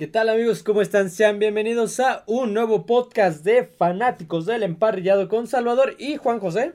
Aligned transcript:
¿Qué 0.00 0.06
tal 0.06 0.30
amigos? 0.30 0.62
¿Cómo 0.62 0.80
están? 0.80 1.10
Sean 1.10 1.38
bienvenidos 1.38 2.00
a 2.00 2.24
un 2.26 2.54
nuevo 2.54 2.86
podcast 2.86 3.44
de 3.44 3.64
fanáticos 3.64 4.46
del 4.46 4.62
emparrillado 4.62 5.28
con 5.28 5.46
Salvador 5.46 5.94
y 5.98 6.16
Juan 6.16 6.40
José. 6.40 6.72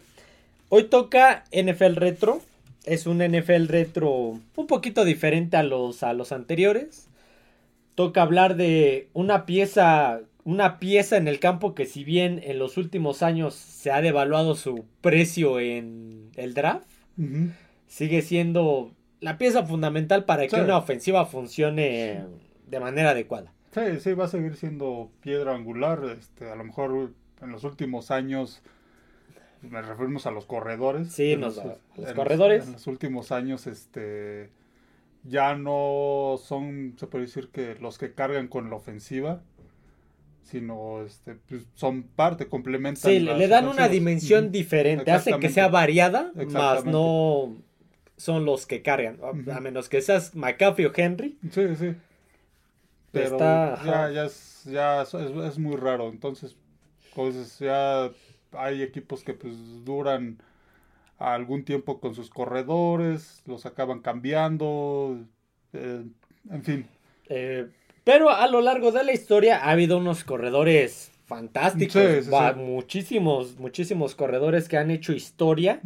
Hoy 0.69 0.83
toca 0.83 1.43
NFL 1.51 1.95
Retro. 1.95 2.39
Es 2.83 3.07
un 3.07 3.23
NFL 3.23 3.65
Retro 3.65 4.11
un 4.11 4.67
poquito 4.67 5.03
diferente 5.03 5.57
a 5.57 5.63
los, 5.63 6.03
a 6.03 6.13
los 6.13 6.31
anteriores. 6.31 7.07
Toca 7.95 8.21
hablar 8.21 8.57
de 8.57 9.07
una 9.13 9.47
pieza, 9.47 10.19
una 10.43 10.77
pieza 10.77 11.17
en 11.17 11.27
el 11.27 11.39
campo 11.39 11.73
que 11.73 11.87
si 11.87 12.03
bien 12.03 12.39
en 12.43 12.59
los 12.59 12.77
últimos 12.77 13.23
años 13.23 13.55
se 13.55 13.89
ha 13.89 14.01
devaluado 14.01 14.53
su 14.53 14.85
precio 15.01 15.59
en 15.59 16.29
el 16.35 16.53
draft, 16.53 16.85
sigue 17.87 18.21
siendo 18.21 18.91
la 19.19 19.39
pieza 19.39 19.65
fundamental 19.65 20.25
para 20.25 20.45
que 20.47 20.57
una 20.57 20.77
ofensiva 20.77 21.25
funcione 21.25 22.21
de 22.67 22.79
manera 22.79 23.11
adecuada. 23.11 23.53
Sí, 23.71 23.99
sí, 23.99 24.13
va 24.13 24.25
a 24.25 24.29
seguir 24.29 24.55
siendo 24.55 25.11
piedra 25.21 25.53
angular. 25.53 26.03
Este, 26.17 26.49
a 26.49 26.55
lo 26.55 26.63
mejor 26.63 27.11
en 27.41 27.51
los 27.51 27.63
últimos 27.63 28.11
años 28.11 28.61
me 29.69 29.81
referimos 29.81 30.25
a 30.25 30.31
los 30.31 30.45
corredores. 30.45 31.11
Sí, 31.11 31.35
los, 31.35 31.59
corredores. 32.15 32.65
en 32.65 32.73
los 32.73 32.87
últimos 32.87 33.31
años, 33.31 33.67
este, 33.67 34.49
ya 35.23 35.55
no 35.55 36.35
son, 36.41 36.95
se 36.97 37.07
puede 37.07 37.25
decir 37.25 37.49
que 37.49 37.75
los 37.75 37.97
que 37.97 38.13
cargan 38.13 38.47
con 38.47 38.69
la 38.69 38.75
ofensiva, 38.75 39.41
sino 40.43 41.03
este, 41.03 41.35
pues, 41.47 41.67
son 41.73 42.03
parte, 42.03 42.47
complementan. 42.47 43.11
Sí, 43.11 43.19
le 43.19 43.47
dan 43.47 43.67
una 43.67 43.87
dimensión 43.87 44.51
diferente, 44.51 45.11
hace 45.11 45.37
que 45.39 45.49
sea 45.49 45.67
variada, 45.67 46.31
más 46.49 46.85
no 46.85 47.57
son 48.17 48.45
los 48.45 48.65
que 48.65 48.81
cargan, 48.81 49.17
a 49.51 49.59
menos 49.59 49.89
que 49.89 50.01
seas 50.01 50.35
McAfee 50.35 50.85
o 50.85 50.91
Henry. 50.95 51.37
Sí, 51.51 51.75
sí. 51.75 51.95
Pero 53.15 53.39
ya, 53.39 54.11
ya, 54.11 54.25
es, 54.25 54.63
ya 54.65 55.01
es, 55.01 55.57
muy 55.57 55.77
raro, 55.77 56.09
entonces, 56.09 56.55
pues 57.15 57.59
ya 57.59 58.11
hay 58.51 58.81
equipos 58.81 59.23
que 59.23 59.33
pues 59.33 59.55
duran 59.85 60.37
algún 61.17 61.63
tiempo 61.63 61.99
con 61.99 62.13
sus 62.13 62.29
corredores, 62.29 63.41
los 63.45 63.65
acaban 63.65 64.01
cambiando, 64.01 65.17
eh, 65.73 66.03
en 66.49 66.63
fin. 66.63 66.85
Eh, 67.29 67.67
pero 68.03 68.29
a 68.29 68.47
lo 68.47 68.61
largo 68.61 68.91
de 68.91 69.03
la 69.03 69.13
historia 69.13 69.65
ha 69.65 69.71
habido 69.71 69.97
unos 69.97 70.23
corredores 70.23 71.11
fantásticos, 71.25 72.27
muchísimos, 72.55 73.57
muchísimos 73.57 74.13
corredores 74.13 74.67
que 74.67 74.77
han 74.77 74.91
hecho 74.91 75.13
historia. 75.13 75.79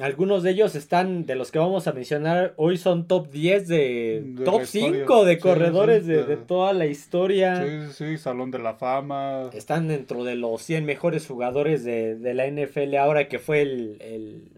Algunos 0.00 0.42
de 0.42 0.50
ellos 0.50 0.74
están, 0.74 1.24
de 1.24 1.36
los 1.36 1.50
que 1.50 1.58
vamos 1.58 1.86
a 1.86 1.92
mencionar 1.92 2.52
hoy, 2.56 2.76
son 2.76 3.08
top 3.08 3.30
10 3.30 3.66
de, 3.66 4.34
top 4.44 4.64
5 4.66 5.24
de 5.24 5.38
corredores 5.38 6.06
de, 6.06 6.36
toda 6.36 6.74
la 6.74 6.84
historia. 6.84 7.64
Sí, 7.64 7.92
sí, 7.94 8.18
Salón 8.18 8.50
de 8.50 8.58
la 8.58 8.74
Fama. 8.74 9.48
Están 9.54 9.88
dentro 9.88 10.22
de 10.22 10.34
los 10.34 10.60
100 10.62 10.84
mejores 10.84 11.26
jugadores 11.26 11.82
de, 11.82 12.34
la 12.34 12.46
NFL 12.46 12.94
ahora 12.96 13.26
que 13.26 13.38
fue 13.38 13.62
el, 13.62 14.50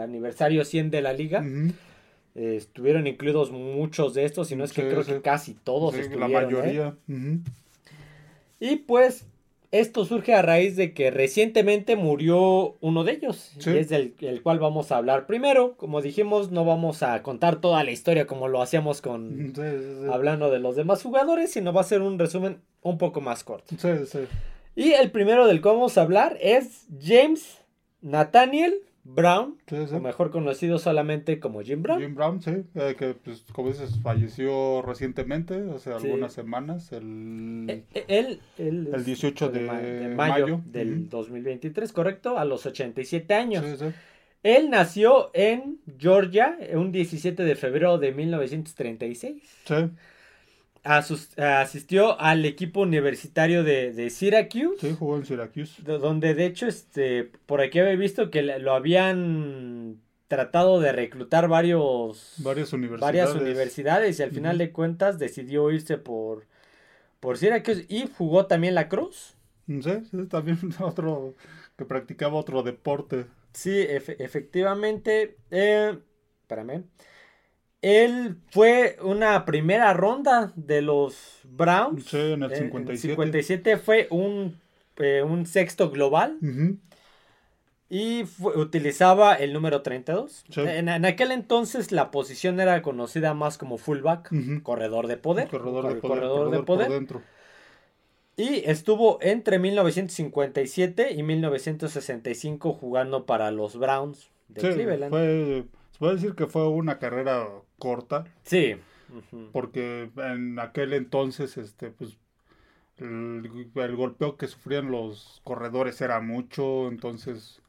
aniversario 0.00 0.64
100 0.64 0.90
de 0.90 1.02
la 1.02 1.12
liga. 1.12 1.44
Eh, 2.34 2.56
estuvieron 2.56 3.06
incluidos 3.06 3.52
muchos 3.52 4.12
de 4.14 4.24
estos, 4.24 4.50
y 4.50 4.56
no 4.56 4.64
es 4.64 4.72
que 4.72 4.88
creo 4.88 5.04
que 5.04 5.20
casi 5.20 5.54
todos 5.54 5.94
estuvieron. 5.94 6.32
La 6.32 6.40
¿eh? 6.40 6.46
mayoría. 6.46 6.94
Y 8.58 8.76
pues 8.76 9.24
esto 9.80 10.04
surge 10.04 10.34
a 10.34 10.42
raíz 10.42 10.76
de 10.76 10.94
que 10.94 11.10
recientemente 11.10 11.96
murió 11.96 12.76
uno 12.80 13.02
de 13.02 13.12
ellos, 13.12 13.52
y 13.66 13.76
es 13.76 13.88
del 13.88 14.14
el 14.20 14.40
cual 14.40 14.60
vamos 14.60 14.92
a 14.92 14.98
hablar 14.98 15.26
primero. 15.26 15.76
Como 15.76 16.00
dijimos, 16.00 16.52
no 16.52 16.64
vamos 16.64 17.02
a 17.02 17.20
contar 17.22 17.60
toda 17.60 17.82
la 17.82 17.90
historia 17.90 18.26
como 18.28 18.46
lo 18.46 18.62
hacíamos 18.62 19.00
con 19.00 19.52
hablando 20.12 20.50
de 20.50 20.60
los 20.60 20.76
demás 20.76 21.02
jugadores, 21.02 21.50
sino 21.50 21.72
va 21.72 21.80
a 21.80 21.84
ser 21.84 22.02
un 22.02 22.20
resumen 22.20 22.60
un 22.82 22.98
poco 22.98 23.20
más 23.20 23.42
corto. 23.42 23.74
Y 24.76 24.92
el 24.92 25.10
primero 25.10 25.46
del 25.46 25.60
que 25.60 25.68
vamos 25.68 25.98
a 25.98 26.02
hablar 26.02 26.38
es 26.40 26.86
James 27.02 27.58
Nathaniel 28.00 28.74
Brown, 29.04 29.58
o 29.70 30.00
mejor 30.00 30.30
conocido 30.30 30.78
solamente 30.78 31.38
como 31.38 31.62
Jim 31.62 31.82
Brown. 31.82 32.00
Jim 32.00 32.14
Brown, 32.14 32.40
sí, 32.42 32.64
eh, 32.74 32.96
que 32.98 33.14
pues, 33.14 33.44
como 33.52 33.68
dices, 33.68 33.98
falleció 34.02 34.82
recientemente, 34.82 35.62
hace 35.74 35.92
algunas 35.92 36.32
semanas, 36.32 36.90
el, 36.92 37.84
el, 38.08 38.40
el, 38.56 38.90
el 38.94 39.04
18 39.04 39.48
de, 39.50 40.14
mayo, 40.16 40.62
del 40.64 41.08
2023, 41.10 41.92
correcto, 41.92 42.38
a 42.38 42.44
los 42.44 42.64
87 42.64 43.34
años. 43.34 43.64
Él 44.42 44.68
nació 44.68 45.30
en 45.32 45.80
Georgia 45.98 46.58
un 46.72 46.92
17 46.92 47.44
de 47.44 47.54
febrero 47.54 47.98
de 47.98 48.12
1936. 48.12 49.42
Sí 49.64 49.74
asistió 50.84 52.20
al 52.20 52.44
equipo 52.44 52.82
universitario 52.82 53.64
de, 53.64 53.92
de, 53.92 54.10
Syracuse. 54.10 54.78
Sí, 54.80 54.96
jugó 54.98 55.16
en 55.16 55.24
Syracuse. 55.24 55.82
donde 55.82 56.34
de 56.34 56.46
hecho, 56.46 56.66
este, 56.66 57.24
por 57.46 57.60
aquí 57.60 57.78
había 57.78 57.96
visto 57.96 58.30
que 58.30 58.42
lo 58.42 58.74
habían 58.74 60.00
tratado 60.28 60.80
de 60.80 60.92
reclutar 60.92 61.48
varios, 61.48 62.34
varias 62.38 62.72
universidades, 62.72 63.00
varias 63.00 63.34
universidades 63.34 64.18
y 64.18 64.22
al 64.22 64.30
final 64.30 64.58
de 64.58 64.72
cuentas 64.72 65.18
decidió 65.18 65.70
irse 65.70 65.96
por, 65.96 66.46
por 67.20 67.38
Syracuse 67.38 67.86
y 67.88 68.08
jugó 68.16 68.46
también 68.46 68.74
la 68.74 68.88
Cruz. 68.88 69.34
Sí, 69.66 69.80
sí, 69.82 70.26
también 70.28 70.58
otro 70.80 71.34
que 71.76 71.84
practicaba 71.84 72.34
otro 72.34 72.62
deporte. 72.62 73.26
Sí, 73.52 73.74
efectivamente. 73.88 75.36
Eh, 75.50 75.96
espérame. 76.42 76.84
Él 77.84 78.36
fue 78.48 78.96
una 79.02 79.44
primera 79.44 79.92
ronda 79.92 80.54
de 80.56 80.80
los 80.80 81.40
Browns. 81.44 82.06
Sí, 82.06 82.16
en 82.16 82.42
el 82.42 82.56
57. 82.56 82.92
En 82.92 82.98
57 82.98 83.76
fue 83.76 84.08
un, 84.10 84.58
eh, 84.96 85.22
un 85.22 85.44
sexto 85.44 85.90
global. 85.90 86.38
Y 87.90 88.24
utilizaba 88.40 89.34
el 89.34 89.52
número 89.52 89.82
32. 89.82 90.46
En, 90.56 90.88
aquel 91.04 91.30
entonces 91.30 91.92
la 91.92 92.10
posición 92.10 92.58
era 92.58 92.80
conocida 92.80 93.34
más 93.34 93.58
como 93.58 93.76
fullback, 93.76 94.32
corredor 94.62 95.06
de 95.06 95.18
poder. 95.18 95.48
Corredor 95.48 95.94
de 95.94 96.00
poder. 96.00 96.20
Corredor, 96.22 96.50
de 96.52 96.62
poder. 96.62 96.90
dentro. 96.90 97.20
Y 98.38 98.62
estuvo 98.64 99.18
entre 99.20 99.58
1957 99.58 101.12
y 101.12 101.22
1965 101.22 102.72
jugando 102.72 103.26
para 103.26 103.50
los 103.50 103.76
Browns 103.76 104.30
de 104.48 104.72
Cleveland. 104.72 105.10
Fue 105.10 105.64
se 105.94 106.00
puede 106.00 106.14
decir 106.14 106.34
que 106.34 106.48
fue 106.48 106.66
una 106.66 106.98
carrera 106.98 107.46
corta. 107.78 108.24
Sí. 108.42 108.74
Porque 109.52 110.10
en 110.16 110.58
aquel 110.58 110.92
entonces, 110.92 111.56
este, 111.56 111.90
pues, 111.90 112.18
el, 112.96 113.70
golpeo 113.94 114.36
que 114.36 114.48
sufrían 114.48 114.90
los 114.90 115.40
corredores 115.44 116.00
era 116.00 116.20
mucho, 116.20 116.88
entonces 116.88 117.62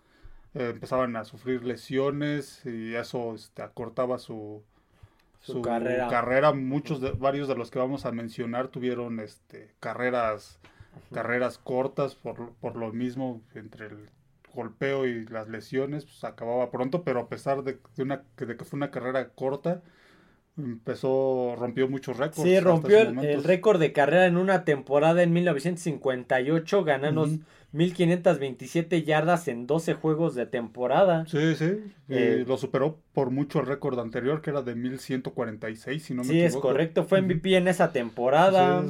eh, 0.56 0.72
empezaban 0.74 1.16
a 1.18 1.24
sufrir 1.24 1.64
lesiones 1.64 2.66
y 2.66 2.96
eso 2.96 3.36
este, 3.36 3.62
acortaba 3.62 4.18
su, 4.18 4.64
su, 5.40 5.62
carrera. 5.62 6.08
carrera. 6.08 6.52
Muchos 6.52 7.02
de, 7.02 7.12
varios 7.12 7.48
de 7.48 7.56
los 7.56 7.70
que 7.70 7.78
vamos 7.78 8.08
a 8.08 8.12
mencionar 8.12 8.70
tuvieron 8.70 9.20
este, 9.20 9.76
carreras, 9.80 10.60
carreras 11.14 11.60
cortas 11.60 12.16
por, 12.16 12.54
por 12.54 12.76
lo 12.76 12.92
mismo 12.92 13.44
entre 13.54 13.86
el 13.86 14.10
golpeo 14.56 15.06
y 15.06 15.26
las 15.28 15.48
lesiones, 15.48 16.06
pues 16.06 16.24
acababa 16.24 16.72
pronto, 16.72 17.04
pero 17.04 17.20
a 17.20 17.30
pesar 17.30 17.64
de, 17.64 17.80
una, 18.00 18.24
de 18.38 18.58
que 18.58 18.66
fue 18.66 18.78
una 18.78 18.90
carrera 18.90 19.30
corta, 19.30 19.84
empezó, 20.58 21.56
rompió 21.58 21.88
muchos 21.88 22.18
récords. 22.18 22.42
Sí, 22.42 22.60
rompió 22.60 23.00
el, 23.00 23.44
récord 23.44 23.80
de 23.80 23.92
carrera 23.92 24.26
en 24.26 24.38
una 24.38 24.64
temporada 24.64 25.22
en 25.22 25.34
1958, 25.34 26.84
ganando 26.84 27.28
1527 27.74 29.04
yardas 29.04 29.48
en 29.48 29.68
12 29.68 29.94
juegos 29.96 30.36
de 30.36 30.46
temporada. 30.46 31.26
Sí, 31.28 31.56
sí, 31.56 31.78
eh, 32.10 32.46
lo 32.48 32.58
superó 32.58 33.00
por 33.14 33.32
mucho 33.32 33.60
el 33.60 33.68
récord 33.68 34.00
anterior, 34.00 34.42
que 34.42 34.52
era 34.52 34.62
de 34.62 34.76
1146, 34.76 36.04
si 36.04 36.14
no 36.14 36.24
me 36.24 36.30
sí, 36.30 36.42
equivoco. 36.42 36.52
Sí, 36.52 36.58
es 36.58 36.62
correcto, 36.62 37.04
fue 37.04 37.22
MVP 37.22 37.58
en 37.58 37.68
esa 37.68 37.92
temporada. 37.92 38.84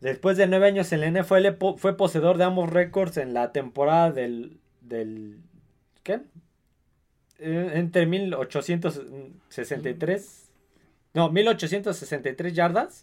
Después 0.00 0.38
de 0.38 0.46
nueve 0.46 0.66
años 0.66 0.92
en 0.92 1.00
la 1.02 1.20
NFL, 1.20 1.58
fue 1.76 1.96
poseedor 1.96 2.38
de 2.38 2.44
ambos 2.44 2.70
récords 2.70 3.18
en 3.18 3.34
la 3.34 3.52
temporada 3.52 4.10
del 4.10 4.59
del... 4.90 5.38
¿Qué? 6.02 6.20
Eh, 7.38 7.70
entre 7.74 8.04
1863... 8.04 10.50
No, 11.12 11.28
1863 11.30 12.52
yardas. 12.52 13.02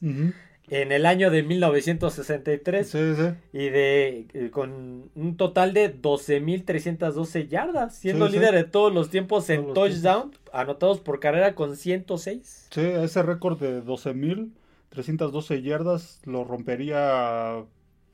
En 0.69 0.91
el 0.91 1.05
año 1.05 1.29
de 1.29 1.43
1963. 1.43 2.89
Sí, 2.89 3.15
sí. 3.15 3.23
Y 3.51 3.69
de 3.69 4.27
eh, 4.33 4.49
con 4.49 5.11
un 5.15 5.37
total 5.37 5.73
de 5.73 5.93
12.312 5.93 7.47
yardas. 7.47 7.95
Siendo 7.95 8.29
líder 8.29 8.53
de 8.53 8.63
todos 8.63 8.93
los 8.93 9.09
tiempos 9.09 9.49
en 9.49 9.73
touchdown. 9.73 10.31
Anotados 10.53 11.01
por 11.01 11.19
carrera 11.19 11.53
con 11.55 11.75
106. 11.75 12.67
Sí, 12.71 12.81
ese 12.81 13.23
récord 13.23 13.59
de 13.59 13.83
12.312 13.83 15.61
yardas 15.61 16.21
lo 16.25 16.45
rompería 16.45 17.65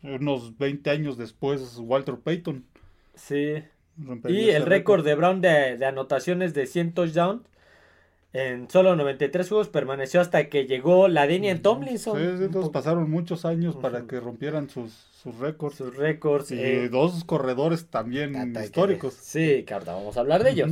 unos 0.01 0.57
20 0.57 0.89
años 0.89 1.17
después 1.17 1.77
Walter 1.77 2.17
Payton. 2.17 2.65
Sí. 3.15 3.63
y 4.27 4.49
el 4.49 4.65
récord 4.65 5.05
de 5.05 5.15
Brown 5.15 5.41
de, 5.41 5.85
anotaciones 5.85 6.53
de 6.53 6.65
100 6.65 6.93
touchdowns 6.93 7.43
En 8.33 8.69
solo 8.69 8.95
93 8.95 9.47
juegos 9.47 9.69
permaneció 9.69 10.19
hasta 10.19 10.49
que 10.49 10.65
llegó 10.65 11.07
la 11.07 11.25
en 11.25 11.61
Tomlinson. 11.61 12.17
Sí, 12.17 12.37
sí, 12.37 12.43
entonces 12.45 12.71
pasaron 12.71 13.09
muchos 13.09 13.45
años 13.45 13.75
para 13.75 14.07
que 14.07 14.19
rompieran 14.19 14.69
sus, 14.69 14.91
sus 14.91 15.37
récords. 15.37 15.75
Sus 15.75 15.95
récords. 15.95 16.51
Y 16.51 16.59
eh, 16.59 16.89
dos 16.89 17.23
corredores 17.23 17.87
también 17.87 18.55
históricos. 18.63 19.13
sí, 19.13 19.63
que 19.63 19.73
ahorita 19.73 19.93
vamos 19.93 20.17
a 20.17 20.21
hablar 20.21 20.43
de 20.43 20.49
ellos. 20.51 20.71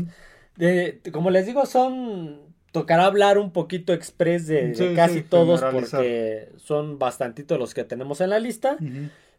como 1.12 1.30
les 1.30 1.46
digo, 1.46 1.66
son 1.66 2.52
tocará 2.72 3.06
hablar 3.06 3.38
un 3.38 3.52
poquito 3.52 3.94
express 3.94 4.48
de, 4.48 4.94
casi 4.96 5.22
todos 5.22 5.62
porque 5.62 6.50
son 6.58 7.00
bastantitos 7.00 7.60
los 7.60 7.74
que 7.74 7.84
tenemos 7.84 8.22
en 8.22 8.30
la 8.30 8.40
lista. 8.40 8.78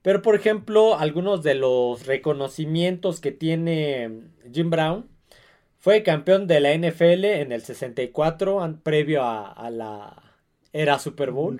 Pero 0.02 0.20
por 0.20 0.34
ejemplo, 0.34 0.98
algunos 0.98 1.42
de 1.42 1.54
los 1.54 2.06
reconocimientos 2.06 3.20
que 3.20 3.30
tiene 3.30 4.10
Jim 4.52 4.68
Brown 4.68 5.06
fue 5.78 6.02
campeón 6.02 6.46
de 6.46 6.60
la 6.60 6.76
NFL 6.76 7.24
en 7.24 7.52
el 7.52 7.62
64, 7.62 8.78
previo 8.82 9.22
a, 9.24 9.70
la 9.70 10.22
era 10.72 10.98
Super 10.98 11.30
Bowl. 11.30 11.58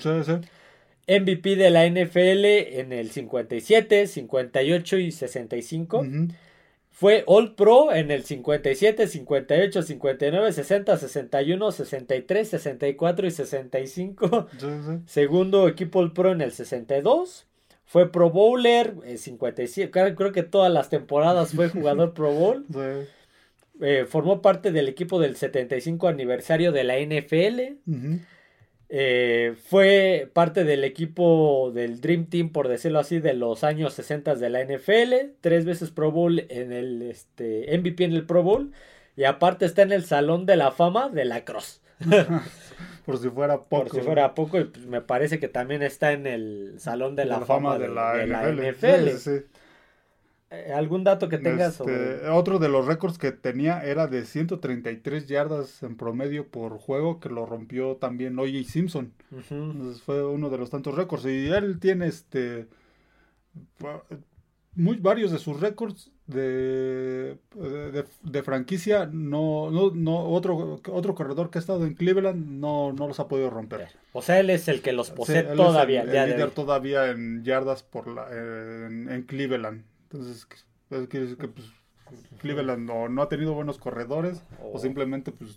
MVP 1.08 1.56
de 1.56 1.70
la 1.70 1.86
NFL 1.88 2.44
en 2.78 2.92
el 2.92 3.10
57, 3.10 4.06
58 4.06 4.98
y 4.98 5.10
65. 5.10 6.06
Fue 6.90 7.24
All 7.26 7.54
Pro 7.54 7.92
en 7.92 8.10
el 8.10 8.22
57, 8.22 9.08
58, 9.08 9.82
59, 9.82 10.52
60, 10.52 10.98
61, 10.98 11.72
63, 11.72 12.48
64 12.48 13.26
y 13.26 13.30
65. 13.30 14.46
Segundo 15.06 15.68
equipo 15.68 15.98
All 15.98 16.12
Pro 16.12 16.30
en 16.30 16.42
el 16.42 16.52
62. 16.52 17.46
Fue 17.92 18.10
Pro 18.10 18.30
Bowler 18.30 18.94
en 19.04 19.18
57. 19.18 19.90
Creo 20.14 20.32
que 20.32 20.42
todas 20.42 20.72
las 20.72 20.88
temporadas 20.88 21.52
fue 21.52 21.68
jugador 21.68 22.14
Pro 22.14 22.32
Bowl. 22.32 22.64
Eh, 23.82 24.06
formó 24.08 24.40
parte 24.40 24.72
del 24.72 24.88
equipo 24.88 25.20
del 25.20 25.36
75 25.36 26.08
aniversario 26.08 26.72
de 26.72 26.84
la 26.84 26.98
NFL. 26.98 27.76
Eh, 28.88 29.54
fue 29.68 30.30
parte 30.32 30.64
del 30.64 30.84
equipo 30.84 31.70
del 31.74 32.00
Dream 32.00 32.30
Team, 32.30 32.48
por 32.48 32.68
decirlo 32.68 32.98
así, 32.98 33.20
de 33.20 33.34
los 33.34 33.62
años 33.62 33.92
60 33.92 34.36
de 34.36 34.48
la 34.48 34.64
NFL. 34.64 35.34
Tres 35.42 35.66
veces 35.66 35.90
Pro 35.90 36.10
Bowl 36.10 36.46
en 36.48 36.72
el 36.72 37.02
este, 37.02 37.76
MVP 37.76 38.04
en 38.04 38.14
el 38.14 38.24
Pro 38.24 38.42
Bowl. 38.42 38.72
Y 39.18 39.24
aparte 39.24 39.66
está 39.66 39.82
en 39.82 39.92
el 39.92 40.06
Salón 40.06 40.46
de 40.46 40.56
la 40.56 40.70
Fama 40.70 41.10
de 41.10 41.26
la 41.26 41.44
Cross. 41.44 41.82
por 43.04 43.18
si 43.18 43.28
fuera 43.28 43.58
poco. 43.62 43.84
Por 43.84 43.90
si 43.90 44.00
fuera 44.00 44.34
poco, 44.34 44.60
y 44.60 44.64
pues, 44.64 44.86
me 44.86 45.00
parece 45.00 45.38
que 45.38 45.48
también 45.48 45.82
está 45.82 46.12
en 46.12 46.26
el 46.26 46.74
Salón 46.78 47.16
de 47.16 47.24
la, 47.24 47.40
Fama, 47.40 47.78
de, 47.78 47.88
la, 47.88 48.14
NFL. 48.52 49.46
Eh, 50.54 50.72
¿Algún 50.74 51.02
dato 51.02 51.30
que 51.30 51.38
tengas 51.38 51.80
este, 51.80 52.28
Otro 52.28 52.58
de 52.58 52.68
los 52.68 52.84
récords 52.86 53.16
que 53.16 53.32
tenía 53.32 53.82
era 53.84 54.06
de 54.06 54.26
133 54.26 55.26
yardas 55.26 55.82
en 55.82 55.96
promedio 55.96 56.46
por 56.48 56.76
juego, 56.76 57.20
que 57.20 57.30
lo 57.30 57.46
rompió 57.46 57.96
también 57.96 58.38
O.J. 58.38 58.68
Simpson. 58.68 59.14
fue 60.04 60.26
uno 60.26 60.50
de 60.50 60.58
los 60.58 60.68
tantos 60.68 60.94
récords. 60.94 61.24
Y 61.24 61.48
él 61.48 61.80
tiene 61.80 62.06
este 62.06 62.68
muy, 64.74 64.96
varios 64.96 65.30
de 65.30 65.38
sus 65.38 65.60
récords 65.60 66.11
de, 66.26 67.36
de, 68.22 68.42
franquicia. 68.42 69.06
No, 69.06 69.70
no, 69.70 69.90
no, 69.94 70.28
otro, 70.30 70.80
otro 70.88 71.14
corredor 71.14 71.50
que 71.50 71.58
ha 71.58 71.60
estado 71.60 71.84
en 71.84 71.94
Cleveland 71.94 72.46
no, 72.46 72.92
no 72.92 73.08
los 73.08 73.20
ha 73.20 73.28
podido 73.28 73.50
romper. 73.50 73.88
O 74.12 74.22
sea, 74.22 74.40
él 74.40 74.50
es 74.50 74.68
el 74.68 74.82
que 74.82 74.92
los 74.92 75.10
posee 75.10 75.42
todavía. 75.42 76.02
el, 76.02 76.30
líder 76.30 76.50
todavía 76.50 77.10
en 77.10 77.44
yardas 77.44 77.82
por 77.82 78.08
la, 78.08 78.28
en 78.30 79.24
Cleveland. 79.26 79.84
Entonces, 80.04 80.46
quiere 80.88 81.26
decir 81.26 81.36
que 81.38 81.48
pues, 81.48 81.66
Cleveland 82.40 82.88
no, 82.88 83.22
ha 83.22 83.28
tenido 83.28 83.54
buenos 83.54 83.78
corredores 83.78 84.42
o, 84.62 84.78
simplemente 84.78 85.32
pues... 85.32 85.56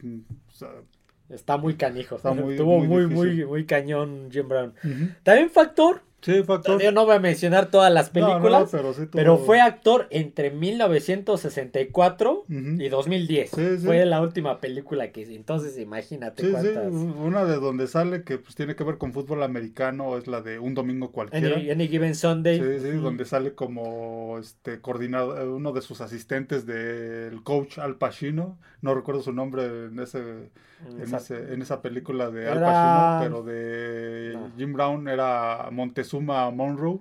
Está 1.27 1.57
muy 1.57 1.73
canijo. 1.73 2.17
Está 2.17 2.33
muy, 2.33 2.53
Estuvo 2.53 2.79
muy, 2.79 3.07
muy, 3.07 3.45
muy, 3.45 3.65
cañón 3.65 4.29
Jim 4.31 4.47
Brown. 4.47 4.75
También 5.23 5.49
factor 5.49 6.04
Sí, 6.21 6.41
fue 6.43 6.55
actor. 6.55 6.81
Yo 6.81 6.91
no 6.91 7.05
voy 7.05 7.15
a 7.15 7.19
mencionar 7.19 7.69
todas 7.69 7.93
las 7.93 8.09
películas, 8.09 8.71
pero, 9.11 9.37
fue 9.37 9.61
actor 9.61 10.07
entre 10.09 10.49
1964 10.49 12.45
y 12.49 12.89
2010. 12.89 13.51
Fue 13.83 14.05
la 14.05 14.21
última 14.21 14.59
película 14.59 15.11
que 15.11 15.23
entonces 15.35 15.77
imagínate 15.77 16.49
cuántas. 16.49 16.91
Una 16.91 17.45
de 17.45 17.55
donde 17.57 17.87
sale 17.87 18.23
que 18.23 18.37
pues 18.37 18.55
tiene 18.55 18.75
que 18.75 18.83
ver 18.83 18.97
con 18.97 19.13
fútbol 19.13 19.43
americano 19.43 20.17
es 20.17 20.27
la 20.27 20.41
de 20.41 20.59
Un 20.59 20.73
domingo 20.73 21.11
cualquiera. 21.11 21.57
Any, 21.57 21.87
Given 21.87 22.15
Sunday. 22.15 22.59
Sí, 22.59 22.79
sí, 22.79 22.91
donde 22.97 23.25
sale 23.25 23.53
como 23.53 24.39
este 24.39 24.81
coordinador 24.81 25.47
uno 25.47 25.71
de 25.73 25.81
sus 25.81 26.01
asistentes 26.01 26.65
del 26.65 27.43
coach 27.43 27.77
Al 27.77 27.95
Pacino, 27.97 28.57
no 28.81 28.95
recuerdo 28.95 29.21
su 29.21 29.33
nombre 29.33 29.65
en 29.85 29.99
ese 29.99 30.49
en, 30.85 31.61
esa 31.61 31.81
película 31.81 32.29
de 32.29 32.49
Al 32.49 32.61
Pacino, 32.61 33.43
pero 33.43 33.43
de 33.43 34.37
Jim 34.57 34.73
Brown 34.73 35.07
era 35.07 35.69
Montezuma 35.71 36.49
Monroe. 36.51 36.99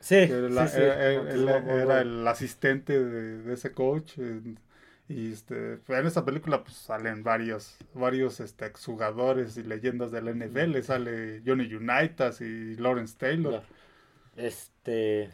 Sí, 0.00 0.16
era, 0.16 2.00
el 2.00 2.26
asistente 2.26 3.02
de, 3.02 3.52
ese 3.52 3.72
coach. 3.72 4.18
Y 5.08 5.32
este, 5.32 5.78
en 5.88 6.06
esa 6.06 6.24
película 6.24 6.64
pues, 6.64 6.76
salen 6.76 7.22
varios, 7.22 7.76
varios 7.94 8.40
este, 8.40 8.66
exjugadores 8.66 9.56
y 9.56 9.62
leyendas 9.62 10.10
del 10.10 10.34
NFL. 10.34 10.80
Sale 10.82 11.42
Johnny 11.46 11.72
Unitas 11.72 12.40
y 12.40 12.76
Lawrence 12.76 13.16
Taylor. 13.18 13.62
Este 14.36 15.30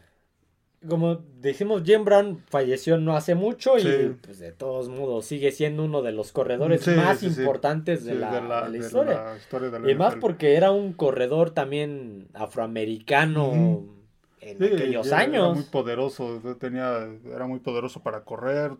como 0.86 1.16
decimos, 1.40 1.82
Jim 1.84 2.04
Brown 2.04 2.38
falleció 2.48 2.98
no 2.98 3.16
hace 3.16 3.34
mucho 3.34 3.78
y 3.78 4.16
pues, 4.22 4.38
de 4.38 4.52
todos 4.52 4.88
modos 4.88 5.26
sigue 5.26 5.50
siendo 5.50 5.84
uno 5.84 6.02
de 6.02 6.12
los 6.12 6.30
corredores 6.30 6.86
más 6.88 7.22
importantes 7.22 8.04
de 8.04 8.14
la, 8.14 8.70
historia. 8.76 9.36
y 9.86 9.94
más 9.94 10.14
porque 10.16 10.54
era 10.54 10.70
un 10.70 10.92
corredor 10.92 11.50
también 11.50 12.28
afroamericano 12.34 13.86
en 14.40 14.62
aquellos 14.62 15.12
años. 15.12 15.46
Era 15.46 15.54
muy 15.54 15.64
poderoso, 15.64 16.40
tenía, 16.60 17.08
era 17.34 17.46
muy 17.46 17.58
poderoso 17.58 18.00
para 18.00 18.22
correr, 18.22 18.72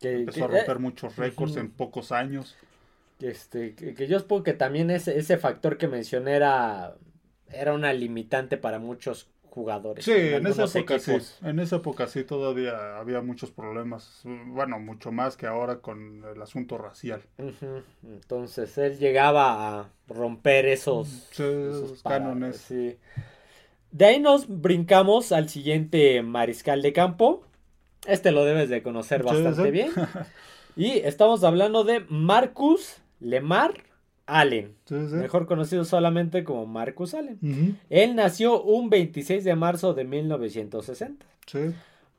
empezó 0.00 0.44
a 0.44 0.48
romper 0.48 0.76
eh, 0.76 0.80
muchos 0.80 1.16
récords 1.16 1.56
en 1.56 1.70
pocos 1.70 2.12
años. 2.12 2.56
Este, 3.20 3.74
que, 3.74 4.06
yo 4.06 4.18
supongo 4.20 4.44
que 4.44 4.52
también 4.52 4.90
ese, 4.90 5.18
ese 5.18 5.36
factor 5.38 5.78
que 5.78 5.88
mencioné 5.88 6.34
era, 6.36 6.94
era 7.48 7.72
una 7.72 7.92
limitante 7.92 8.56
para 8.56 8.78
muchos 8.78 9.33
jugadores. 9.54 10.04
Sí, 10.04 10.12
en, 10.12 10.46
esa 10.46 10.64
época 10.64 10.98
sí. 10.98 11.12
En 11.42 11.60
esa 11.60 11.76
época 11.76 12.08
sí 12.08 12.24
todavía 12.24 12.98
había 12.98 13.22
muchos 13.22 13.52
problemas. 13.52 14.22
Bueno, 14.24 14.80
mucho 14.80 15.12
más 15.12 15.36
que 15.36 15.46
ahora 15.46 15.78
con 15.78 16.24
el 16.24 16.42
asunto 16.42 16.76
racial. 16.76 17.22
Entonces 18.02 18.76
él 18.78 18.98
llegaba 18.98 19.80
a 19.80 19.90
romper 20.08 20.66
esos, 20.66 21.30
cánones. 22.02 22.68
De 23.92 24.04
ahí 24.04 24.18
nos 24.18 24.48
brincamos 24.48 25.30
al 25.30 25.48
siguiente 25.48 26.20
mariscal 26.22 26.82
de 26.82 26.92
campo. 26.92 27.44
Este 28.06 28.32
lo 28.32 28.44
debes 28.44 28.68
de 28.68 28.82
conocer 28.82 29.22
bastante 29.22 29.70
bien. 29.70 29.92
y 30.76 30.98
estamos 30.98 31.44
hablando 31.44 31.84
de 31.84 32.04
Marcus 32.08 32.96
Lemar 33.20 33.93
Allen, 34.26 34.74
mejor 35.20 35.46
conocido 35.46 35.84
solamente 35.84 36.44
como 36.44 36.66
Marcus 36.66 37.14
Allen. 37.14 37.38
Él 37.90 38.14
nació 38.14 38.62
un 38.62 38.88
26 38.90 39.44
de 39.44 39.54
marzo 39.54 39.92
de 39.94 40.04
1960. 40.04 41.26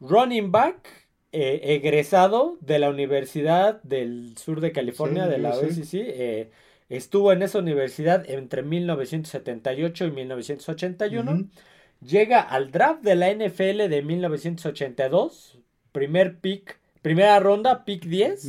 Running 0.02 0.52
back, 0.52 0.88
eh, 1.32 1.62
egresado 1.64 2.58
de 2.62 2.80
la 2.80 2.90
Universidad 2.90 3.82
del 3.84 4.38
Sur 4.38 4.62
de 4.62 4.72
California, 4.72 5.28
de 5.28 5.38
la 5.40 5.50
OSC. 5.56 5.94
Eh, 5.94 6.52
estuvo 6.90 7.32
en 7.32 7.42
esa 7.42 7.60
universidad 7.60 8.30
entre 8.30 8.62
1978 8.62 10.06
y 10.06 10.12
1981. 10.12 11.48
Llega 12.02 12.40
al 12.42 12.72
draft 12.72 13.02
de 13.02 13.16
la 13.16 13.30
NFL 13.32 13.90
de 13.90 14.02
1982. 14.04 15.58
Primer 15.92 16.38
pick, 16.40 16.78
primera 17.02 17.40
ronda, 17.40 17.84
pick 17.86 18.06
10 18.06 18.46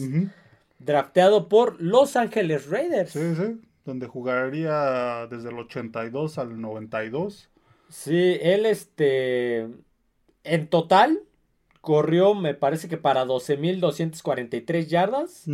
drafteado 0.78 1.48
por 1.48 1.80
Los 1.80 2.16
Ángeles 2.16 2.68
Raiders. 2.68 3.10
Sí, 3.10 3.34
sí, 3.34 3.60
donde 3.84 4.06
jugaría 4.06 5.26
desde 5.30 5.50
el 5.50 5.58
82 5.58 6.38
al 6.38 6.60
92. 6.60 7.48
Sí, 7.88 8.38
él 8.40 8.66
este 8.66 9.68
en 10.44 10.68
total 10.68 11.20
corrió, 11.86 12.34
me 12.34 12.52
parece 12.52 12.88
que 12.88 12.96
para 12.96 13.24
12.243 13.24 14.86
yardas, 14.88 15.44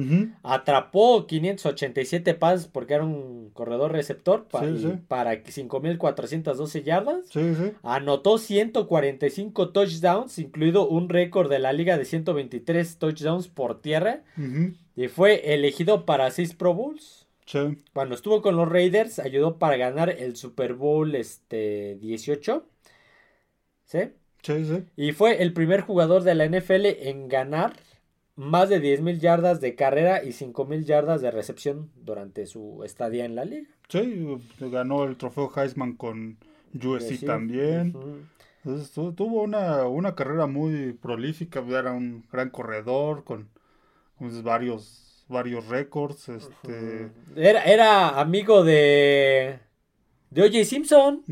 atrapó 0.43 1.27
587 1.27 2.33
pases 2.33 2.69
porque 2.69 2.95
era 2.95 3.05
un 3.05 3.51
corredor 3.53 3.93
receptor 3.93 4.47
para, 4.51 4.69
para 5.09 5.35
5.412 5.35 6.85
yardas, 6.85 7.27
anotó 7.83 8.39
145 8.39 9.69
touchdowns, 9.73 10.39
incluido 10.39 10.89
un 10.89 11.11
récord 11.11 11.51
de 11.51 11.59
la 11.59 11.75
liga 11.75 11.99
de 11.99 12.07
123 12.07 12.97
touchdowns 12.97 13.49
por 13.49 13.83
tierra, 13.83 14.23
y 14.97 15.09
fue 15.09 15.55
elegido 15.55 16.05
para 16.05 16.31
6 16.31 16.55
Pro 16.55 16.75
Bowls. 16.75 17.27
Cuando 17.93 18.15
estuvo 18.15 18.41
con 18.41 18.57
los 18.57 18.69
Raiders, 18.69 19.19
ayudó 19.19 19.59
para 19.59 19.77
ganar 19.77 20.09
el 20.09 20.37
Super 20.37 20.75
Bowl 20.75 21.15
este, 21.15 21.97
18. 22.01 22.65
¿Sí? 23.85 23.99
Sí, 24.43 24.65
sí. 24.65 24.85
Y 24.97 25.13
fue 25.13 25.43
el 25.43 25.53
primer 25.53 25.83
jugador 25.83 26.23
de 26.23 26.35
la 26.35 26.47
NFL 26.47 26.87
en 26.87 27.29
ganar 27.29 27.75
más 28.37 28.69
de 28.69 28.81
10.000 28.81 29.19
yardas 29.19 29.61
de 29.61 29.75
carrera 29.75 30.25
y 30.25 30.29
5.000 30.29 30.85
yardas 30.85 31.21
de 31.21 31.31
recepción 31.31 31.91
durante 31.97 32.47
su 32.47 32.83
estadía 32.85 33.25
en 33.25 33.35
la 33.35 33.45
liga. 33.45 33.69
Sí, 33.89 34.27
ganó 34.59 35.05
el 35.05 35.17
trofeo 35.17 35.53
Heisman 35.55 35.95
con 35.95 36.39
USC 36.75 37.27
también. 37.27 37.93
tuvo 39.15 39.43
una, 39.43 39.87
una, 39.87 40.15
carrera 40.15 40.47
muy 40.47 40.95
prolífica, 40.95 41.63
era 41.69 41.93
un 41.93 42.25
gran 42.33 42.49
corredor 42.49 43.25
con, 43.25 43.49
varios, 44.43 45.25
varios 45.29 45.69
récords. 45.69 46.29
Este... 46.29 47.11
Era, 47.37 47.65
era 47.65 48.21
amigo 48.21 48.65
de 48.65 49.59
de 50.33 50.43
O.J. 50.43 50.65
Simpson. 50.65 51.23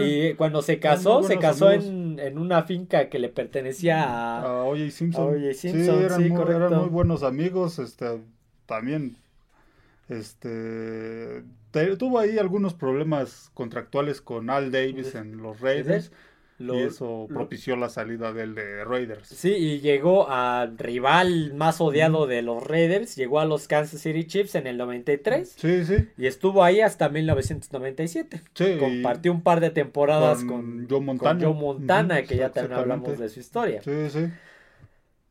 y 0.00 0.34
cuando 0.34 0.60
se 0.60 0.78
casó, 0.78 1.22
se 1.22 1.38
casó 1.38 1.70
en, 1.70 2.18
en, 2.18 2.36
una 2.38 2.62
finca 2.62 3.08
que 3.08 3.18
le 3.18 3.30
pertenecía 3.30 4.04
a, 4.04 4.42
a 4.42 4.64
O.J. 4.64 4.90
Simpson. 4.90 5.34
Sí, 5.54 5.68
eran, 5.68 6.28
muy, 6.28 6.42
eran, 6.42 6.74
muy, 6.74 6.88
buenos 6.90 7.22
amigos. 7.22 7.78
Este, 7.78 8.20
también 8.66 9.16
este 10.10 11.42
tuvo 11.98 12.18
ahí 12.18 12.38
algunos 12.38 12.74
problemas 12.74 13.50
contractuales 13.54 14.20
con 14.20 14.50
Al 14.50 14.72
Davis 14.72 15.14
en 15.14 15.38
los 15.38 15.60
Raiders 15.60 16.12
y 16.58 16.78
eso 16.78 17.26
propició 17.28 17.76
la 17.76 17.88
salida 17.88 18.32
del 18.32 18.54
de 18.54 18.84
Raiders. 18.84 19.28
Sí, 19.28 19.50
y 19.50 19.80
llegó 19.80 20.28
al 20.28 20.76
rival 20.76 21.54
más 21.54 21.80
odiado 21.80 22.26
de 22.26 22.42
los 22.42 22.66
Raiders, 22.66 23.14
llegó 23.16 23.38
a 23.40 23.44
los 23.44 23.68
Kansas 23.68 24.00
City 24.00 24.24
Chiefs 24.24 24.56
en 24.56 24.66
el 24.66 24.76
93. 24.76 25.54
Sí, 25.56 25.84
sí. 25.84 26.08
Y 26.16 26.26
estuvo 26.26 26.64
ahí 26.64 26.80
hasta 26.80 27.08
1997. 27.08 28.42
Sí. 28.54 28.76
Compartió 28.78 29.32
un 29.32 29.42
par 29.42 29.60
de 29.60 29.70
temporadas 29.70 30.42
con, 30.44 30.88
Joe 30.88 31.00
Montana, 31.00 31.48
Montana 31.50 32.22
que 32.22 32.36
ya 32.36 32.50
también 32.50 32.80
hablamos 32.80 33.18
de 33.18 33.28
su 33.28 33.40
historia. 33.40 33.82
Sí, 33.82 34.10
sí. 34.10 34.26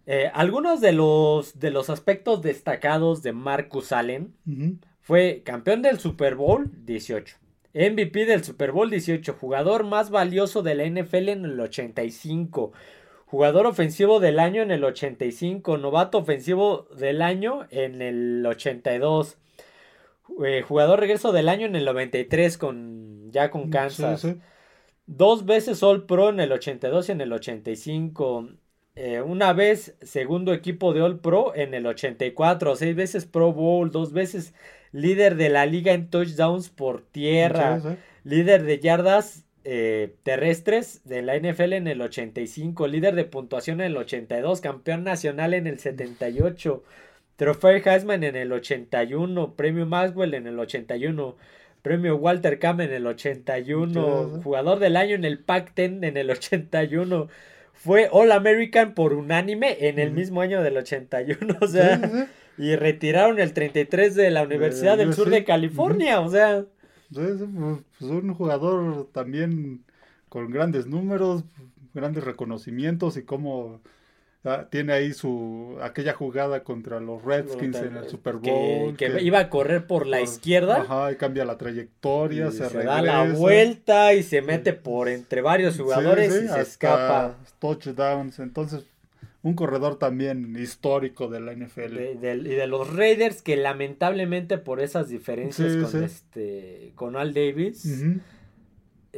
Eh, 0.05 0.31
algunos 0.33 0.79
de 0.79 0.93
los, 0.93 1.59
de 1.59 1.69
los 1.69 1.89
aspectos 1.89 2.41
destacados 2.41 3.21
de 3.23 3.33
Marcus 3.33 3.91
Allen 3.91 4.33
fue 5.01 5.41
campeón 5.43 5.81
del 5.81 5.99
Super 5.99 6.35
Bowl 6.35 6.71
18 6.85 7.35
MVP 7.77 8.25
del 8.25 8.43
Super 8.43 8.71
Bowl 8.71 8.89
18, 8.89 9.33
jugador 9.33 9.83
más 9.85 10.09
valioso 10.09 10.63
de 10.63 10.73
la 10.73 10.85
NFL 10.85 11.29
en 11.29 11.45
el 11.45 11.59
85, 11.59 12.73
jugador 13.27 13.67
ofensivo 13.67 14.19
del 14.19 14.39
año 14.39 14.63
en 14.63 14.71
el 14.71 14.83
85, 14.83 15.77
novato 15.77 16.17
ofensivo 16.17 16.87
del 16.97 17.21
año 17.21 17.67
en 17.69 18.01
el 18.01 18.43
82, 18.45 19.37
eh, 20.43 20.63
jugador 20.67 20.99
regreso 20.99 21.31
del 21.31 21.49
año 21.49 21.67
en 21.67 21.75
el 21.75 21.85
93 21.85 22.57
con 22.57 23.31
ya 23.31 23.51
con 23.51 23.69
Kansas. 23.69 24.25
Dos 25.05 25.45
veces 25.45 25.83
All 25.83 26.05
Pro 26.05 26.29
en 26.29 26.39
el 26.39 26.51
82 26.51 27.09
y 27.09 27.11
en 27.11 27.21
el 27.21 27.31
85. 27.31 28.49
Eh, 28.95 29.21
una 29.21 29.53
vez 29.53 29.95
segundo 30.01 30.53
equipo 30.53 30.93
de 30.93 31.01
All 31.01 31.19
Pro 31.19 31.53
en 31.55 31.73
el 31.73 31.85
84. 31.85 32.75
Seis 32.75 32.95
veces 32.95 33.25
Pro 33.25 33.53
Bowl. 33.53 33.91
Dos 33.91 34.11
veces 34.11 34.53
líder 34.97 35.35
de 35.35 35.49
la 35.49 35.65
liga 35.65 35.93
en 35.93 36.09
touchdowns 36.09 36.69
por 36.69 37.01
tierra, 37.01 37.79
líder 38.23 38.63
de 38.63 38.79
yardas 38.79 39.45
eh, 39.63 40.15
terrestres 40.23 41.01
de 41.03 41.21
la 41.21 41.37
NFL 41.37 41.73
en 41.73 41.87
el 41.87 42.01
85, 42.01 42.87
líder 42.87 43.13
de 43.15 43.25
puntuación 43.25 43.81
en 43.81 43.87
el 43.87 43.97
82, 43.97 44.59
campeón 44.61 45.03
nacional 45.03 45.53
en 45.53 45.67
el 45.67 45.77
78, 45.77 46.83
trofeo 47.35 47.81
Heisman 47.85 48.23
en 48.23 48.35
el 48.35 48.51
81, 48.51 49.53
premio 49.53 49.85
Maxwell 49.85 50.33
en 50.33 50.47
el 50.47 50.59
81. 50.59 51.35
Premio 51.83 52.17
Walter 52.17 52.59
Cam 52.59 52.81
en 52.81 52.91
el 52.91 53.07
81, 53.07 54.41
jugador 54.43 54.79
del 54.79 54.97
año 54.97 55.15
en 55.15 55.23
el 55.23 55.39
Pac-10 55.39 56.05
en 56.05 56.17
el 56.17 56.29
81, 56.29 57.29
fue 57.71 58.09
All 58.11 58.31
American 58.33 58.93
por 58.93 59.13
unánime 59.13 59.77
en 59.87 59.99
el 59.99 60.11
mismo 60.11 60.41
año 60.41 60.61
del 60.63 60.75
81, 60.75 61.55
o 61.61 61.67
sea, 61.67 62.27
y 62.57 62.75
retiraron 62.75 63.39
el 63.39 63.53
33 63.53 64.15
de 64.15 64.31
la 64.31 64.43
Universidad 64.43 64.97
del 64.97 65.13
Sur 65.13 65.29
de 65.29 65.43
California, 65.43 66.19
o 66.19 66.29
sea. 66.29 66.59
Es 66.59 66.67
pues, 67.09 68.11
un 68.11 68.33
jugador 68.33 69.07
también 69.13 69.83
con 70.29 70.51
grandes 70.51 70.87
números, 70.87 71.43
grandes 71.93 72.23
reconocimientos 72.23 73.15
y 73.15 73.23
cómo 73.23 73.79
ah, 74.43 74.67
tiene 74.69 74.93
ahí 74.93 75.13
su 75.13 75.77
aquella 75.81 76.13
jugada 76.13 76.63
contra 76.63 76.99
los 76.99 77.23
Redskins 77.23 77.77
en 77.77 77.95
el 77.95 78.09
Super 78.09 78.35
Bowl 78.35 78.97
que, 78.97 79.21
iba 79.21 79.39
a 79.39 79.49
correr 79.49 79.87
por 79.87 80.05
la 80.05 80.19
izquierda. 80.19 80.81
Ajá 80.81 81.11
y 81.13 81.15
cambia 81.15 81.45
la 81.45 81.57
trayectoria 81.57 82.51
se, 82.51 82.67
da 82.83 83.01
la 83.01 83.23
vuelta 83.23 84.13
y 84.13 84.23
se 84.23 84.41
mete 84.41 84.73
por 84.73 85.07
entre 85.07 85.41
varios 85.41 85.77
jugadores 85.77 86.43
y 86.43 86.47
se 86.47 86.61
escapa. 86.61 87.37
touchdowns. 87.59 88.39
Entonces 88.39 88.83
un 89.47 89.55
corredor 89.55 89.97
también 89.97 90.55
histórico 90.59 91.27
de 91.27 91.39
la 91.39 91.53
NFL. 91.53 91.99
y 91.99 92.55
de 92.55 92.67
los 92.67 92.93
Raiders 92.93 93.41
que 93.41 93.55
lamentablemente 93.55 94.57
por 94.57 94.81
esas 94.81 95.09
diferencias 95.09 95.91
con 95.91 96.03
este 96.03 96.91
con 96.95 97.15
Al 97.15 97.33
Davis 97.33 98.03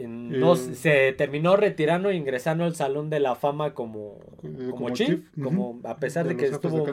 no, 0.08 0.56
se 0.56 1.14
terminó 1.14 1.56
retirando 1.56 2.10
e 2.10 2.16
ingresando 2.16 2.64
al 2.64 2.76
Salón 2.76 3.10
de 3.10 3.20
la 3.20 3.36
Fama 3.36 3.74
como, 3.74 4.20
eh, 4.44 4.70
como, 4.72 4.92
chief, 4.92 5.22
como 5.42 5.82
a 5.84 5.98
pesar 5.98 6.28
de, 6.28 6.38
que 6.38 6.46
estuvo 6.46 6.86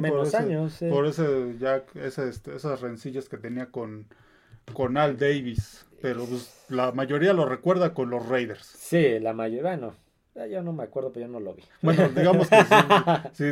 menos 0.00 0.34
años. 0.34 0.78
Por 0.90 1.06
ese, 1.06 1.56
ya 1.60 1.84
ese, 1.94 2.28
este, 2.28 2.56
esas 2.56 2.80
rencillas 2.80 3.28
que 3.28 3.36
tenía 3.36 3.66
con, 3.66 4.06
con 4.72 4.96
Al 4.96 5.18
Davis. 5.18 5.86
Pero 6.00 6.24
pues, 6.24 6.64
la 6.68 6.92
mayoría 6.92 7.32
lo 7.32 7.44
recuerda 7.44 7.92
con 7.92 8.10
los 8.10 8.28
Raiders. 8.28 8.66
Sí, 8.66 9.18
la 9.18 9.32
mayoría, 9.32 9.76
no. 9.76 9.94
Yo 10.46 10.62
no 10.62 10.72
me 10.72 10.84
acuerdo, 10.84 11.12
pero 11.12 11.26
yo 11.26 11.32
no 11.32 11.40
lo 11.40 11.54
vi. 11.54 11.62
Bueno, 11.82 12.08
digamos 12.16 12.48
que 12.48 12.56
si, 13.32 13.44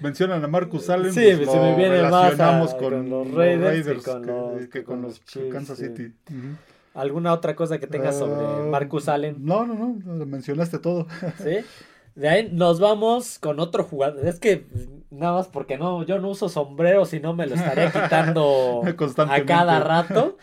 mencionan 0.00 0.44
a 0.44 0.48
Marcus 0.48 0.90
Allen, 0.90 1.12
sí, 1.12 1.32
pues 1.36 1.50
se 1.50 1.58
me 1.58 1.76
viene 1.76 2.02
más 2.02 2.74
con, 2.74 3.08
los 3.08 3.30
Raiders, 3.32 4.04
que, 4.70 4.84
con 4.84 5.02
los, 5.02 5.20
Kansas 5.50 5.78
City. 5.78 6.12
¿Alguna 6.94 7.32
otra 7.32 7.56
cosa 7.56 7.78
que 7.78 7.88
tengas 7.88 8.16
sobre 8.16 8.46
ah, 8.46 8.66
Marcus 8.70 9.08
Allen? 9.08 9.36
No, 9.40 9.66
no, 9.66 9.96
no, 10.04 10.26
mencionaste 10.26 10.78
todo. 10.78 11.06
Sí. 11.42 11.58
De 12.14 12.28
ahí 12.28 12.48
nos 12.52 12.78
vamos 12.78 13.40
con 13.40 13.58
otro 13.58 13.82
jugador. 13.82 14.24
Es 14.24 14.38
que 14.38 14.64
nada 15.10 15.32
más 15.32 15.48
porque 15.48 15.76
no, 15.76 16.04
yo 16.04 16.20
no 16.20 16.28
uso 16.28 16.48
sombrero, 16.48 17.04
si 17.06 17.18
no 17.18 17.34
me 17.34 17.48
lo 17.48 17.56
estaría 17.56 17.90
quitando 17.92 18.82
a 19.28 19.44
cada 19.44 19.80
rato. 19.80 20.36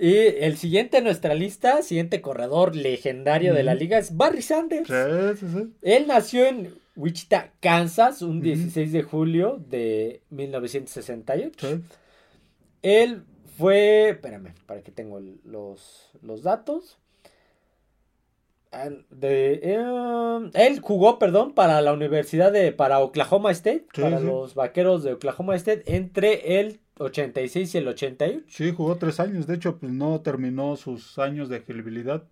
Y 0.00 0.16
el 0.16 0.56
siguiente 0.56 0.98
en 0.98 1.04
nuestra 1.04 1.34
lista, 1.34 1.82
siguiente 1.82 2.20
corredor 2.20 2.76
legendario 2.76 3.52
de 3.52 3.64
la 3.64 3.74
liga 3.74 3.98
es 3.98 4.16
Barry 4.16 4.42
Sanders. 4.42 4.88
Sí, 4.88 5.46
sí, 5.46 5.52
sí. 5.52 5.72
Él 5.82 6.06
nació 6.06 6.46
en 6.46 6.72
Wichita, 6.94 7.52
Kansas, 7.60 8.22
un 8.22 8.40
16 8.40 8.92
de 8.92 9.02
julio 9.02 9.60
de 9.68 10.22
1968. 10.30 11.80
Él 12.82 13.22
fue, 13.56 14.10
espérame, 14.10 14.54
para 14.66 14.82
que 14.82 14.92
tengo 14.92 15.20
los, 15.44 16.10
los 16.22 16.42
datos. 16.42 16.98
De, 19.10 19.60
eh, 19.62 20.50
él 20.54 20.80
jugó, 20.80 21.18
perdón, 21.18 21.54
para 21.54 21.80
la 21.80 21.92
Universidad 21.92 22.52
de, 22.52 22.70
para 22.70 23.00
Oklahoma 23.00 23.50
State, 23.50 23.86
para 23.94 24.20
los 24.20 24.54
vaqueros 24.54 25.02
de 25.02 25.14
Oklahoma 25.14 25.56
State, 25.56 25.84
entre 25.86 26.60
el 26.60 26.78
86 26.98 27.74
y 27.74 27.78
el 27.78 27.88
88. 27.88 28.44
Sí, 28.48 28.72
jugó 28.72 28.96
tres 28.96 29.20
años. 29.20 29.46
De 29.46 29.54
hecho, 29.54 29.78
pues 29.78 29.92
no 29.92 30.20
terminó 30.20 30.76
sus 30.76 31.18
años 31.18 31.48
de 31.48 31.56
elegibilidad 31.56 32.24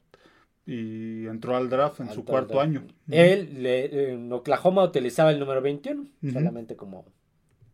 y 0.66 1.26
entró 1.26 1.56
al 1.56 1.70
draft 1.70 2.00
en 2.00 2.11
su 2.11 2.25
cuarto 2.25 2.61
año. 2.61 2.85
Él 3.08 3.64
en 3.64 4.32
Oklahoma 4.32 4.82
utilizaba 4.82 5.30
el 5.30 5.38
número 5.38 5.62
21, 5.62 6.06
solamente 6.32 6.75
como, 6.76 7.06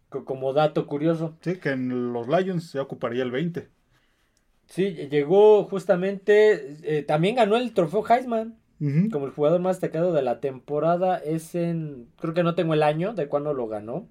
como 0.09 0.53
dato 0.53 0.87
curioso. 0.87 1.37
Sí, 1.41 1.57
que 1.57 1.71
en 1.71 2.13
los 2.13 2.29
Lions 2.29 2.73
ya 2.73 2.83
ocuparía 2.83 3.23
el 3.23 3.31
20. 3.31 3.69
Sí, 4.67 4.95
llegó 5.11 5.65
justamente, 5.65 6.77
eh, 6.83 7.03
también 7.03 7.37
ganó 7.37 7.57
el 7.57 7.73
trofeo 7.73 8.05
Heisman. 8.09 8.59
Como 9.13 9.27
el 9.27 9.33
jugador 9.33 9.61
más 9.61 9.77
destacado 9.77 10.13
de 10.13 10.23
la 10.23 10.41
temporada 10.41 11.17
es 11.19 11.55
en, 11.55 12.09
creo 12.19 12.35
que 12.35 12.43
no 12.43 12.57
tengo 12.57 12.75
el 12.75 12.83
año 12.83 13.15
de 13.15 13.29
cuando 13.29 13.55
lo 13.55 13.69
ganó, 13.69 14.09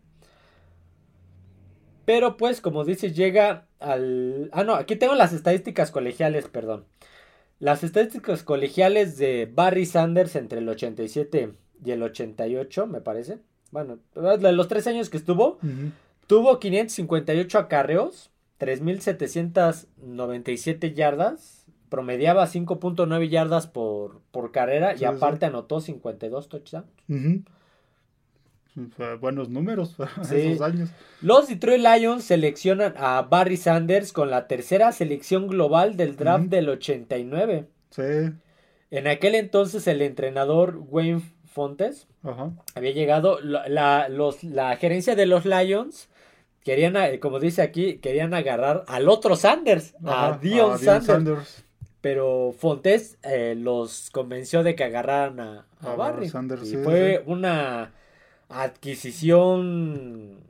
pero 2.11 2.35
pues, 2.35 2.59
como 2.59 2.83
dices, 2.83 3.15
llega 3.15 3.67
al... 3.79 4.49
Ah, 4.51 4.65
no, 4.65 4.75
aquí 4.75 4.97
tengo 4.97 5.15
las 5.15 5.31
estadísticas 5.31 5.91
colegiales, 5.91 6.49
perdón. 6.49 6.83
Las 7.57 7.85
estadísticas 7.85 8.43
colegiales 8.43 9.17
de 9.17 9.49
Barry 9.49 9.85
Sanders 9.85 10.35
entre 10.35 10.59
el 10.59 10.67
87 10.67 11.53
y 11.85 11.91
el 11.91 12.03
88, 12.03 12.85
me 12.85 12.99
parece. 12.99 13.39
Bueno, 13.71 13.99
de 14.13 14.51
los 14.51 14.67
tres 14.67 14.87
años 14.87 15.09
que 15.09 15.15
estuvo, 15.15 15.57
tuvo 16.27 16.59
558 16.59 17.57
acarreos, 17.57 18.29
3.797 18.59 20.93
yardas, 20.93 21.65
promediaba 21.87 22.45
5.9 22.45 23.29
yardas 23.29 23.67
por, 23.67 24.19
por 24.31 24.51
carrera 24.51 24.97
y 24.97 25.05
aparte 25.05 25.45
anotó 25.45 25.79
52 25.79 26.49
touchdowns 26.49 26.89
buenos 29.19 29.49
números 29.49 29.95
esos 30.31 30.61
años. 30.61 30.89
Los 31.21 31.47
Detroit 31.47 31.81
Lions 31.81 32.23
seleccionan 32.23 32.93
a 32.97 33.21
Barry 33.23 33.57
Sanders 33.57 34.13
con 34.13 34.29
la 34.29 34.47
tercera 34.47 34.91
selección 34.91 35.47
global 35.47 35.97
del 35.97 36.15
draft 36.15 36.45
del 36.45 36.69
89. 36.69 37.67
Sí. 37.89 38.31
En 38.91 39.07
aquel 39.07 39.35
entonces 39.35 39.87
el 39.87 40.01
entrenador 40.01 40.81
Wayne 40.89 41.21
Fontes, 41.45 42.07
había 42.75 42.91
llegado, 42.91 43.39
la, 43.41 44.07
los, 44.07 44.43
la 44.43 44.75
gerencia 44.77 45.15
de 45.15 45.25
los 45.25 45.45
Lions 45.45 46.07
querían, 46.63 46.95
como 47.19 47.39
dice 47.39 47.61
aquí, 47.61 47.97
querían 47.97 48.33
agarrar 48.33 48.85
al 48.87 49.09
otro 49.09 49.35
Sanders, 49.35 49.95
a 50.05 50.39
Dion, 50.41 50.79
Sanders, 50.79 51.65
Pero 51.99 52.53
Fontes 52.57 53.17
eh, 53.23 53.55
los 53.57 54.09
convenció 54.11 54.63
de 54.63 54.75
que 54.75 54.83
agarraran 54.83 55.39
a, 55.39 55.65
Barry. 55.97 56.27
y 56.27 56.77
fue 56.77 57.23
una 57.25 57.91
adquisición 58.51 60.41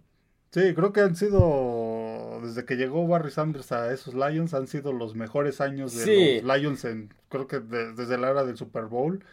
Sí, 0.51 0.73
creo 0.75 0.91
que 0.91 0.99
han 0.99 1.15
sido, 1.15 2.39
desde 2.43 2.65
que 2.65 2.75
llegó 2.75 3.07
Barry 3.07 3.31
Sanders 3.31 3.71
a 3.71 3.93
esos 3.93 4.13
Lions, 4.13 4.53
han 4.53 4.67
sido 4.67 4.91
los 4.91 5.15
mejores 5.15 5.61
años 5.61 5.95
de 5.95 6.41
los 6.43 6.57
Lions, 6.57 6.83
en, 6.83 7.13
creo 7.29 7.47
que 7.47 7.61
desde 7.61 8.17
la 8.17 8.31
era 8.31 8.43
del 8.43 8.57
Super 8.57 8.85
Bowl. 8.85 9.23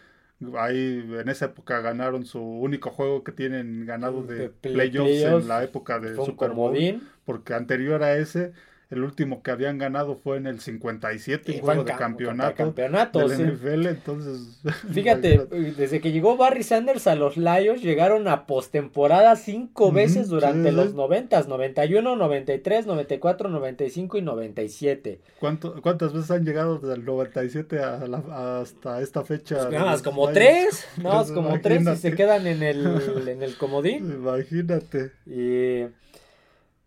Ahí 0.56 1.04
en 1.18 1.28
esa 1.28 1.46
época 1.46 1.80
ganaron 1.80 2.24
su 2.24 2.40
único 2.40 2.90
juego 2.90 3.24
que 3.24 3.32
tienen 3.32 3.84
ganado 3.84 4.22
de, 4.22 4.50
playoffs, 4.50 5.42
en 5.42 5.48
la 5.48 5.64
época 5.64 5.98
de 5.98 6.14
Super 6.14 6.52
Bowl. 6.52 6.76
Porque 7.24 7.54
anterior 7.54 8.04
a 8.04 8.16
ese 8.16 8.52
el 8.90 9.04
último 9.04 9.42
que 9.42 9.50
habían 9.50 9.76
ganado 9.76 10.16
fue 10.16 10.38
en 10.38 10.46
el 10.46 10.60
57, 10.60 11.52
un 11.52 11.60
juego 11.60 11.84
de 11.84 11.94
campeonato, 11.94 12.56
campeonato 12.56 13.28
del 13.28 13.54
NFL, 13.54 13.86
entonces... 13.86 14.62
Fíjate, 14.92 15.46
desde 15.76 16.00
que 16.00 16.10
llegó 16.10 16.38
Barry 16.38 16.62
Sanders 16.62 17.06
a 17.06 17.14
los 17.14 17.36
Lions, 17.36 17.82
llegaron 17.82 18.28
a 18.28 18.46
postemporada 18.46 19.36
cinco 19.36 19.92
veces 19.92 20.28
durante 20.28 20.72
los 20.72 20.94
90, 20.94 21.42
91, 21.42 22.16
93, 22.16 22.86
94, 22.86 23.50
95 23.50 24.18
y 24.18 24.22
97. 24.22 25.20
¿Cuánto, 25.38 25.82
¿Cuántas 25.82 26.14
veces 26.14 26.30
han 26.30 26.46
llegado 26.46 26.78
desde 26.78 26.94
el 26.94 27.04
97 27.04 27.80
a 27.80 28.60
hasta 28.60 29.02
esta 29.02 29.22
fecha? 29.22 29.56
Pues 29.56 29.70
nada 29.70 29.84
más 29.84 30.02
como 30.02 30.30
tres, 30.30 30.86
nada 30.96 31.16
más 31.16 31.30
como 31.30 31.60
tres 31.60 31.86
y 31.86 31.96
se 31.96 32.14
quedan 32.14 32.46
en 32.46 32.62
el, 32.62 32.86
en 33.28 33.42
el 33.42 33.56
comodín. 33.58 34.10
Imagínate. 34.12 35.12
Y... 35.26 35.84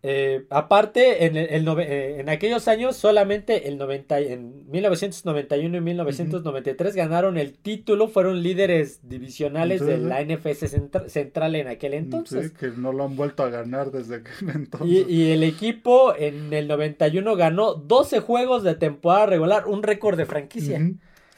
Eh, 0.04 0.46
aparte, 0.50 1.26
en, 1.26 1.36
el, 1.36 1.68
eh, 1.78 2.18
en 2.18 2.28
aquellos 2.28 2.66
años, 2.66 2.96
solamente 2.96 3.68
el 3.68 3.78
90, 3.78 4.18
en 4.18 4.68
1991 4.68 5.76
y 5.76 5.80
1993 5.80 6.96
ganaron 6.96 7.38
el 7.38 7.52
título, 7.52 8.08
fueron 8.08 8.42
líderes 8.42 9.08
divisionales 9.08 9.84
de 9.84 9.98
la 9.98 10.20
NFS 10.24 10.76
Central 11.06 11.54
en 11.54 11.68
aquel 11.68 11.94
entonces. 11.94 12.48
Sí, 12.48 12.54
que 12.58 12.68
no 12.76 12.92
lo 12.92 13.04
han 13.04 13.14
vuelto 13.14 13.44
a 13.44 13.50
ganar 13.50 13.92
desde 13.92 14.16
aquel 14.16 14.50
entonces. 14.50 15.06
Y, 15.08 15.12
y, 15.12 15.30
el 15.30 15.44
equipo 15.44 16.16
en 16.16 16.52
el 16.52 16.66
91 16.66 17.36
ganó 17.36 17.74
12 17.74 18.18
juegos 18.18 18.64
de 18.64 18.74
temporada 18.74 19.26
regular, 19.26 19.68
un 19.68 19.84
récord 19.84 20.16
de 20.16 20.26
franquicia. 20.26 20.80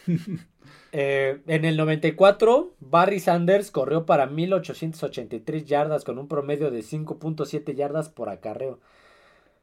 Eh, 0.97 1.41
en 1.49 1.65
el 1.65 1.77
94, 1.77 2.77
Barry 2.79 3.19
Sanders 3.19 3.73
corrió 3.73 4.07
para 4.07 4.27
1883 4.27 5.65
yardas 5.65 6.05
con 6.05 6.21
un 6.21 6.29
promedio 6.29 6.71
de 6.71 6.85
5.7 6.85 7.75
yardas 7.75 8.09
por 8.11 8.29
acarreo. 8.29 8.79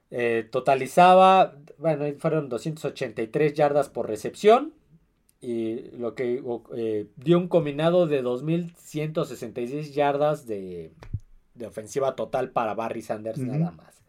Eh, 0.09 0.45
totalizaba, 0.51 1.55
bueno, 1.77 2.03
fueron 2.19 2.49
283 2.49 3.53
yardas 3.53 3.87
por 3.87 4.09
recepción 4.09 4.73
y 5.39 5.91
lo 5.91 6.15
que 6.15 6.43
eh, 6.75 7.07
dio 7.15 7.37
un 7.37 7.47
combinado 7.47 8.07
de 8.07 8.21
2.166 8.21 9.93
yardas 9.93 10.45
de, 10.45 10.91
ofensiva 11.65 12.17
total 12.17 12.49
para 12.49 12.73
Barry 12.73 13.03
Sanders 13.03 13.39
nada 13.39 13.71
más. 13.71 14.03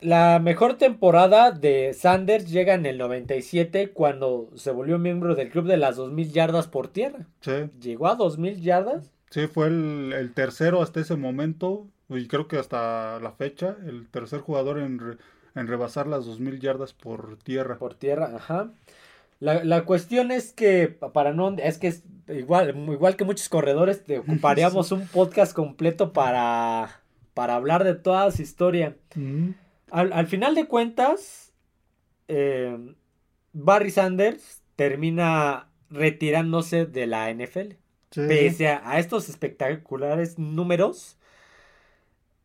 La 0.00 0.38
mejor 0.38 0.74
temporada 0.74 1.50
de 1.50 1.92
Sanders 1.92 2.50
llega 2.50 2.74
en 2.74 2.86
el 2.86 2.96
97 2.96 3.90
cuando 3.90 4.50
se 4.54 4.70
volvió 4.70 4.98
miembro 4.98 5.34
del 5.34 5.50
club 5.50 5.66
de 5.66 5.76
las 5.76 5.98
2.000 5.98 6.32
yardas 6.32 6.66
por 6.68 6.88
tierra. 6.88 7.26
Sí. 7.40 7.52
¿Llegó 7.80 8.08
a 8.08 8.16
2.000 8.16 8.60
yardas? 8.60 9.10
Sí, 9.30 9.46
fue 9.46 9.66
el, 9.68 10.32
tercero 10.34 10.82
hasta 10.82 11.00
ese 11.00 11.16
momento 11.16 11.86
y 12.08 12.26
creo 12.28 12.48
que 12.48 12.58
hasta 12.58 13.20
la 13.20 13.32
fecha, 13.32 13.76
el 13.86 14.08
tercer 14.08 14.40
jugador 14.40 14.78
en, 14.78 15.18
rebasar 15.54 16.06
las 16.06 16.26
2.000 16.26 16.58
yardas 16.58 16.94
por 16.94 17.36
tierra. 17.36 17.76
Por 17.78 17.94
tierra, 17.94 18.32
ajá. 18.34 18.70
La, 19.38 19.84
cuestión 19.84 20.30
es 20.30 20.52
que, 20.52 20.88
para 20.88 21.32
no, 21.32 21.56
es 21.58 21.78
que 21.78 21.88
es 21.88 22.02
igual, 22.28 22.76
igual 22.90 23.16
que 23.16 23.24
muchos 23.24 23.48
corredores, 23.48 24.04
te 24.04 24.18
ocuparíamos 24.20 24.92
un 24.92 25.06
podcast 25.06 25.54
completo 25.54 26.12
para, 26.12 27.00
para 27.34 27.54
hablar 27.54 27.84
de 27.84 27.94
toda 27.94 28.30
su 28.30 28.42
historia. 28.42 28.96
Al, 29.90 30.26
final 30.26 30.54
de 30.54 30.66
cuentas, 30.66 31.52
eh, 32.28 32.94
Barry 33.52 33.90
Sanders 33.90 34.62
termina 34.76 35.68
retirándose 35.90 36.86
de 36.86 37.06
la 37.06 37.30
NFL. 37.32 37.74
Pese 38.10 38.68
a, 38.68 38.98
estos 38.98 39.28
espectaculares 39.28 40.38
números, 40.38 41.16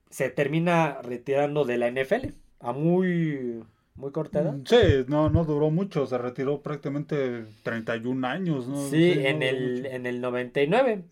se 0.10 0.30
termina 0.30 1.02
retirando 1.02 1.66
de 1.66 1.78
la 1.78 1.90
NFL 1.90 2.34
a 2.60 2.72
muy, 2.72 3.64
muy 3.96 4.12
corta 4.12 4.42
edad. 4.42 4.56
Sí, 4.66 5.06
no, 5.08 5.30
no 5.30 5.44
duró 5.44 5.72
mucho, 5.72 6.06
se 6.06 6.18
retiró 6.18 6.62
prácticamente 6.62 7.46
31 7.64 8.28
años. 8.28 8.68
¿no? 8.68 8.90
Sí, 8.90 9.14
en, 9.18 9.42
el, 9.42 9.86
en 9.88 10.06
el 10.06 10.22
99. 10.22 11.06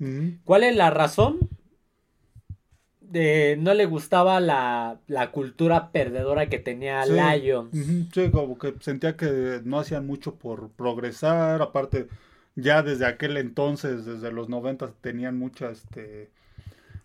¿Cuál 0.46 0.63
es 0.63 0.76
la 0.76 0.89
razón? 0.91 1.39
No 3.13 3.73
le 3.73 3.86
gustaba 3.86 4.39
la, 4.39 4.99
cultura 5.32 5.91
perdedora 5.91 6.49
que 6.49 6.60
tenía 6.60 7.06
Lions. 7.06 7.69
sí, 8.13 8.32
como 8.32 8.58
que 8.58 8.73
sentía 8.80 9.15
que 9.15 9.62
no 9.63 9.80
hacían 9.80 10.06
mucho 10.06 10.36
por 10.36 10.69
progresar, 10.71 11.62
aparte 11.62 12.08
ya 12.56 12.84
desde 12.84 13.06
aquel 13.06 13.38
entonces, 13.38 14.06
desde 14.06 14.32
los 14.32 14.49
90 14.49 14.91
tenían 15.02 15.38
mucha 15.38 15.71
este 15.71 16.30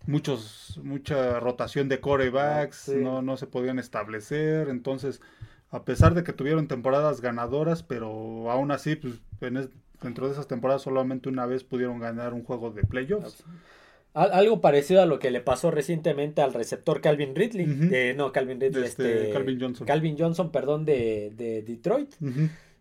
muchos 0.05 0.79
mucha 0.83 1.39
rotación 1.39 1.89
de 1.89 1.99
corebacks, 1.99 2.89
no, 2.89 3.21
no 3.21 3.37
se 3.37 3.47
podían 3.47 3.79
establecer, 3.79 4.69
entonces 4.69 5.21
a 5.71 5.83
pesar 5.83 6.15
de 6.15 6.23
que 6.23 6.33
tuvieron 6.33 6.67
temporadas 6.67 7.21
ganadoras, 7.21 7.83
pero 7.83 8.49
aún 8.49 8.71
así 8.71 8.95
pues 8.95 9.21
dentro 10.01 10.27
de 10.27 10.33
esas 10.33 10.47
temporadas 10.47 10.81
solamente 10.81 11.29
una 11.29 11.45
vez 11.45 11.63
pudieron 11.63 11.99
ganar 11.99 12.33
un 12.33 12.43
juego 12.43 12.71
de 12.71 12.83
playoffs. 12.83 13.43
Algo 14.13 14.59
parecido 14.59 15.01
a 15.01 15.05
lo 15.05 15.19
que 15.19 15.29
le 15.29 15.39
pasó 15.39 15.69
recientemente 15.69 16.41
al 16.41 16.53
receptor 16.53 16.99
Calvin 16.99 17.35
Ridley, 17.35 18.15
no 18.15 18.31
Calvin 18.31 18.59
Ridley, 18.59 18.83
este, 18.83 19.21
este, 19.21 19.29
Calvin 19.31 19.59
Johnson. 19.61 19.87
Calvin 19.87 20.17
Johnson, 20.17 20.51
perdón, 20.51 20.83
de, 20.83 21.31
de 21.35 21.61
Detroit. 21.61 22.15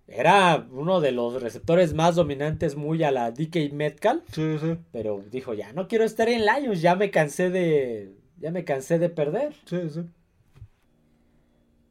Era 0.07 0.67
uno 0.73 1.03
de 1.03 1.13
los 1.13 1.43
receptores 1.43 1.93
más 1.93 2.17
dominantes, 2.17 2.77
muy 2.77 3.03
a 3.03 3.11
la 3.11 3.31
DK 3.31 3.73
Metcalf. 3.73 4.25
Sí, 4.33 4.57
sí. 4.59 4.79
Pero 4.91 5.23
dijo, 5.31 5.53
ya 5.53 5.75
no 5.75 5.87
quiero 5.87 6.05
estar 6.05 6.31
en 6.31 6.47
Lions, 6.47 6.81
ya 6.81 6.97
me 6.97 7.11
cansé 7.11 7.51
de, 7.51 8.15
ya 8.39 8.51
me 8.51 8.65
cansé 8.65 8.99
de 8.99 9.11
perder. 9.11 9.53
Sí, 9.67 9.91
sí. 9.91 10.01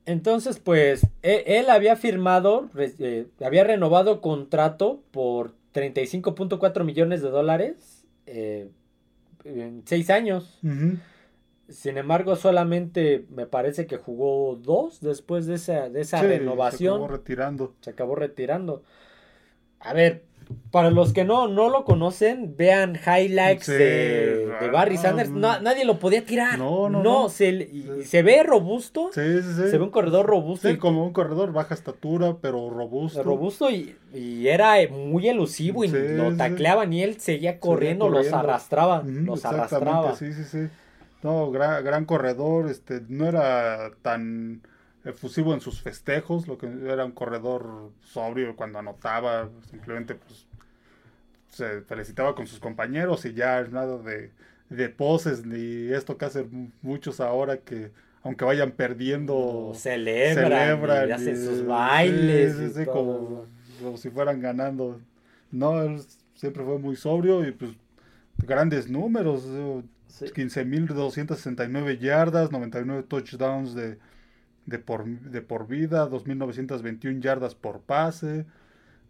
Entonces, 0.08 0.58
pues, 0.58 1.06
e, 1.21 1.43
él, 1.45 1.69
había 1.69 1.95
firmado, 1.95 2.69
eh, 2.78 3.28
había 3.43 3.65
renovado 3.65 4.21
contrato 4.21 5.04
por 5.12 5.54
35.4 5.73 6.84
millones 6.86 7.21
de 7.21 7.30
dólares. 7.30 8.06
Eh, 8.26 8.69
en 9.43 9.84
seis 9.86 10.10
años. 10.10 10.60
Sin 11.69 11.97
embargo, 11.97 12.36
solamente 12.36 13.26
me 13.30 13.45
parece 13.45 13.88
que 13.88 13.97
jugó 13.97 14.56
dos 14.56 15.02
después 15.02 15.45
de 15.47 15.56
esa, 15.56 15.89
de 15.89 16.02
esa 16.02 16.21
renovación. 16.21 16.93
Se 16.93 17.04
acabó 17.04 17.08
retirando. 17.08 17.76
Se 17.82 17.89
acabó 17.89 18.15
retirando. 18.15 18.84
A 19.80 19.93
ver, 19.93 20.23
para 20.71 20.91
los 20.91 21.13
que 21.13 21.23
no, 21.23 21.47
no 21.47 21.69
lo 21.69 21.83
conocen, 21.83 22.55
vean 22.55 22.95
highlights 22.95 23.67
de, 23.67 24.69
Barry 24.71 24.97
Sanders. 24.97 25.29
nadie 25.29 25.86
lo 25.86 25.99
podía 25.99 26.23
tirar. 26.25 26.57
No, 26.57 26.89
no. 26.89 27.03
No, 27.03 27.29
Se, 27.29 28.03
se, 28.03 28.23
ve 28.23 28.43
robusto. 28.43 29.10
Sí, 29.13 29.41
sí, 29.41 29.53
sí. 29.55 29.69
Se 29.69 29.77
ve 29.77 29.83
un 29.83 29.89
corredor 29.89 30.25
robusto. 30.25 30.69
Sí, 30.69 30.77
como 30.77 31.05
un 31.05 31.13
corredor 31.13 31.51
baja 31.53 31.73
estatura, 31.73 32.38
pero 32.41 32.69
robusto. 32.69 33.23
Robusto 33.23 33.69
y, 33.69 33.95
era 34.47 34.75
muy 34.89 35.27
elusivo 35.27 35.83
y 35.83 35.89
lo 35.89 36.36
tacleaban 36.36 36.91
y 36.93 37.03
él 37.03 37.19
seguía 37.19 37.60
corriendo, 37.60 38.10
los 38.10 38.31
arrastraba. 38.31 39.03
los 39.05 39.45
arrastraba. 39.45 40.15
Sí, 40.15 40.33
sí, 40.33 40.43
sí. 40.43 40.67
No, 41.23 41.51
gran, 41.51 41.83
gran 41.83 42.05
corredor. 42.05 42.69
Este, 42.69 43.01
no 43.07 43.27
era 43.27 43.91
tan 44.01 44.62
efusivo 45.08 45.54
en 45.54 45.62
sus 45.62 45.82
festejos, 45.82 46.48
lo 46.48 46.58
que 46.58 46.67
era 46.67 47.06
un 47.06 47.12
corredor 47.12 47.91
sobrio 48.02 48.56
cuando 48.56 48.80
anotaba, 48.80 49.50
simplemente 49.70 50.15
pues 50.15 50.46
se 51.50 51.82
felicitaba 51.82 52.36
con 52.36 52.46
sus 52.46 52.60
compañeros 52.60 53.26
y 53.26 53.34
ya 53.34 53.63
nada 53.63 53.98
de, 53.98 54.32
de 54.70 54.89
poses 54.89 55.46
ni 55.46 55.91
esto 55.93 56.17
que 56.17 56.26
hacen 56.26 56.74
muchos 56.82 57.20
ahora 57.20 57.58
que 57.58 57.91
aunque 58.24 58.43
vayan 58.43 58.72
perdiendo 58.72 59.72
celebran, 59.74 61.08
y 61.08 61.12
hacen 61.12 61.38
sus 61.38 61.65
bailes 61.65 62.56
como, 62.88 63.46
si 63.96 64.10
fueran 64.10 64.41
ganando. 64.41 65.00
No 65.50 65.82
él 65.82 66.02
siempre 66.34 66.65
fue 66.65 66.78
muy 66.78 66.98
sobrio 66.98 67.48
y 67.48 67.54
pues 67.54 67.72
grandes 68.38 68.89
números 68.89 69.48
15.269 70.20 72.00
yardas 72.00 72.52
99 72.52 73.04
touchdowns 73.04 73.74
de 73.74 73.98
de 74.67 74.80
por, 74.80 75.06
de 75.06 75.41
por 75.41 75.67
vida, 75.67 76.08
2.921 76.08 77.21
yardas 77.21 77.56
por 77.56 77.80
pase, 77.80 78.45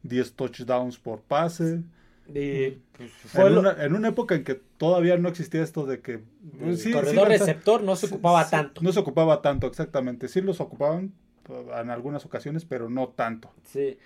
10 0.04 0.34
touchdowns 0.34 0.98
por 0.98 1.22
pase. 1.22 1.82
Y, 2.30 2.78
pues, 2.96 3.12
en, 3.36 3.58
una, 3.58 3.84
en, 3.84 3.96
una, 3.96 4.10
época 4.10 4.36
en 4.36 4.44
que 4.44 4.56
todavía 4.56 5.18
no 5.18 5.30
existía 5.30 5.64
esto 5.64 5.86
de 5.86 6.02
que... 6.02 6.20
Pues, 6.60 6.88
corredor 6.92 7.30
receptor 7.30 7.84
no 7.84 7.96
se 7.96 8.06
ocupaba 8.06 8.48
tanto. 8.50 8.82
No 8.82 8.92
se 8.92 9.00
ocupaba 9.00 9.42
tanto, 9.42 9.66
exactamente. 9.68 10.28
Sí 10.28 10.42
los 10.42 10.62
ocupaban 10.62 11.14
en 11.50 11.90
algunas 11.90 12.26
ocasiones, 12.26 12.66
pero 12.66 12.90
no 12.90 13.10
tanto. 13.10 13.52
Sí. 13.64 13.98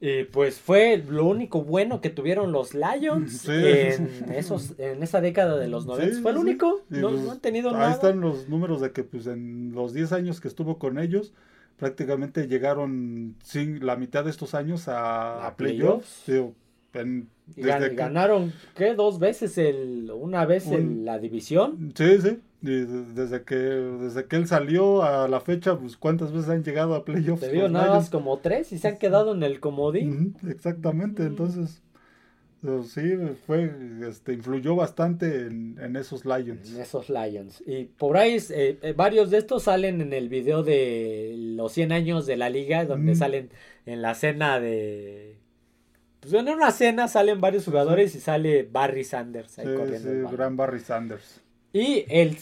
Y 0.00 0.24
pues 0.24 0.60
fue 0.60 1.02
lo 1.08 1.24
único 1.24 1.62
bueno 1.62 2.00
que 2.00 2.10
tuvieron 2.10 2.52
los 2.52 2.74
Lions 2.74 3.48
en, 3.48 4.30
esos, 4.34 4.74
en 4.78 5.02
esa 5.02 5.20
década 5.20 5.56
de 5.56 5.68
los 5.68 5.86
90. 5.86 6.20
fue 6.20 6.32
el 6.32 6.36
único. 6.36 6.82
No, 6.90 7.10
pues, 7.10 7.28
han 7.28 7.40
tenido 7.40 7.72
nada. 7.72 7.86
Ahí 7.86 7.92
están 7.94 8.20
los 8.20 8.48
números 8.48 8.80
de 8.80 8.92
que 8.92 9.04
pues 9.04 9.26
en 9.26 9.72
los 9.72 9.94
10 9.94 10.12
años 10.12 10.40
que 10.40 10.48
estuvo 10.48 10.78
con 10.78 10.98
ellos, 10.98 11.32
prácticamente 11.76 12.48
llegaron 12.48 13.36
sin 13.42 13.84
la 13.84 13.96
mitad 13.96 14.24
de 14.24 14.30
estos 14.30 14.54
años 14.54 14.84
a, 14.88 15.54
playoffs. 15.56 16.24
ganaron, 17.56 18.52
¿qué? 18.76 18.94
Dos 18.94 19.18
veces, 19.18 19.56
el, 19.58 20.10
una 20.14 20.44
vez 20.44 20.66
en 20.66 21.04
la 21.04 21.18
división. 21.18 21.92
Sí, 21.96 22.20
sí. 22.20 22.40
Desde 22.64 23.42
que 23.42 23.56
desde 23.56 24.26
que 24.26 24.36
él 24.36 24.46
salió 24.46 25.02
a 25.02 25.28
la 25.28 25.40
fecha, 25.40 25.78
pues 25.78 25.96
cuántas 25.96 26.32
veces 26.32 26.48
han 26.50 26.64
llegado 26.64 26.94
a 26.94 27.04
playoffs. 27.04 27.40
Te 27.40 27.52
digo, 27.52 27.68
nada 27.68 27.96
más 27.96 28.10
como 28.10 28.38
tres 28.38 28.72
y 28.72 28.78
se 28.78 28.88
han 28.88 28.98
quedado 28.98 29.34
en 29.34 29.42
el 29.42 29.60
comodín. 29.60 30.36
exactamente, 30.46 31.24
entonces 31.24 31.82
sí, 32.84 33.16
fue, 33.46 33.70
este, 34.08 34.32
influyó 34.32 34.74
bastante 34.74 35.46
en, 35.46 35.96
esos 35.96 36.24
Lions. 36.24 36.72
En 36.72 36.80
esos 36.80 37.10
Lions. 37.10 37.62
Y 37.66 37.84
por 37.84 38.16
ahí 38.16 38.38
eh, 38.50 38.78
eh, 38.80 38.94
varios 38.96 39.30
de 39.30 39.38
estos 39.38 39.64
salen 39.64 40.00
en 40.00 40.12
el 40.12 40.28
video 40.28 40.62
de 40.62 41.34
los 41.36 41.72
100 41.72 41.92
años 41.92 42.26
de 42.26 42.36
la 42.36 42.48
liga, 42.48 42.84
donde 42.84 43.14
salen 43.14 43.50
en 43.86 44.02
la 44.02 44.14
cena 44.14 44.60
de... 44.60 45.36
Pues 46.20 46.32
en 46.32 46.48
una 46.48 46.70
cena 46.70 47.06
salen 47.06 47.40
varios 47.40 47.66
jugadores 47.66 48.14
y 48.14 48.20
sale 48.20 48.62
Barry 48.62 49.04
Sanders 49.04 49.58
ahí 49.58 49.66
corriendo. 49.76 50.30
Sí, 50.30 50.34
gran 50.34 50.56
Barry 50.56 50.80
Sanders. 50.80 51.42
Y 51.74 52.06
el, 52.08 52.38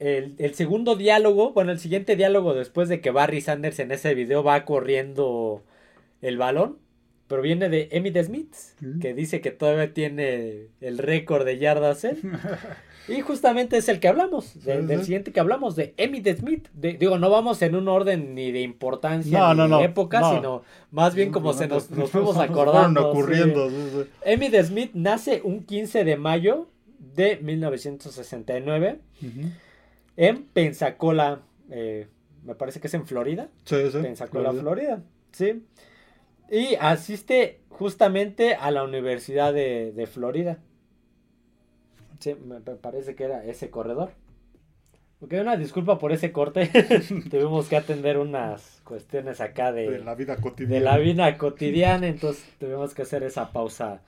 el, 0.00 0.34
el, 0.38 0.54
segundo 0.54 0.96
diálogo, 0.96 1.52
bueno, 1.52 1.70
el 1.70 1.78
siguiente 1.78 2.16
diálogo 2.16 2.54
después 2.54 2.88
de 2.88 3.00
que 3.00 3.12
Barry 3.12 3.40
Sanders 3.40 3.78
en 3.78 3.92
ese 3.92 4.14
video 4.14 4.42
va 4.42 4.64
corriendo 4.64 5.62
el 6.22 6.36
balón 6.38 6.78
proviene 7.30 7.68
de 7.68 7.88
Emmitt 7.92 8.20
Smith, 8.24 8.52
mm. 8.80 8.98
que 8.98 9.14
dice 9.14 9.40
que 9.40 9.52
todavía 9.52 9.94
tiene 9.94 10.66
el 10.80 10.98
récord 10.98 11.44
de 11.44 11.58
yardas 11.58 12.02
él. 12.02 12.18
y 13.08 13.20
justamente 13.20 13.76
es 13.76 13.88
el 13.88 14.00
que 14.00 14.08
hablamos, 14.08 14.64
del 14.64 15.04
siguiente 15.04 15.30
que 15.30 15.38
hablamos, 15.38 15.76
de 15.76 15.94
Emmitt 15.96 16.26
Smith. 16.36 16.68
digo, 16.72 17.18
no 17.18 17.30
vamos 17.30 17.62
en 17.62 17.76
un 17.76 17.86
orden 17.86 18.34
ni 18.34 18.50
de 18.50 18.62
importancia 18.62 19.54
ni 19.54 19.68
de 19.68 19.84
época, 19.84 20.28
sino 20.34 20.64
más 20.90 21.14
bien 21.14 21.30
como 21.30 21.52
se 21.52 21.68
nos, 21.68 21.88
nos 21.92 22.10
fuimos 22.10 22.36
acordando. 22.36 23.10
ocurriendo. 23.10 23.70
Emmitt 24.24 24.60
Smith 24.64 24.90
nace 24.94 25.40
un 25.44 25.62
15 25.62 26.02
de 26.02 26.16
mayo 26.16 26.66
de 27.00 27.38
1969 27.38 29.00
en 30.16 30.44
Pensacola, 30.44 31.40
eh, 31.70 32.06
me 32.44 32.54
parece 32.54 32.80
que 32.80 32.88
es 32.88 32.94
en 32.94 33.06
Florida. 33.06 33.48
Sí, 33.64 33.90
sí. 33.90 33.98
Pensacola, 33.98 34.52
Florida. 34.52 35.02
Sí. 35.32 35.64
Y 36.50 36.74
asiste 36.80 37.60
justamente 37.70 38.54
a 38.54 38.70
la 38.70 38.84
Universidad 38.84 39.54
de, 39.54 40.08
Florida. 40.12 40.58
Sí, 42.18 42.34
me 42.34 42.60
parece 42.60 43.14
que 43.14 43.24
era 43.24 43.44
ese 43.44 43.70
corredor. 43.70 44.10
Ok, 45.22 45.34
una 45.40 45.56
disculpa 45.56 45.98
por 45.98 46.12
ese 46.12 46.32
corte. 46.32 46.70
Tuvimos 47.30 47.68
que 47.68 47.76
atender 47.76 48.18
unas 48.18 48.80
cuestiones 48.84 49.40
acá 49.40 49.72
de, 49.72 49.90
de, 49.90 49.98
la 50.00 50.14
vida 50.14 50.36
cotidiana. 50.36 50.74
De 50.74 50.80
la 50.80 50.98
vida 50.98 51.38
cotidiana, 51.38 52.08
entonces 52.08 52.44
tuvimos 52.58 52.94
que 52.94 53.02
hacer 53.02 53.22
esa 53.22 53.52
pausa 53.52 54.00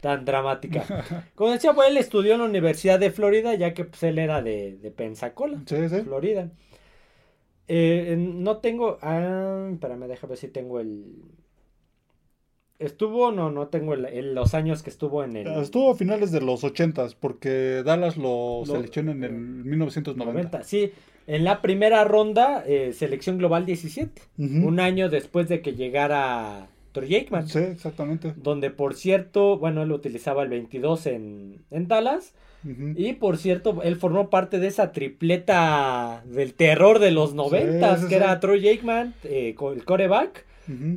tan 0.00 0.24
dramática. 0.24 0.84
Como 1.34 1.52
decía, 1.52 1.72
pues 1.72 1.88
él 1.88 1.96
estudió 1.96 2.34
en 2.34 2.40
la 2.40 2.46
Universidad 2.46 2.98
de 2.98 3.10
Florida, 3.10 3.54
ya 3.54 3.74
que 3.74 3.84
pues, 3.84 4.02
él 4.02 4.18
era 4.18 4.42
de, 4.42 4.76
de 4.76 4.90
Pensacola, 4.90 5.62
Florida. 6.04 6.50
Eh, 7.68 8.16
no 8.18 8.58
tengo. 8.58 8.98
Ah, 9.00 9.68
espérame, 9.72 10.08
déjame 10.08 10.30
ver 10.30 10.38
si 10.38 10.48
tengo 10.48 10.80
el, 10.80 11.04
Estuvo, 12.80 13.30
no, 13.30 13.50
no 13.50 13.68
tengo 13.68 13.94
los 13.94 14.54
años 14.54 14.82
que 14.82 14.88
estuvo 14.88 15.22
en 15.22 15.36
el... 15.36 15.46
Estuvo 15.48 15.90
a 15.90 15.94
finales 15.94 16.32
de 16.32 16.40
los 16.40 16.64
80 16.64 17.08
porque 17.20 17.82
Dallas 17.84 18.16
lo, 18.16 18.62
seleccionó 18.64 19.12
en 19.12 19.22
el 19.22 19.32
1990. 19.32 20.64
sí, 20.64 20.90
en 21.26 21.44
la 21.44 21.60
primera 21.60 22.04
ronda, 22.04 22.64
eh, 22.66 22.94
selección 22.94 23.36
global 23.36 23.66
17, 23.66 24.22
un 24.38 24.80
año 24.80 25.10
después 25.10 25.46
de 25.50 25.60
que 25.60 25.74
llegara 25.74 26.69
Troy 26.92 27.14
Aikman. 27.14 27.48
Sí, 27.48 27.58
exactamente. 27.58 28.34
Donde, 28.36 28.70
por 28.70 28.94
cierto, 28.94 29.58
bueno, 29.58 29.82
él 29.82 29.92
utilizaba 29.92 30.42
el 30.42 30.48
22 30.48 31.06
en, 31.06 31.62
en 31.70 31.88
Dallas. 31.88 32.32
Y 32.94 33.14
por 33.14 33.38
cierto, 33.38 33.80
él 33.82 33.96
formó 33.96 34.28
parte 34.28 34.58
de 34.58 34.66
esa 34.66 34.92
tripleta 34.92 36.22
del 36.26 36.52
terror 36.52 36.98
de 36.98 37.10
los 37.10 37.32
90, 37.32 38.06
que 38.06 38.14
era 38.14 38.38
Troy 38.38 38.68
Aikman, 38.68 39.14
eh, 39.24 39.56
el 39.58 39.84
coreback, 39.84 40.44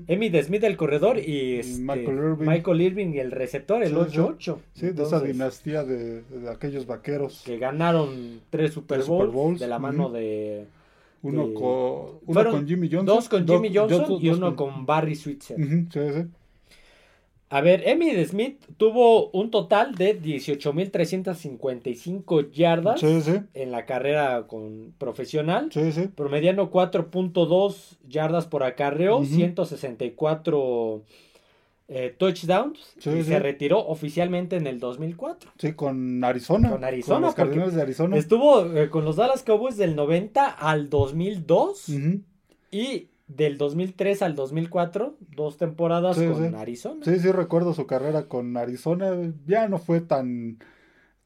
Emmy 0.08 0.44
Smith 0.44 0.64
el 0.64 0.78
corredor 0.78 1.18
y 1.18 1.56
este, 1.56 1.82
Michael, 1.82 2.82
Irving. 2.82 3.14
el 3.16 3.32
receptor, 3.32 3.82
el 3.84 3.96
8-8. 3.96 4.58
Sí, 4.74 4.90
de 4.90 5.04
esa 5.04 5.20
dinastía 5.20 5.84
de, 5.84 6.24
aquellos 6.52 6.86
vaqueros. 6.86 7.44
Que 7.46 7.58
ganaron 7.58 8.42
tres 8.50 8.74
Super, 8.74 9.04
Bowls, 9.04 9.60
de 9.60 9.68
la 9.68 9.80
mano 9.80 10.10
de... 10.10 10.66
Uno, 11.24 11.54
con, 11.54 12.68
Jimmy 12.68 12.90
Johnson. 12.90 13.06
Dos 13.06 13.28
con 13.28 13.48
Jimmy 13.48 13.74
Johnson 13.74 14.20
y 14.22 14.30
uno 14.30 14.56
con, 14.56 14.86
Barry 14.86 15.16
Switzer. 15.16 15.58
sí, 15.58 15.88
sí. 15.92 16.28
A 17.54 17.62
ver, 17.62 17.88
Emmitt 17.88 18.28
Smith 18.30 18.60
tuvo 18.78 19.30
un 19.30 19.52
total 19.52 19.94
de 19.94 20.20
18.355 20.20 22.50
yardas 22.50 23.04
en 23.04 23.72
la 23.72 23.86
carrera 23.86 24.48
con 24.48 24.96
profesional, 24.98 25.70
promediando 26.16 26.72
4.2 26.72 27.98
yardas 28.10 28.48
por 28.48 28.64
acarreo, 28.64 29.24
164 29.24 31.04
eh, 31.88 32.16
touchdowns 32.18 32.96
y 32.98 33.24
se 33.24 33.40
retiró 33.40 33.86
oficialmente 33.86 34.56
en 34.56 34.68
el 34.68 34.80
2004. 34.80 35.52
Sí, 35.58 35.74
con 35.74 36.24
Arizona. 36.24 36.72
Con 36.72 36.84
Arizona. 36.84 37.34
Con 37.34 37.60
los 37.60 37.74
de 37.74 37.82
Arizona. 37.82 38.18
Estuvo 38.18 38.66
eh, 38.74 38.90
con 38.90 39.06
los 39.06 39.18
Dallas 39.18 39.44
Cowboys 39.44 39.78
del 39.78 39.96
90 39.96 40.46
al 40.50 40.90
2002 40.90 41.90
y 42.72 43.10
del 43.28 43.58
2003 43.58 44.22
al 44.22 44.36
2004, 44.36 45.18
dos 45.36 45.58
temporadas 45.58 46.18
con 46.18 46.56
Arizona. 46.56 47.04
Sí, 47.04 47.20
sí, 47.20 47.32
recuerdo 47.32 47.74
su 47.74 47.86
carrera 47.86 48.28
con 48.28 48.56
Arizona. 48.58 49.12
Ya 49.46 49.68
no 49.68 49.78
fue 49.78 50.02
tan 50.02 50.60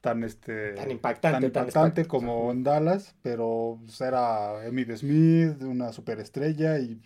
tan 0.00 0.22
este 0.22 0.74
tan 0.74 0.90
impactante, 0.90 1.50
tan 1.50 1.64
impactante 1.64 2.04
como 2.06 2.52
en 2.52 2.62
Dallas, 2.62 3.16
pero 3.22 3.80
pues, 3.84 4.00
era 4.00 4.64
Emmitt 4.64 4.92
Smith, 4.96 5.62
una 5.62 5.92
superestrella 5.92 6.78
y 6.78 7.00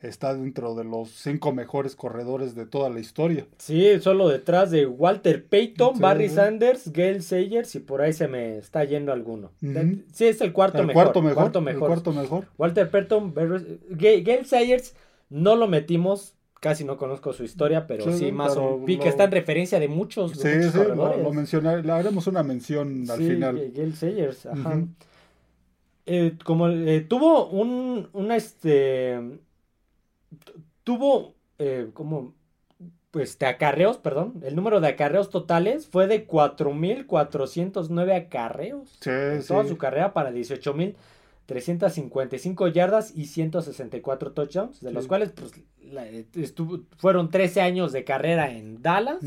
está 0.00 0.34
dentro 0.34 0.74
de 0.74 0.84
los 0.84 1.10
cinco 1.10 1.52
mejores 1.52 1.96
corredores 1.96 2.54
de 2.54 2.66
toda 2.66 2.88
la 2.88 3.00
historia. 3.00 3.46
Sí, 3.58 3.98
solo 4.00 4.28
detrás 4.28 4.70
de 4.70 4.86
Walter 4.86 5.44
Payton, 5.44 5.98
Barry 5.98 6.28
Sanders, 6.28 6.92
Gail 6.92 7.22
Sayers 7.22 7.74
y 7.74 7.80
por 7.80 8.00
ahí 8.00 8.12
se 8.12 8.28
me 8.28 8.58
está 8.58 8.84
yendo 8.84 9.12
alguno. 9.12 9.50
Sí, 10.12 10.26
es 10.26 10.40
el 10.40 10.52
cuarto, 10.52 10.84
mejor, 10.84 11.04
cuarto 11.04 11.22
mejor. 11.22 11.36
Cuarto 11.36 11.60
mejor. 11.60 11.88
cuarto 11.88 12.12
mejor. 12.12 12.46
Walter 12.56 12.90
Payton, 12.90 13.34
Gail 13.90 14.46
Sayers 14.46 14.94
no 15.30 15.56
lo 15.56 15.66
metimos. 15.66 16.34
Casi 16.60 16.82
no 16.82 16.96
conozco 16.96 17.32
su 17.32 17.44
historia, 17.44 17.86
pero 17.86 18.12
sí, 18.12 18.32
más 18.32 18.56
o 18.56 18.80
vi 18.80 18.98
que 18.98 19.08
está 19.08 19.24
en 19.24 19.30
referencia 19.30 19.78
de 19.78 19.86
muchos, 19.86 20.32
sí, 20.32 20.48
sí, 20.72 20.78
Lo, 20.96 21.32
mencionar, 21.32 21.86
le 21.86 21.92
haremos 21.92 22.26
una 22.26 22.42
mención 22.42 23.08
al 23.08 23.18
final. 23.18 23.72
Gail 23.72 23.94
Sayers, 23.94 24.46
ajá. 24.46 24.82
Eh, 26.10 26.36
como 26.42 26.68
eh, 26.68 27.02
tuvo 27.02 27.48
un, 27.48 28.08
una 28.12 28.34
este 28.34 29.20
tuvo 30.84 31.34
eh, 31.58 31.90
como 31.92 32.34
pues 33.10 33.38
de 33.38 33.46
acarreos, 33.46 33.98
perdón, 33.98 34.42
el 34.44 34.54
número 34.54 34.80
de 34.80 34.88
acarreos 34.88 35.30
totales 35.30 35.86
fue 35.86 36.06
de 36.06 36.26
4.409 36.26 38.26
acarreos. 38.26 38.98
Sí, 39.00 39.10
toda 39.46 39.64
su 39.64 39.78
carrera 39.78 40.12
para 40.12 40.30
18.355 40.30 42.70
yardas 42.70 43.16
y 43.16 43.24
164 43.24 44.32
touchdowns, 44.32 44.80
de 44.80 44.92
los 44.92 45.06
cuales 45.06 45.32
pues, 45.32 45.54
estuvo, 46.34 46.80
fueron 46.98 47.30
13 47.30 47.62
años 47.62 47.92
de 47.92 48.04
carrera 48.04 48.50
en 48.50 48.82
Dallas 48.82 49.20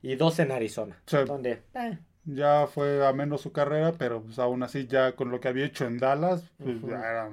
y 0.00 0.16
2 0.16 0.38
en 0.38 0.52
Arizona. 0.52 0.96
Donde, 1.26 1.60
eh. 1.74 1.98
Ya 2.24 2.66
fue 2.66 3.06
a 3.06 3.12
menos 3.12 3.42
su 3.42 3.52
carrera, 3.52 3.92
pero 3.96 4.22
pues 4.22 4.38
aún 4.38 4.62
así 4.62 4.86
ya 4.86 5.12
con 5.12 5.30
lo 5.30 5.40
que 5.40 5.48
había 5.48 5.66
hecho 5.66 5.84
en 5.86 5.98
Dallas, 5.98 6.50
pues 6.62 6.80
ya 6.82 7.30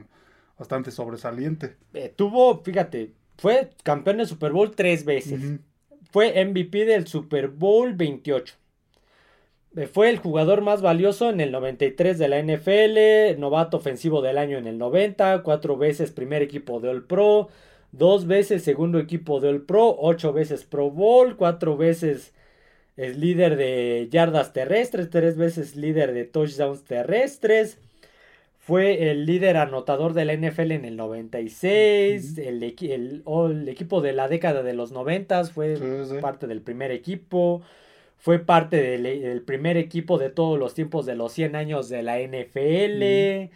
bastante 0.57 0.91
sobresaliente. 0.91 1.75
Eh, 1.93 2.13
tuvo, 2.15 2.63
fíjate, 2.63 3.13
fue 3.37 3.71
campeón 3.83 4.17
del 4.17 4.27
Super 4.27 4.51
Bowl 4.51 4.71
tres 4.71 5.05
veces. 5.05 5.59
Fue 6.11 6.45
MVP 6.45 6.85
del 6.85 7.07
Super 7.07 7.49
Bowl 7.49 7.93
28. 7.93 8.55
Eh, 9.75 9.87
fue 9.87 10.09
el 10.09 10.17
jugador 10.17 10.61
más 10.61 10.81
valioso 10.81 11.29
en 11.29 11.41
el 11.41 11.51
93 11.51 12.17
de 12.17 12.27
la 12.29 12.39
NFL, 12.39 13.39
novato 13.39 13.77
ofensivo 13.77 14.21
del 14.21 14.37
año 14.37 14.57
en 14.57 14.67
el 14.67 14.77
90, 14.77 15.43
cuatro 15.43 15.77
veces 15.77 16.11
primer 16.11 16.41
equipo 16.41 16.79
de 16.79 16.89
All 16.89 17.03
Pro, 17.03 17.49
dos 17.91 18.25
veces 18.25 18.63
segundo 18.63 18.99
equipo 18.99 19.41
del 19.41 19.61
Pro, 19.61 19.95
ocho 19.99 20.31
veces 20.31 20.63
Pro 20.63 20.91
Bowl, 20.91 21.35
cuatro 21.35 21.75
veces 21.75 22.33
es 22.95 23.17
líder 23.17 23.57
de 23.57 24.07
yardas 24.09 24.53
terrestres, 24.53 25.09
tres 25.09 25.35
veces 25.35 25.75
líder 25.75 26.13
de 26.13 26.23
touchdowns 26.23 26.85
terrestres. 26.85 27.77
Fue 28.65 29.11
el 29.11 29.27
líder 29.27 29.57
anotador 29.57 30.13
de 30.13 30.25
la 30.25 30.33
NFL 30.33 30.71
en 30.71 30.85
el 30.85 30.97
96. 30.97 32.39
el, 32.39 32.63
el, 32.63 33.69
equipo 33.69 34.01
de 34.01 34.11
la 34.11 34.27
década 34.27 34.63
de 34.63 34.73
los 34.73 34.91
90 34.91 35.43
fue 35.45 35.77
parte 36.19 36.47
del 36.47 36.61
primer 36.61 36.89
equipo. 36.89 37.61
Fue 38.17 38.39
parte 38.39 38.81
del, 38.81 39.43
primer 39.43 39.77
equipo 39.77 40.17
de 40.17 40.31
todos 40.31 40.57
los 40.57 40.73
tiempos 40.73 41.05
de 41.05 41.15
los 41.15 41.31
100 41.33 41.55
años 41.55 41.89
de 41.89 42.01
la 42.01 42.17
NFL. 42.19 43.51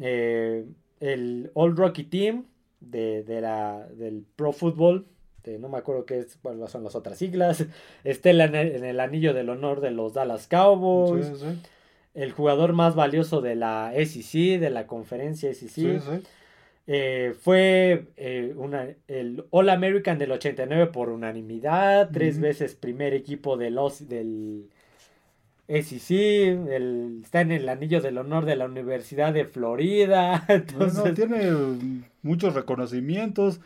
Eh, 0.00 0.64
el 0.98 1.50
All 1.54 1.76
Rocky 1.76 2.02
Team 2.02 2.46
de, 2.80 3.22
la, 3.40 3.86
del 3.96 4.24
Pro 4.34 4.50
Football 4.50 5.06
no 5.60 5.68
me 5.68 5.78
acuerdo 5.78 6.06
qué 6.06 6.18
es, 6.18 6.38
son 6.68 6.82
las 6.82 6.94
otras 6.96 7.18
siglas, 7.18 7.66
esté 8.04 8.30
en 8.30 8.84
el, 8.84 8.98
anillo 8.98 9.32
del 9.32 9.50
honor 9.50 9.80
de 9.80 9.92
los 9.92 10.14
Dallas 10.14 10.48
Cowboys, 10.48 11.30
el 12.14 12.32
jugador 12.32 12.72
más 12.72 12.94
valioso 12.94 13.40
de 13.40 13.56
la 13.56 13.92
SEC, 13.94 14.60
de 14.60 14.70
la 14.70 14.86
conferencia 14.86 15.52
SEC. 15.52 16.00
Eh, 16.86 17.34
fue 17.40 18.08
eh, 18.16 18.54
el 19.08 19.44
All 19.50 19.70
American 19.70 20.18
del 20.18 20.32
89 20.32 20.88
por 20.92 21.08
unanimidad, 21.08 22.10
tres 22.12 22.38
veces 22.38 22.74
primer 22.74 23.14
equipo 23.14 23.56
de 23.56 23.70
los, 23.70 24.06
del 24.06 24.68
SEC, 25.66 26.10
el, 26.10 27.20
está 27.22 27.40
en 27.40 27.52
el 27.52 27.68
anillo 27.68 28.02
del 28.02 28.18
honor 28.18 28.44
de 28.44 28.56
la 28.56 28.66
Universidad 28.66 29.32
de 29.32 29.46
Florida. 29.46 30.44
Entonces... 30.48 31.14
tiene 31.14 31.50
muchos 32.22 32.54
reconocimientos. 32.54 33.60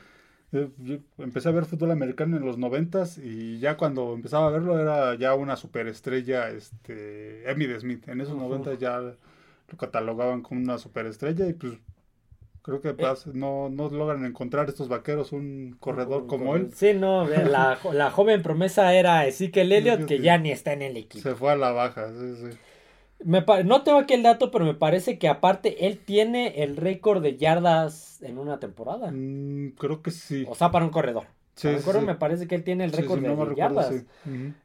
Eh, 0.53 1.01
empecé 1.19 1.49
a 1.49 1.53
ver 1.53 1.67
fútbol 1.67 1.91
americano 1.91 2.39
en 2.39 2.45
los 2.45 2.57
noventas 2.57 3.19
y 3.19 3.59
ya 3.59 3.77
cuando 3.77 4.15
empezaba 4.15 4.47
a 4.47 4.51
verlo 4.51 4.79
era 4.79 5.15
ya 5.15 5.35
una 5.35 5.57
superestrella, 5.57 6.49
este, 6.51 7.49
Emmitt 7.51 7.79
Smith. 7.81 8.09
En 8.09 8.21
esos 8.21 8.37
noventas 8.37 8.79
ya 8.79 8.99
lo 9.01 9.79
catalogaban 9.79 10.43
como 10.43 10.61
una 10.61 10.79
superestrella 10.79 11.47
y 11.47 11.53
pues 11.53 11.75
creo 12.63 12.81
que 12.81 12.91
eh. 12.91 13.15
no, 13.35 13.69
no 13.69 13.91
logran 13.91 14.25
encontrar 14.25 14.69
estos 14.69 14.89
vaqueros 14.89 15.33
un 15.33 15.77
corredor 15.79 16.27
como 16.27 16.57
él. 16.57 16.71
Sí, 16.75 16.95
no, 16.95 17.29
la, 17.29 17.79
la 17.93 18.11
joven 18.11 18.43
promesa 18.43 18.95
era 18.95 19.27
Ezekiel 19.27 19.73
Elliott 19.73 20.05
que 20.07 20.21
ya 20.21 20.39
ni 20.39 20.51
está 20.51 20.73
en 20.73 20.83
el 20.83 20.97
equipo. 20.97 21.23
Se 21.23 21.35
fue 21.35 21.53
a 21.53 21.57
la 21.57 21.73
baja, 21.73 22.11
sí, 22.13 22.37
sí 22.37 22.59
no 23.25 23.83
tengo 23.83 23.99
aquí 23.99 24.15
el 24.15 24.23
dato, 24.23 24.51
pero 24.51 24.65
me 24.65 24.75
parece 24.75 25.19
que 25.19 25.29
aparte 25.29 25.87
él 25.87 25.99
tiene 25.99 26.63
el 26.63 26.77
récord 26.77 27.23
de 27.23 27.37
yardas 27.37 28.23
en 28.23 28.39
una 28.39 28.59
temporada. 28.61 29.11
Mm, 29.13 29.75
creo 29.79 30.03
que 30.03 30.11
sí. 30.11 30.45
O 30.49 30.55
sea, 30.55 30.71
para 30.71 30.85
un 30.85 30.91
corredor. 30.91 31.25
Sí, 31.55 31.69
me 32.05 32.15
parece 32.15 32.47
que 32.47 32.55
él 32.55 32.63
tiene 32.63 32.85
el 32.85 32.93
récord 32.93 33.21
de 33.21 33.55
yardas. 33.57 34.05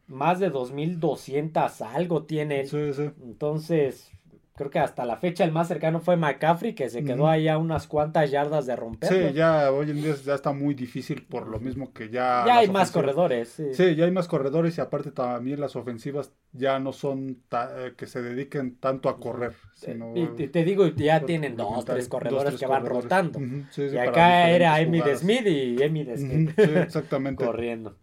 Más 0.07 0.39
de 0.39 0.51
2200 0.51 1.81
algo 1.81 2.23
tiene 2.23 2.61
él. 2.61 3.13
Entonces, 3.23 4.11
creo 4.55 4.69
que 4.69 4.79
hasta 4.79 5.05
la 5.05 5.17
fecha 5.17 5.43
el 5.43 5.51
más 5.51 5.67
cercano 5.67 5.99
fue 5.99 6.15
McCaffrey, 6.15 6.75
que 6.75 6.89
se 6.89 7.03
quedó 7.03 7.27
ahí 7.27 7.47
a 7.47 7.57
unas 7.57 7.87
cuantas 7.87 8.29
yardas 8.29 8.65
de 8.65 8.75
romper. 8.75 9.09
Sí, 9.09 9.33
ya 9.33 9.71
hoy 9.71 9.89
en 9.89 10.01
día 10.01 10.15
ya 10.15 10.35
está 10.35 10.53
muy 10.53 10.75
difícil 10.75 11.23
por 11.23 11.47
lo 11.47 11.59
mismo 11.59 11.91
que 11.91 12.09
ya... 12.09 12.43
Ya 12.45 12.57
hay 12.59 12.69
más 12.69 12.91
corredores. 12.91 13.59
Sí. 13.73 13.95
ya 13.95 14.05
hay 14.05 14.11
más 14.11 14.27
corredores 14.27 14.77
y 14.77 14.81
aparte 14.81 15.11
también 15.11 15.59
las 15.59 15.75
ofensivas 15.75 16.31
ya 16.51 16.79
no 16.79 16.93
son 16.93 17.41
eh, 17.51 17.93
que 17.97 18.05
se 18.05 18.21
dediquen 18.21 18.75
tanto 18.77 19.09
a 19.09 19.19
correr. 19.19 19.55
Sino, 19.73 20.13
y, 20.15 20.27
te 20.47 20.63
digo, 20.63 20.87
ya 20.87 21.25
tienen 21.25 21.55
dos, 21.55 21.83
tres 21.83 22.07
corredores 22.07 22.59
que 22.59 22.67
van 22.67 22.85
rotando. 22.85 23.39
y 23.39 23.97
acá 23.97 24.49
era 24.49 24.79
Emmy 24.79 25.01
Smith 25.15 25.47
y 25.47 25.81
Emmy 25.81 26.05
Smith. 26.15 26.57
exactamente. 26.57 27.43
corriendo. 27.45 27.97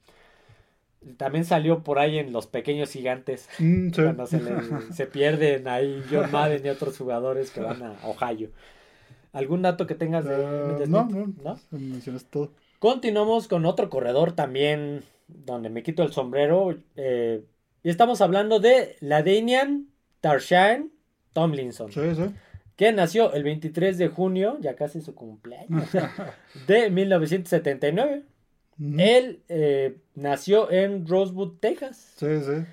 También 1.16 1.44
salió 1.44 1.82
por 1.82 1.98
ahí 1.98 2.18
en 2.18 2.32
Los 2.32 2.46
Pequeños 2.46 2.90
Gigantes. 2.90 3.48
Mm, 3.58 3.90
cuando 3.94 4.26
se, 4.26 5.06
pierden 5.06 5.66
ahí 5.68 6.02
John 6.10 6.30
Madden 6.30 6.64
y 6.64 6.68
otros 6.68 6.98
jugadores 6.98 7.50
que 7.50 7.60
van 7.60 7.82
a 7.82 7.96
Ohio. 8.04 8.50
¿Algún 9.32 9.62
dato 9.62 9.86
que 9.86 9.94
tengas 9.94 10.24
de, 10.24 10.34
uh, 10.34 10.86
no, 10.88 11.06
no, 11.06 11.32
no, 11.42 11.58
mencionas 11.70 12.24
todo. 12.24 12.52
Continuamos 12.80 13.46
con 13.46 13.64
otro 13.64 13.88
corredor 13.88 14.32
también 14.32 15.04
donde 15.28 15.70
me 15.70 15.82
quito 15.82 16.02
el 16.02 16.12
sombrero. 16.12 16.76
Eh, 16.96 17.44
y 17.82 17.88
estamos 17.88 18.20
hablando 18.20 18.60
de 18.60 18.96
Ladanian 19.00 19.86
Tarshan 20.20 20.90
Tomlinson. 21.32 21.92
Sí, 21.92 22.14
sí. 22.14 22.34
Que 22.76 22.92
nació 22.92 23.32
el 23.34 23.44
23 23.44 23.98
de 23.98 24.08
junio, 24.08 24.56
ya 24.60 24.74
casi 24.74 25.00
su 25.00 25.14
cumpleaños, 25.14 25.88
de 26.66 26.90
1979. 26.90 28.22
Él 28.98 29.40
eh, 29.48 29.96
nació 30.14 30.70
en 30.70 31.06
Rosewood, 31.06 31.58
Texas. 31.60 32.14
Sí, 32.16 32.40
sí. 32.40 32.64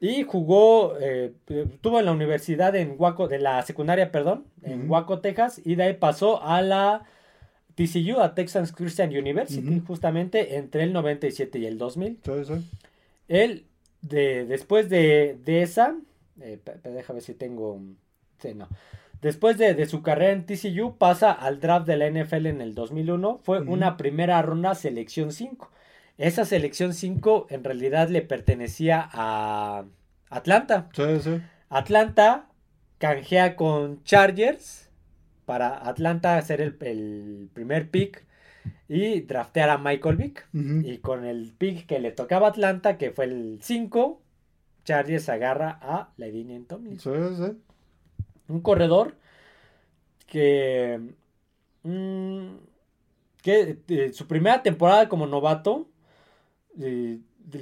Y 0.00 0.22
jugó, 0.24 0.96
eh, 1.00 1.32
estuvo 1.48 1.98
en 1.98 2.06
la 2.06 2.12
universidad 2.12 2.74
en 2.74 2.96
Waco, 2.98 3.28
de 3.28 3.38
la 3.38 3.62
secundaria, 3.62 4.10
perdón, 4.10 4.44
en 4.62 4.90
Waco, 4.90 5.20
Texas, 5.20 5.60
y 5.64 5.76
de 5.76 5.84
ahí 5.84 5.92
pasó 5.94 6.42
a 6.42 6.60
la 6.60 7.04
TCU, 7.76 8.20
a 8.20 8.34
Texas 8.34 8.72
Christian 8.72 9.10
University, 9.10 9.80
justamente 9.86 10.56
entre 10.56 10.84
el 10.84 10.92
97 10.92 11.58
y 11.58 11.66
el 11.66 11.78
2000. 11.78 12.18
Sí, 12.24 12.32
sí. 12.44 12.70
Él, 13.28 13.66
de, 14.00 14.44
después 14.44 14.88
de, 14.88 15.38
de 15.44 15.62
esa, 15.62 15.96
eh, 16.40 16.58
déjame 16.82 17.18
ver 17.18 17.22
si 17.22 17.34
tengo, 17.34 17.80
sí, 18.40 18.54
no. 18.54 18.68
Después 19.22 19.56
de, 19.56 19.86
su 19.86 20.02
carrera 20.02 20.32
en 20.32 20.46
TCU, 20.46 20.96
pasa 20.98 21.30
al 21.30 21.60
draft 21.60 21.86
de 21.86 21.96
la 21.96 22.10
NFL 22.10 22.46
en 22.46 22.60
el 22.60 22.74
2001. 22.74 23.38
Fue 23.44 23.60
una 23.60 23.96
primera 23.96 24.42
ronda 24.42 24.74
selección 24.74 25.32
5. 25.32 25.70
Esa 26.18 26.44
selección 26.44 26.92
5 26.92 27.46
en 27.50 27.62
realidad 27.62 28.08
le 28.08 28.22
pertenecía 28.22 29.08
a 29.12 29.84
Atlanta. 30.28 30.88
Sí, 30.92 31.20
sí. 31.20 31.40
Atlanta 31.68 32.48
canjea 32.98 33.54
con 33.54 34.02
Chargers 34.02 34.90
para 35.44 35.88
Atlanta 35.88 36.36
hacer 36.36 36.60
el, 36.60 36.74
primer 36.74 37.90
pick 37.90 38.24
y 38.88 39.20
draftear 39.20 39.70
a 39.70 39.78
Michael 39.78 40.16
Vick. 40.16 40.48
Y 40.52 40.98
con 40.98 41.24
el 41.24 41.52
pick 41.56 41.86
que 41.86 42.00
le 42.00 42.10
tocaba 42.10 42.48
a 42.48 42.50
Atlanta, 42.50 42.98
que 42.98 43.12
fue 43.12 43.26
el 43.26 43.60
5, 43.62 44.20
Chargers 44.84 45.28
agarra 45.28 45.78
a 45.80 46.10
Levine 46.16 46.64
Tomlinson. 46.66 47.36
Sí, 47.36 47.44
sí 47.44 47.71
un 48.52 48.60
corredor 48.60 49.16
que, 50.26 51.00
mm, 51.82 52.46
que 53.42 53.78
eh, 53.88 54.12
su 54.12 54.26
primera 54.26 54.62
temporada 54.62 55.08
como 55.08 55.26
novato, 55.26 55.88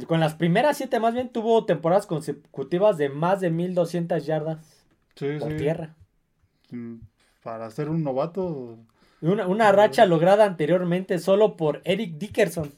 con 0.07 0.21
las 0.21 0.35
primeras 0.35 0.77
siete 0.77 1.01
más 1.01 1.15
bien, 1.15 1.31
tuvo 1.31 1.65
temporadas 1.65 2.07
consecutivas 2.07 2.97
de 2.97 3.09
más 3.09 3.41
de 3.41 3.51
1200 3.51 4.25
yardas 4.27 4.87
por 5.39 5.57
tierra. 5.57 5.97
Mm, 6.71 6.97
para 7.43 7.71
ser 7.71 7.89
un 7.89 8.03
novato. 8.03 8.79
Una, 9.23 9.73
racha 9.73 10.07
lograda 10.07 10.45
anteriormente 10.47 11.19
solo 11.19 11.57
por 11.57 11.83
Eric 11.85 12.17
Dickerson. 12.17 12.73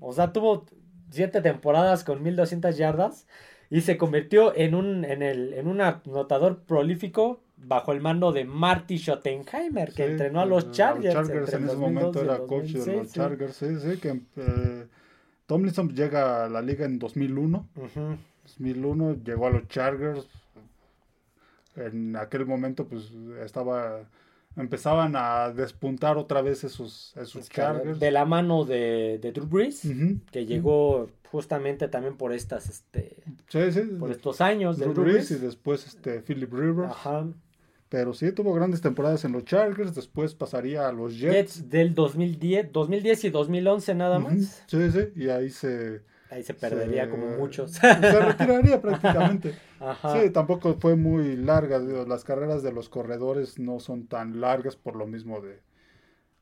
O 0.00 0.12
sea, 0.12 0.32
tuvo 0.32 0.66
siete 1.10 1.40
temporadas 1.40 2.02
con 2.02 2.22
1200 2.22 2.76
yardas 2.76 3.26
y 3.70 3.82
se 3.82 3.96
convirtió 3.96 4.56
en 4.56 4.74
un, 4.74 5.04
en 5.04 5.22
el, 5.22 5.52
en 5.54 5.68
un 5.68 5.80
anotador 5.80 6.64
prolífico 6.64 7.43
bajo 7.56 7.92
el 7.92 8.00
mando 8.00 8.32
de 8.32 8.44
Marty 8.44 8.98
Schottenheimer, 8.98 9.92
que 9.92 10.06
entrenó 10.06 10.40
a 10.40 10.46
los 10.46 10.70
Chargers. 10.72 11.14
Los 11.14 11.28
Chargers 11.28 11.52
en 11.54 11.64
ese 11.64 11.76
momento 11.76 12.22
era 12.22 12.38
coach 12.38 12.72
de 12.72 12.96
los 12.96 13.12
Chargers, 13.12 13.56
sí, 13.56 13.76
sí, 13.80 13.98
que 13.98 14.20
eh, 14.36 14.86
Tomlinson 15.46 15.94
llega 15.94 16.44
a 16.44 16.48
la 16.48 16.62
liga 16.62 16.84
en 16.84 16.98
2001. 16.98 17.68
2001 18.44 19.16
llegó 19.24 19.46
a 19.46 19.50
los 19.50 19.68
Chargers. 19.68 20.26
En 21.76 22.16
aquel 22.16 22.46
momento, 22.46 22.86
pues 22.86 23.12
estaba. 23.44 24.00
Empezaban 24.56 25.14
a 25.16 25.50
despuntar 25.50 26.16
otra 26.16 26.40
vez 26.40 26.64
esos, 26.64 27.12
esos 27.16 27.48
Chargers. 27.48 27.98
De 27.98 28.10
la 28.10 28.24
mano 28.24 28.64
de, 28.64 29.18
de 29.20 29.32
Drew 29.32 29.46
Brees, 29.46 29.82
que 30.30 30.46
llegó 30.46 31.08
justamente 31.32 31.88
también 31.88 32.16
por 32.16 32.32
estas 32.32 32.68
este 32.68 33.16
sí, 33.48 33.72
sí, 33.72 33.80
por 33.98 34.12
estos 34.12 34.40
años 34.40 34.78
de 34.78 34.86
Drew 34.86 35.02
Brees 35.02 35.32
y 35.32 35.36
después 35.36 35.86
este 35.86 36.20
Philip 36.20 36.52
Rivers. 36.52 36.92
Ajá. 36.92 37.26
Pero 37.88 38.12
sí 38.12 38.32
tuvo 38.32 38.52
grandes 38.52 38.80
temporadas 38.80 39.24
en 39.24 39.32
los 39.32 39.44
Chargers, 39.44 39.94
después 39.94 40.34
pasaría 40.34 40.88
a 40.88 40.92
los 40.92 41.18
Jets. 41.18 41.32
Jets 41.32 41.70
del 41.70 41.94
2010, 41.94 42.72
2010 42.72 43.24
y 43.24 43.30
2011 43.30 43.94
nada 43.94 44.18
más. 44.18 44.64
Sí, 44.66 44.90
sí, 44.90 45.00
y 45.14 45.28
ahí 45.28 45.50
se... 45.50 46.02
Ahí 46.34 46.42
se 46.42 46.54
perdería 46.54 47.08
como 47.08 47.28
muchos. 47.28 47.72
Se 47.72 48.20
retiraría 48.20 48.80
prácticamente. 48.80 49.54
Ajá. 49.80 50.20
Sí, 50.20 50.30
tampoco 50.30 50.74
fue 50.74 50.96
muy 50.96 51.36
larga. 51.36 51.78
Las 51.78 52.24
carreras 52.24 52.62
de 52.62 52.72
los 52.72 52.88
corredores 52.88 53.58
no 53.58 53.78
son 53.78 54.06
tan 54.06 54.40
largas 54.40 54.74
por 54.74 54.96
lo 54.96 55.06
mismo 55.06 55.40
de, 55.40 55.60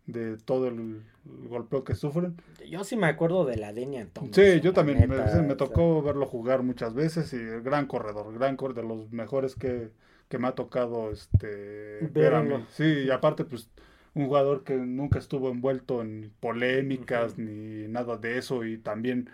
de 0.07 0.39
todo 0.39 0.69
el, 0.69 1.03
golpeo 1.25 1.85
que 1.85 1.95
sufren. 1.95 2.37
Yo 2.69 2.85
sí 2.85 2.97
me 2.97 3.07
acuerdo 3.07 3.45
de 3.45 3.59
la 3.59 3.75
Deña 3.75 4.01
entonces. 4.01 4.55
Sí, 4.55 4.61
yo 4.61 4.73
también. 4.73 5.09
me, 5.09 5.55
tocó 5.57 6.03
verlo 6.03 6.25
jugar 6.27 6.63
muchas 6.63 6.95
veces 6.95 7.33
y 7.35 7.39
gran 7.63 7.87
corredor, 7.87 8.33
gran 8.33 8.57
corredor, 8.57 8.83
de 8.83 8.89
los 8.89 9.13
mejores 9.13 9.55
que 9.55 9.91
que 10.33 10.39
me 10.39 10.49
ha 10.49 10.53
tocado 10.53 11.11
este 11.11 12.09
ver 12.11 12.35
a 12.35 12.43
mí. 12.43 12.65
Sí, 12.71 12.85
y 12.85 13.11
aparte 13.11 13.45
pues 13.45 13.69
un 14.15 14.29
jugador 14.29 14.65
que 14.65 14.77
nunca 14.77 15.19
estuvo 15.19 15.51
envuelto 15.51 16.01
en 16.01 16.33
polémicas 16.41 17.37
ni 17.37 17.87
nada 17.89 18.17
de 18.17 18.39
eso 18.39 18.65
y 18.65 18.79
también 18.79 19.29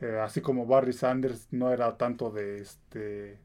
eh, 0.00 0.18
así 0.22 0.40
como 0.40 0.66
Barry 0.66 0.92
Sanders 0.92 1.48
no 1.52 1.72
era 1.72 1.96
tanto 1.96 2.30
de 2.30 2.58
este 2.58 3.38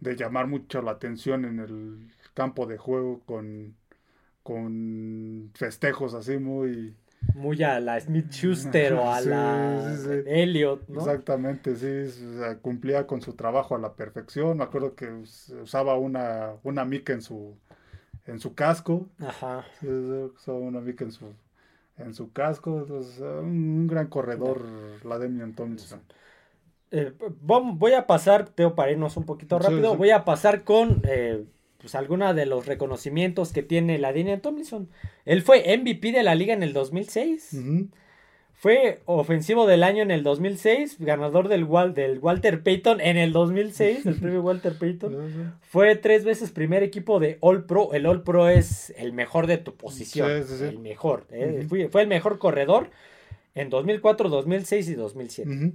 de 0.00 0.16
llamar 0.16 0.46
mucho 0.46 0.82
la 0.82 0.92
atención 0.92 1.44
en 1.44 1.58
el 1.58 2.12
campo 2.34 2.66
de 2.66 2.78
juego 2.78 3.20
con 3.24 3.76
con 4.42 5.50
festejos 5.54 6.14
así 6.14 6.38
muy 6.38 6.94
muy 7.34 7.62
a 7.62 7.80
la 7.80 8.00
Smith 8.00 8.30
Schuster 8.30 8.94
o 8.94 9.12
a 9.12 9.20
la 9.22 9.94
Elliot, 10.26 10.88
¿no? 10.88 11.00
Exactamente, 11.00 11.74
sí, 11.76 12.24
cumplía 12.62 13.06
con 13.06 13.20
su 13.20 13.34
trabajo 13.34 13.74
a 13.74 13.78
la 13.78 13.94
perfección. 13.94 14.58
Me 14.58 14.64
acuerdo 14.64 14.94
que 14.94 15.10
usaba 15.60 15.98
una, 15.98 16.52
una 16.62 16.84
mica 16.84 17.12
en 17.12 17.22
su 17.22 17.56
en 18.26 18.40
su 18.40 18.54
casco. 18.54 19.08
Ajá. 19.18 19.64
usaba 19.82 20.58
una 20.58 20.80
mica 20.80 21.04
en 21.04 21.12
su 21.12 21.32
en 21.98 22.14
su 22.14 22.32
casco. 22.32 22.86
un, 23.20 23.86
gran 23.86 24.08
corredor, 24.08 24.62
la 25.04 25.18
Demian 25.18 25.54
Thompson. 25.54 26.00
Eh, 26.90 27.12
voy 27.40 27.92
a 27.92 28.06
pasar, 28.06 28.48
Teo, 28.48 28.74
para 28.74 28.92
irnos 28.92 29.16
un 29.16 29.24
poquito 29.24 29.58
rápido, 29.58 29.96
voy 29.96 30.10
a 30.10 30.24
pasar 30.24 30.62
con 30.62 31.02
eh, 31.04 31.44
pues 31.78 31.94
alguna 31.94 32.32
de 32.32 32.46
los 32.46 32.66
reconocimientos 32.66 33.52
que 33.52 33.62
tiene 33.62 33.98
la 33.98 34.12
Daniel 34.12 34.40
Tomlinson. 34.40 34.88
Él 35.24 35.42
fue 35.42 35.76
MVP 35.76 36.12
de 36.12 36.22
la 36.22 36.34
liga 36.34 36.54
en 36.54 36.62
el 36.62 36.72
2006. 36.72 37.56
Fue 38.58 39.00
ofensivo 39.04 39.66
del 39.66 39.82
año 39.82 40.02
en 40.02 40.10
el 40.10 40.22
2006, 40.22 40.96
ganador 41.00 41.48
del, 41.48 41.68
del 41.94 42.18
Walter 42.20 42.62
Payton 42.62 43.02
en 43.02 43.18
el 43.18 43.32
2006, 43.32 44.06
el 44.06 44.14
premio 44.18 44.40
Walter 44.40 44.78
Payton. 44.78 45.54
Fue 45.60 45.94
tres 45.94 46.24
veces 46.24 46.52
primer 46.52 46.82
equipo 46.82 47.20
de 47.20 47.36
All 47.40 47.66
Pro. 47.66 47.92
El 47.92 48.06
All 48.06 48.22
Pro 48.22 48.48
es 48.48 48.94
el 48.96 49.12
mejor 49.12 49.46
de 49.46 49.58
tu 49.58 49.74
posición. 49.74 50.30
el 50.30 50.78
mejor. 50.78 51.26
¿eh? 51.30 51.66
fue, 51.68 52.00
el 52.00 52.08
mejor 52.08 52.38
corredor 52.38 52.88
en 53.54 53.68
2004, 53.68 54.30
2006 54.30 54.88
y 54.88 54.94
2007. 54.94 55.72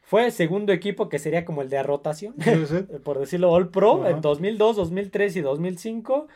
Fue 0.00 0.30
segundo 0.30 0.72
equipo 0.72 1.08
que 1.08 1.18
sería 1.18 1.44
como 1.44 1.62
el 1.62 1.70
de 1.70 1.82
rotación, 1.82 2.36
por 3.04 3.18
decirlo 3.18 3.50
All 3.50 3.70
Pro, 3.70 4.06
en 4.06 4.20
2002, 4.20 4.76
2003 4.76 5.36
y 5.36 5.40
2005. 5.40 6.28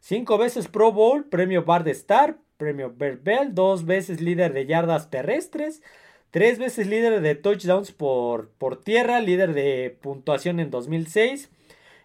Cinco 0.00 0.38
veces 0.38 0.68
Pro 0.68 0.90
Bowl, 0.92 1.24
premio 1.24 1.64
Bar 1.64 1.84
de 1.84 1.90
Star, 1.90 2.38
premio 2.64 2.94
Bert 2.96 3.22
Bell, 3.22 3.54
dos 3.54 3.84
veces 3.84 4.20
líder 4.20 4.54
de 4.54 4.64
yardas 4.64 5.10
terrestres, 5.10 5.82
tres 6.30 6.58
veces 6.58 6.86
líder 6.86 7.20
de 7.20 7.34
touchdowns 7.34 7.92
por, 7.92 8.48
por 8.50 8.82
tierra, 8.82 9.20
líder 9.20 9.52
de 9.52 9.96
puntuación 10.00 10.60
en 10.60 10.70
2006, 10.70 11.50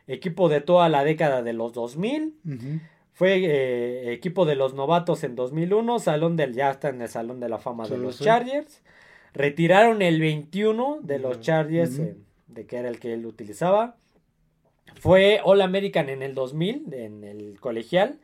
equipo 0.07 0.49
de 0.49 0.59
toda 0.59 0.89
la 0.89 1.05
década 1.05 1.41
de 1.43 1.53
los 1.53 1.71
2000. 1.71 2.35
Fue 3.13 3.37
eh, 3.37 4.13
equipo 4.13 4.45
de 4.45 4.55
los 4.55 4.73
novatos 4.73 5.23
en 5.23 5.35
2001, 5.35 5.99
salón 5.99 6.35
del, 6.35 6.53
ya 6.53 6.71
está 6.71 6.89
en 6.89 7.01
el 7.01 7.09
Salón 7.09 7.39
de 7.39 7.49
la 7.49 7.57
Fama 7.57 7.87
de 7.87 7.97
los 7.97 8.19
Chargers. 8.19 8.81
Retiraron 9.33 10.01
el 10.01 10.19
21 10.19 10.99
de 11.03 11.19
los 11.19 11.39
Chargers, 11.39 11.99
eh, 11.99 12.15
de 12.47 12.65
que 12.65 12.77
era 12.77 12.89
el 12.89 12.99
que 12.99 13.13
él 13.13 13.25
utilizaba. 13.25 13.95
Fue 14.95 15.39
All 15.43 15.61
American 15.61 16.09
en 16.09 16.21
el 16.21 16.35
2000, 16.35 16.93
en 16.93 17.23
el 17.23 17.59
colegial, 17.59 18.19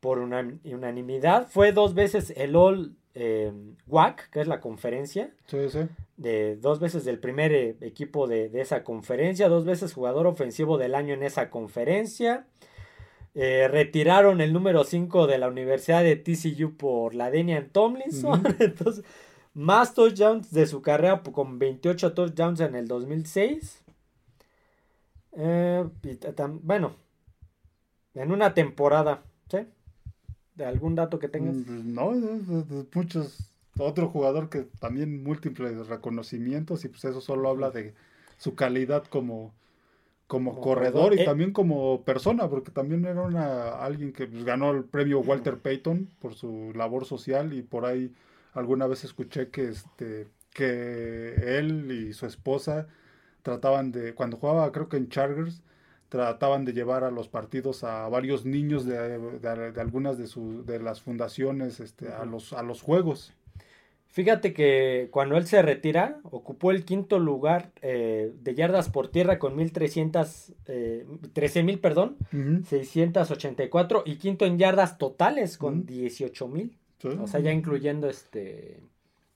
por 0.00 0.18
una, 0.18 0.58
unanimidad. 0.64 1.48
Fue 1.48 1.72
dos 1.72 1.94
veces 1.94 2.32
el 2.36 2.56
All 2.56 2.96
eh, 3.14 3.52
WAC, 3.86 4.30
que 4.30 4.40
es 4.40 4.46
la 4.46 4.60
conferencia. 4.60 5.30
Sí, 5.46 5.68
sí. 5.68 5.80
De, 6.16 6.56
dos 6.56 6.80
veces 6.80 7.04
del 7.04 7.18
primer 7.18 7.52
eh, 7.52 7.76
equipo 7.80 8.26
de, 8.26 8.50
esa 8.54 8.84
conferencia, 8.84 9.48
dos 9.48 9.64
veces 9.64 9.92
jugador 9.92 10.26
ofensivo 10.26 10.78
del 10.78 10.94
año 10.94 11.14
en 11.14 11.22
esa 11.22 11.50
conferencia. 11.50 12.46
retiraron 13.34 14.40
el 14.40 14.52
número 14.52 14.84
5 14.84 15.26
de 15.26 15.38
la 15.38 15.48
Universidad 15.48 16.02
de 16.02 16.16
TCU 16.16 16.76
por 16.76 17.14
la 17.14 17.30
Denian 17.30 17.68
Tomlinson. 17.70 18.42
Entonces, 18.60 19.04
más 19.56 19.94
touchdowns 19.94 20.50
de 20.52 20.66
su 20.66 20.82
carrera 20.82 21.22
con 21.22 21.58
28 21.58 22.12
touchdowns 22.12 22.60
en 22.60 22.74
el 22.74 22.86
2006. 22.86 23.86
Eh, 25.38 25.88
bueno, 26.62 26.96
en 28.14 28.32
una 28.32 28.52
temporada, 28.52 29.22
¿sí? 29.50 29.58
¿De 30.56 30.64
algún 30.64 30.94
dato 30.94 31.18
que 31.18 31.28
tengas? 31.28 31.54
Mm, 31.56 31.94
no, 31.94 32.12
muchos. 32.94 33.52
Otro 33.78 34.08
jugador 34.08 34.48
que 34.48 34.62
también 34.80 35.22
múltiples 35.22 35.86
reconocimientos 35.88 36.84
y 36.86 36.88
pues 36.88 37.04
eso 37.04 37.20
solo 37.20 37.50
habla 37.50 37.70
de 37.70 37.92
su 38.38 38.54
calidad 38.54 39.04
como, 39.04 39.54
como, 40.26 40.58
corredor, 40.62 41.14
y 41.14 41.20
eh, 41.20 41.24
también 41.26 41.52
como 41.52 42.02
persona, 42.02 42.48
porque 42.48 42.70
también 42.70 43.04
era 43.04 43.20
una, 43.20 43.68
alguien 43.84 44.14
que 44.14 44.26
pues, 44.26 44.44
ganó 44.44 44.70
el 44.70 44.84
premio 44.84 45.20
Walter 45.20 45.58
Payton 45.58 46.08
por 46.20 46.34
su 46.34 46.72
labor 46.74 47.04
social 47.04 47.52
y 47.52 47.60
por 47.60 47.84
ahí 47.84 48.14
alguna 48.54 48.86
vez 48.86 49.04
escuché 49.04 49.50
que 49.50 49.68
este 49.68 50.28
que 50.54 51.58
él 51.58 51.90
y 51.92 52.14
su 52.14 52.24
esposa 52.24 52.86
trataban 53.42 53.92
de 53.92 54.14
cuando 54.14 54.38
jugaba 54.38 54.72
creo 54.72 54.88
que 54.88 54.96
en 54.96 55.10
Chargers 55.10 55.60
trataban 56.08 56.64
de 56.64 56.72
llevar 56.72 57.04
a 57.04 57.10
los 57.10 57.28
partidos 57.28 57.84
a 57.84 58.08
varios 58.08 58.44
niños 58.44 58.86
de, 58.86 58.98
algunas 59.78 60.18
de, 60.18 60.26
su, 60.26 60.64
de 60.64 60.80
las 60.80 61.00
fundaciones 61.00 61.80
este, 61.80 62.08
a, 62.08 62.24
los, 62.24 62.52
a 62.52 62.62
los 62.62 62.82
juegos. 62.82 63.32
Fíjate 64.08 64.54
que 64.54 65.08
cuando 65.10 65.36
él 65.36 65.46
se 65.46 65.60
retira, 65.60 66.20
ocupó 66.22 66.70
el 66.70 66.86
quinto 66.86 67.18
lugar 67.18 67.72
eh, 67.82 68.32
de 68.40 68.54
yardas 68.54 68.88
por 68.88 69.08
tierra 69.08 69.38
con 69.38 69.54
1300, 69.56 70.52
eh, 70.68 71.04
13.000, 71.34 71.80
perdón, 71.80 72.16
684 72.64 74.04
y 74.06 74.16
quinto 74.16 74.46
en 74.46 74.56
yardas 74.56 74.96
totales 74.96 75.58
con 75.58 75.84
dieciocho 75.84 76.48
mil. 76.48 76.78
O 77.20 77.26
sea, 77.26 77.40
ya 77.40 77.52
incluyendo 77.52 78.08
este 78.08 78.80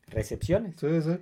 recepciones. 0.07 0.77
Sí, 0.81 1.03
sí. 1.03 1.19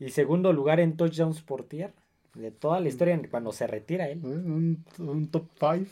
Y 0.00 0.08
segundo 0.08 0.52
lugar 0.54 0.80
en 0.80 0.96
touchdowns 0.96 1.42
por 1.42 1.64
tierra. 1.64 1.92
De 2.34 2.50
toda 2.50 2.80
la 2.80 2.88
historia 2.88 3.20
cuando 3.30 3.52
se 3.52 3.66
retira 3.66 4.08
él. 4.08 4.20
Un, 4.24 5.28
top 5.30 5.44
5. 5.58 5.90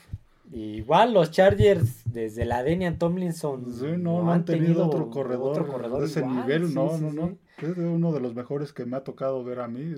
Igual 0.53 1.13
los 1.13 1.31
Chargers 1.31 2.03
desde 2.07 2.45
la 2.45 2.63
Denian 2.63 2.99
Tomlinson 2.99 3.65
no, 4.03 4.33
han, 4.33 4.45
tenido, 4.45 4.87
otro 4.87 5.09
corredor, 5.11 6.01
de 6.01 6.07
ese 6.07 6.27
nivel, 6.27 6.75
no, 6.75 6.99
no, 6.99 7.13
no. 7.13 7.37
Es 7.59 7.77
uno 7.77 8.13
de 8.13 8.21
los 8.21 8.35
mejores 8.35 8.73
que 8.73 8.85
me 8.85 8.97
ha 8.97 9.05
tocado 9.05 9.45
ver 9.45 9.61
a 9.61 9.69
mí. 9.69 9.95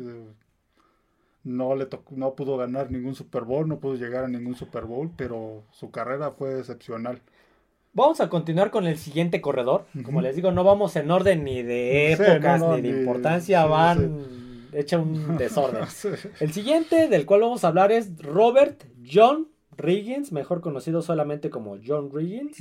No 1.45 1.75
le 1.75 1.89
no 2.11 2.35
pudo 2.35 2.57
ganar 2.59 2.91
ningún 2.91 3.15
Super 3.15 3.45
Bowl, 3.45 3.67
no 3.67 3.79
pudo 3.79 3.95
llegar 3.95 4.25
a 4.25 4.29
ningún 4.29 4.55
Super 4.55 4.85
Bowl, 4.85 5.11
pero 5.17 5.63
su 5.71 5.91
carrera 5.91 6.33
fue 6.33 6.59
excepcional. 6.59 7.21
Vamos 7.95 8.21
a 8.21 8.29
continuar 8.29 8.71
con 8.71 8.87
el 8.87 8.99
siguiente 8.99 9.41
corredor. 9.41 9.87
Como 10.05 10.21
les 10.21 10.37
digo, 10.37 10.51
no 10.51 10.65
vamos 10.65 10.97
en 10.97 11.11
orden 11.11 11.45
ni 11.45 11.63
de 11.63 12.13
épocas 12.13 12.63
ni 12.63 12.81
de 12.83 12.89
importancia, 12.89 13.65
van 13.65 14.42
hecha 14.73 14.99
un 14.99 15.37
desorden. 15.39 15.85
El 16.41 16.53
siguiente 16.53 17.09
del 17.09 17.27
cual 17.27 17.43
vamos 17.43 17.65
a 17.65 17.69
hablar 17.69 17.93
es 17.93 18.17
Robert 18.19 18.85
John 19.11 19.49
Riggins, 19.77 20.33
mejor 20.33 20.61
conocido 20.61 21.03
solamente 21.03 21.51
como 21.51 21.79
John 21.85 22.11
Riggins, 22.13 22.57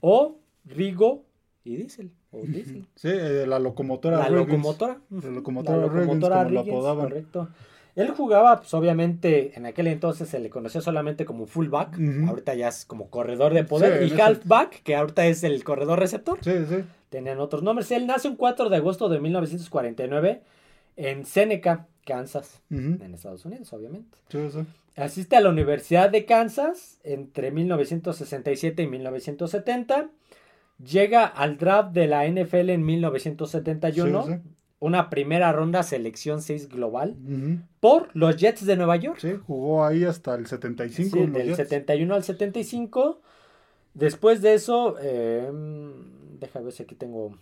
o 0.00 0.38
Rigo 0.64 1.24
y 1.64 1.76
Diesel. 1.76 2.10
O 2.30 2.42
Diesel. 2.42 2.86
Sí, 2.94 3.08
eh, 3.10 3.44
la 3.46 3.58
locomotora. 3.58 4.18
La 4.18 4.30
locomotora. 4.30 5.00
La 5.10 5.30
locomotora, 5.30 5.78
la 5.78 5.86
locomotora 5.86 6.44
Riggins, 6.44 6.84
correcto. 6.84 7.48
Él 7.96 8.10
jugaba, 8.10 8.58
pues 8.60 8.72
obviamente, 8.74 9.52
en 9.56 9.66
aquel 9.66 9.88
entonces 9.88 10.28
se 10.28 10.38
le 10.38 10.50
conocía 10.50 10.80
solamente 10.80 11.24
como 11.24 11.46
fullback, 11.46 11.98
ahorita 12.28 12.54
ya 12.54 12.68
es 12.68 12.84
como 12.84 13.10
corredor 13.10 13.54
de 13.54 13.64
poder, 13.64 14.06
y 14.06 14.20
halfback, 14.20 14.84
que 14.84 14.94
ahorita 14.94 15.26
es 15.26 15.42
el 15.42 15.64
corredor 15.64 15.98
receptor. 15.98 16.38
Sí, 16.40 16.52
sí. 16.68 16.84
Tenían 17.08 17.40
otros 17.40 17.64
nombres. 17.64 17.90
Él 17.90 18.06
nace 18.06 18.28
un 18.28 18.36
4 18.36 18.68
de 18.68 18.76
agosto 18.76 19.08
de 19.08 19.18
1949 19.18 20.42
en 20.98 21.24
Seneca, 21.24 21.86
Kansas, 22.04 22.60
en 22.70 23.14
Estados 23.14 23.44
Unidos, 23.44 23.72
obviamente. 23.72 24.18
Sí, 24.28 24.50
sí. 24.50 24.60
Asiste 24.96 25.36
a 25.36 25.40
la 25.40 25.48
Universidad 25.48 26.10
de 26.10 26.24
Kansas 26.24 26.98
entre 27.04 27.50
1967 27.50 28.82
y 28.82 28.86
1970. 28.86 30.10
Llega 30.84 31.24
al 31.24 31.56
draft 31.56 31.92
de 31.92 32.06
la 32.06 32.28
NFL 32.28 32.70
en 32.70 32.84
1971. 32.84 34.26
Sí, 34.26 34.32
sí 34.32 34.40
una 34.80 35.10
primera 35.10 35.52
ronda 35.52 35.82
selección 35.82 36.40
6 36.40 36.68
global 36.68 37.16
por 37.80 38.14
los 38.14 38.36
Jets 38.36 38.64
de 38.64 38.76
Nueva 38.76 38.96
York. 38.96 39.18
Sí, 39.20 39.32
jugó 39.46 39.84
ahí 39.84 40.04
hasta 40.04 40.34
el 40.34 40.46
75. 40.46 41.16
Sí, 41.16 41.26
del 41.26 41.56
71 41.56 42.14
al 42.14 42.22
75. 42.22 43.20
Después 43.94 44.40
de 44.40 44.54
eso, 44.54 44.96
eh, 45.00 45.50
déjame 46.38 46.66
ver 46.66 46.72
si 46.72 46.84
aquí 46.84 46.94
tengo... 46.94 47.36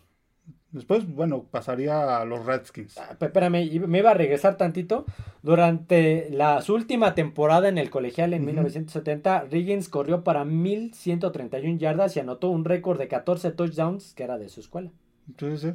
Después, 0.77 1.07
bueno, 1.09 1.47
pasaría 1.51 2.21
a 2.21 2.25
los 2.27 2.45
Redskins. 2.45 2.99
Ah, 2.99 3.17
espérame, 3.19 3.81
me 3.89 3.99
iba 3.99 4.11
a 4.11 4.15
regresar 4.15 4.57
tantito. 4.57 5.07
Durante 5.43 6.29
la, 6.31 6.61
su 6.61 6.75
última 6.75 7.15
temporada 7.15 7.69
en 7.69 7.79
el 7.79 7.89
colegial 7.89 8.35
en 8.35 8.45
1970, 8.45 9.45
Riggins 9.51 9.89
corrió 9.89 10.23
para 10.23 10.45
1131 10.45 11.79
yardas 11.79 12.15
y 12.17 12.21
anotó 12.21 12.51
un 12.51 12.65
récord 12.65 12.99
de 12.99 13.09
14 13.09 13.53
touchdowns 13.53 14.13
que 14.13 14.25
era 14.25 14.37
de 14.37 14.51
su 14.51 14.61
escuela. 14.61 14.91
Sí, 15.39 15.57
sí 15.57 15.73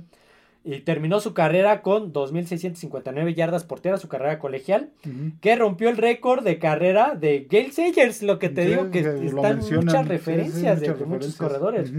y 0.64 0.82
terminó 0.82 1.20
su 1.20 1.34
carrera 1.34 1.82
con 1.82 2.14
2.659 2.14 3.34
yardas 3.34 3.64
por 3.64 3.80
tierra, 3.80 3.98
su 3.98 4.08
carrera 4.08 4.38
colegial, 4.38 4.90
que 5.42 5.56
rompió 5.56 5.90
el 5.90 5.98
récord 5.98 6.44
de 6.44 6.60
carrera 6.60 7.16
de 7.16 7.48
Gail 7.50 7.72
Sayers, 7.72 8.22
lo 8.22 8.38
que 8.38 8.50
te 8.50 8.66
digo 8.66 8.92
que 8.92 9.00
están 9.00 9.60
muchas 9.60 10.08
referencias 10.08 10.80
de, 10.80 10.94
muchos 10.94 11.36
corredores. 11.36 11.92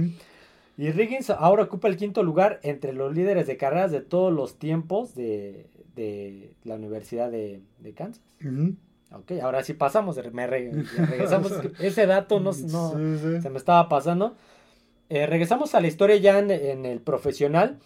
Y 0.76 0.90
Riggins 0.90 1.30
ahora 1.30 1.64
ocupa 1.64 1.88
el 1.88 1.96
quinto 1.96 2.22
lugar 2.22 2.58
entre 2.62 2.92
los 2.92 3.14
líderes 3.14 3.46
de 3.46 3.56
carreras 3.56 3.92
de 3.92 4.00
todos 4.00 4.32
los 4.32 4.58
tiempos 4.58 5.14
de, 5.14 5.68
la 6.64 6.76
Universidad 6.76 7.30
de, 7.30 7.62
Kansas. 7.94 8.22
Ok, 9.12 9.32
ahora 9.42 9.62
sí 9.62 9.74
pasamos, 9.74 10.18
me 10.32 10.46
regresamos. 10.46 11.52
Ese 11.78 12.06
dato 12.06 12.40
no, 12.40 12.52
se 12.52 13.50
me 13.50 13.58
estaba 13.58 13.88
pasando. 13.88 14.34
Eh, 15.10 15.26
regresamos 15.26 15.74
a 15.74 15.80
la 15.80 15.88
historia 15.88 16.16
ya 16.16 16.38
en, 16.38 16.86
el 16.86 17.00
profesional. 17.00 17.78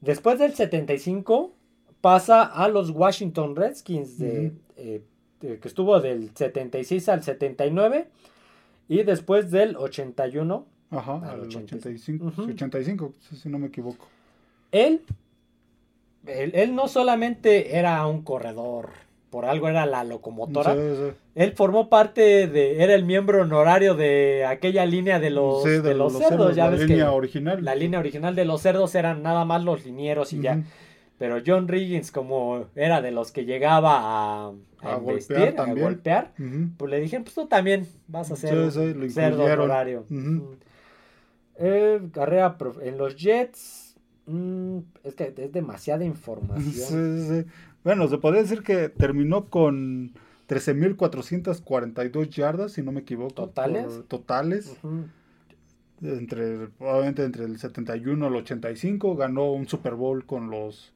Después 0.00 0.38
del 0.38 0.54
75 0.54 1.52
pasa 2.00 2.42
a 2.42 2.68
los 2.68 2.88
Washington 2.90 3.54
Redskins, 3.54 4.18
de, 4.18 4.52
eh, 4.78 5.02
que 5.40 5.60
estuvo 5.62 6.00
del 6.00 6.34
76 6.34 7.08
al 7.10 7.22
79 7.22 8.08
y 8.88 9.02
después 9.02 9.50
del 9.50 9.76
81 9.76 10.66
Ajá, 10.90 11.20
al 11.30 11.40
85, 11.40 12.32
85 12.36 13.12
si 13.40 13.48
no 13.48 13.58
me 13.58 13.68
equivoco. 13.68 14.08
Él, 14.72 15.02
él, 16.26 16.74
no 16.74 16.88
solamente 16.88 17.76
era 17.76 18.04
un 18.06 18.22
corredor, 18.22 18.90
por 19.30 19.44
algo 19.44 19.68
era 19.68 19.86
la 19.86 20.02
locomotora. 20.02 20.74
Él 21.34 21.52
formó 21.52 21.88
parte 21.88 22.48
de, 22.48 22.82
era 22.82 22.94
el 22.94 23.04
miembro 23.04 23.42
honorario 23.42 23.94
de 23.94 24.44
aquella 24.44 24.84
línea 24.84 25.20
de 25.20 25.30
los, 25.30 25.62
de, 25.64 25.94
los, 25.94 26.18
cerdos, 26.18 26.56
ya 26.56 26.68
la 26.68 26.76
línea 26.76 27.12
original. 27.12 27.64
La 27.64 27.74
línea 27.76 28.00
original 28.00 28.34
de 28.34 28.44
los 28.44 28.60
cerdos 28.60 28.94
eran 28.96 29.22
nada 29.22 29.44
más 29.44 29.62
los 29.62 29.84
linieros 29.84 30.32
y 30.32 30.40
ya. 30.40 30.62
Pero 31.18 31.36
John 31.46 31.68
Riggins, 31.68 32.10
como 32.10 32.64
era 32.74 33.02
de 33.02 33.10
los 33.10 33.30
que 33.30 33.44
llegaba 33.44 34.00
a, 34.00 34.52
a, 34.80 34.96
golpear, 34.96 35.54
a 35.60 35.74
golpear 35.74 36.32
pues 36.78 36.90
le 36.90 36.98
dijeron, 36.98 37.24
pues 37.24 37.34
tú 37.34 37.46
también 37.46 37.86
vas 38.08 38.30
a 38.32 38.36
ser 38.36 38.72
cerdo 39.10 39.44
honorario. 39.44 40.04
Eh, 41.56 42.00
carrera 42.12 42.56
en 42.82 42.98
los 42.98 43.16
Jets. 43.16 43.96
Mm, 44.26 44.78
es 45.04 45.14
que 45.14 45.34
es 45.36 45.52
demasiada 45.52 46.04
información. 46.06 47.46
Bueno, 47.82 48.08
se 48.08 48.18
podría 48.18 48.42
decir 48.42 48.62
que 48.62 48.88
terminó 48.90 49.46
con 49.48 50.12
13.442 50.48 52.28
yardas, 52.28 52.72
si 52.72 52.82
no 52.82 52.92
me 52.92 53.00
equivoco. 53.00 53.34
¿Totales? 53.34 54.02
totales. 54.08 54.76
entre, 56.02 56.68
obviamente 56.78 57.24
entre 57.24 57.44
el 57.44 57.58
71 57.58 58.26
al 58.26 58.36
85. 58.36 59.16
Ganó 59.16 59.52
un 59.52 59.66
Super 59.66 59.94
Bowl 59.94 60.26
con 60.26 60.50
los, 60.50 60.92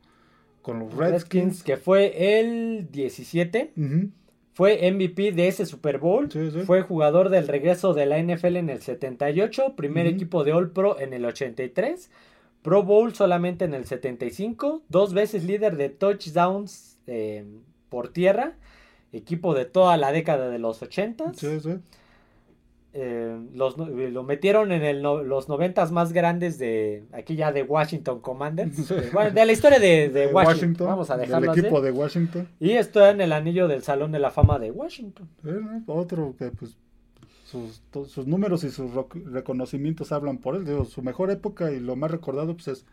con 0.61 0.79
los 0.79 0.95
Redskins. 0.95 1.63
Que 1.63 1.77
fue 1.77 2.41
el 2.41 2.89
17. 2.91 3.73
Fue 4.55 4.91
MVP 4.91 5.33
de 5.33 5.49
ese 5.49 5.67
Super 5.67 5.99
Bowl. 5.99 6.31
Fue 6.65 6.83
jugador 6.83 7.29
del 7.29 7.49
regreso 7.49 7.93
de 7.93 8.07
la 8.07 8.23
NFL 8.23 8.57
en 8.57 8.71
el 8.71 8.81
78. 8.81 9.75
Primer 9.75 10.07
equipo 10.07 10.45
de 10.45 10.53
All 10.53 10.71
Pro 10.71 10.99
en 11.01 11.13
el 11.13 11.25
83. 11.25 12.09
Pro 12.63 12.85
Bowl 12.85 13.13
solamente 13.15 13.65
en 13.65 13.75
el 13.75 13.85
75. 13.85 14.83
Dos 14.89 15.13
veces 15.13 15.43
líder 15.43 15.77
de 15.77 15.89
touchdowns 15.89 16.99
eh, 17.09 17.45
por 17.89 18.09
tierra. 18.09 18.55
Equipo 19.13 19.55
de 19.55 19.65
toda 19.65 19.97
la 19.97 20.13
década 20.13 20.49
de 20.49 20.61
los 20.61 20.81
80. 20.81 21.35
Sí, 21.35 21.59
sí. 21.61 21.71
Eh, 22.97 23.37
los, 23.55 23.77
lo 23.77 24.23
metieron 24.23 24.71
en 24.71 24.85
el 24.85 25.03
los 25.03 25.49
noventas 25.49 25.91
más 25.91 26.13
grandes 26.13 26.59
de 26.59 27.03
aquí 27.11 27.35
ya 27.35 27.51
de 27.51 27.65
Washington 27.65 28.21
Commanders. 28.21 28.89
De, 28.89 29.45
la 29.45 29.53
historia 29.53 29.81
de, 29.81 30.31
Washington, 30.33 30.87
Vamos 30.87 31.11
a 31.11 31.17
dejarlo 31.17 31.51
del 31.51 31.59
equipo 31.59 31.81
de 31.81 31.91
Washington. 31.91 32.49
Y 32.61 32.71
está 32.71 33.11
en 33.11 33.21
el 33.21 33.33
anillo 33.33 33.67
del 33.67 33.83
Salón 33.83 34.13
de 34.13 34.21
la 34.21 34.31
Fama 34.31 34.61
de 34.61 34.71
Washington. 34.71 35.29
otro 35.87 36.37
que 36.39 36.53
pues 36.53 36.77
sus, 37.45 37.83
sus, 38.07 38.29
números 38.29 38.63
y 38.63 38.71
sus 38.71 38.93
reconocimientos 39.27 40.13
hablan 40.13 40.39
por 40.39 40.55
él. 40.55 40.65
su 40.87 41.03
mejor 41.03 41.33
época 41.33 41.73
y 41.73 41.81
lo 41.81 41.97
más 41.97 42.13
recordado 42.13 42.55
pues 42.55 42.69
es 42.69 42.87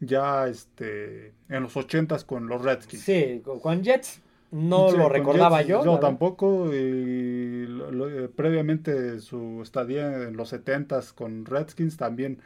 ya 0.00 0.48
este 0.48 1.34
en 1.50 1.62
los 1.64 1.76
ochentas 1.76 2.24
con 2.24 2.46
los 2.46 2.62
Redskins. 2.62 3.02
Sí, 3.02 3.42
con 3.44 3.82
Jets 3.82 4.22
no 4.54 4.90
lo 4.92 5.08
recordaba 5.08 5.62
yo. 5.62 5.84
Yo 5.84 5.98
tampoco. 5.98 6.72
Y 6.72 7.66
eh, 7.66 8.28
previamente 8.34 9.20
su 9.20 9.60
estadía 9.62 10.28
en 10.28 10.36
los 10.36 10.52
70s 10.52 11.12
con 11.12 11.44
Redskins 11.44 11.96
también, 11.96 12.38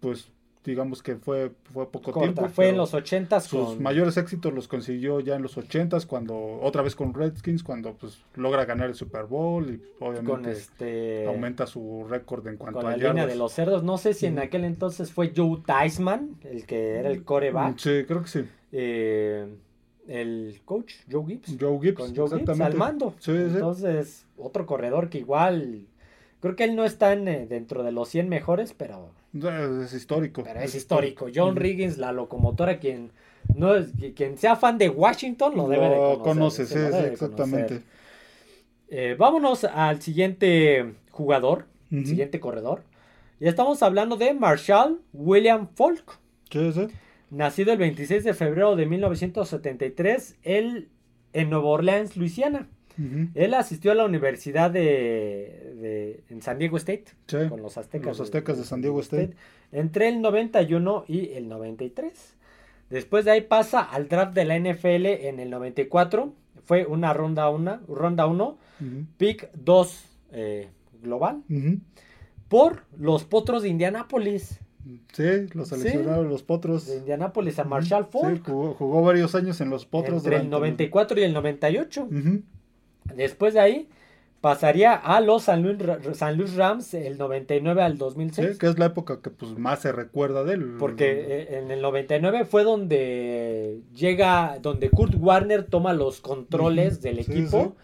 pues 0.00 0.30
digamos 0.66 1.02
que 1.02 1.16
fue, 1.16 1.52
fue 1.72 1.90
poco 1.90 2.12
tiempo. 2.12 2.46
Fue 2.48 2.68
en 2.68 2.76
los 2.76 2.92
80 2.92 3.40
Sus 3.40 3.80
mayores 3.80 4.16
éxitos 4.18 4.52
los 4.52 4.68
consiguió 4.68 5.20
ya 5.20 5.36
en 5.36 5.42
los 5.42 5.56
80 5.56 5.98
cuando 6.06 6.58
otra 6.60 6.82
vez 6.82 6.94
con 6.94 7.14
Redskins, 7.14 7.62
cuando 7.62 7.94
pues 7.94 8.18
logra 8.34 8.64
ganar 8.66 8.88
el 8.88 8.94
Super 8.94 9.24
Bowl 9.24 9.70
y 9.70 9.80
obviamente 10.00 10.50
este, 10.50 11.26
aumenta 11.26 11.66
su 11.66 12.04
récord 12.06 12.46
en 12.48 12.56
cuanto 12.58 12.80
con 12.80 12.88
a 12.88 12.96
la 12.96 13.08
línea 13.08 13.26
de 13.26 13.36
los 13.36 13.52
cerdos. 13.52 13.82
No 13.82 13.96
sé 13.96 14.12
si 14.12 14.26
en 14.26 14.38
aquel 14.40 14.64
entonces 14.64 15.10
fue 15.10 15.32
Joe 15.34 15.62
Theismann, 15.64 16.36
el 16.42 16.66
que 16.66 16.96
era 16.96 17.08
el 17.08 17.22
coreback. 17.24 17.78
Sí, 17.78 18.04
creo 18.06 18.22
que 18.22 18.28
sí. 18.28 18.44
Eh, 18.72 19.46
el 20.08 20.60
coach, 20.64 20.94
Joe 21.10 21.24
Gibbs. 21.26 21.56
Joe 21.58 21.78
Gibbs, 21.80 21.96
con 21.96 22.14
Joe 22.14 22.28
Gibbs 22.38 22.60
al 22.60 22.74
mando. 22.74 23.14
Entonces, 23.26 24.26
otro 24.36 24.66
corredor 24.66 25.08
que 25.08 25.18
igual, 25.18 25.86
creo 26.40 26.56
que 26.56 26.64
él 26.64 26.76
no 26.76 26.84
está 26.84 27.12
eh, 27.12 27.46
dentro 27.48 27.82
de 27.82 27.92
los 27.92 28.08
100 28.08 28.28
mejores, 28.28 28.74
pero... 28.76 29.10
Es 29.34 29.92
histórico. 29.92 30.44
Pero 30.44 30.60
es 30.60 30.74
histórico. 30.74 31.26
John 31.34 31.56
Riggins, 31.56 31.98
la 31.98 32.12
locomotora, 32.12 32.78
quien 32.78 33.10
no 33.54 33.74
es, 33.74 33.92
quien 34.14 34.38
sea 34.38 34.56
fan 34.56 34.78
de 34.78 34.88
Washington 34.88 35.56
lo 35.56 35.68
debe 35.68 35.88
de 35.88 35.96
conocer. 35.96 36.66
Conoce, 36.66 36.66
sí, 36.66 36.78
exactamente. 37.12 37.82
Eh, 38.88 39.16
vámonos 39.18 39.64
al 39.64 40.00
siguiente 40.00 40.94
jugador, 41.10 41.66
siguiente 41.90 42.40
corredor. 42.40 42.82
Y 43.40 43.48
estamos 43.48 43.82
hablando 43.82 44.16
de 44.16 44.32
Marshall 44.32 45.00
William 45.12 45.68
Falk. 45.74 46.18
¿Qué 46.48 46.68
es 46.68 46.78
nacido 47.30 47.72
el 47.72 47.78
26 47.78 48.24
de 48.24 48.34
febrero 48.34 48.76
de 48.76 48.86
1973, 48.86 50.36
él 50.42 50.88
en 51.32 51.50
Nueva 51.50 51.66
Orleans, 51.66 52.16
Luisiana. 52.16 52.68
Él 53.34 53.52
asistió 53.52 53.92
a 53.92 53.94
la 53.94 54.06
universidad 54.06 54.70
de, 54.70 56.22
en 56.30 56.40
San 56.40 56.58
Diego 56.58 56.78
State 56.78 57.04
con 57.50 57.60
los 57.60 57.76
aztecas. 57.76 58.06
Los 58.06 58.20
aztecas 58.22 58.56
de, 58.56 58.64
San 58.64 58.80
Diego 58.80 59.00
State. 59.00 59.34
Entre 59.70 60.08
el 60.08 60.22
91 60.22 61.04
y 61.06 61.32
el 61.32 61.46
93. 61.46 62.36
Después 62.88 63.26
de 63.26 63.32
ahí 63.32 63.42
pasa 63.42 63.82
al 63.82 64.08
draft 64.08 64.32
de 64.32 64.46
la 64.46 64.58
NFL 64.58 65.06
en 65.06 65.40
el 65.40 65.50
94. 65.50 66.32
Fue 66.64 66.86
una 66.86 67.12
ronda 67.12 67.50
1, 67.50 67.80
ronda 67.86 68.26
uno, 68.26 68.56
pick 69.18 69.50
2 69.52 70.04
eh, 70.32 70.68
global. 71.02 71.42
Por 72.48 72.84
los 72.96 73.24
Potros 73.24 73.62
de 73.62 73.68
Indianápolis. 73.68 74.60
Sí, 75.12 75.46
los 75.52 75.68
seleccionaron 75.68 76.28
los 76.28 76.42
Potros. 76.42 76.86
De 76.86 76.98
Indianápolis 76.98 77.58
a 77.58 77.64
Marshall 77.64 78.06
Falk. 78.06 78.36
Sí, 78.36 78.42
jugó, 78.44 79.02
varios 79.02 79.34
años 79.34 79.60
en 79.60 79.70
los 79.70 79.86
Potros. 79.86 80.24
Entre 80.24 80.36
el 80.36 80.50
94 80.50 81.20
y 81.20 81.24
el 81.24 81.32
98. 81.32 82.08
Después 83.14 83.54
de 83.54 83.60
ahí 83.60 83.88
pasaría 84.40 84.94
a 84.94 85.20
los 85.20 85.44
San 85.44 85.62
Luis, 85.62 86.54
Rams 86.54 86.94
el 86.94 87.18
99 87.18 87.82
al 87.82 87.98
2006. 87.98 88.52
Sí, 88.52 88.58
que 88.58 88.66
es 88.68 88.78
la 88.78 88.86
época 88.86 89.20
que 89.20 89.30
pues 89.30 89.58
más 89.58 89.80
se 89.80 89.92
recuerda 89.92 90.44
de 90.44 90.54
él. 90.54 90.76
Porque 90.78 91.04
eh, 91.10 91.58
en 91.58 91.70
el 91.70 91.82
99 91.82 92.44
fue 92.44 92.62
donde 92.62 93.80
llega, 93.94 94.58
donde 94.60 94.90
Kurt 94.90 95.14
Warner 95.18 95.64
toma 95.64 95.92
los 95.92 96.20
controles 96.20 97.02
del 97.02 97.18
equipo. 97.18 97.76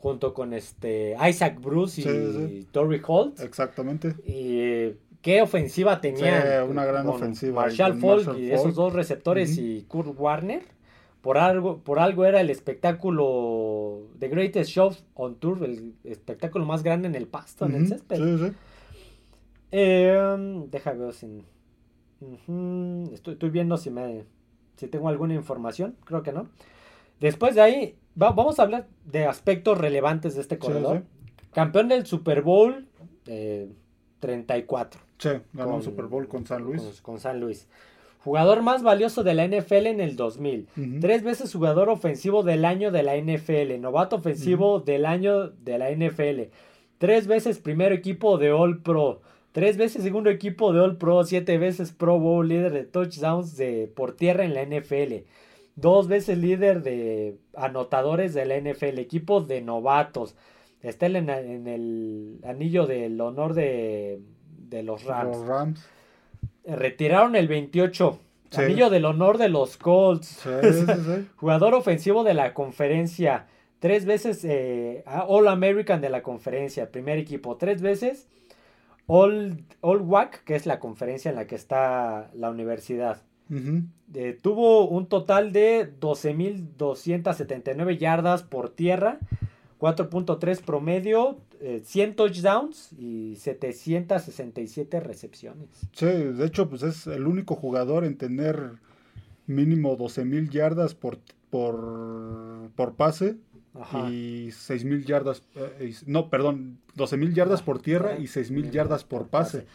Junto 0.00 0.32
con 0.32 0.52
este 0.52 1.16
Isaac 1.28 1.60
Bruce 1.60 2.02
y 2.02 2.64
Tory 2.70 3.00
Holt. 3.04 3.40
Exactamente. 3.40 4.14
Y 4.24 4.94
qué 5.22 5.42
ofensiva 5.42 6.00
tenía. 6.00 6.64
una 6.68 6.84
gran 6.84 7.06
ofensiva. 7.08 7.62
Marshall 7.62 7.98
Falk 7.98 8.38
y 8.38 8.50
esos 8.50 8.74
dos 8.74 8.92
receptores 8.92 9.56
y 9.58 9.82
Kurt 9.88 10.18
Warner. 10.18 10.62
Por 11.20 11.36
algo, 11.36 11.78
por 11.78 11.98
algo 11.98 12.24
era 12.24 12.40
el 12.40 12.48
espectáculo 12.48 14.06
The 14.20 14.28
Greatest 14.28 14.70
Show 14.70 14.94
on 15.14 15.34
Tour, 15.34 15.64
el 15.64 15.94
espectáculo 16.04 16.64
más 16.64 16.84
grande 16.84 17.08
en 17.08 17.16
el 17.16 17.26
pasto, 17.26 17.66
en 17.66 17.74
el 17.74 17.88
césped. 17.88 18.16
Sí, 18.16 18.46
sí. 18.46 18.56
Eh, 19.72 20.64
deja 20.70 20.92
ver 20.92 21.12
si. 21.12 21.44
estoy, 23.12 23.50
viendo 23.50 23.76
si 23.76 23.90
me 23.90 24.24
si 24.76 24.86
tengo 24.86 25.08
alguna 25.08 25.34
información. 25.34 25.96
Creo 26.04 26.22
que 26.22 26.32
no. 26.32 26.48
Después 27.20 27.56
de 27.56 27.62
ahí, 27.62 27.96
vamos 28.14 28.60
a 28.60 28.62
hablar 28.62 28.86
de 29.04 29.26
aspectos 29.26 29.76
relevantes 29.76 30.36
de 30.36 30.40
este 30.40 30.58
corredor. 30.58 31.02
Campeón 31.52 31.88
del 31.88 32.06
Super 32.06 32.42
Bowl 32.42 32.86
eh, 33.26 33.68
34. 34.20 35.07
Sí, 35.18 35.30
ganó 35.52 35.76
un 35.76 35.82
Super 35.82 36.06
Bowl 36.06 36.28
con 36.28 36.46
San 36.46 36.62
Luis. 36.62 37.00
Con, 37.02 37.18
San 37.18 37.40
Luis. 37.40 37.66
Jugador 38.24 38.62
más 38.62 38.82
valioso 38.82 39.24
de 39.24 39.34
la 39.34 39.46
NFL 39.46 39.86
en 39.86 40.00
el 40.00 40.16
2000. 40.16 40.68
Tres 41.00 41.22
veces 41.22 41.52
jugador 41.52 41.88
ofensivo 41.88 42.42
del 42.42 42.64
año 42.64 42.90
de 42.92 43.02
la 43.02 43.16
NFL. 43.16 43.80
Novato 43.80 44.16
ofensivo 44.16 44.80
del 44.80 45.06
año 45.06 45.48
de 45.48 45.78
la 45.78 45.90
NFL. 45.90 46.52
Tres 46.98 47.26
veces 47.26 47.58
primer 47.58 47.92
equipo 47.92 48.38
de 48.38 48.52
All 48.52 48.82
Pro. 48.82 49.20
Tres 49.52 49.76
veces 49.76 50.02
segundo 50.02 50.30
equipo 50.30 50.72
de 50.72 50.80
All 50.80 50.98
Pro. 50.98 51.24
Siete 51.24 51.58
veces 51.58 51.92
Pro 51.92 52.18
Bowl. 52.20 52.48
Líder 52.48 52.72
de 52.72 52.84
touchdowns 52.84 53.56
de, 53.56 53.90
por 53.94 54.14
tierra 54.14 54.44
en 54.44 54.54
la 54.54 54.64
NFL. 54.64 55.24
Dos 55.74 56.06
veces 56.08 56.38
líder 56.38 56.82
de 56.82 57.38
anotadores 57.56 58.34
de 58.34 58.46
la 58.46 58.56
NFL. 58.56 58.98
Equipo 58.98 59.40
de 59.40 59.62
novatos. 59.62 60.36
Está 60.82 61.06
en, 61.06 61.28
en 61.28 61.66
el 61.66 62.40
anillo 62.44 62.86
del 62.86 63.20
honor 63.20 63.54
de 63.54 64.20
de 64.68 64.82
los 64.82 65.04
Rams. 65.04 65.86
retiraron 66.64 67.36
el 67.36 67.48
28. 67.48 68.20
Anillo 68.56 68.88
del 68.88 69.04
honor 69.04 69.36
de 69.38 69.48
los 69.48 69.76
Colts. 69.76 70.42
Jugador 71.36 71.74
ofensivo 71.74 72.24
de 72.24 72.34
la 72.34 72.54
conferencia. 72.54 73.46
Tres 73.78 74.06
veces 74.06 74.44
eh, 74.44 75.04
All 75.06 75.48
American 75.48 76.00
de 76.00 76.08
la 76.08 76.22
conferencia, 76.22 76.90
primer 76.90 77.18
equipo. 77.18 77.56
Tres 77.56 77.82
veces 77.82 78.26
All, 79.06 79.64
All 79.80 80.02
WAC, 80.02 80.44
que 80.44 80.54
es 80.54 80.66
la 80.66 80.78
conferencia 80.78 81.30
en 81.30 81.36
la 81.36 81.46
que 81.46 81.54
está 81.54 82.30
la 82.34 82.50
universidad. 82.50 83.22
Eh, 84.14 84.38
tuvo 84.42 84.86
un 84.86 85.06
total 85.06 85.52
de 85.52 85.90
12.279 85.98 87.96
yardas 87.96 88.42
por 88.42 88.68
tierra, 88.68 89.18
4.3 89.78 90.60
promedio, 90.62 91.38
100 91.82 92.10
eh, 92.10 92.12
touchdowns 92.14 92.92
y 92.98 93.36
767 93.36 95.00
recepciones. 95.00 95.68
Sí, 95.92 96.06
de 96.06 96.46
hecho, 96.46 96.68
pues 96.68 96.82
es 96.82 97.06
el 97.06 97.26
único 97.26 97.54
jugador 97.54 98.04
en 98.04 98.16
tener 98.16 98.72
mínimo 99.46 99.96
12.000 99.96 100.50
yardas 100.50 100.94
por, 100.94 101.18
por, 101.50 102.70
por 102.74 102.94
pase 102.94 103.36
y 104.10 104.48
6.000 104.48 105.04
yardas, 105.04 105.42
eh, 105.54 105.94
no, 106.06 106.28
perdón, 106.30 106.78
12.000 106.96 107.32
yardas 107.32 107.62
por 107.62 107.80
tierra 107.80 108.18
y 108.18 108.24
6.000 108.24 108.70
yardas 108.70 109.04
por 109.04 109.28
pase. 109.28 109.66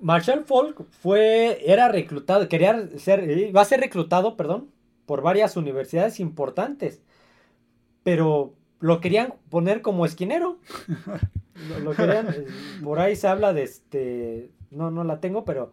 Marshall 0.00 0.44
Falk 0.44 0.82
fue, 0.90 1.58
era 1.70 1.88
reclutado, 1.88 2.48
quería 2.48 2.88
ser, 2.96 3.54
va 3.54 3.60
a 3.60 3.66
ser 3.66 3.80
reclutado, 3.80 4.36
perdón, 4.36 4.70
por 5.04 5.20
varias 5.20 5.56
universidades 5.58 6.20
importantes, 6.20 7.02
pero 8.02 8.54
lo 8.80 9.00
querían 9.00 9.34
poner 9.50 9.82
como 9.82 10.04
esquinero. 10.04 10.58
lo, 11.84 11.92
querían, 11.92 12.28
eh, 12.28 12.46
por 12.82 12.98
ahí 12.98 13.14
se 13.14 13.28
habla 13.28 13.52
de 13.52 13.62
este, 13.62 14.50
no, 14.70 14.90
no 14.90 15.04
la 15.04 15.20
tengo, 15.20 15.44
pero 15.44 15.72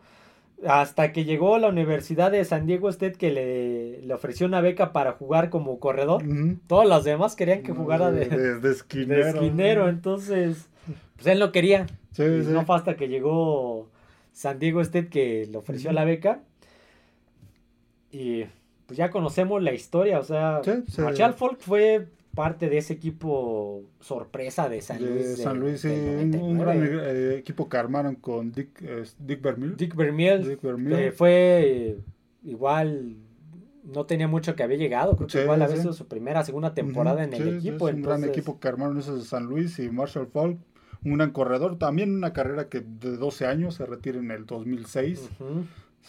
hasta 0.65 1.11
que 1.11 1.23
llegó 1.23 1.55
a 1.55 1.59
la 1.59 1.69
Universidad 1.69 2.31
de 2.31 2.43
San 2.43 2.65
Diego 2.65 2.89
State 2.89 3.17
que 3.17 3.31
le, 3.31 4.01
le 4.01 4.13
ofreció 4.13 4.47
una 4.47 4.61
beca 4.61 4.91
para 4.91 5.13
jugar 5.13 5.49
como 5.49 5.79
corredor. 5.79 6.23
Todos 6.67 6.87
los 6.87 7.03
demás 7.03 7.35
querían 7.35 7.61
que 7.61 7.73
jugara 7.73 8.11
de, 8.11 8.59
de, 8.59 8.71
esquinero. 8.71 9.87
Entonces, 9.87 10.67
pues 11.15 11.27
él 11.27 11.39
no 11.39 11.51
quería. 11.51 11.85
No 12.17 12.65
fue 12.65 12.75
hasta 12.75 12.95
que 12.95 13.07
llegó 13.07 13.89
San 14.33 14.57
Diego 14.57 14.81
State 14.81 15.09
que 15.09 15.47
le 15.49 15.57
ofreció 15.57 15.91
la 15.91 16.05
beca. 16.05 16.39
Y 18.11 18.45
pues 18.87 18.97
ya 18.97 19.11
conocemos 19.11 19.61
la 19.61 19.73
historia. 19.73 20.19
O 20.19 20.23
sea, 20.23 20.61
Marshall 20.97 21.35
Falk 21.35 21.59
fue 21.59 22.07
parte 22.37 22.69
de 22.69 22.77
ese 22.77 22.93
equipo 22.93 23.81
sorpresa 23.99 24.69
de 24.69 24.79
San 24.81 25.03
Luis. 25.03 25.41
San 25.41 25.59
Luis, 25.59 25.81
sí, 25.81 25.87
un, 25.89 26.59
gran 26.59 26.77
eh, 26.83 27.35
equipo 27.35 27.67
que 27.67 27.77
armaron 27.77 28.13
con 28.13 28.51
Dick, 28.51 28.79
Dick 29.17 29.41
Vermeil. 29.41 29.75
Dick 29.75 29.95
Vermeil, 29.95 31.11
fue 31.13 31.97
igual, 32.43 33.17
no 33.83 34.05
tenía 34.05 34.27
mucho 34.27 34.55
que 34.55 34.61
había 34.61 34.77
llegado, 34.77 35.15
creo 35.15 35.27
que 35.27 35.41
igual 35.41 35.63
a 35.63 35.67
veces 35.67 35.95
su 35.95 36.07
primera, 36.07 36.43
segunda 36.43 36.75
temporada 36.75 37.23
en 37.23 37.33
el 37.33 37.57
equipo. 37.57 37.85
un 37.85 38.03
gran 38.03 38.23
equipo 38.23 38.59
que 38.59 38.67
armaron 38.67 38.99
esos 38.99 39.19
de 39.19 39.25
San 39.25 39.45
Luis 39.45 39.79
y 39.79 39.89
Marshall 39.89 40.27
Falk, 40.27 40.59
un 41.03 41.17
gran 41.17 41.31
corredor, 41.31 41.79
también 41.79 42.15
una 42.15 42.33
carrera 42.33 42.69
que 42.69 42.81
de 42.81 43.17
12 43.17 43.47
años 43.47 43.73
se 43.73 43.87
retira 43.87 44.19
en 44.19 44.29
el 44.29 44.45
2006 44.45 45.27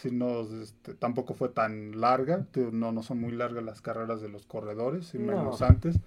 si 0.01 0.11
no, 0.11 0.47
este, 0.61 0.93
tampoco 0.93 1.33
fue 1.33 1.49
tan 1.49 1.99
larga, 1.99 2.45
no, 2.71 2.91
no 2.91 3.03
son 3.03 3.19
muy 3.19 3.33
largas 3.33 3.63
las 3.63 3.81
carreras 3.81 4.21
de 4.21 4.29
los 4.29 4.45
corredores, 4.45 5.13
y 5.13 5.19
menos 5.19 5.61
antes, 5.61 5.99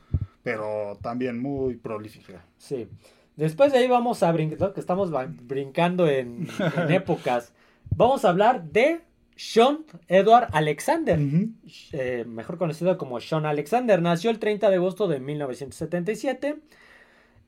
pero 0.42 0.98
también 1.02 1.38
muy 1.38 1.76
prolífica. 1.76 2.42
Sí. 2.56 2.88
Después 3.36 3.72
de 3.72 3.78
ahí 3.78 3.88
vamos 3.88 4.22
a 4.22 4.32
brincar, 4.32 4.72
que 4.72 4.80
estamos 4.80 5.10
brincando 5.42 6.08
en, 6.08 6.48
épocas, 6.88 7.52
vamos 7.94 8.24
a 8.24 8.30
hablar 8.30 8.64
de 8.64 9.02
Sean 9.36 9.84
Edward 10.08 10.48
Alexander, 10.52 11.18
eh, 11.92 12.24
mejor 12.26 12.56
conocido 12.56 12.96
como 12.96 13.20
Sean 13.20 13.44
Alexander. 13.44 14.00
Nació 14.00 14.30
el 14.30 14.38
30 14.38 14.70
de 14.70 14.76
agosto 14.76 15.06
de 15.06 15.20
1977 15.20 16.56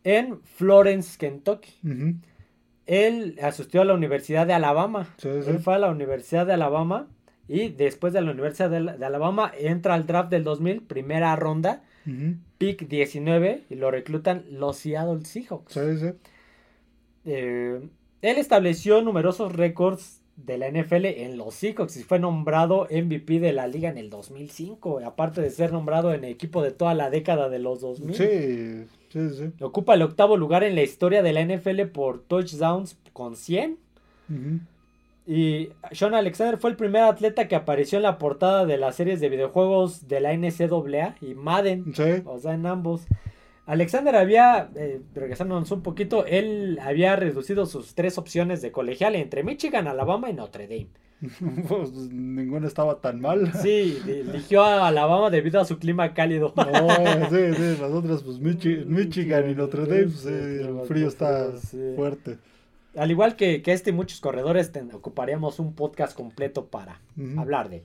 en 0.05 0.42
Florence, 0.42 1.16
Kentucky. 1.18 1.72
Él 2.87 3.39
asistió 3.43 3.82
a 3.82 3.85
la 3.85 3.95
Universidad 3.95 4.47
de 4.47 4.53
Alabama. 4.53 5.09
Él 5.22 5.59
fue 5.61 5.74
a 5.74 5.78
la 5.78 5.91
Universidad 5.91 6.47
de 6.47 6.53
Alabama 6.53 7.07
y 7.49 7.68
después 7.68 8.12
de 8.12 8.22
la 8.22 8.30
Universidad 8.30 8.70
de, 8.70 9.05
Alabama 9.05 9.53
entra 9.59 9.95
al 9.95 10.07
draft 10.07 10.30
del 10.30 10.45
2000, 10.45 10.82
primera 10.82 11.35
ronda, 11.37 11.82
pick 12.59 12.89
19 12.89 13.64
y 13.68 13.74
lo 13.74 13.91
reclutan 13.91 14.45
los 14.51 14.76
Seattle 14.76 15.24
Seahawks. 15.24 15.78
Eh, 17.26 17.80
él 18.22 18.39
estableció 18.39 19.03
numerosos 19.03 19.53
récords 19.53 20.20
de 20.37 20.59
la 20.59 20.68
NFL 20.68 21.07
en 21.07 21.37
los 21.37 21.55
Seahawks 21.55 21.97
y 21.97 22.03
fue 22.03 22.18
nombrado 22.18 22.89
MVP 22.91 23.41
de 23.41 23.53
la 23.53 23.66
liga 23.66 23.89
en 23.89 23.99
el 23.99 24.11
2005, 24.11 25.01
aparte 25.05 25.41
de 25.41 25.51
ser 25.51 25.72
nombrado 25.72 26.12
en 26.12 26.24
equipo 26.24 26.62
de 26.62 26.72
toda 26.72 26.95
la 26.95 27.11
década 27.11 27.49
de 27.49 27.59
los 27.59 27.80
2000. 27.80 28.14
Sí, 28.16 28.87
sí, 29.14 29.36
sí. 29.36 29.64
Ocupa 29.64 29.94
el 29.94 30.02
octavo 30.02 30.36
lugar 30.36 30.64
en 30.64 30.74
la 30.74 30.82
historia 30.82 31.22
de 31.22 31.32
la 31.32 31.44
NFL 31.44 31.82
por 31.92 32.20
touchdowns 32.20 32.98
con 33.12 33.36
100. 33.36 33.78
Y 35.26 35.70
Sean 35.92 36.14
Alexander 36.14 36.58
fue 36.58 36.70
el 36.70 36.76
primer 36.76 37.02
atleta 37.02 37.48
que 37.48 37.54
apareció 37.54 37.96
en 37.98 38.02
la 38.02 38.18
portada 38.18 38.66
de 38.66 38.76
las 38.76 38.96
series 38.96 39.20
de 39.20 39.28
videojuegos 39.30 40.08
de 40.08 40.20
la 40.20 40.36
NCAA 40.36 41.16
y 41.20 41.34
Madden. 41.34 41.94
O 42.26 42.38
sea, 42.38 42.54
en 42.54 42.66
ambos. 42.66 43.06
Alexander 43.66 44.16
había, 44.16 44.68
eh, 44.74 45.00
regresándonos 45.14 45.70
un 45.70 45.82
poquito, 45.82 46.26
él 46.26 46.78
había 46.82 47.16
reducido 47.16 47.64
sus 47.64 47.94
tres 47.94 48.18
opciones 48.18 48.60
de 48.60 48.72
colegial 48.72 49.14
entre 49.14 49.42
Michigan, 49.42 49.88
Alabama 49.88 50.28
y 50.28 50.34
Notre 50.34 50.68
Dame. 50.68 50.88
pues 51.68 51.92
ninguno 52.12 52.66
estaba 52.66 53.00
tan 53.00 53.20
mal. 53.20 53.52
Sí, 53.62 53.98
eligió 54.06 54.62
a 54.62 54.88
Alabama 54.88 55.30
debido 55.30 55.60
a 55.60 55.64
su 55.64 55.78
clima 55.78 56.12
cálido. 56.14 56.52
sí, 57.30 57.54
sí, 57.56 57.76
las 57.80 57.90
otras, 57.90 58.22
pues 58.22 58.38
Michigan 58.38 59.50
y 59.50 59.54
Notre 59.54 59.86
Dame, 59.86 60.04
pues, 60.04 60.26
el 60.26 60.80
frío 60.86 61.08
está 61.08 61.52
fuerte. 61.96 62.38
Al 62.96 63.10
igual 63.10 63.36
que, 63.36 63.62
este 63.66 63.90
y 63.90 63.92
muchos 63.92 64.20
corredores, 64.20 64.70
ocuparíamos 64.92 65.58
un 65.58 65.74
podcast 65.74 66.16
completo 66.16 66.66
para 66.66 67.00
hablar 67.36 67.68
de 67.68 67.76
él. 67.78 67.84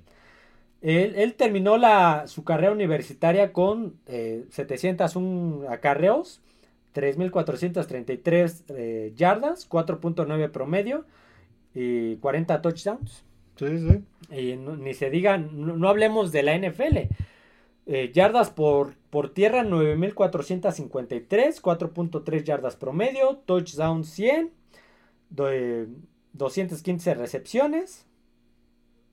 Él, 1.17 1.33
terminó 1.33 1.77
la, 1.77 2.27
su 2.27 2.43
carrera 2.43 2.71
universitaria 2.71 3.51
con 3.51 3.95
eh, 4.07 4.45
701 4.51 5.69
acarreos, 5.69 6.41
3.433 6.95 8.63
eh, 8.69 9.13
yardas, 9.15 9.69
4.9 9.69 10.51
promedio 10.51 11.05
y 11.79 12.17
40 12.17 12.61
touchdowns. 12.61 13.23
Sí, 13.55 13.65
sí. 13.77 14.03
Y 14.35 14.55
ni 14.57 14.93
se 14.93 15.09
diga, 15.09 15.37
no, 15.37 15.87
hablemos 15.89 16.31
de 16.31 16.43
la 16.43 16.57
NFL. 16.57 16.97
Eh, 17.85 18.11
yardas 18.13 18.49
por, 18.49 18.95
por 19.09 19.33
tierra 19.33 19.63
9.453, 19.63 21.61
4.3 21.61 22.43
yardas 22.43 22.75
promedio, 22.75 23.37
touchdown 23.45 24.03
100, 24.03 24.51
215 25.29 27.13
recepciones, 27.15 28.05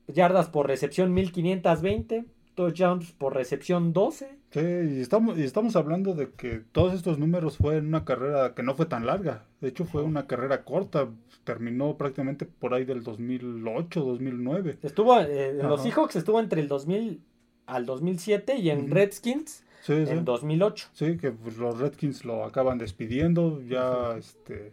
yardas 0.08 0.48
por 0.48 0.66
recepción 0.66 1.14
1520, 1.14 2.24
touchdowns 2.57 3.12
por 3.12 3.34
recepción 3.34 3.92
12. 3.92 4.28
Sí, 4.50 4.61
y 4.61 5.00
estamos, 5.00 5.38
y 5.38 5.44
estamos 5.44 5.76
hablando 5.76 6.14
de 6.14 6.30
que 6.30 6.62
todos 6.72 6.94
estos 6.94 7.18
números 7.18 7.59
fue 7.59 7.76
en 7.76 7.86
una 7.86 8.04
carrera 8.04 8.54
que 8.54 8.64
no 8.64 8.74
fue 8.74 8.86
tan 8.86 9.07
larga. 9.07 9.44
De 9.61 9.68
hecho, 9.68 9.84
fue 9.84 10.02
una 10.02 10.26
carrera 10.26 10.64
corta. 10.64 11.09
Terminó 11.44 11.96
prácticamente 11.96 12.44
por 12.44 12.74
ahí 12.74 12.84
del 12.84 13.04
2008, 13.04 14.00
2009. 14.00 14.78
Estuvo, 14.82 15.20
eh, 15.20 15.50
en 15.50 15.68
los 15.68 15.82
Seahawks 15.82 16.16
estuvo 16.16 16.40
entre 16.40 16.61
el 16.61 16.66
2000 16.66 17.20
al 17.66 17.86
2007 17.86 18.57
y 18.57 18.70
en 18.70 18.90
Redskins 18.90 19.64
en 19.86 20.24
2008. 20.24 20.88
Sí, 20.92 21.16
que 21.18 21.30
pues, 21.30 21.57
los 21.59 21.78
Redskins 21.78 22.24
lo 22.24 22.44
acaban 22.44 22.78
despidiendo. 22.78 23.62
Ya, 23.62 24.16
este. 24.18 24.72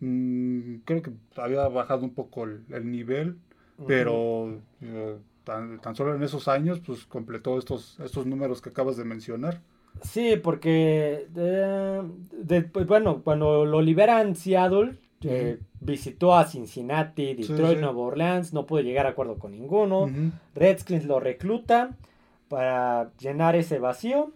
Mm, 0.00 0.78
creo 0.84 1.02
que 1.02 1.12
había 1.36 1.68
bajado 1.68 2.02
un 2.02 2.14
poco 2.14 2.44
el 2.44 2.90
nivel 2.90 3.36
pero 3.86 4.60
tan, 5.44 5.80
solo 5.94 6.14
en 6.14 6.22
esos 6.22 6.48
años 6.48 6.80
pues 6.84 7.04
completó 7.06 7.58
estos, 7.58 7.98
estos 8.00 8.26
números 8.26 8.60
que 8.60 8.70
acabas 8.70 8.96
de 8.96 9.04
mencionar. 9.04 9.60
Sí, 10.02 10.36
porque 10.42 11.26
eh, 11.36 12.02
pues, 12.72 12.86
bueno, 12.86 13.22
cuando 13.22 13.64
lo 13.64 13.82
liberan 13.82 14.34
Seattle, 14.34 14.96
eh, 15.22 15.58
visitó 15.80 16.34
a 16.34 16.46
Cincinnati, 16.46 17.34
Detroit, 17.34 17.78
Nueva 17.78 17.98
Orleans, 17.98 18.52
no 18.52 18.66
pudo 18.66 18.80
llegar 18.80 19.06
a 19.06 19.10
acuerdo 19.10 19.38
con 19.38 19.52
ninguno. 19.52 20.10
Redskins 20.54 21.04
lo 21.04 21.20
recluta 21.20 21.90
para 22.48 23.12
llenar 23.18 23.54
ese 23.56 23.78
vacío. 23.78 24.32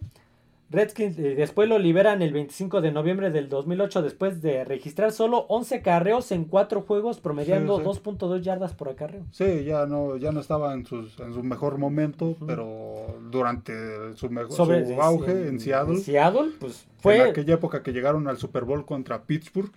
Redskins 0.69 1.17
eh, 1.17 1.35
después 1.35 1.69
lo 1.69 1.79
liberan 1.79 2.21
el 2.21 2.33
25 2.33 2.81
de 2.81 2.91
noviembre 2.91 3.31
del 3.31 3.49
2008 3.49 4.01
después 4.01 4.41
de 4.41 4.65
registrar 4.65 5.11
solo 5.11 5.45
11 5.49 5.81
carreos 5.81 6.31
en 6.31 6.45
4 6.45 6.81
juegos 6.81 7.19
promediando 7.19 7.81
2.2 7.81 8.41
yardas 8.41 8.73
por 8.73 8.89
acarreo. 8.89 9.23
Sí, 9.31 9.63
ya 9.63 9.85
no 9.85 10.17
ya 10.17 10.31
no 10.31 10.41
estaba 10.41 10.73
en, 10.73 10.85
sus, 10.85 11.19
en 11.19 11.33
su 11.33 11.43
mejor 11.43 11.77
momento, 11.77 12.35
pero 12.45 13.19
durante 13.31 14.15
su, 14.15 14.29
mejor, 14.29 14.71
auge 14.99 15.47
en, 15.47 15.59
Seattle. 15.59 15.97
Seattle, 15.97 16.51
pues 16.59 16.85
fue... 16.99 17.17
En 17.17 17.29
aquella 17.29 17.53
época 17.53 17.83
que 17.83 17.93
llegaron 17.93 18.27
al 18.27 18.37
Super 18.37 18.63
Bowl 18.65 18.85
contra 18.85 19.23
Pittsburgh. 19.23 19.71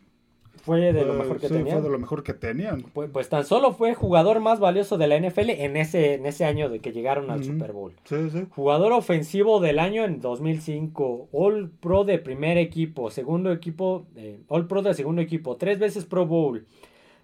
Fue 0.63 0.93
de 0.93 1.05
lo 1.05 1.15
mejor 1.15 1.41
que 1.41 1.49
sí, 1.49 1.55
tenían. 1.55 1.77
Fue 1.79 1.83
de 1.83 1.91
lo 1.91 1.99
mejor 1.99 2.23
que 2.23 2.35
tenían. 2.35 2.83
Pues, 2.93 3.11
pues, 3.11 3.29
tan 3.29 3.45
solo 3.45 3.73
fue 3.73 3.95
jugador 3.95 4.41
más 4.41 4.61
valioso 4.61 4.99
de 4.99 5.07
la 5.07 5.19
NFL 5.19 5.51
en 5.51 5.77
ese, 5.77 6.15
en 6.15 6.27
ese 6.27 6.45
año 6.45 6.69
de 6.69 6.81
que 6.81 6.93
llegaron 6.93 7.31
al 7.31 7.43
Super 7.45 7.73
Bowl. 7.73 7.95
Sí, 8.05 8.31
sí. 8.31 8.47
Jugador 8.51 8.93
ofensivo 8.93 9.61
del 9.61 9.79
año 9.79 10.05
en 10.05 10.21
2005. 10.21 11.29
All 11.33 11.71
Pro 11.81 12.05
de 12.05 12.19
primer 12.19 12.59
equipo. 12.59 13.11
Segundo 13.11 13.53
equipo. 13.53 14.07
Eh, 14.17 14.41
All 14.49 14.67
Pro 14.67 14.83
de 14.83 14.95
segundo 14.95 15.23
equipo. 15.23 15.57
Tres 15.57 15.79
veces 15.79 16.05
Pro 16.05 16.27
Bowl. 16.27 16.67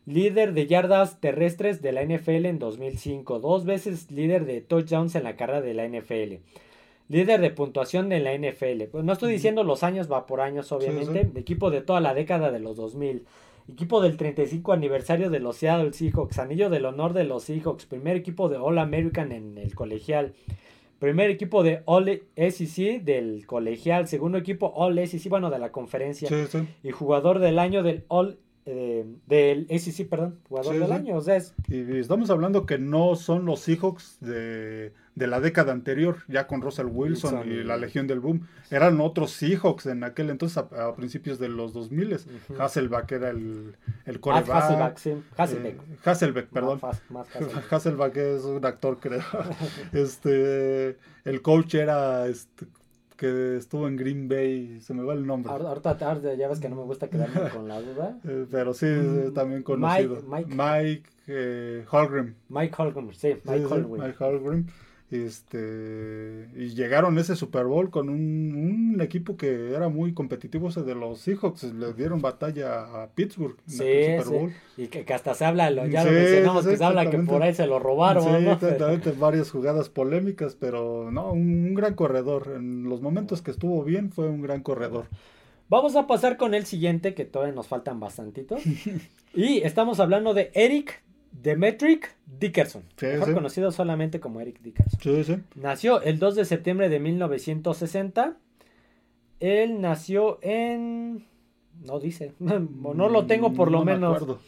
Líder 0.06 0.52
de 0.52 0.66
yardas 0.66 1.20
terrestres 1.20 1.82
de 1.82 1.92
la 1.92 2.02
NFL 2.04 2.46
en 2.46 2.58
2005. 2.58 3.40
Dos 3.40 3.64
veces 3.64 4.10
líder 4.10 4.46
de 4.46 4.60
touchdowns 4.60 5.14
en 5.14 5.24
la 5.24 5.36
carrera 5.36 5.60
de 5.60 5.74
la 5.74 5.86
NFL. 5.86 6.36
Líder 7.08 7.40
de 7.40 7.50
puntuación 7.50 8.08
de 8.08 8.20
la 8.20 8.34
NFL. 8.34 8.84
Pues 8.90 9.04
no 9.04 9.12
estoy 9.12 9.32
diciendo 9.32 9.62
los 9.62 9.82
años, 9.82 10.10
va 10.10 10.26
por 10.26 10.40
años 10.40 10.72
obviamente. 10.72 11.22
Sí, 11.22 11.30
sí. 11.32 11.38
Equipo 11.38 11.70
de 11.70 11.80
toda 11.80 12.00
la 12.00 12.14
década 12.14 12.50
de 12.50 12.58
los 12.58 12.76
2000. 12.76 13.24
Equipo 13.72 14.00
del 14.00 14.16
35 14.16 14.72
aniversario 14.72 15.30
de 15.30 15.40
los 15.40 15.56
Seattle 15.56 15.92
Seahawks. 15.92 16.38
Anillo 16.38 16.70
del 16.70 16.84
honor 16.84 17.12
de 17.12 17.24
los 17.24 17.44
Seahawks. 17.44 17.86
Primer 17.86 18.16
equipo 18.16 18.48
de 18.48 18.56
All 18.56 18.78
American 18.78 19.32
en 19.32 19.58
el 19.58 19.74
colegial. 19.74 20.34
Primer 20.98 21.30
equipo 21.30 21.62
de 21.62 21.82
All 21.84 22.22
SEC 22.36 23.02
del 23.02 23.46
colegial. 23.46 24.08
Segundo 24.08 24.38
equipo 24.38 24.72
All 24.74 24.98
SEC, 25.06 25.28
bueno, 25.28 25.50
de 25.50 25.58
la 25.58 25.70
conferencia. 25.70 26.28
Sí, 26.28 26.46
sí. 26.48 26.66
Y 26.82 26.90
jugador 26.90 27.38
del 27.38 27.58
año 27.58 27.82
del 27.82 28.04
All 28.08 28.38
eh, 28.68 29.06
del 29.26 29.68
SEC, 29.68 30.08
perdón, 30.08 30.40
jugador 30.48 30.78
del 30.78 30.90
año. 30.90 31.16
O 31.16 31.20
sea, 31.20 31.36
es 31.36 31.54
Y 31.68 31.98
estamos 31.98 32.30
hablando 32.30 32.66
que 32.66 32.78
no 32.78 33.14
son 33.14 33.44
los 33.44 33.60
Seahawks 33.60 34.18
de, 34.20 34.92
de 35.16 35.26
la 35.26 35.40
década 35.40 35.72
anterior, 35.72 36.18
ya 36.28 36.46
con 36.46 36.60
Russell 36.62 36.86
Wilson, 36.86 37.38
Wilson 37.38 37.52
y 37.52 37.64
la 37.64 37.76
Legión 37.78 38.06
del 38.06 38.20
Boom. 38.20 38.46
Eran 38.70 39.00
otros 39.00 39.32
Seahawks 39.32 39.86
en 39.86 40.04
aquel 40.04 40.30
entonces, 40.30 40.58
a, 40.58 40.86
a 40.86 40.94
principios 40.94 41.38
de 41.38 41.48
los 41.48 41.72
2000. 41.72 42.12
Ujú. 42.14 42.60
Hasselback 42.62 43.12
era 43.12 43.30
el, 43.30 43.74
el 44.04 44.12
Matt 44.14 44.20
coreback. 44.20 44.50
Hasselbeck, 44.50 44.96
sí. 44.98 45.22
Hasselbeck. 45.36 45.74
Eh, 45.80 45.96
Hasselbeck, 46.04 46.46
perdón. 46.48 46.78
Más, 46.82 47.02
más 47.10 47.26
Hasselbeck. 47.34 47.72
Hasselback 47.72 48.16
es 48.18 48.44
un 48.44 48.64
actor, 48.64 48.98
creo. 49.00 49.22
este, 49.92 50.98
el 51.24 51.42
coach 51.42 51.74
era 51.74 52.26
este, 52.26 52.66
que 53.16 53.56
estuvo 53.56 53.88
en 53.88 53.96
Green 53.96 54.28
Bay, 54.28 54.80
se 54.82 54.92
me 54.92 55.02
va 55.02 55.14
el 55.14 55.26
nombre. 55.26 55.50
Ahor- 55.50 55.66
Ahorita, 55.66 56.34
ya 56.36 56.48
ves 56.48 56.60
que 56.60 56.68
no 56.68 56.76
me 56.76 56.82
gusta 56.82 57.08
quedarme 57.08 57.48
con 57.52 57.66
la 57.68 57.80
duda. 57.80 58.18
Eh, 58.24 58.46
pero 58.50 58.74
sí, 58.74 58.86
Mm, 58.86 59.18
eh, 59.18 59.30
también 59.34 59.62
conocido. 59.62 60.22
Mike- 60.28 60.54
Mike, 60.54 61.02
eh, 61.26 61.84
Holmgren. 61.90 62.36
Mike 62.50 62.74
Holcomb, 62.76 63.12
sí, 63.12 63.28
Mike 63.44 63.58
Sí, 63.60 63.64
sí, 63.66 63.72
Holcomb. 63.72 63.98
Mike 64.02 64.16
Holmgren. 64.24 64.66
Este, 65.08 66.48
y 66.56 66.74
llegaron 66.74 67.16
ese 67.18 67.36
Super 67.36 67.66
Bowl 67.66 67.90
con 67.90 68.08
un, 68.08 68.92
un 68.94 69.00
equipo 69.00 69.36
que 69.36 69.72
era 69.72 69.88
muy 69.88 70.12
competitivo, 70.14 70.68
ese 70.68 70.82
de 70.82 70.94
los 70.96 71.20
Seahawks. 71.20 71.62
Le 71.74 71.92
dieron 71.92 72.20
batalla 72.20 73.02
a 73.02 73.08
Pittsburgh 73.08 73.56
en 73.68 73.70
Sí, 73.70 73.78
Super 73.78 74.24
sí. 74.24 74.30
Bowl. 74.30 74.52
Y 74.76 74.88
que, 74.88 75.04
que 75.04 75.14
hasta 75.14 75.34
se 75.34 75.44
habla, 75.44 75.70
ya 75.86 76.02
Sí, 76.02 76.08
lo 76.08 76.12
mencionamos, 76.12 76.64
sí, 76.64 76.70
que 76.70 76.76
se 76.76 76.84
habla 76.84 77.08
que 77.10 77.18
por 77.18 77.42
ahí 77.42 77.54
se 77.54 77.66
lo 77.66 77.78
robaron. 77.78 78.24
Sí, 78.24 78.30
¿no? 78.30 78.52
exactamente, 78.52 79.12
varias 79.12 79.50
jugadas 79.50 79.88
polémicas, 79.88 80.56
pero 80.58 81.10
no, 81.12 81.32
un, 81.32 81.66
un 81.68 81.74
gran 81.74 81.94
corredor. 81.94 82.52
En 82.56 82.84
los 82.88 83.00
momentos 83.00 83.42
que 83.42 83.52
estuvo 83.52 83.84
bien, 83.84 84.10
fue 84.10 84.28
un 84.28 84.42
gran 84.42 84.62
corredor. 84.62 85.06
Vamos 85.68 85.96
a 85.96 86.06
pasar 86.06 86.36
con 86.36 86.54
el 86.54 86.64
siguiente, 86.66 87.14
que 87.14 87.24
todavía 87.24 87.54
nos 87.54 87.68
faltan 87.68 88.00
bastantitos. 88.00 88.62
y 89.34 89.58
estamos 89.62 89.98
hablando 90.00 90.34
de 90.34 90.50
Eric 90.54 91.02
Demetric 91.32 92.16
Dickerson, 92.26 92.82
Sí, 92.96 93.06
mejor 93.06 93.28
sí. 93.28 93.34
conocido 93.34 93.70
solamente 93.72 94.20
como 94.20 94.40
Eric 94.40 94.60
Dickerson. 94.60 95.00
Sí, 95.00 95.24
sí. 95.24 95.36
Nació 95.54 96.00
el 96.02 96.18
2 96.18 96.34
de 96.36 96.44
septiembre 96.44 96.88
de 96.88 97.00
1960. 97.00 98.36
Él 99.40 99.80
nació 99.80 100.38
en... 100.42 101.26
No 101.84 102.00
dice, 102.00 102.32
no 102.38 103.08
lo 103.08 103.26
tengo 103.26 103.52
por 103.52 103.70
lo 103.70 103.84
me 103.84 103.92
menos. 103.92 104.16
acuerdo. 104.16 104.40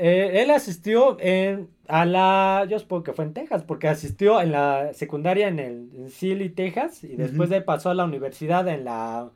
Eh, 0.00 0.42
él 0.42 0.50
asistió 0.50 1.16
en, 1.20 1.70
a 1.88 2.04
la, 2.04 2.66
yo 2.68 2.78
supongo 2.78 3.02
que 3.02 3.12
fue 3.12 3.24
en 3.24 3.32
Texas, 3.34 3.64
porque 3.64 3.88
asistió 3.88 4.40
en 4.40 4.52
la 4.52 4.92
secundaria 4.92 5.48
en 5.48 5.58
el 5.58 5.90
en 5.96 6.10
Sealy, 6.10 6.50
Texas, 6.50 7.02
y 7.02 7.16
después 7.16 7.48
de 7.50 7.56
ahí 7.56 7.62
pasó 7.62 7.90
a 7.90 7.94
la 7.94 8.04
universidad 8.04 8.68
en 8.68 8.84
la, 8.84 9.30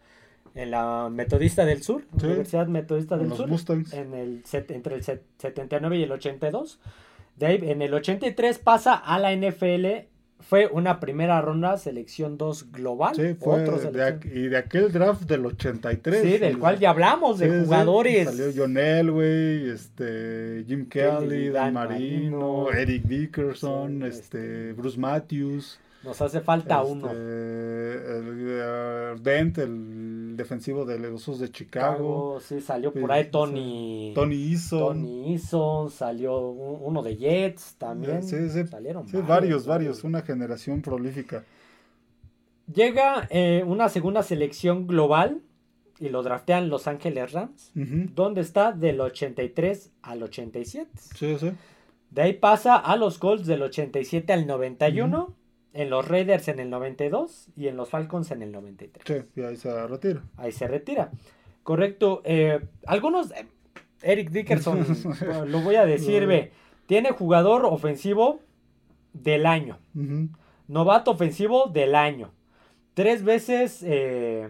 en 0.55 0.71
la 0.71 1.09
Metodista 1.11 1.65
del 1.65 1.83
Sur, 1.83 2.03
Sí. 2.19 2.27
Universidad 2.27 2.67
Metodista 2.67 3.17
del 3.17 3.29
los 3.29 3.39
Sur, 3.39 3.49
Mustangs. 3.49 3.93
en 3.95 4.15
el, 4.15 4.45
set- 4.45 4.71
entre 4.71 4.95
el 4.97 5.03
set- 5.03 5.23
79 5.39 5.97
y 5.97 6.03
el 6.03 6.13
82. 6.13 6.79
De 7.37 7.47
ahí, 7.47 7.59
en 7.63 7.81
el 7.83 7.95
83 7.95 8.59
pasa 8.59 8.95
a 8.95 9.19
la 9.19 9.33
NFL, 9.33 10.09
fue 10.41 10.67
una 10.67 10.99
primera 11.01 11.41
ronda, 11.41 11.79
selección 11.79 12.37
2 12.37 12.73
global. 12.73 13.15
Sí, 13.15 13.35
fue 13.39 13.63
otro 13.63 13.79
de 13.79 14.19
y 14.35 14.49
de 14.49 14.57
aquel 14.59 14.91
draft 14.93 15.23
del 15.23 15.47
83. 15.47 16.21
Sí, 16.21 16.37
del 16.39 16.59
cual 16.59 16.79
ya 16.81 16.91
hablamos, 16.91 17.39
de 17.39 17.49
Sí, 17.49 17.59
sí, 17.59 17.65
jugadores. 17.65 18.25
Salió 18.29 18.47
John 18.55 18.77
Elway, 18.77 19.71
este, 19.71 20.65
Jim 20.67 20.89
Kelly, 20.89 21.49
Dan 21.49 21.73
Dan 21.73 21.75
Marino, 21.75 22.65
Marino, 22.65 22.73
Eric 22.73 23.05
Dickerson, 23.05 24.01
sí, 24.03 24.09
este, 24.09 24.73
Bruce 24.73 24.99
Matthews. 24.99 25.79
Nos 26.03 26.21
hace 26.21 26.41
falta 26.41 26.81
este, 26.81 26.93
uno. 26.93 27.11
El, 27.13 27.17
eh, 27.21 29.15
Dent, 29.23 29.59
el 29.59 30.22
defensivo 30.37 30.85
de 30.85 30.99
los 30.99 31.15
Osos 31.29 31.39
de 31.41 31.51
Chicago. 31.51 31.95
Chicago, 31.97 32.41
sí, 32.41 32.61
salió 32.61 32.93
por 32.93 33.11
Sí, 33.11 33.13
ahí. 33.13 33.31
Tony. 33.31 34.13
Tony 34.15 34.53
Eason. 34.53 34.79
Tony 34.81 35.33
Eason, 35.33 35.91
salió 35.91 36.39
un- 36.49 36.79
uno 36.83 37.03
de 37.03 37.17
Jets 37.17 37.75
también. 37.79 38.23
Sí, 38.23 38.49
sí. 38.51 38.67
Salieron 38.67 39.07
varios, 39.27 39.67
varios. 39.67 40.05
Una 40.05 40.23
generación 40.23 40.83
prolífica. 40.83 41.45
Llega 42.73 43.27
eh, 43.31 43.65
una 43.67 43.89
segunda 43.89 44.23
selección 44.23 44.87
global 44.87 45.41
y 45.99 46.09
lo 46.09 46.23
draftean 46.23 46.69
Los 46.69 46.87
Ángeles 46.87 47.33
Rams, 47.33 47.71
donde 47.75 48.41
está 48.41 48.73
del 48.73 49.01
83 49.01 49.91
al 50.03 50.23
87. 50.23 50.91
Sí, 51.15 51.37
sí. 51.39 51.53
De 52.11 52.23
ahí 52.23 52.33
pasa 52.35 52.77
a 52.77 52.97
los 52.97 53.19
Colts 53.19 53.47
del 53.47 53.63
87 53.63 54.33
al 54.33 54.47
91, 54.47 55.35
en 55.75 55.91
los 55.91 56.07
Raiders 56.07 56.49
en 56.49 56.61
el 56.61 56.71
92 56.71 57.49
y 57.57 57.69
en 57.69 57.77
los 57.77 57.89
Falcons 57.89 58.31
en 58.31 58.43
el 58.43 58.53
93. 58.53 59.03
Sí, 59.07 59.41
y 59.41 59.45
ahí 59.45 59.57
se 59.57 59.87
retira. 59.87 60.23
Ahí 60.37 60.53
se 60.53 60.67
retira. 60.69 61.11
Correcto. 61.63 62.23
eh, 62.25 62.61
algunos. 62.87 63.31
eh, 63.33 63.47
Eric 64.03 64.31
Dickerson, 64.31 64.85
lo 65.47 65.61
voy 65.61 65.77
a 65.77 65.87
decir, 65.87 66.27
ve. 66.27 66.51
Tiene 66.87 67.13
jugador 67.13 67.65
ofensivo 67.65 68.41
del 69.13 69.47
año. 69.47 69.79
Ujú. 69.95 70.29
Novato 70.69 71.13
ofensivo 71.13 71.67
del 71.69 71.95
año. 71.95 72.33
Tres 72.95 73.23
veces 73.23 73.83
eh, 73.87 74.49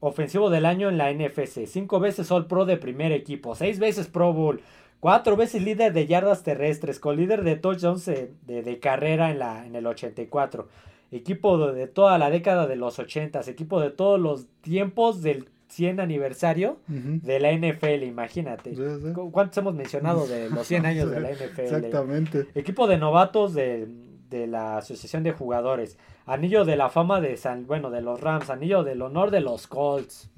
ofensivo 0.00 0.50
del 0.50 0.66
año 0.66 0.88
en 0.88 0.98
la 0.98 1.12
NFC. 1.12 1.66
Cinco 1.66 2.00
veces 2.00 2.30
All 2.32 2.46
Pro 2.46 2.64
de 2.64 2.76
primer 2.76 3.12
equipo. 3.12 3.54
Seis 3.54 3.78
veces 3.78 4.08
Pro 4.08 4.32
Bowl. 4.32 4.60
Cuatro 5.00 5.36
veces 5.36 5.62
líder 5.62 5.92
de 5.92 6.06
yardas 6.06 6.42
terrestres. 6.42 6.98
Con 7.00 7.16
líder 7.16 7.44
de 7.44 7.56
touchdowns 7.56 8.04
de, 8.06 8.32
de 8.46 8.78
carrera 8.80 9.30
en, 9.30 9.38
la, 9.38 9.64
en 9.66 9.76
el 9.76 9.86
84. 9.86 10.68
Equipo 11.12 11.58
de, 11.68 11.72
de 11.74 11.86
toda 11.86 12.18
la 12.18 12.30
década 12.30 12.66
de 12.66 12.76
los 12.76 12.98
80. 12.98 13.40
Equipo 13.46 13.80
de 13.80 13.90
todos 13.90 14.20
los 14.20 14.46
tiempos 14.60 15.22
del 15.22 15.48
100 15.68 16.00
aniversario 16.00 16.78
de 16.88 17.40
la 17.40 17.52
NFL. 17.52 18.02
Imagínate. 18.04 18.74
Sí, 18.74 18.82
sí. 19.06 19.12
¿Cu- 19.12 19.30
¿Cuántos 19.30 19.58
hemos 19.58 19.74
mencionado 19.74 20.26
de 20.26 20.50
los 20.50 20.66
100 20.66 20.86
años 20.86 21.10
de 21.10 21.20
la 21.20 21.30
NFL? 21.32 21.60
Exactamente. 21.60 22.46
Equipo 22.54 22.86
de 22.88 22.96
novatos 22.98 23.54
de, 23.54 23.86
de 24.30 24.46
la 24.46 24.78
Asociación 24.78 25.22
de 25.22 25.32
Jugadores. 25.32 25.96
Anillo 26.26 26.64
de 26.64 26.76
la 26.76 26.88
fama 26.90 27.20
de 27.20 27.36
San, 27.36 27.66
bueno, 27.66 27.90
de 27.90 28.02
los 28.02 28.20
Rams. 28.20 28.50
Anillo 28.50 28.82
del 28.82 29.00
honor 29.02 29.30
de 29.30 29.40
los 29.40 29.66
Colts. 29.66 30.30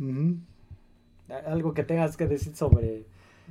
Algo 1.47 1.75
que 1.75 1.85
tengas 1.85 2.17
que 2.17 2.27
decir 2.27 2.57
sobre 2.57 3.05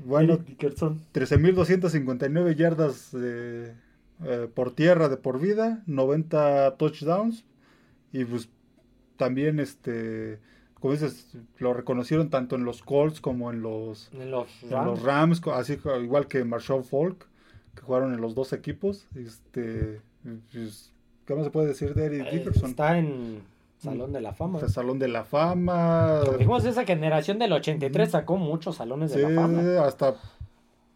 Bueno, 0.06 0.38
Dickerson. 0.38 1.02
13.259 1.14 2.56
yardas 2.56 3.12
de, 3.12 3.74
eh, 4.26 4.48
por 4.54 4.74
tierra 4.76 5.10
de 5.10 5.18
por 5.18 5.40
vida, 5.40 5.84
90 5.88 6.76
touchdowns 6.78 7.44
y 8.12 8.26
pues 8.26 8.50
también 9.18 9.60
este 9.60 10.40
como 10.80 10.94
dices 10.94 11.28
lo 11.58 11.74
reconocieron 11.74 12.30
tanto 12.30 12.56
en 12.56 12.64
los 12.64 12.82
Colts 12.84 13.20
como 13.20 13.52
en 13.52 13.62
los, 13.62 14.10
En 14.14 14.32
los 14.32 14.48
en 14.64 14.72
Rams. 14.72 14.86
los 14.88 15.04
Rams, 15.04 15.42
co- 15.42 15.54
así 15.54 15.76
co- 15.78 16.00
igual 16.00 16.28
que 16.28 16.44
Marshall 16.46 16.84
Falk 16.86 17.28
que 17.76 17.82
jugaron 17.82 18.14
en 18.14 18.22
los 18.22 18.34
dos 18.34 18.54
equipos. 18.54 19.06
Este, 19.16 20.00
pues, 20.54 20.92
¿qué 21.26 21.36
más 21.36 21.44
se 21.44 21.52
puede 21.52 21.68
decir 21.68 21.94
de 21.94 22.06
Eric 22.06 22.28
Eh, 22.28 22.38
Dickerson? 22.38 22.70
Está 22.70 22.98
en 22.98 23.42
Salón 23.80 24.12
de 24.12 24.22
la 24.22 24.34
Fama. 24.34 24.60
Salón 24.68 25.00
de 25.00 25.08
la 25.08 25.24
Fama. 25.24 26.22
Dijimos, 26.38 26.66
esa 26.66 26.84
generación 26.86 27.40
del 27.40 27.54
83 27.54 28.12
sacó 28.12 28.38
muchos 28.38 28.76
salones 28.76 29.12
Sí, 29.12 29.20
de 29.20 29.30
la 29.30 29.42
fama. 29.42 29.86
hasta 29.86 30.16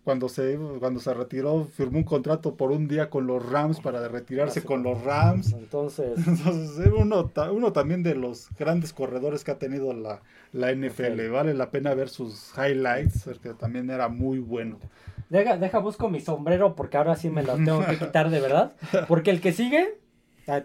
cuando 0.03 0.27
se 0.27 0.59
cuando 0.79 0.99
se 0.99 1.13
retiró 1.13 1.63
firmó 1.63 1.99
un 1.99 2.03
contrato 2.03 2.55
por 2.55 2.71
un 2.71 2.89
día 2.89 3.09
con 3.09 3.25
los 3.25 3.49
Rams 3.49 3.79
para 3.79 4.05
retirarse 4.09 4.59
Así 4.59 4.67
con 4.67 4.83
los 4.83 5.01
Rams. 5.01 5.53
Entonces, 5.53 6.17
Entonces, 6.27 6.77
era 6.85 6.95
uno, 6.95 7.31
uno 7.53 7.71
también 7.71 8.03
de 8.03 8.15
los 8.15 8.49
grandes 8.59 8.91
corredores 8.91 9.45
que 9.45 9.51
ha 9.51 9.57
tenido 9.59 9.93
la, 9.93 10.19
la 10.51 10.73
NFL. 10.73 11.29
Vale 11.31 11.53
la 11.53 11.69
pena 11.71 11.93
ver 11.93 12.09
sus 12.09 12.51
highlights, 12.57 13.23
porque 13.23 13.53
también 13.53 13.89
era 13.89 14.09
muy 14.09 14.39
bueno. 14.39 14.77
deja, 15.29 15.55
deja 15.55 15.79
busco 15.79 16.09
mi 16.09 16.19
sombrero 16.19 16.75
porque 16.75 16.97
ahora 16.97 17.15
sí 17.15 17.29
me 17.29 17.41
lo 17.43 17.55
tengo 17.55 17.85
que 17.85 17.97
quitar 17.99 18.29
de 18.29 18.41
verdad. 18.41 18.73
Porque 19.07 19.31
el 19.31 19.39
que 19.39 19.53
sigue, 19.53 19.99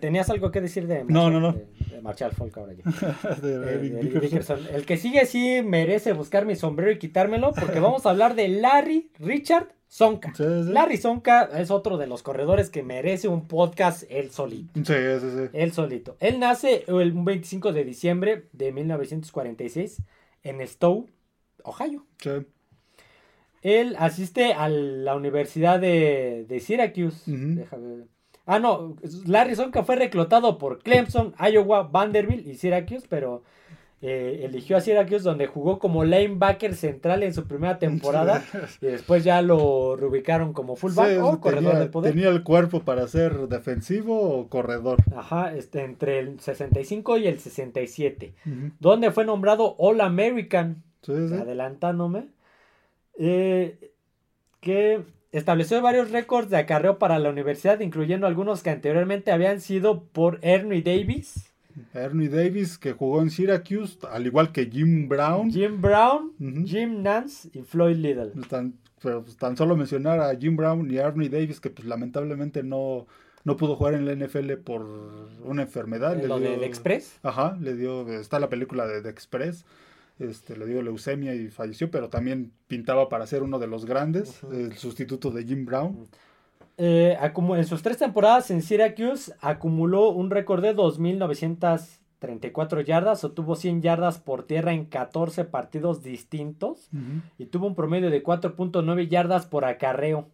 ¿tenías 0.01 0.29
algo 0.31 0.51
que 0.51 0.61
decir 0.61 0.87
de 0.87 1.05
No, 1.05 1.31
no, 1.31 1.41
no. 1.41 1.53
de- 1.53 1.67
Marshall 2.03 2.33
Falk 2.33 2.57
ahora 2.59 2.75
ya. 2.75 2.83
El 4.73 4.87
que 4.87 4.97
sigue 4.97 5.27
sí 5.27 5.63
merece 5.65 6.13
buscar 6.13 6.47
mi 6.47 6.55
sombrero 6.57 6.93
y 6.93 6.99
quitármelo 6.99 7.53
porque 7.53 7.81
vamos 7.81 8.07
a 8.07 8.11
hablar 8.11 8.35
de 8.37 8.49
Larry 8.49 9.11
Richard 9.19 9.69
Sonka. 9.89 10.33
Larry 10.39 10.97
Sonka 10.99 11.49
es 11.59 11.71
otro 11.71 11.97
de 11.97 12.07
los 12.07 12.23
corredores 12.23 12.71
que 12.71 12.83
merece 12.83 13.27
un 13.29 13.49
podcast 13.49 14.05
él 14.11 14.31
solito. 14.31 14.71
Sí, 14.75 14.83
sí, 15.21 15.27
sí. 15.37 15.51
Él 15.53 15.73
solito. 15.73 16.17
Él 16.21 16.39
nace 16.39 16.85
el 16.87 17.13
25 17.13 17.73
de 17.73 17.85
diciembre 17.85 18.45
de 18.53 18.71
1946 18.73 20.03
en 20.45 20.67
Stowe, 20.69 21.07
Ohio. 21.65 22.05
Sí. 22.19 22.31
Él 23.63 23.97
asiste 23.99 24.53
a 24.53 24.69
la 24.69 25.17
Universidad 25.17 25.81
de, 25.81 26.45
de 26.49 26.61
Syracuse. 26.61 27.23
Déjame 27.27 28.05
Ah, 28.51 28.59
no, 28.59 28.97
Larry 29.27 29.55
Sonka 29.57 29.85
fue 29.85 29.97
reclutado 29.97 30.57
por 30.57 30.79
Clemson, 30.79 31.35
Iowa, 31.39 31.83
Vanderbilt 31.83 32.47
y 32.47 32.55
Syracuse, 32.55 33.07
pero 33.07 33.43
eh, 34.01 34.41
eligió 34.45 34.79
a 34.79 34.81
Syracuse 34.81 35.23
donde 35.23 35.47
jugó 35.47 35.79
como 35.79 36.03
linebacker 36.03 36.75
central 36.75 37.25
en 37.25 37.35
su 37.35 37.47
primera 37.47 37.79
temporada 37.79 38.43
y 38.81 38.87
después 38.87 39.23
ya 39.23 39.43
lo 39.43 39.97
reubicaron 39.97 40.55
como 40.55 40.77
fullback 40.77 41.23
o 41.23 41.39
corredor 41.41 41.79
de 41.79 41.87
poder. 41.89 42.15
Tenía 42.15 42.31
el 42.31 42.43
cuerpo 42.43 42.81
para 42.85 43.07
ser 43.07 43.49
defensivo 43.49 44.19
o 44.19 44.49
corredor. 44.49 44.97
Ajá, 45.15 45.55
este, 45.55 45.85
entre 45.85 46.19
el 46.21 46.41
65 46.41 47.19
y 47.19 47.27
el 47.27 47.39
67, 47.39 48.33
donde 48.81 49.11
fue 49.11 49.27
nombrado 49.27 49.77
All 49.77 50.01
American, 50.01 50.85
adelantándome, 51.07 52.29
eh, 53.19 53.93
que 54.63 55.05
estableció 55.33 55.81
varios 55.83 56.11
récords 56.11 56.51
de 56.51 56.57
acarreo 56.57 56.99
para 56.99 57.19
la 57.19 57.31
universidad, 57.31 57.81
incluyendo 57.81 58.27
algunos 58.27 58.63
que 58.63 58.71
anteriormente 58.71 59.33
habían 59.33 59.61
sido 59.61 60.05
por 60.05 60.39
Ernie 60.43 60.83
Davis. 60.83 61.53
Ernie 61.95 62.29
Davis, 62.29 62.79
que 62.79 62.93
jugó 62.93 63.23
en 63.23 63.31
Syracuse, 63.31 63.99
al 64.11 64.27
igual 64.27 64.53
que 64.53 64.67
Jim 64.67 65.09
Brown. 65.09 65.51
Jim 65.51 65.81
Brown, 65.81 66.33
Jim 66.67 67.03
Nance 67.03 67.51
y 67.53 67.63
Floyd 67.63 67.97
Little. 67.97 68.33
Tan, 68.49 68.75
pero 69.01 69.23
pues, 69.23 69.37
tan 69.37 69.57
solo 69.57 69.77
mencionar 69.77 70.21
a 70.21 70.35
Jim 70.35 70.57
Brown 70.57 70.91
y 70.91 70.97
Ernie 70.97 71.29
Davis, 71.29 71.61
que 71.61 71.71
pues 71.71 71.87
lamentablemente 71.87 72.63
no, 72.63 73.07
no 73.45 73.57
pudo 73.57 73.77
jugar 73.77 73.95
en 73.95 74.07
la 74.07 74.15
NFL 74.15 74.55
por 74.55 74.85
una 75.45 75.63
enfermedad. 75.63 76.21
¿Lo 76.23 76.41
de 76.41 76.65
Express? 76.67 77.19
Ajá, 77.23 77.57
le 77.61 77.77
dio, 77.77 78.09
está 78.09 78.41
la 78.41 78.49
película 78.49 78.87
de 78.87 79.03
The 79.03 79.11
Express 79.11 79.65
este, 80.19 80.57
le 80.57 80.67
dio 80.67 80.83
leucemia 80.83 81.35
y 81.35 81.49
falleció, 81.49 81.91
pero 81.91 82.09
también 82.09 82.53
pintaba 82.67 83.09
para 83.09 83.27
ser 83.27 83.43
uno 83.43 83.59
de 83.59 83.67
los 83.67 83.85
grandes, 83.85 84.43
el 84.53 84.75
sustituto 84.75 85.31
de 85.31 85.45
Jim 85.45 85.65
Brown. 85.65 86.07
Eh, 86.77 87.17
en 87.21 87.67
sus 87.67 87.83
tres 87.83 87.99
temporadas 87.99 88.53
en 88.53 88.63
Syracuse 88.63 89.35
acumuló 89.41 90.11
un 90.11 90.31
récord 90.31 90.63
de 90.63 90.77
2.934 90.77 92.85
yardas, 92.85 93.25
obtuvo 93.25 93.57
100 93.57 93.83
yardas 93.83 94.19
por 94.19 94.45
tierra 94.45 94.73
en 94.73 94.85
14 94.85 95.45
partidos 95.45 96.05
distintos 96.05 96.89
y 97.37 97.47
tuvo 97.47 97.67
un 97.67 97.75
promedio 97.75 98.11
de 98.11 98.23
4.9 98.23 99.09
yardas 99.09 99.47
por 99.47 99.65
acarreo. 99.65 100.29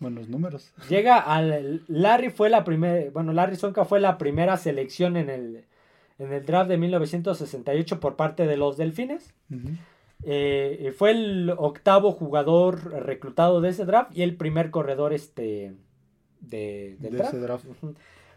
Buenos 0.00 0.28
números. 0.28 0.72
Llega 0.88 1.18
al. 1.18 1.84
Larry 1.86 2.30
fue 2.30 2.48
la 2.48 2.64
primera. 2.64 3.10
Bueno, 3.10 3.34
Larry 3.34 3.56
Sonka 3.56 3.84
fue 3.84 4.00
la 4.00 4.16
primera 4.16 4.56
selección 4.56 5.18
en 5.18 5.28
el, 5.28 5.64
en 6.20 6.32
el 6.32 6.44
draft 6.44 6.68
de 6.68 6.76
1968 6.76 7.98
por 7.98 8.16
parte 8.16 8.46
de 8.46 8.56
los 8.56 8.76
Delfines. 8.76 9.34
Eh, 10.22 10.94
fue 10.96 11.12
el 11.12 11.50
octavo 11.56 12.12
jugador 12.12 12.92
reclutado 13.04 13.62
de 13.62 13.70
ese 13.70 13.86
draft 13.86 14.14
y 14.16 14.22
el 14.22 14.36
primer 14.36 14.70
corredor 14.70 15.14
este 15.14 15.74
de, 16.40 16.96
del 17.00 17.16
draft. 17.16 17.64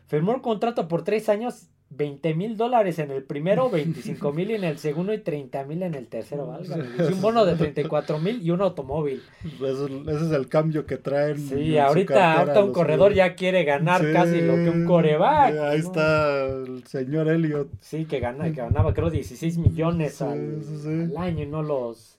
Firmó 0.07 0.33
un 0.33 0.39
contrato 0.39 0.87
por 0.87 1.03
tres 1.03 1.27
años 1.27 1.69
20 1.95 2.33
mil 2.33 2.57
dólares 2.57 2.99
en 2.99 3.11
el 3.11 3.23
primero, 3.23 3.69
25 3.69 4.31
mil 4.31 4.51
en 4.51 4.63
el 4.63 4.77
segundo 4.77 5.13
y 5.13 5.19
30 5.19 5.63
mil 5.65 5.83
en 5.83 5.95
el 5.95 6.07
tercero. 6.07 6.45
un 6.47 7.21
bono 7.21 7.45
de 7.45 7.55
34 7.55 8.19
mil 8.19 8.41
y 8.41 8.51
un 8.51 8.61
automóvil. 8.61 9.21
ese 9.43 10.25
es 10.25 10.31
el 10.31 10.47
cambio 10.47 10.85
que 10.85 10.97
traen. 10.97 11.37
Sí, 11.37 11.77
ahorita, 11.77 12.63
un 12.63 12.73
corredor 12.73 13.13
ya 13.13 13.35
quiere 13.35 13.63
ganar 13.63 14.01
casi 14.11 14.41
lo 14.41 14.55
que 14.55 14.69
un 14.69 14.85
coreback. 14.85 15.57
Ahí 15.57 15.79
está 15.79 16.45
el 16.45 16.85
señor 16.85 17.29
Elliot. 17.29 17.69
Sí, 17.79 18.05
que, 18.05 18.19
gana, 18.19 18.45
que 18.45 18.61
ganaba 18.61 18.93
creo 18.93 19.09
16 19.09 19.57
millones 19.57 20.21
al, 20.21 20.61
al, 20.85 21.17
año 21.17 21.43
y 21.43 21.47
no 21.47 21.61
los... 21.61 22.17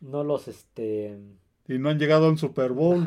No 0.00 0.22
los, 0.22 0.46
este 0.46 1.16
y 1.68 1.78
no 1.78 1.88
han 1.88 1.98
llegado 1.98 2.26
a 2.26 2.28
un 2.30 2.38
Super 2.38 2.72
Bowl. 2.72 3.04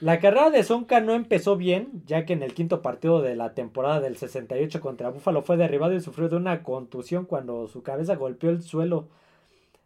La 0.00 0.18
carrera 0.18 0.50
de 0.50 0.64
Sonka 0.64 1.00
no 1.00 1.14
empezó 1.14 1.56
bien, 1.56 2.02
ya 2.06 2.24
que 2.24 2.32
en 2.32 2.42
el 2.42 2.54
quinto 2.54 2.82
partido 2.82 3.22
de 3.22 3.36
la 3.36 3.54
temporada 3.54 4.00
del 4.00 4.16
68 4.16 4.80
contra 4.80 5.10
Buffalo 5.10 5.42
fue 5.42 5.56
derribado 5.56 5.94
y 5.94 6.00
sufrió 6.00 6.28
de 6.28 6.36
una 6.36 6.62
contusión 6.62 7.24
cuando 7.24 7.68
su 7.68 7.82
cabeza 7.82 8.16
golpeó 8.16 8.50
el 8.50 8.62
suelo. 8.62 9.08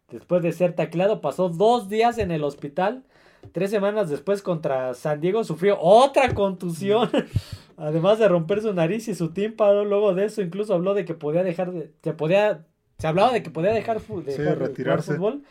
Después 0.09 0.41
de 0.43 0.51
ser 0.51 0.73
tacleado, 0.73 1.21
pasó 1.21 1.49
dos 1.49 1.89
días 1.89 2.17
en 2.17 2.31
el 2.31 2.43
hospital. 2.43 3.03
Tres 3.51 3.71
semanas 3.71 4.09
después 4.09 4.41
contra 4.41 4.93
San 4.93 5.19
Diego 5.19 5.43
sufrió 5.43 5.77
otra 5.79 6.33
contusión. 6.33 7.09
Además 7.77 8.19
de 8.19 8.27
romper 8.27 8.61
su 8.61 8.73
nariz 8.73 9.07
y 9.07 9.15
su 9.15 9.33
tímpano. 9.33 9.83
Luego 9.83 10.13
de 10.13 10.25
eso 10.25 10.41
incluso 10.41 10.73
habló 10.73 10.93
de 10.93 11.05
que 11.05 11.13
podía 11.13 11.43
dejar 11.43 11.71
de... 11.71 11.91
Se 12.03 12.13
podía... 12.13 12.65
Se 12.99 13.07
hablaba 13.07 13.33
de 13.33 13.43
que 13.43 13.49
podía 13.49 13.73
dejar, 13.73 13.99
de 14.01 14.55
retirarse. 14.55 15.15
fútbol 15.15 15.43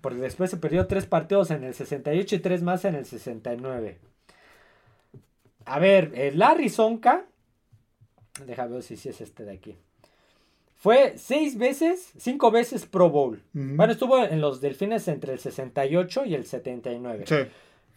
porque 0.00 0.20
después 0.20 0.50
se 0.50 0.56
perdió 0.56 0.86
tres 0.86 1.06
partidos 1.06 1.50
en 1.50 1.64
el 1.64 1.74
68 1.74 2.36
y 2.36 2.38
tres 2.38 2.62
más 2.62 2.84
en 2.84 2.94
el 2.94 3.04
69. 3.04 3.98
A 5.64 5.78
ver, 5.78 6.32
Larry 6.34 6.68
Sonka. 6.68 7.26
Déjame 8.46 8.74
ver 8.74 8.82
si, 8.82 8.94
es 8.94 9.20
este 9.20 9.44
de 9.44 9.52
aquí. 9.52 9.76
Fue 10.74 11.14
seis 11.16 11.58
veces, 11.58 12.12
cinco 12.16 12.50
veces 12.50 12.86
Pro 12.86 13.10
Bowl. 13.10 13.42
Bueno, 13.52 13.92
estuvo 13.92 14.18
en 14.24 14.40
los 14.40 14.60
Delfines 14.60 15.06
entre 15.06 15.34
el 15.34 15.38
68 15.38 16.24
y 16.24 16.34
el 16.34 16.46
79. 16.46 17.24
Sí. 17.26 17.36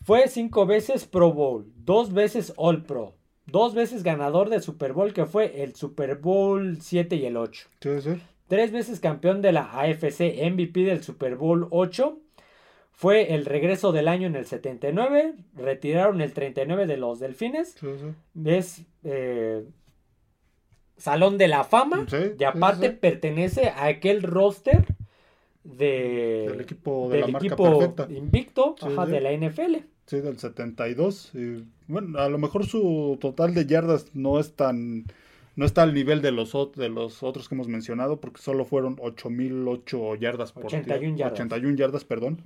Fue 0.04 0.28
cinco 0.28 0.68
veces 0.68 1.06
Pro 1.06 1.34
Bowl, 1.34 1.72
dos 1.78 2.14
veces 2.14 2.54
All 2.58 2.84
Pro, 2.84 3.16
dos 3.48 3.74
veces 3.74 4.04
ganador 4.04 4.50
de 4.50 4.62
Super 4.62 4.94
Bowl, 4.94 5.14
que 5.14 5.26
fue 5.26 5.64
el 5.64 5.74
Super 5.74 6.16
Bowl 6.16 6.78
7 6.80 7.16
y 7.16 7.26
el 7.26 7.38
8. 7.38 7.68
Sí, 7.82 8.02
sí. 8.02 8.22
Tres 8.48 8.72
veces 8.72 9.00
campeón 9.00 9.42
de 9.42 9.52
la 9.52 9.64
AFC 9.80 10.52
MVP 10.52 10.82
del 10.82 11.04
Super 11.04 11.36
Bowl 11.36 11.68
8. 11.72 12.20
Fue 12.92 13.34
el 13.34 13.46
regreso 13.46 13.92
del 13.92 14.08
año 14.08 14.28
en 14.28 14.36
el 14.36 14.46
79. 14.46 15.36
Retiraron 15.56 16.22
el 16.22 16.32
39 16.34 16.86
de 16.88 16.98
los 16.98 17.20
Delfines. 17.20 17.76
Es 18.46 18.84
eh, 19.04 19.66
Salón 20.98 21.38
de 21.38 21.48
la 21.48 21.64
Fama. 21.64 22.06
y 22.40 22.44
aparte 22.44 22.92
pertenece 22.92 23.70
a 23.70 23.86
aquel 23.86 24.24
roster 24.24 24.86
de, 25.64 26.46
del 26.50 26.62
equipo, 26.62 27.10
de 27.10 27.20
la 27.22 27.28
equipo 27.28 27.96
invicto 28.10 28.76
de 29.08 29.22
la 29.22 29.32
NFL. 29.34 29.78
Sí, 30.06 30.22
del 30.22 30.38
72. 30.38 31.32
Y, 31.34 31.66
bueno, 31.88 32.20
a 32.20 32.30
lo 32.30 32.38
mejor 32.38 32.66
su 32.66 33.18
total 33.20 33.56
de 33.56 33.66
yardas 33.66 34.12
no 34.14 34.40
es 34.40 34.56
tan 34.56 35.06
no 35.56 35.66
está 35.66 35.84
al 35.84 35.94
nivel 35.94 36.22
de 36.22 36.32
los, 36.32 36.54
de 36.76 36.90
los 36.90 37.24
otros 37.24 37.48
que 37.48 37.56
hemos 37.56 37.68
mencionado 37.68 38.20
porque 38.20 38.42
solo 38.42 38.66
fueron 38.66 38.98
8008 39.00 40.16
yardas 40.16 40.52
por 40.52 40.66
81 40.66 41.18
yardas. 41.18 41.34
81 41.34 41.78
yardas, 41.78 42.04
perdón. 42.04 42.40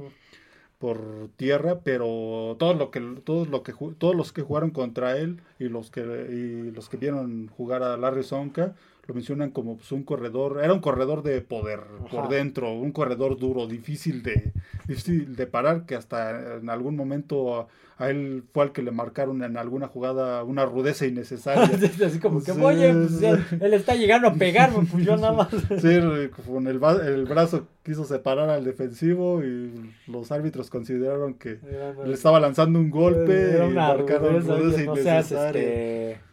por 0.77 1.29
tierra, 1.35 1.79
pero 1.83 2.55
todo 2.59 2.73
lo 2.73 2.91
que 2.91 3.01
todos 3.23 3.49
lo 3.49 3.63
que 3.63 3.73
todos 3.97 4.15
los 4.15 4.31
que 4.31 4.41
jugaron 4.41 4.71
contra 4.71 5.17
él 5.17 5.41
y 5.59 5.65
los 5.65 5.91
que 5.91 6.01
y 6.01 6.71
los 6.71 6.87
que 6.87 6.97
vieron 6.97 7.47
jugar 7.47 7.83
a 7.83 7.97
Larry 7.97 8.23
Sonka 8.23 8.75
lo 9.09 9.15
mencionan 9.15 9.49
como 9.49 9.77
pues, 9.77 9.91
un 9.91 10.03
corredor, 10.03 10.61
era 10.63 10.71
un 10.71 10.81
corredor 10.81 11.23
de 11.23 11.41
poder 11.41 11.79
por 12.11 12.29
dentro, 12.29 12.71
un 12.71 12.91
corredor 12.91 13.39
duro, 13.39 13.65
difícil 13.65 14.21
de, 14.21 14.53
difícil 14.87 15.35
de 15.35 15.47
parar, 15.47 15.87
que 15.87 15.95
hasta 15.95 16.57
en 16.57 16.69
algún 16.69 16.95
momento 16.95 17.67
a, 17.97 18.09
él 18.11 18.43
fue 18.53 18.65
al 18.65 18.71
que 18.71 18.83
le 18.83 18.91
marcaron 18.91 19.43
en 19.43 19.57
alguna 19.57 19.87
jugada 19.87 20.43
una 20.43 20.63
rudeza 20.63 21.07
innecesaria. 21.07 21.63
Así 22.05 22.19
como 22.19 22.43
que, 22.43 22.51
oye, 22.51 22.93
pues, 22.93 23.21
él, 23.59 23.73
está 23.73 23.95
llegando 23.95 24.27
a 24.27 24.33
pegarme, 24.35 24.85
pues 24.85 25.03
yo 25.03 25.17
nada 25.17 25.33
más. 25.33 25.47
sí, 25.81 25.99
con 26.45 26.67
el, 26.67 26.79
el 27.07 27.25
brazo 27.25 27.67
quiso 27.81 28.05
separar 28.05 28.51
al 28.51 28.63
defensivo 28.63 29.43
y 29.43 29.91
los 30.05 30.31
árbitros 30.31 30.69
consideraron 30.69 31.33
que 31.33 31.57
le 32.05 32.13
estaba 32.13 32.39
lanzando 32.39 32.77
un 32.77 32.91
golpe 32.91 33.57
y 33.57 33.73
marcaron 33.73 34.45
rudeza, 34.45 34.83
innecesaria. 34.83 35.61
Este, 35.61 36.28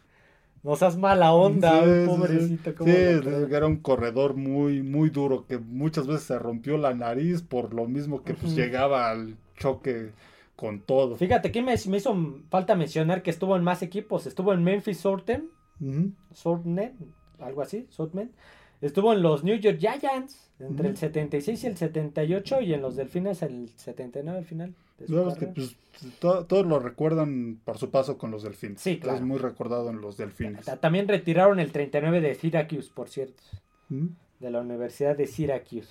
no 0.66 0.74
seas 0.74 0.96
mala 0.96 1.32
onda, 1.32 1.80
pobrecito. 2.06 2.74
Sí, 2.84 2.90
era 2.90 3.66
un 3.66 3.76
corredor 3.76 4.34
muy, 4.34 4.82
muy 4.82 5.10
duro 5.10 5.46
que 5.46 5.58
muchas 5.58 6.08
veces 6.08 6.24
se 6.24 6.38
rompió 6.40 6.76
la 6.76 6.92
nariz 6.92 7.40
por 7.42 7.72
lo 7.72 7.86
mismo 7.86 8.24
que 8.24 8.34
pues 8.34 8.56
llegaba 8.56 9.08
al 9.08 9.36
choque 9.56 10.10
con 10.56 10.80
todo. 10.80 11.14
Fíjate 11.14 11.52
que 11.52 11.62
me, 11.62 11.74
hizo 11.74 12.16
falta 12.50 12.74
mencionar 12.74 13.22
que 13.22 13.30
estuvo 13.30 13.54
en 13.54 13.62
más 13.62 13.82
equipos. 13.82 14.26
Estuvo 14.26 14.52
en 14.52 14.64
Memphis 14.64 14.98
Sorten, 14.98 15.50
uh 15.80 16.10
algo 17.38 17.62
así, 17.62 17.86
Sortman. 17.90 18.32
Estuvo 18.80 19.12
en 19.12 19.22
los 19.22 19.44
New 19.44 19.56
York 19.56 19.78
Giants 19.78 20.50
entre 20.58 20.88
el 20.88 20.96
76 20.96 21.62
y 21.62 21.66
el 21.68 21.76
78 21.76 22.60
y 22.62 22.74
en 22.74 22.82
los 22.82 22.96
Delfines 22.96 23.42
el 23.42 23.70
79 23.76 24.38
al 24.38 24.44
final. 24.44 24.74
Que, 24.96 25.46
pues, 25.46 25.76
todos 26.18 26.66
lo 26.66 26.78
recuerdan 26.78 27.60
por 27.64 27.78
su 27.78 27.90
paso 27.90 28.18
con 28.18 28.30
los 28.30 28.42
Delfines. 28.42 28.80
Sí, 28.80 28.98
claro. 28.98 29.18
Es 29.18 29.24
muy 29.24 29.38
recordado 29.38 29.90
en 29.90 30.00
los 30.00 30.16
Delfines. 30.16 30.64
También 30.80 31.08
retiraron 31.08 31.60
el 31.60 31.72
39 31.72 32.20
de 32.20 32.34
Syracuse, 32.34 32.90
por 32.94 33.08
cierto. 33.08 33.42
De 33.88 34.50
la 34.50 34.60
Universidad 34.60 35.16
de 35.16 35.26
Syracuse. 35.26 35.88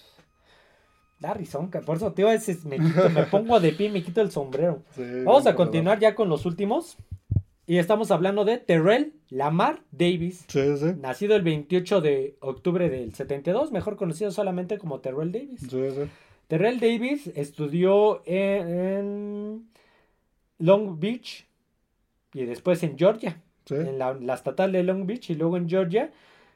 Da 1.20 1.34
risonca, 1.34 1.80
por 1.80 1.96
eso 1.96 2.12
tío, 2.12 2.28
me, 2.66 2.78
me 2.78 3.24
pongo 3.24 3.60
de 3.62 3.72
pie 3.72 3.88
y 3.88 3.92
me 3.92 4.04
quito 4.04 4.22
el 4.22 4.32
sombrero. 4.32 4.84
Vamos 5.24 5.48
a 5.48 5.56
continuar 5.56 6.00
ya 6.00 6.14
con 6.14 6.28
los 6.30 6.46
últimos. 6.46 6.98
Y 7.68 7.78
estamos 7.78 8.12
hablando 8.12 8.46
de 8.46 8.60
Terrell 8.60 9.14
Lamar 9.30 9.82
Davis. 9.92 10.46
Sí, 10.48 10.78
sí. 10.78 10.94
Nacido 11.00 11.36
el 11.36 11.42
28 11.42 12.00
de 12.00 12.38
octubre 12.40 12.90
del 12.90 13.16
72, 13.16 13.72
mejor 13.72 13.96
conocido 13.96 14.30
solamente 14.30 14.78
como 14.78 15.00
Terrell 15.00 15.32
Davis. 15.32 15.62
Sí, 15.62 15.68
sí. 15.70 16.10
Terrell 16.48 16.80
Davis 16.80 17.32
estudió 17.36 18.22
en, 18.26 19.68
Long 20.60 21.00
Beach 21.00 21.48
y 22.34 22.46
después 22.46 22.84
en 22.84 22.98
Georgia. 22.98 23.42
En 23.70 23.98
la, 23.98 24.34
estatal 24.34 24.72
de 24.72 24.84
Long 24.84 25.08
Beach 25.08 25.30
y 25.32 25.36
luego 25.36 25.58
en 25.58 25.68
Georgia. 25.68 26.12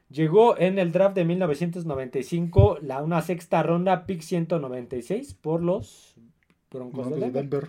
Llegó 0.10 0.58
en 0.58 0.80
el 0.80 0.92
draft 0.92 1.16
de 1.16 1.26
1995, 1.26 2.80
la 2.82 3.04
una 3.04 3.22
sexta 3.22 3.62
ronda, 3.62 4.06
pick 4.06 4.22
196 4.22 5.36
por 5.36 5.62
los 5.62 6.16
Broncos 6.72 7.12
de 7.12 7.32
Denver. 7.32 7.68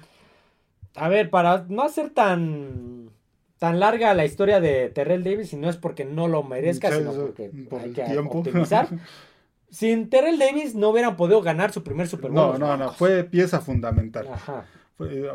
A 0.94 1.08
ver, 1.08 1.30
para 1.30 1.66
no 1.68 1.82
hacer 1.82 2.10
tan 2.10 3.10
tan 3.58 3.78
larga 3.78 4.14
la 4.14 4.24
historia 4.24 4.58
de 4.58 4.88
Terrell 4.88 5.22
Davis 5.22 5.52
y 5.52 5.56
no 5.56 5.68
es 5.68 5.76
porque 5.76 6.06
no 6.06 6.28
lo 6.28 6.42
merezca, 6.42 6.90
sino 6.90 7.12
porque 7.12 7.50
hay 7.74 7.92
que 7.92 8.18
optimizar. 8.18 8.88
Sin 9.70 10.10
Terrell 10.10 10.38
Davis 10.38 10.74
no 10.74 10.90
hubieran 10.90 11.16
podido 11.16 11.42
ganar 11.42 11.72
su 11.72 11.82
primer 11.82 12.08
Super 12.08 12.30
Bowl. 12.30 12.58
No, 12.58 12.58
no, 12.58 12.76
no, 12.76 12.92
fue 12.92 13.24
pieza 13.24 13.60
fundamental. 13.60 14.28
Ajá. 14.32 14.66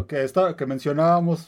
que, 0.07 0.23
está, 0.23 0.55
que 0.55 0.65
mencionábamos 0.65 1.47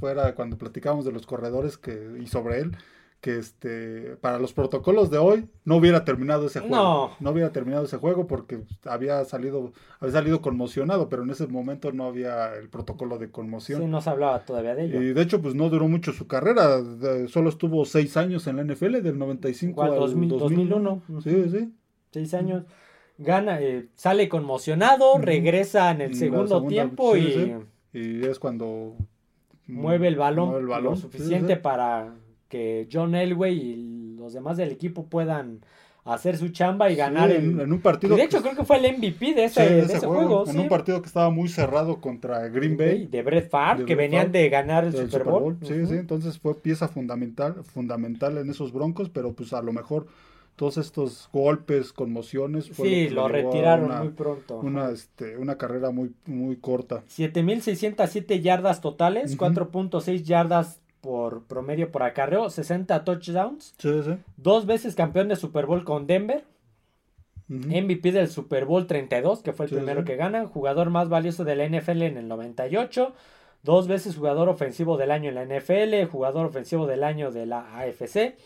fuera 0.00 0.34
cuando 0.34 0.58
platicábamos 0.58 1.04
de 1.04 1.12
los 1.12 1.26
corredores 1.26 1.78
que, 1.78 2.16
y 2.20 2.26
sobre 2.26 2.60
él, 2.60 2.76
que 3.24 3.38
este 3.38 4.16
para 4.20 4.38
los 4.38 4.52
protocolos 4.52 5.10
de 5.10 5.16
hoy 5.16 5.48
no 5.64 5.76
hubiera 5.76 6.04
terminado 6.04 6.46
ese 6.46 6.60
juego. 6.60 6.76
No. 6.76 7.10
no 7.20 7.30
hubiera 7.30 7.52
terminado 7.52 7.86
ese 7.86 7.96
juego 7.96 8.26
porque 8.26 8.60
había 8.84 9.24
salido 9.24 9.72
había 9.98 10.12
salido 10.12 10.42
conmocionado, 10.42 11.08
pero 11.08 11.22
en 11.22 11.30
ese 11.30 11.46
momento 11.46 11.90
no 11.92 12.04
había 12.04 12.54
el 12.54 12.68
protocolo 12.68 13.16
de 13.16 13.30
conmoción. 13.30 13.80
Sí, 13.80 13.86
no 13.88 14.02
se 14.02 14.10
hablaba 14.10 14.44
todavía 14.44 14.74
de 14.74 14.84
ello. 14.84 15.00
Y 15.00 15.14
de 15.14 15.22
hecho, 15.22 15.40
pues 15.40 15.54
no 15.54 15.70
duró 15.70 15.88
mucho 15.88 16.12
su 16.12 16.26
carrera. 16.26 16.82
solo 17.28 17.48
estuvo 17.48 17.86
seis 17.86 18.18
años 18.18 18.46
en 18.46 18.56
la 18.56 18.64
NFL, 18.64 19.00
del 19.00 19.18
95 19.18 19.82
al 19.82 19.94
2001. 19.94 21.02
Sí, 21.22 21.48
sí. 21.50 21.72
Seis 22.14 22.32
años. 22.32 22.62
Gana, 23.18 23.60
eh, 23.60 23.86
sale 23.96 24.28
conmocionado, 24.28 25.18
regresa 25.18 25.90
en 25.90 26.00
el 26.00 26.14
segundo 26.14 26.64
tiempo 26.64 27.16
y... 27.16 27.56
Y 27.92 28.24
es 28.24 28.38
cuando... 28.38 28.94
Mueve 29.66 30.06
el 30.06 30.14
balón, 30.14 30.64
lo 30.64 30.94
suficiente 30.94 31.56
para 31.56 32.14
que 32.48 32.86
John 32.92 33.16
Elway 33.16 33.58
y 33.58 34.16
los 34.16 34.32
demás 34.32 34.58
del 34.58 34.70
equipo 34.70 35.06
puedan 35.06 35.64
hacer 36.04 36.36
su 36.36 36.50
chamba 36.50 36.88
y 36.88 36.94
ganar 36.94 37.32
en, 37.32 37.72
un 37.72 37.80
partido. 37.80 38.14
de 38.14 38.22
hecho, 38.22 38.42
creo 38.42 38.54
que 38.54 38.64
fue 38.64 38.76
el 38.76 38.96
MVP 38.96 39.34
de 39.34 39.44
ese, 39.46 39.98
juego. 40.00 40.44
En 40.46 40.60
un 40.60 40.68
partido 40.68 41.00
que 41.02 41.08
estaba 41.08 41.30
muy 41.30 41.48
cerrado 41.48 42.00
contra 42.00 42.46
Green 42.48 42.76
Bay. 42.76 43.06
De 43.06 43.22
Brett 43.22 43.50
Favre, 43.50 43.86
que 43.86 43.96
venían 43.96 44.30
de 44.30 44.48
ganar 44.50 44.84
el 44.84 44.92
Super 44.92 45.24
Bowl. 45.24 45.56
Sí, 45.62 45.86
sí, 45.86 45.94
entonces 45.94 46.38
fue 46.38 46.54
pieza 46.54 46.86
fundamental, 46.86 47.64
fundamental 47.64 48.38
en 48.38 48.50
esos 48.50 48.72
broncos, 48.72 49.08
pero 49.08 49.32
pues 49.32 49.52
a 49.52 49.62
lo 49.62 49.72
mejor 49.72 50.06
todos 50.56 50.76
estos 50.78 51.28
golpes, 51.32 51.92
conmociones. 51.92 52.66
sí, 52.66 53.08
lo, 53.08 53.28
retiraron 53.28 53.96
muy 53.98 54.10
pronto. 54.10 54.58
Una, 54.58 54.90
este, 54.90 55.36
una 55.36 55.56
carrera 55.56 55.90
muy, 55.90 56.12
muy 56.26 56.56
corta. 56.56 57.02
7.607 57.08 58.40
yardas 58.40 58.80
totales, 58.80 59.36
4.6 59.36 60.22
yardas 60.22 60.80
por 61.00 61.42
promedio 61.44 61.90
por 61.90 62.02
acarreo, 62.02 62.48
60 62.48 63.04
touchdowns. 63.04 63.74
Sí, 63.78 64.02
sí. 64.04 64.16
Dos 64.36 64.66
veces 64.66 64.94
campeón 64.94 65.28
de 65.28 65.36
Super 65.36 65.66
Bowl 65.66 65.84
con 65.84 66.06
Denver. 66.06 66.44
MVP 67.46 68.12
del 68.12 68.28
Super 68.28 68.64
Bowl 68.64 68.86
32, 68.86 69.42
que 69.42 69.52
fue 69.52 69.66
el 69.66 69.72
primero 69.72 70.04
que 70.04 70.16
gana. 70.16 70.46
Jugador 70.46 70.88
más 70.88 71.10
valioso 71.10 71.44
de 71.44 71.56
la 71.56 71.68
NFL 71.68 72.02
en 72.02 72.16
el 72.16 72.26
98. 72.26 73.12
Dos 73.62 73.86
veces 73.86 74.16
jugador 74.16 74.48
ofensivo 74.48 74.96
del 74.96 75.10
año 75.10 75.28
en 75.28 75.34
la 75.34 75.44
NFL. 75.44 76.10
Jugador 76.10 76.46
ofensivo 76.46 76.86
del 76.86 77.04
año 77.04 77.30
de 77.32 77.44
la 77.44 77.78
AFC. 77.78 78.36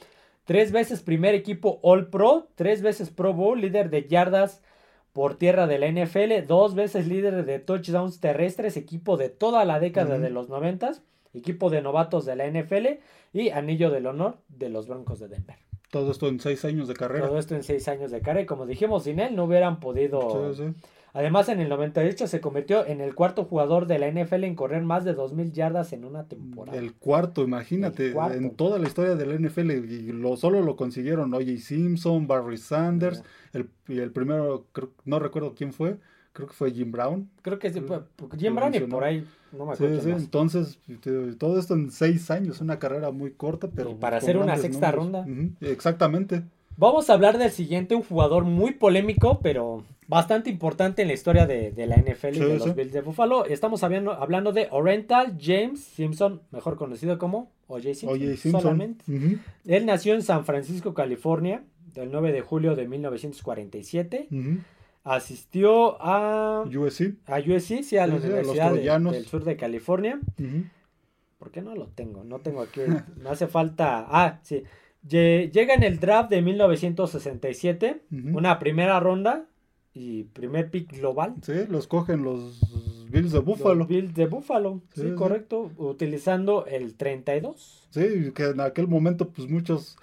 Tres 0.49 0.73
veces 0.73 1.03
primer 1.03 1.35
equipo 1.35 1.79
All 1.83 2.09
Pro. 2.09 2.49
Tres 2.55 2.81
veces 2.81 3.11
Pro 3.11 3.35
Bowl. 3.35 3.61
Líder 3.61 3.91
de 3.91 4.09
yardas 4.09 4.63
por 5.13 5.35
tierra 5.35 5.67
de 5.67 5.79
la 5.79 5.89
NFL. 5.89 6.47
Dos 6.47 6.75
veces 6.75 7.07
líder 7.07 7.45
de 7.45 7.59
touchdowns 7.59 8.19
terrestres. 8.19 8.79
Equipo 8.79 9.19
de 9.19 9.29
toda 9.29 9.67
la 9.67 9.79
década 9.79 10.19
de 10.19 10.31
los 10.31 10.49
90 10.49 10.93
equipo 11.35 11.69
de 11.69 11.83
novatos 11.83 12.25
de 12.25 12.35
la 12.35 12.47
NFL 12.47 12.87
y 13.35 13.51
anillo 13.51 13.91
del 13.91 14.07
honor 14.07 14.39
de 14.49 14.71
los 14.71 14.89
Broncos 14.89 15.19
de 15.19 15.29
Denver. 15.29 15.57
Todo 15.91 16.11
esto 16.11 16.29
en 16.29 16.41
seis 16.41 16.65
años 16.65 16.89
de 16.89 16.95
carrera. 16.95 17.29
Todo 17.29 17.39
esto 17.39 17.55
en 17.55 17.63
seis 17.63 17.87
años 17.87 18.11
de 18.11 18.23
carrera. 18.23 18.41
Y 18.45 18.47
como 18.47 18.65
dijimos, 18.65 19.05
sin 19.05 19.21
él 19.21 19.37
no 19.37 19.45
hubieran 19.45 19.81
podido. 19.81 20.51
Además, 21.13 21.49
en 21.49 21.61
el 21.61 21.69
98 21.69 22.27
se 22.27 22.41
convirtió 22.41 22.87
en 22.87 23.01
el 23.01 23.15
cuarto 23.15 23.45
jugador 23.45 23.87
de 23.87 23.99
la 23.99 24.11
NFL 24.11 24.45
en 24.45 24.55
correr 24.55 24.83
más 24.83 25.05
de 25.05 25.17
2.000 25.17 25.53
yardas 25.53 25.93
en 25.93 26.05
una 26.05 26.25
temporada. 26.25 26.79
El 26.79 26.95
cuarto, 26.95 27.43
imagínate, 27.43 28.15
en 28.33 28.51
toda 28.51 28.79
la 28.79 28.87
historia 28.87 29.15
de 29.15 29.27
la 29.27 29.35
NFL. 29.35 29.71
Y 29.71 30.13
lo, 30.13 30.37
solo 30.37 30.63
lo 30.63 30.77
consiguieron 30.77 31.33
O.J. 31.33 31.59
Simpson, 31.59 32.27
Barry 32.27 32.59
Sanders, 32.59 33.25
el, 33.53 33.69
y 33.89 33.99
el 33.99 34.13
primero, 34.13 34.67
no 35.05 35.19
recuerdo 35.19 35.55
quién 35.55 35.73
fue, 35.73 35.99
creo 36.33 36.49
que 36.49 36.55
fue 36.55 36.71
Jim 36.71 36.93
Brown. 36.93 37.29
Creo 37.43 37.59
que 37.59 37.73
sí, 37.73 37.83
Jim 38.39 38.55
Brown 38.55 38.75
y 38.75 38.81
por 38.81 39.03
ahí, 39.03 39.27
no 39.53 39.67
me 39.67 39.73
acuerdo. 39.73 40.01
Sí, 40.01 40.05
sí, 40.05 40.11
entonces, 40.11 40.79
todo 41.39 41.59
esto 41.59 41.75
en 41.75 41.91
seis 41.91 42.31
años, 42.31 42.61
una 42.61 42.79
carrera 42.79 43.11
muy 43.11 43.33
corta, 43.33 43.69
pero... 43.75 43.97
para 43.97 44.19
hacer 44.19 44.37
una 44.37 44.57
sexta 44.57 44.93
ronda. 44.93 45.27
exactamente. 45.61 46.45
Vamos 46.79 47.11
a 47.11 47.15
hablar 47.15 47.39
del 47.39 47.51
siguiente, 47.51 47.97
un 47.97 48.05
jugador 48.05 48.45
muy 48.45 48.71
polémico, 48.71 49.41
pero 49.43 49.83
bastante 50.07 50.49
importante 50.49 51.03
en 51.03 51.09
la 51.09 51.15
historia 51.15 51.45
de, 51.45 51.73
la 51.75 51.97
NFL 51.97 52.37
y 52.37 52.39
de 52.39 52.57
los 52.57 52.77
Bills 52.77 52.93
de 52.93 53.01
Buffalo. 53.01 53.47
Estamos 53.47 53.83
hablando, 53.83 54.13
hablando 54.13 54.53
de 54.53 54.69
Oriental 54.71 55.37
James 55.41 55.81
Simpson, 55.81 56.41
mejor 56.53 56.77
conocido 56.77 57.19
como 57.19 57.51
O.J. 57.67 57.95
Simpson. 57.95 58.61
Solamente. 58.63 59.05
Él 59.67 59.87
nació 59.87 60.15
en 60.15 60.23
San 60.23 60.45
Francisco, 60.45 60.95
California, 60.95 61.65
del 61.95 62.13
9 62.13 62.31
de 62.31 62.43
julio 62.43 62.77
de 62.77 62.87
1947. 62.87 64.29
Asistió 65.03 66.01
a 66.01 66.63
USC. 66.63 67.17
A 67.27 67.41
USC, 67.41 67.83
sí, 67.83 67.97
a 67.97 68.07
la 68.07 68.15
Universidad 68.15 68.73
del 68.73 69.27
Sur 69.27 69.43
de 69.43 69.57
California. 69.57 70.21
¿Por 71.39 71.51
qué 71.51 71.61
no 71.61 71.75
lo 71.75 71.89
tengo? 71.89 72.23
No 72.23 72.39
tengo 72.39 72.63
aquí. 72.63 72.83
Me 73.17 73.31
hace 73.31 73.49
falta. 73.49 74.07
Ah, 74.09 74.39
sí. 74.45 74.63
Llega 75.09 75.75
en 75.75 75.83
el 75.83 75.99
draft 75.99 76.31
de 76.31 76.43
1967, 76.43 78.03
una 78.11 78.59
primera 78.59 79.01
ronda 79.01 79.47
y 79.95 80.25
primer 80.25 80.71
pick 80.71 80.93
global. 80.93 81.35
Sí, 81.43 81.55
los 81.69 81.87
cogen 81.87 82.23
los 82.23 82.61
Bills 83.11 83.33
de 83.33 83.39
Buffalo. 83.39 83.75
Los 83.75 83.89
Bills 83.89 84.15
de 84.15 84.27
Buffalo, 84.27 84.83
sí, 84.95 85.13
correcto, 85.17 85.71
utilizando 85.77 86.67
el 86.67 86.95
32. 86.95 87.89
Sí, 87.91 88.33
que 88.35 88.51
en 88.51 88.61
aquel 88.61 88.87
momento 88.87 89.31
pues 89.31 89.49
muchos 89.49 89.97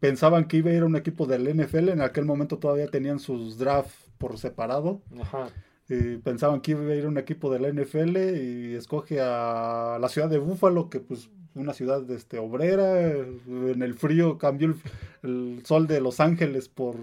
pensaban 0.00 0.46
que 0.46 0.58
iba 0.58 0.70
a 0.70 0.74
ir 0.74 0.82
a 0.82 0.86
un 0.86 0.96
equipo 0.96 1.26
del 1.26 1.54
NFL, 1.54 1.90
en 1.90 2.00
aquel 2.00 2.24
momento 2.24 2.58
todavía 2.58 2.88
tenían 2.88 3.18
sus 3.18 3.58
drafts 3.58 4.10
por 4.18 4.38
separado. 4.38 5.02
Ajá. 5.20 5.48
Y 5.88 6.16
pensaban 6.16 6.60
que 6.60 6.72
iba 6.72 6.80
a 6.80 6.96
ir 6.96 7.04
a 7.04 7.08
un 7.08 7.18
equipo 7.18 7.52
de 7.52 7.60
la 7.60 7.68
NFL 7.68 8.16
y 8.16 8.74
escoge 8.74 9.20
a 9.20 9.98
la 10.00 10.08
ciudad 10.08 10.28
de 10.28 10.38
Búfalo, 10.38 10.90
que 10.90 10.98
pues 10.98 11.30
una 11.56 11.72
ciudad 11.72 12.08
este, 12.10 12.38
obrera, 12.38 13.00
en 13.00 13.82
el 13.82 13.94
frío 13.94 14.38
cambió 14.38 14.74
el, 15.22 15.62
sol 15.64 15.86
de 15.86 16.00
Los 16.00 16.20
Ángeles 16.20 16.68
por 16.68 16.96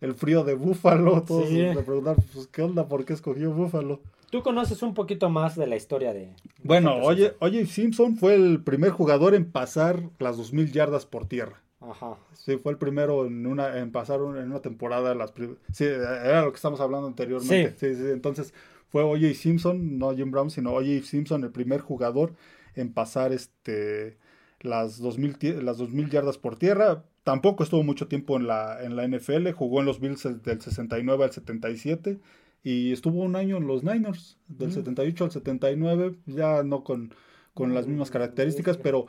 el 0.00 0.14
frío 0.14 0.44
de 0.44 0.54
Búfalo, 0.54 1.22
todos 1.26 1.48
sí. 1.48 1.66
preguntar, 1.84 2.16
pues, 2.32 2.46
¿qué 2.48 2.62
onda? 2.62 2.88
¿Por 2.88 3.04
qué 3.04 3.12
escogió 3.12 3.52
Búfalo? 3.52 4.00
Tú 4.30 4.42
conoces 4.42 4.82
un 4.82 4.92
poquito 4.92 5.30
más 5.30 5.56
de 5.56 5.66
la 5.66 5.76
historia 5.76 6.12
de... 6.12 6.34
Bueno, 6.62 6.96
oye, 6.96 7.34
oye, 7.38 7.64
Simpson 7.64 8.16
fue 8.16 8.34
el 8.34 8.62
primer 8.62 8.90
jugador 8.90 9.34
en 9.34 9.50
pasar 9.50 10.02
las 10.18 10.38
2.000 10.38 10.70
yardas 10.70 11.06
por 11.06 11.26
tierra. 11.26 11.62
Ajá. 11.80 12.16
Sí, 12.34 12.56
fue 12.56 12.72
el 12.72 12.78
primero 12.78 13.24
en 13.26 13.46
una 13.46 13.78
en 13.78 13.92
pasar 13.92 14.20
en 14.20 14.50
una 14.50 14.60
temporada 14.60 15.14
las 15.14 15.32
sí, 15.72 15.84
era 15.84 16.42
lo 16.42 16.50
que 16.50 16.56
estamos 16.56 16.80
hablando 16.80 17.06
anteriormente. 17.06 17.74
Sí. 17.78 17.94
sí, 17.94 18.10
entonces 18.10 18.52
fue 18.88 19.02
O.J. 19.02 19.34
Simpson, 19.34 19.98
no 19.98 20.14
Jim 20.14 20.30
Brown, 20.30 20.50
sino 20.50 20.72
O.J. 20.72 21.04
Simpson 21.04 21.44
el 21.44 21.50
primer 21.50 21.80
jugador 21.80 22.32
en 22.78 22.92
pasar 22.92 23.32
este 23.32 24.18
las 24.60 24.98
2000 24.98 25.64
las 25.64 25.78
2000 25.78 26.10
yardas 26.10 26.38
por 26.38 26.56
tierra. 26.56 27.04
Tampoco 27.24 27.62
estuvo 27.62 27.82
mucho 27.82 28.08
tiempo 28.08 28.36
en 28.36 28.46
la 28.46 28.82
en 28.82 28.96
la 28.96 29.06
NFL, 29.06 29.50
jugó 29.50 29.80
en 29.80 29.86
los 29.86 30.00
Bills 30.00 30.22
del 30.42 30.60
69 30.60 31.24
al 31.24 31.32
77 31.32 32.18
y 32.64 32.92
estuvo 32.92 33.22
un 33.22 33.36
año 33.36 33.58
en 33.58 33.66
los 33.66 33.84
Niners 33.84 34.38
del 34.48 34.72
78 34.72 35.24
mm. 35.24 35.26
al 35.26 35.32
79, 35.32 36.14
ya 36.26 36.62
no 36.62 36.84
con 36.84 37.12
con 37.54 37.74
las 37.74 37.86
mismas 37.86 38.10
características, 38.10 38.76
pero 38.76 39.06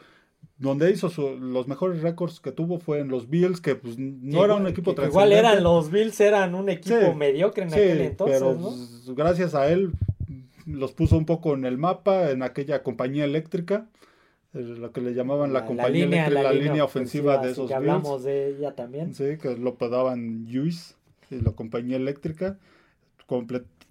donde 0.58 0.92
hizo 0.92 1.10
los 1.40 1.68
mejores 1.68 2.02
récords 2.02 2.40
que 2.40 2.52
tuvo 2.52 2.80
fue 2.80 3.00
en 3.00 3.08
los 3.08 3.30
Bills, 3.30 3.62
que 3.62 3.76
pues 3.76 3.98
no 3.98 4.44
era 4.44 4.56
un 4.56 4.68
equipo 4.68 4.94
que, 4.96 5.06
Igual 5.06 5.32
eran 5.32 5.64
los 5.64 5.90
Bills, 5.90 6.20
eran 6.20 6.56
un 6.56 6.70
equipo 6.70 7.14
mediocre 7.16 7.64
en 7.64 7.74
aquel 7.74 8.02
entonces, 8.02 8.40
pero 8.40 8.58
pues, 8.58 9.16
gracias 9.16 9.56
a 9.56 9.70
él 9.70 9.92
los 10.70 10.94
puso 10.94 11.18
un 11.18 11.26
poco 11.26 11.54
en 11.54 11.66
el 11.66 11.78
mapa, 11.78 12.32
en 12.32 12.44
aquella 12.44 12.84
compañía 12.84 13.26
eléctrica, 13.26 13.88
eh, 14.54 14.60
lo 14.60 14.92
que 14.92 15.02
le 15.02 15.14
llamaban 15.14 15.54
la, 15.54 15.66
compañía 15.66 16.06
eléctrica, 16.06 16.44
la, 16.44 16.54
línea, 16.54 16.84
ofensiva, 16.84 17.38
de 17.38 17.52
esos 17.52 17.68
que 17.68 17.76
hablamos 17.76 18.24
de 18.24 18.50
ella 18.50 18.76
también. 18.76 19.14
Sí, 19.14 19.38
que 19.42 19.58
lo 19.58 19.76
pedaban 19.76 20.48
Juice, 20.52 20.96
la 21.30 21.52
compañía 21.52 21.98
eléctrica. 21.98 22.58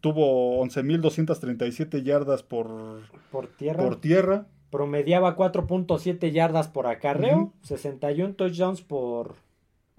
tuvo 0.01 0.65
11.237 0.65 2.03
yardas 2.03 2.43
por, 2.43 3.03
por 3.31 3.47
tierra. 3.49 3.83
Por 3.83 4.01
tierra 4.01 4.47
promediaba 4.71 5.37
4.7 5.37 6.31
yardas 6.31 6.69
por 6.69 6.87
acarreo, 6.87 7.53
61 7.63 8.35
touchdowns 8.35 8.83
por, 8.83 9.37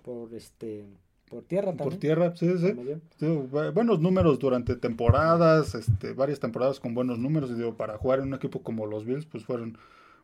por, 0.04 0.34
este, 0.34 0.86
por 1.30 1.44
tierra 1.44 1.68
también. 1.68 1.90
Por 1.90 2.00
tierra, 2.00 2.36
sí, 2.36 2.50
sí. 2.58 3.28
Buenos 3.74 4.00
números 4.00 4.40
durante 4.40 4.76
temporadas, 4.76 5.76
este, 5.76 6.14
varias 6.14 6.40
temporadas 6.40 6.80
con 6.80 6.94
buenos 6.94 7.20
números. 7.20 7.56
Digo, 7.56 7.76
para 7.76 7.98
jugar 7.98 8.20
en 8.20 8.28
un 8.28 8.34
equipo 8.34 8.62
como 8.62 8.86
los 8.86 9.06
Bills, 9.06 9.26
pues 9.26 9.46
fueron 9.46 9.78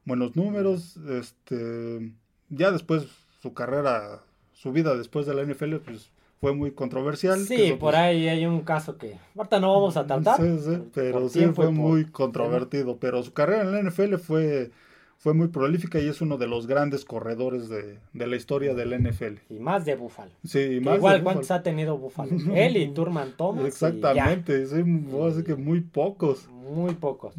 buenos 0.04 0.36
números. 0.36 0.98
Este, 1.10 2.12
ya 2.50 2.72
después 2.72 3.08
su 3.42 3.54
carrera, 3.54 4.22
su 4.54 4.72
vida 4.72 4.96
después 4.96 5.26
de 5.26 5.36
la 5.36 5.44
NFL, 5.44 5.76
pues 5.78 6.10
fue 6.42 6.54
muy 6.54 6.72
controversial. 6.72 7.40
Sí, 7.40 7.72
por 7.72 7.92
pues, 7.92 7.96
ahí 7.96 8.28
hay 8.28 8.46
un 8.46 8.62
caso 8.62 8.98
que 8.98 9.18
ahorita 9.36 9.60
no 9.60 9.74
vamos 9.74 9.98
a 9.98 10.06
tratar. 10.06 10.38
Sí, 10.38 10.60
sí, 10.60 10.84
pero 10.94 11.30
sí 11.30 11.46
fue 11.48 11.72
muy 11.72 12.06
controvertido. 12.06 12.98
Pero 12.98 13.24
su 13.24 13.34
carrera 13.34 13.64
en 13.64 13.72
la 13.72 13.82
NFL 13.82 14.16
fue, 14.16 14.72
fue 15.18 15.34
muy 15.34 15.48
prolífica 15.48 16.00
y 16.00 16.08
es 16.08 16.22
uno 16.22 16.38
de 16.38 16.48
los 16.48 16.68
grandes 16.68 17.04
corredores 17.04 17.70
de, 17.70 18.00
la 18.14 18.36
historia 18.36 18.74
del 18.74 18.96
NFL. 19.02 19.40
Y 19.50 19.60
más 19.60 19.86
de 19.86 19.96
Buffalo. 19.96 20.32
Sí, 20.44 20.80
más 20.82 20.98
igual, 20.98 21.24
¿cuántos 21.24 21.50
ha 21.52 21.64
tenido 21.64 21.98
Buffalo? 21.98 22.32
Él 22.54 22.78
y 22.78 22.88
Turman 22.90 23.34
Thomas. 23.36 23.66
Exactamente, 23.66 24.66
sí, 24.68 24.84
así 25.28 25.44
que 25.44 25.56
muy 25.56 25.82
pocos. 25.82 26.48
Muy 26.50 26.94
pocos. 26.94 27.34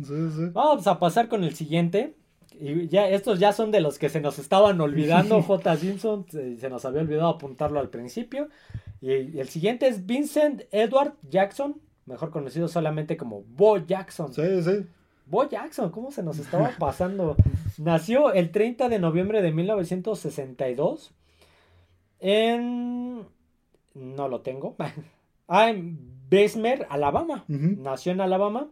Vamos 0.53 0.87
a 0.87 0.99
pasar 0.99 1.29
con 1.29 1.45
el 1.45 1.55
siguiente. 1.55 2.15
Y 2.59 2.89
ya, 2.89 3.09
estos 3.09 3.39
ya 3.39 3.53
son 3.53 3.71
de 3.71 3.81
los 3.81 3.99
que 3.99 4.09
se 4.09 4.21
nos 4.21 4.39
estaban 4.39 4.81
olvidando, 4.81 5.43
J. 5.45 5.77
Simpson, 5.77 6.27
se 6.31 6.71
nos 6.71 6.85
había 6.85 7.03
olvidado 7.03 7.29
apuntarlo 7.29 7.79
al 7.79 7.91
principio. 7.91 8.49
Y 9.01 9.39
el 9.39 9.49
siguiente 9.49 9.87
es 9.87 10.07
Vincent 10.07 10.63
Edward 10.73 11.15
Jackson, 11.29 11.81
mejor 12.07 12.31
conocido 12.31 12.67
solamente 12.67 13.17
como 13.17 13.43
Bo 13.43 13.79
Jackson. 13.79 14.33
Sí, 14.33 14.63
sí. 14.63 14.87
Bo 15.27 15.49
Jackson, 15.49 15.91
¿cómo 15.91 16.11
se 16.11 16.23
nos 16.23 16.39
estaba 16.39 16.71
pasando? 16.79 17.37
Nació 17.79 18.33
el 18.33 18.51
30 18.51 18.89
de 18.89 18.99
noviembre 18.99 19.43
de 19.43 19.53
1962 19.53 21.13
en... 22.21 23.25
No 23.95 24.29
lo 24.29 24.41
tengo. 24.41 24.77
ah, 25.49 25.71
en 25.71 25.99
Bessemer, 26.29 26.87
Alabama. 26.91 27.45
Nació 27.49 28.13
en 28.13 28.21
Alabama. 28.21 28.69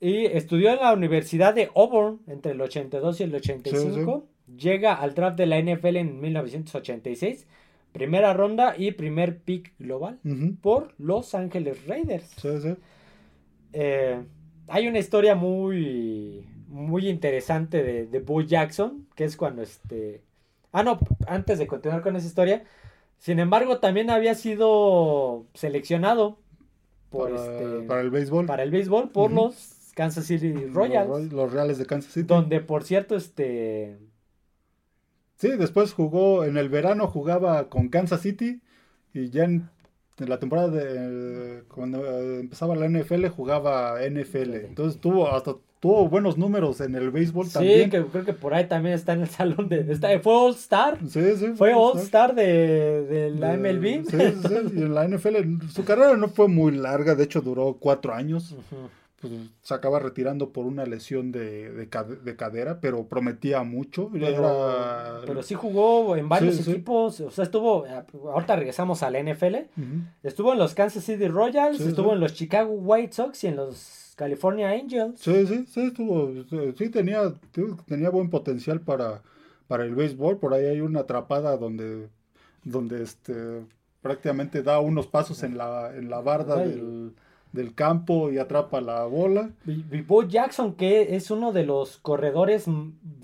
Y 0.00 0.26
estudió 0.26 0.70
en 0.70 0.76
la 0.76 0.92
Universidad 0.92 1.54
de 1.54 1.70
Auburn 1.74 2.20
entre 2.26 2.52
el 2.52 2.60
82 2.60 3.20
y 3.20 3.22
el 3.24 3.34
85. 3.34 4.26
Llega 4.56 4.94
al 4.94 5.14
draft 5.14 5.36
de 5.36 5.46
la 5.46 5.60
NFL 5.60 5.96
en 5.96 6.20
1986 6.20 7.46
primera 7.92 8.32
ronda 8.32 8.74
y 8.76 8.92
primer 8.92 9.38
pick 9.38 9.72
global 9.78 10.18
por 10.60 10.94
Los 10.98 11.34
Ángeles 11.34 11.86
Raiders. 11.86 12.34
Eh, 13.72 14.22
hay 14.68 14.88
una 14.88 14.98
historia 14.98 15.34
muy, 15.34 16.46
muy 16.68 17.08
interesante 17.08 17.82
de, 17.82 18.06
de 18.06 18.20
Bo 18.20 18.40
Jackson, 18.40 19.06
que 19.14 19.24
es 19.24 19.36
cuando 19.36 19.62
este... 19.62 20.22
Ah, 20.72 20.82
no, 20.82 20.98
antes 21.26 21.58
de 21.58 21.66
continuar 21.66 22.02
con 22.02 22.16
esa 22.16 22.26
historia, 22.26 22.64
sin 23.18 23.38
embargo, 23.38 23.78
también 23.78 24.10
había 24.10 24.34
sido 24.34 25.46
seleccionado 25.54 26.38
por 27.10 27.34
para, 27.34 27.42
este, 27.42 27.86
para 27.86 28.00
el 28.02 28.10
béisbol. 28.10 28.46
Para 28.46 28.62
el 28.62 28.70
béisbol 28.70 29.10
por 29.10 29.32
los 29.32 29.92
Kansas 29.94 30.26
City 30.26 30.52
Royals. 30.66 31.08
Los, 31.08 31.32
los, 31.32 31.52
Reales 31.52 31.78
de 31.78 31.86
Kansas 31.86 32.12
City. 32.12 32.26
Donde, 32.26 32.60
por 32.60 32.84
cierto, 32.84 33.16
este 33.16 33.98
Sí, 35.38 35.50
después 35.56 35.92
jugó, 35.92 36.44
en 36.44 36.56
el 36.56 36.68
verano 36.68 37.06
jugaba 37.06 37.68
con 37.68 37.90
Kansas 37.90 38.22
City 38.22 38.60
y 39.14 39.30
ya 39.30 39.44
en, 39.44 39.70
la 40.26 40.38
temporada 40.38 40.68
de 40.68 41.62
cuando 41.68 42.04
eh, 42.04 42.40
empezaba 42.40 42.74
la 42.74 42.88
NFL 42.88 43.26
jugaba 43.28 43.98
NFL. 44.00 44.54
Entonces 44.54 45.00
tuvo 45.00 45.30
hasta 45.30 45.54
tuvo 45.80 46.08
buenos 46.08 46.36
números 46.36 46.80
en 46.80 46.94
el 46.96 47.10
béisbol 47.10 47.50
también. 47.50 47.84
Sí, 47.84 47.90
que 47.90 48.04
creo 48.04 48.24
que 48.24 48.32
por 48.32 48.54
ahí 48.54 48.66
también 48.66 48.94
está 48.94 49.12
en 49.12 49.22
el 49.22 49.28
salón 49.28 49.68
de... 49.68 49.84
fue 50.20 50.34
All 50.34 50.54
Star. 50.54 50.98
Sí, 51.08 51.20
sí. 51.36 51.52
Fue 51.54 51.72
All 51.74 51.98
Star 51.98 52.34
de, 52.34 53.04
de 53.04 53.30
la 53.30 53.56
MLB. 53.56 54.04
Sí, 54.08 54.18
sí, 54.48 54.54
y 54.74 54.82
en 54.82 54.94
la 54.94 55.06
NFL 55.06 55.68
su 55.70 55.84
carrera 55.84 56.16
no 56.16 56.28
fue 56.28 56.48
muy 56.48 56.72
larga, 56.72 57.14
de 57.14 57.24
hecho 57.24 57.40
duró 57.40 57.76
cuatro 57.78 58.14
años 58.14 58.56
pues, 59.20 59.32
se 59.62 59.74
acaba 59.74 59.98
retirando 59.98 60.50
por 60.50 60.66
una 60.66 60.84
lesión 60.84 61.32
de, 61.32 61.72
de, 61.72 62.36
cadera, 62.36 62.80
pero 62.80 63.06
prometía 63.08 63.64
mucho. 63.64 64.10
Pero, 64.12 65.42
sí 65.42 65.54
jugó 65.54 66.16
en 66.16 66.28
varios 66.28 66.66
equipos, 66.66 67.20
o 67.20 67.30
sea, 67.30 67.44
estuvo, 67.44 67.84
ahorita 68.30 68.54
regresamos 68.54 69.02
a 69.02 69.10
la 69.10 69.20
NFL, 69.20 69.56
estuvo 70.22 70.52
en 70.52 70.58
los 70.60 70.74
Kansas 70.74 71.04
City 71.04 71.26
Royals, 71.26 71.80
estuvo 71.80 72.12
en 72.12 72.20
los 72.20 72.34
Chicago 72.34 72.70
White 72.70 73.12
Sox 73.12 73.42
y 73.42 73.48
en 73.48 73.56
los 73.56 74.12
California 74.14 74.70
Angels. 74.70 75.20
Sí, 75.20 75.46
sí, 75.46 75.64
sí, 75.66 75.80
estuvo, 75.86 76.32
sí 76.76 76.88
tenía, 76.88 77.32
tenía 77.86 78.10
buen 78.10 78.30
potencial 78.30 78.80
para, 78.80 79.22
para 79.66 79.84
el 79.84 79.96
béisbol, 79.96 80.38
por 80.38 80.54
ahí 80.54 80.66
hay 80.66 80.80
una 80.80 81.00
atrapada 81.00 81.56
donde, 81.56 82.08
donde 82.62 83.02
este, 83.02 83.64
prácticamente 84.00 84.62
da 84.62 84.78
unos 84.78 85.08
pasos 85.08 85.42
en 85.42 85.58
la, 85.58 85.92
en 85.96 86.08
la 86.08 86.20
barda 86.20 86.56
del 86.64 87.14
del 87.52 87.74
campo 87.74 88.30
y 88.30 88.38
atrapa 88.38 88.80
la 88.80 89.04
bola. 89.04 89.50
Y, 89.66 90.02
Bo 90.02 90.22
Jackson, 90.22 90.74
que 90.74 91.16
es 91.16 91.30
uno 91.30 91.52
de 91.52 91.64
los 91.64 91.98
corredores 91.98 92.66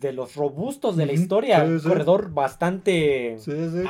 de 0.00 0.12
los 0.12 0.34
robustos 0.36 0.96
de 0.96 1.06
la 1.06 1.12
historia, 1.12 1.64
corredor 1.82 2.32
bastante 2.32 3.36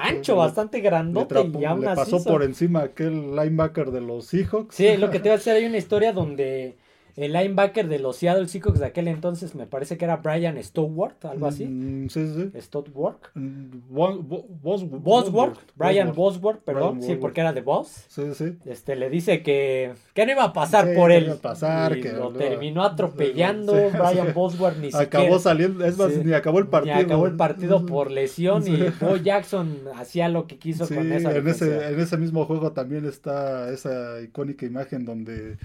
ancho, 0.03 0.37
bastante 0.37 0.81
grandote. 0.81 1.51
y 1.59 1.65
aún 1.65 1.83
le 1.83 1.95
pasó 1.95 2.23
por 2.23 2.43
encima 2.43 2.81
aquel 2.81 3.35
linebacker 3.35 3.91
de 3.91 4.01
los 4.01 4.27
Seahawks. 4.27 4.75
Sí, 4.75 4.97
lo 4.97 5.11
que 5.11 5.19
te 5.19 5.29
voy 5.29 5.35
a 5.35 5.37
decir, 5.37 5.53
hay 5.53 5.67
una 5.67 5.79
historia 5.79 6.13
donde 6.13 6.77
el 7.17 7.33
linebacker 7.33 7.89
de 7.89 7.99
los 7.99 8.17
Seattle 8.17 8.49
Seahawks 8.49 8.81
de 8.81 8.87
aquel 8.87 9.09
entonces 9.09 9.55
me 9.55 9.67
parece 9.67 9.97
que 9.97 10.05
era 10.05 10.17
Brian 10.17 10.63
Stowart, 10.63 11.25
algo 11.25 11.47
así. 11.47 11.67
Mm, 11.67 12.09
sí, 12.09 12.27
sí. 12.35 12.61
Stowart. 12.61 13.19
Mm, 13.35 13.81
Bosworth. 13.91 15.59
Brian 15.77 16.13
Bosworth, 16.13 16.61
perdón. 16.61 17.03
sí, 17.03 17.17
porque 17.17 17.41
era 17.41 17.53
de 17.53 17.61
Boss. 17.61 18.05
Sí, 18.09 18.23
sí. 18.35 18.59
Este, 18.65 18.97
le 18.97 19.11
dice 19.11 19.43
que, 19.43 19.93
que 20.13 20.27
no 20.27 20.33
iba 20.33 20.45
a 20.45 20.53
pasar 20.53 20.95
por 20.95 21.13
él. 21.13 21.27
Iba 21.27 21.35
a 21.35 21.39
pasar, 21.39 21.97
y 21.97 22.01
que 22.01 22.13
lo 22.13 22.33
terminó 22.33 22.83
atropellando. 22.83 23.73
Brian 23.73 24.35
Bosworth 24.35 24.77
ni 24.79 24.87
siquiera. 24.87 25.05
Acabó 25.05 25.39
saliendo, 25.39 25.85
es 25.85 25.97
más, 25.97 26.17
ni 26.17 26.33
acabó 26.33 26.59
el 26.59 26.67
partido. 26.67 26.97
Ni 26.97 27.03
acabó 27.03 27.27
el 27.27 27.37
partido 27.37 27.87
por 27.87 28.11
lesión 28.11 28.67
y 28.67 28.89
Bo 29.01 29.17
Jackson 29.17 29.79
hacía 29.95 30.29
lo 30.29 30.47
que 30.47 30.59
quiso 30.59 30.87
con 30.89 31.13
esa 31.13 31.35
en 31.37 31.49
ese, 31.49 31.89
en 31.89 32.01
ese 32.01 32.17
mismo 32.17 32.45
juego 32.45 32.73
también 32.73 33.05
está 33.05 33.71
esa 33.73 34.21
icónica 34.21 34.67
imagen 34.67 35.05
donde 35.05 35.57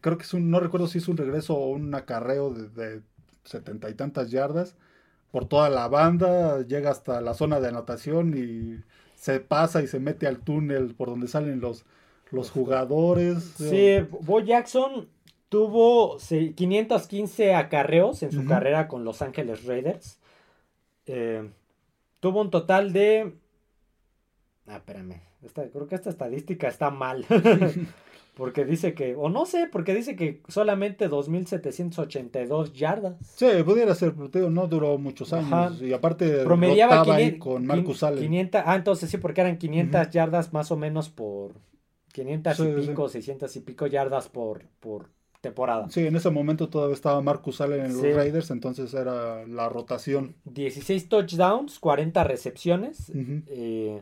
creo 0.00 0.18
que 0.18 0.24
es 0.24 0.34
un, 0.34 0.50
no 0.50 0.60
recuerdo 0.60 0.86
si 0.86 0.98
es 0.98 1.08
un 1.08 1.16
regreso 1.16 1.54
o 1.56 1.70
un 1.70 1.94
acarreo 1.94 2.50
de 2.50 3.02
setenta 3.44 3.90
y 3.90 3.94
tantas 3.94 4.30
yardas 4.30 4.76
por 5.34 5.46
toda 5.46 5.68
la 5.68 5.88
banda, 5.88 6.62
llega 6.62 6.92
hasta 6.92 7.20
la 7.20 7.34
zona 7.34 7.58
de 7.58 7.66
anotación 7.66 8.38
y 8.38 8.84
se 9.16 9.40
pasa 9.40 9.82
y 9.82 9.88
se 9.88 9.98
mete 9.98 10.28
al 10.28 10.38
túnel 10.38 10.94
por 10.94 11.08
donde 11.08 11.26
salen 11.26 11.60
los, 11.60 11.84
los 12.30 12.52
jugadores. 12.52 13.42
Sí, 13.56 13.96
Bo 14.20 14.38
Jackson 14.38 15.08
tuvo 15.48 16.18
515 16.18 17.54
acarreos 17.54 18.22
en 18.22 18.30
su 18.30 18.44
carrera 18.44 18.86
con 18.86 19.04
Los 19.04 19.22
Ángeles 19.22 19.64
Raiders. 19.64 20.20
Eh, 21.06 21.50
tuvo 22.20 22.40
un 22.40 22.50
total 22.50 22.92
de... 22.92 23.34
Ah, 24.68 24.76
espérame. 24.76 25.20
creo 25.72 25.88
que 25.88 25.96
esta 25.96 26.10
estadística 26.10 26.68
está 26.68 26.90
mal. 26.90 27.26
Porque 28.34 28.64
dice 28.64 28.94
que, 28.94 29.14
o 29.14 29.28
no 29.28 29.46
sé, 29.46 29.68
porque 29.70 29.94
dice 29.94 30.16
que 30.16 30.42
solamente 30.48 31.08
2.782 31.08 32.72
yardas. 32.72 33.14
Sí, 33.36 33.46
pudiera 33.64 33.94
ser, 33.94 34.12
pero 34.32 34.50
no 34.50 34.66
duró 34.66 34.98
muchos 34.98 35.32
años. 35.32 35.80
Y 35.80 35.92
aparte, 35.92 36.42
promediaba 36.42 37.04
con 37.38 37.64
Marcus 37.64 38.02
Allen. 38.02 38.18
500, 38.18 38.62
ah, 38.64 38.74
entonces 38.74 39.08
sí, 39.10 39.18
porque 39.18 39.40
eran 39.40 39.56
500 39.56 40.10
yardas 40.10 40.52
más 40.52 40.70
o 40.72 40.76
menos 40.76 41.08
por. 41.10 41.52
500 42.12 42.60
y 42.60 42.86
pico, 42.86 43.08
600 43.08 43.56
y 43.56 43.60
pico 43.60 43.86
yardas 43.88 44.28
por, 44.28 44.64
por 44.78 45.10
temporada. 45.40 45.88
Sí, 45.90 46.06
en 46.06 46.16
ese 46.16 46.30
momento 46.30 46.68
todavía 46.68 46.94
estaba 46.94 47.20
Marcus 47.20 47.60
Allen 47.60 47.86
en 47.86 47.92
los 47.92 48.02
Raiders, 48.02 48.50
entonces 48.50 48.94
era 48.94 49.46
la 49.46 49.68
rotación. 49.68 50.36
16 50.44 51.08
touchdowns, 51.08 51.78
40 51.78 52.24
recepciones. 52.24 53.12
Eh, 53.48 54.00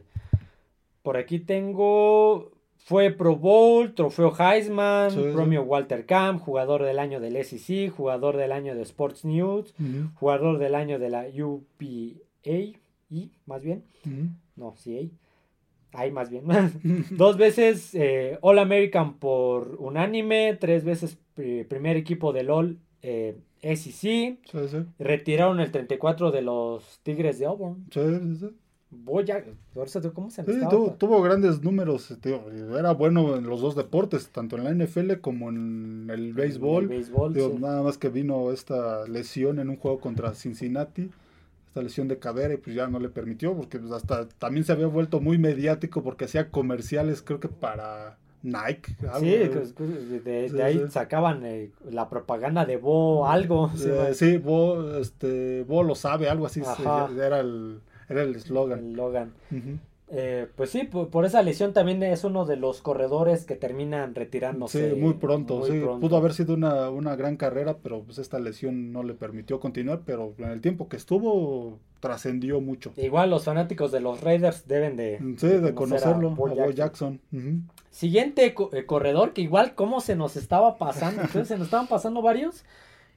por 1.02 1.16
aquí 1.16 1.40
tengo 1.40 2.51
Fue 2.84 3.10
Pro 3.10 3.36
Bowl, 3.36 3.94
trofeo 3.94 4.34
Heisman, 4.36 5.12
premio 5.34 5.62
Walter 5.62 6.04
Camp, 6.04 6.40
jugador 6.40 6.82
del 6.82 6.98
año 6.98 7.20
del 7.20 7.42
SEC, 7.44 7.90
jugador 7.90 8.36
del 8.36 8.50
año 8.50 8.74
de 8.74 8.82
Sports 8.82 9.24
News, 9.24 9.72
jugador 10.14 10.58
del 10.58 10.74
año 10.74 10.98
de 10.98 11.08
la 11.08 11.26
UPA, 11.28 12.78
y 13.08 13.30
más 13.46 13.62
bien, 13.62 13.84
no, 14.56 14.74
CA, 14.82 15.08
ahí 15.92 16.10
más 16.10 16.28
bien, 16.28 16.44
dos 17.12 17.36
veces 17.36 17.94
eh, 17.94 18.38
All 18.40 18.58
American 18.58 19.18
por 19.18 19.76
unánime, 19.78 20.56
tres 20.60 20.82
veces 20.84 21.18
primer 21.68 21.96
equipo 21.96 22.32
del 22.32 22.50
All 22.50 22.78
eh, 23.02 23.36
SEC, 23.62 24.38
retiraron 24.98 25.60
el 25.60 25.70
34 25.70 26.32
de 26.32 26.42
los 26.42 26.98
Tigres 27.04 27.38
de 27.38 27.46
Auburn. 27.46 27.86
Sí, 28.93 28.99
sí, 28.99 29.01
sí. 29.01 29.03
Boya, 29.05 29.45
¿cómo 30.12 30.30
se 30.30 30.45
sí, 30.45 30.61
tuvo, 30.99 31.22
grandes 31.22 31.62
números, 31.62 32.14
tío. 32.20 32.43
era 32.78 32.93
bueno 32.93 33.36
en 33.36 33.45
los 33.45 33.61
dos 33.61 33.74
deportes, 33.74 34.28
tanto 34.28 34.57
en 34.57 34.64
la 34.64 34.84
NFL 34.84 35.14
como 35.20 35.49
en 35.49 36.09
el 36.11 36.34
béisbol. 36.34 36.90
Nada 37.61 37.82
más 37.82 37.99
que 37.99 38.11
vino 38.11 38.53
esta 38.53 39.07
lesión 39.07 39.59
en 39.59 39.70
un 39.70 39.76
juego 39.76 39.99
contra 39.99 40.34
Cincinnati, 40.34 41.11
esta 41.68 41.82
lesión 41.82 42.09
de 42.09 42.18
cadera 42.18 42.55
y 42.55 42.59
pues 42.59 42.76
ya 42.76 42.86
no 42.86 42.99
le 42.99 43.09
permitió, 43.09 43.55
porque 43.55 43.78
pues, 43.78 43.93
hasta 43.93 44.28
también 44.28 44.64
se 44.64 44.72
había 44.72 44.86
vuelto 44.86 45.20
muy 45.20 45.38
mediático 45.38 46.03
porque 46.03 46.26
hacía 46.26 46.51
comerciales, 46.51 47.22
creo 47.22 47.40
que 47.40 47.49
para 47.49 48.18
Nike. 48.43 48.97
sí, 49.18 49.30
de, 50.18 50.62
ahí 50.62 50.84
sacaban 50.90 51.47
eh, 51.47 51.70
la 51.90 52.09
propaganda 52.09 52.66
de 52.66 52.76
Bo 52.76 53.26
algo. 53.26 53.70
sí, 54.12 54.36
Bo, 54.36 54.99
este, 54.99 55.64
Bo 55.64 55.82
lo 55.82 55.95
sabe, 55.95 56.28
algo 56.28 56.47
así, 56.47 56.61
era 57.16 57.40
el 57.40 57.80
era 58.12 58.22
el 58.22 58.36
eslogan. 58.36 59.32
Eh, 60.14 60.46
pues 60.56 60.68
sí, 60.68 60.82
por, 60.84 61.24
esa 61.24 61.42
lesión 61.42 61.72
también 61.72 62.02
es 62.02 62.22
uno 62.22 62.44
de 62.44 62.56
los 62.56 62.82
corredores 62.82 63.46
que 63.46 63.56
terminan 63.56 64.14
retirándose. 64.14 64.90
Sí, 64.90 65.00
muy 65.00 65.14
pronto, 65.14 65.64
sí. 65.64 65.82
Pudo 66.00 66.18
haber 66.18 66.34
sido 66.34 66.52
una, 66.52 66.90
una, 66.90 67.16
gran 67.16 67.38
carrera, 67.38 67.78
pero 67.82 68.02
pues 68.02 68.18
esta 68.18 68.38
lesión 68.38 68.92
no 68.92 69.04
le 69.04 69.14
permitió 69.14 69.58
continuar, 69.58 70.02
pero 70.04 70.34
en 70.36 70.50
el 70.50 70.60
tiempo 70.60 70.90
que 70.90 70.98
estuvo 70.98 71.78
trascendió 72.00 72.60
mucho. 72.60 72.92
Igual 72.98 73.30
los 73.30 73.44
fanáticos 73.44 73.90
de 73.90 74.00
los 74.00 74.20
Raiders 74.20 74.68
deben 74.68 74.96
de, 74.98 75.18
sí, 75.38 75.46
de, 75.46 75.72
conocerlo, 75.72 76.36
a, 76.62 76.70
Jackson. 76.72 77.18
Siguiente 77.90 78.54
eh, 78.72 78.84
corredor 78.84 79.32
que 79.32 79.40
igual 79.40 79.74
cómo 79.74 80.02
se 80.02 80.14
nos 80.14 80.36
estaba 80.36 80.76
pasando, 80.76 81.22
entonces 81.22 81.48
se 81.48 81.56
nos 81.56 81.68
estaban 81.68 81.86
pasando 81.86 82.20
varios. 82.20 82.64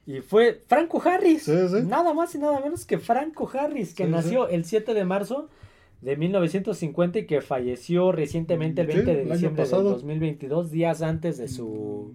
Y 0.06 0.20
fue 0.20 0.60
Franco 0.66 1.02
Harris. 1.04 1.48
Nada 1.48 2.14
más 2.14 2.34
y 2.34 2.38
nada 2.38 2.60
menos 2.60 2.86
que 2.86 2.98
Franco 2.98 3.50
Harris, 3.52 3.92
que 3.92 4.06
nació 4.06 4.48
el 4.48 4.64
7 4.64 4.94
de 4.94 5.04
marzo 5.04 5.48
de 6.00 6.16
1950 6.16 7.18
y 7.20 7.26
que 7.26 7.40
falleció 7.40 8.12
recientemente 8.12 8.82
el 8.82 8.86
20 8.86 9.14
de 9.16 9.24
diciembre 9.24 9.64
de 9.64 9.70
2022, 9.70 10.70
días 10.70 11.02
antes 11.02 11.38
de 11.38 11.48
su 11.48 12.14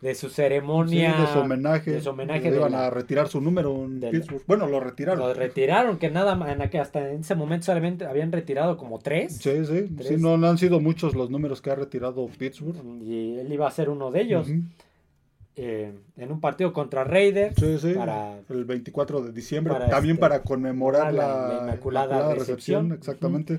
de 0.00 0.14
su 0.14 0.28
ceremonia 0.28 1.12
de 1.12 1.26
su 1.26 1.40
homenaje 1.40 1.90
de 1.90 2.00
su 2.00 2.10
homenaje 2.10 2.54
iban 2.54 2.72
a 2.72 2.88
retirar 2.88 3.26
su 3.26 3.40
número 3.40 3.84
en 3.84 3.98
Pittsburgh. 4.00 4.42
Bueno 4.46 4.68
lo 4.68 4.78
retiraron. 4.78 5.18
Lo 5.18 5.34
retiraron 5.34 5.98
que 5.98 6.08
nada 6.08 6.36
más 6.36 6.56
hasta 6.76 7.10
en 7.10 7.20
ese 7.22 7.34
momento 7.34 7.66
solamente 7.66 8.06
habían 8.06 8.30
retirado 8.30 8.76
como 8.76 9.00
tres. 9.00 9.38
Sí 9.38 9.66
sí. 9.66 9.88
Sí 10.02 10.16
no, 10.16 10.34
han 10.34 10.56
sido 10.56 10.78
muchos 10.78 11.16
los 11.16 11.30
números 11.30 11.60
que 11.60 11.70
ha 11.70 11.74
retirado 11.74 12.28
Pittsburgh. 12.38 12.76
Y 13.02 13.38
él 13.40 13.52
iba 13.52 13.66
a 13.66 13.72
ser 13.72 13.90
uno 13.90 14.12
de 14.12 14.20
ellos 14.20 14.48
eh, 15.60 15.92
en 16.16 16.30
un 16.30 16.40
partido 16.40 16.72
contra 16.72 17.02
Raiders. 17.02 17.56
Para, 17.96 18.38
el 18.48 18.64
24 18.64 19.22
de 19.22 19.32
diciembre. 19.32 19.74
también 19.90 20.14
este, 20.14 20.20
para 20.20 20.42
conmemorar 20.42 21.12
la, 21.12 21.62
Inmaculada, 21.62 22.32
recepción. 22.32 22.92
Exactamente. 22.92 23.58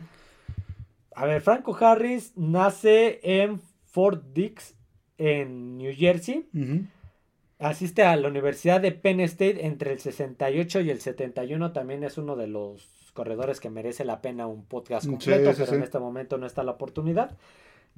A 1.14 1.26
ver, 1.26 1.42
Franco 1.42 1.76
Harris 1.78 2.32
nace 2.38 3.20
en 3.22 3.60
Fort 3.84 4.24
Dix, 4.34 4.76
en 5.18 5.78
New 5.78 5.94
Jersey. 5.94 6.48
Asiste 7.58 8.04
a 8.04 8.16
la 8.16 8.30
Universidad 8.30 8.80
de 8.80 8.94
Penn 8.94 9.20
State 9.20 9.66
entre 9.66 9.92
el 9.92 10.00
68 10.00 10.80
y 10.80 10.92
el 10.92 11.02
71. 11.02 11.74
También 11.74 12.06
es 12.06 12.18
uno 12.18 12.38
de 12.38 12.48
los 12.48 13.12
corredores 13.14 13.60
que 13.60 13.70
merece 13.70 14.06
la 14.06 14.22
pena 14.22 14.48
un 14.48 14.64
podcast 14.64 15.06
completo, 15.06 15.52
pero 15.58 15.74
en 15.74 15.84
este 15.84 16.00
momento 16.00 16.38
no 16.38 16.46
está 16.46 16.64
la 16.64 16.72
oportunidad. 16.72 17.36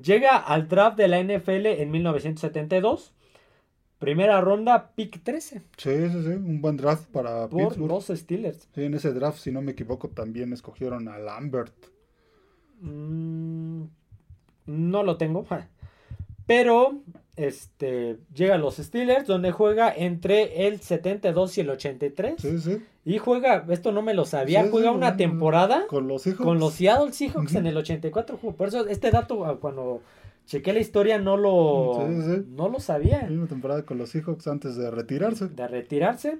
Llega 0.01 0.37
al 0.37 0.67
draft 0.67 0.97
de 0.97 1.07
la 1.07 1.21
NFL 1.21 1.67
en 1.67 1.91
1972 1.91 3.13
Primera 4.01 4.41
ronda, 4.41 4.93
pick 4.95 5.21
13. 5.21 5.61
Sí, 5.77 6.09
sí, 6.09 6.23
sí, 6.23 6.29
un 6.29 6.59
buen 6.59 6.75
draft 6.75 7.05
para 7.11 7.47
Por 7.47 7.67
Pittsburgh. 7.67 7.87
los 7.87 8.07
Steelers. 8.07 8.67
Sí, 8.73 8.83
en 8.83 8.95
ese 8.95 9.13
draft, 9.13 9.37
si 9.37 9.51
no 9.51 9.61
me 9.61 9.73
equivoco, 9.73 10.09
también 10.09 10.51
escogieron 10.53 11.07
a 11.07 11.19
Lambert. 11.19 11.71
Mm, 12.79 13.83
no 14.65 15.03
lo 15.03 15.17
tengo. 15.17 15.45
Pero 16.47 16.95
este 17.35 18.17
llega 18.33 18.55
a 18.55 18.57
los 18.57 18.77
Steelers, 18.77 19.27
donde 19.27 19.51
juega 19.51 19.93
entre 19.95 20.65
el 20.65 20.81
72 20.81 21.59
y 21.59 21.61
el 21.61 21.69
83. 21.69 22.41
Sí, 22.41 22.57
sí. 22.57 22.83
Y 23.05 23.19
juega, 23.19 23.67
esto 23.69 23.91
no 23.91 24.01
me 24.01 24.15
lo 24.15 24.25
sabía, 24.25 24.67
juega 24.71 24.89
una 24.89 25.15
temporada 25.15 25.85
con 25.87 26.07
los 26.07 26.23
Seahawks. 26.23 26.43
Con 26.43 26.57
los 26.57 26.73
Seattle 26.73 27.13
Seahawks 27.13 27.53
en 27.53 27.67
el 27.67 27.77
84. 27.77 28.37
Por 28.37 28.67
eso 28.67 28.87
este 28.87 29.11
dato, 29.11 29.45
ah, 29.45 29.59
cuando 29.59 30.01
chequé 30.51 30.73
la 30.73 30.79
historia, 30.79 31.17
no 31.17 31.37
lo, 31.37 32.05
No 32.49 32.67
lo 32.67 32.79
sabía. 32.81 33.25
Una 33.29 33.47
temporada 33.47 33.85
con 33.85 33.97
los 33.97 34.09
Seahawks 34.09 34.47
antes 34.47 34.75
de 34.75 34.91
retirarse. 34.91 35.47
De 35.47 35.65
retirarse. 35.65 36.39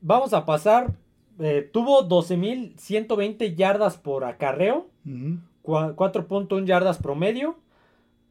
Vamos 0.00 0.32
a 0.32 0.44
pasar. 0.44 0.94
Eh, 1.38 1.68
tuvo 1.72 2.08
12.120 2.08 3.54
yardas 3.54 3.98
por 3.98 4.24
acarreo. 4.24 4.88
4.1 5.04 6.64
yardas 6.66 6.98
promedio. 6.98 7.56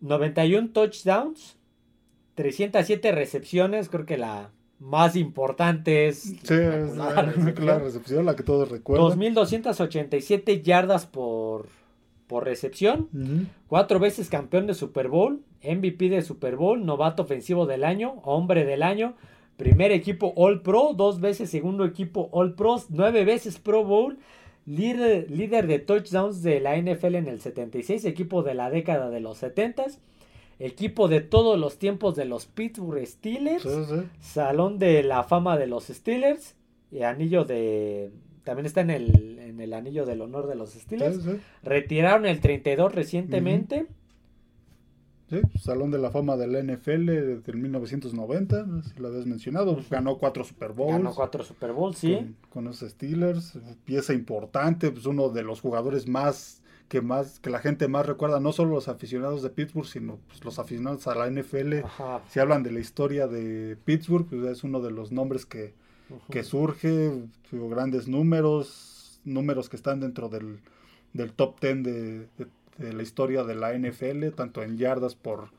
91 0.01 0.71
touchdowns. 0.71 1.55
307 2.35 3.13
recepciones. 3.13 3.87
Creo 3.87 4.05
que 4.05 4.17
la 4.17 4.51
más 4.79 5.15
importante 5.15 6.09
es. 6.09 6.23
Sí, 6.43 6.55
la, 6.95 7.79
recepción, 7.79 8.25
la 8.25 8.35
que 8.35 8.43
todos 8.43 8.69
recuerdan. 8.69 9.17
2.287 9.17 10.61
yardas 10.61 11.05
por 11.05 11.69
por 12.29 12.45
recepción, 12.45 13.09
cuatro 13.67 13.99
veces 13.99 14.29
campeón 14.29 14.67
de 14.67 14.75
Super 14.75 15.07
Bowl, 15.07 15.41
MVP 15.63 16.09
de 16.09 16.21
Super 16.21 16.55
Bowl, 16.55 16.85
novato 16.85 17.23
ofensivo 17.23 17.65
del 17.65 17.83
año, 17.83 18.21
hombre 18.23 18.65
del 18.65 18.83
año, 18.83 19.15
primer 19.57 19.91
equipo 19.91 20.31
All 20.35 20.61
Pro, 20.61 20.93
dos 20.95 21.19
veces 21.19 21.49
segundo 21.49 21.85
equipo 21.85 22.29
All 22.31 22.53
Pros, 22.53 22.85
nueve 22.91 23.25
veces 23.25 23.57
Pro 23.57 23.83
Bowl, 23.83 24.19
líder, 24.67 25.31
líder 25.31 25.65
de 25.65 25.79
touchdowns 25.79 26.43
de 26.43 26.59
la 26.59 26.77
NFL 26.77 27.15
en 27.15 27.27
el 27.27 27.41
76, 27.41 28.05
equipo 28.05 28.43
de 28.43 28.53
la 28.53 28.69
década 28.69 29.09
de 29.09 29.21
los 29.21 29.39
70 29.39 29.87
equipo 30.59 31.07
de 31.07 31.21
todos 31.21 31.57
los 31.57 31.79
tiempos 31.79 32.15
de 32.15 32.25
los 32.25 32.45
Pittsburgh 32.45 33.07
Steelers, 33.07 33.65
salón 34.19 34.77
de 34.77 35.01
la 35.03 35.23
fama 35.23 35.57
de 35.57 35.67
los 35.67 35.85
Steelers, 35.85 36.55
y 36.91 37.01
anillo 37.03 37.45
de, 37.45 38.11
también 38.49 38.65
está 38.65 38.81
en 38.81 38.89
el, 38.89 39.37
en 39.37 39.61
el 39.61 39.73
anillo 39.73 40.07
del 40.07 40.21
honor 40.21 40.47
de 40.47 40.55
los 40.55 40.71
Steelers. 40.71 41.19
Retiraron 41.61 42.25
el 42.25 42.39
32 42.39 42.95
recientemente. 42.95 43.85
Sí, 45.29 45.39
Salón 45.61 45.91
de 45.91 45.99
la 45.99 46.09
Fama 46.09 46.35
del 46.35 46.53
NFL 46.65 47.05
del 47.45 47.57
1990, 47.57 48.65
si 48.81 48.99
lo 48.99 49.09
habías 49.09 49.27
mencionado. 49.27 49.77
Ganó 49.91 50.17
cuatro 50.17 50.43
Super 50.43 50.71
Bowls. 50.71 50.93
Ganó 50.93 51.13
cuatro 51.13 51.43
Super 51.43 51.73
Bowls, 51.73 51.99
sí. 51.99 52.35
Con, 52.49 52.63
los 52.63 52.79
Steelers, 52.79 53.59
pieza 53.85 54.15
importante, 54.15 54.89
pues 54.89 55.05
uno 55.05 55.29
de 55.29 55.43
los 55.43 55.61
jugadores 55.61 56.07
más 56.07 56.63
que 56.87 57.01
más 57.01 57.39
que 57.39 57.51
la 57.51 57.59
gente 57.59 57.87
más 57.87 58.07
recuerda, 58.07 58.39
no 58.39 58.51
solo 58.51 58.71
los 58.71 58.87
aficionados 58.87 59.43
de 59.43 59.51
Pittsburgh, 59.51 59.85
sino 59.85 60.17
pues, 60.27 60.43
los 60.43 60.57
aficionados 60.57 61.05
a 61.05 61.13
la 61.13 61.29
NFL. 61.29 61.85
Si 62.29 62.39
hablan 62.39 62.63
de 62.63 62.71
la 62.71 62.79
historia 62.79 63.27
de 63.27 63.77
Pittsburgh, 63.85 64.25
pues 64.27 64.41
es 64.45 64.63
uno 64.63 64.81
de 64.81 64.89
los 64.89 65.11
nombres 65.11 65.45
que, 65.45 65.75
que 66.29 66.43
surge, 66.43 67.23
grandes 67.51 68.07
números, 68.07 69.19
números 69.23 69.69
que 69.69 69.75
están 69.75 69.99
dentro 69.99 70.29
del, 70.29 70.61
top 71.35 71.59
10 71.59 71.83
de, 71.83 72.27
la 72.93 73.03
historia 73.03 73.43
de 73.43 73.55
la 73.55 73.73
NFL, 73.73 74.29
tanto 74.35 74.63
en 74.63 74.77
yardas 74.77 75.15
por, 75.15 75.49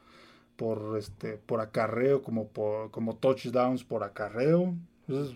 por, 0.56 0.98
este, 0.98 1.36
por 1.38 1.60
acarreo 1.60 2.22
como, 2.22 2.48
por, 2.48 2.90
como 2.90 3.16
touchdowns 3.16 3.84
por 3.84 4.04
acarreo. 4.04 4.74
Es 5.08 5.34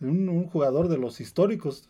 un, 0.00 0.46
jugador 0.46 0.88
de 0.88 0.98
los 0.98 1.20
históricos. 1.20 1.88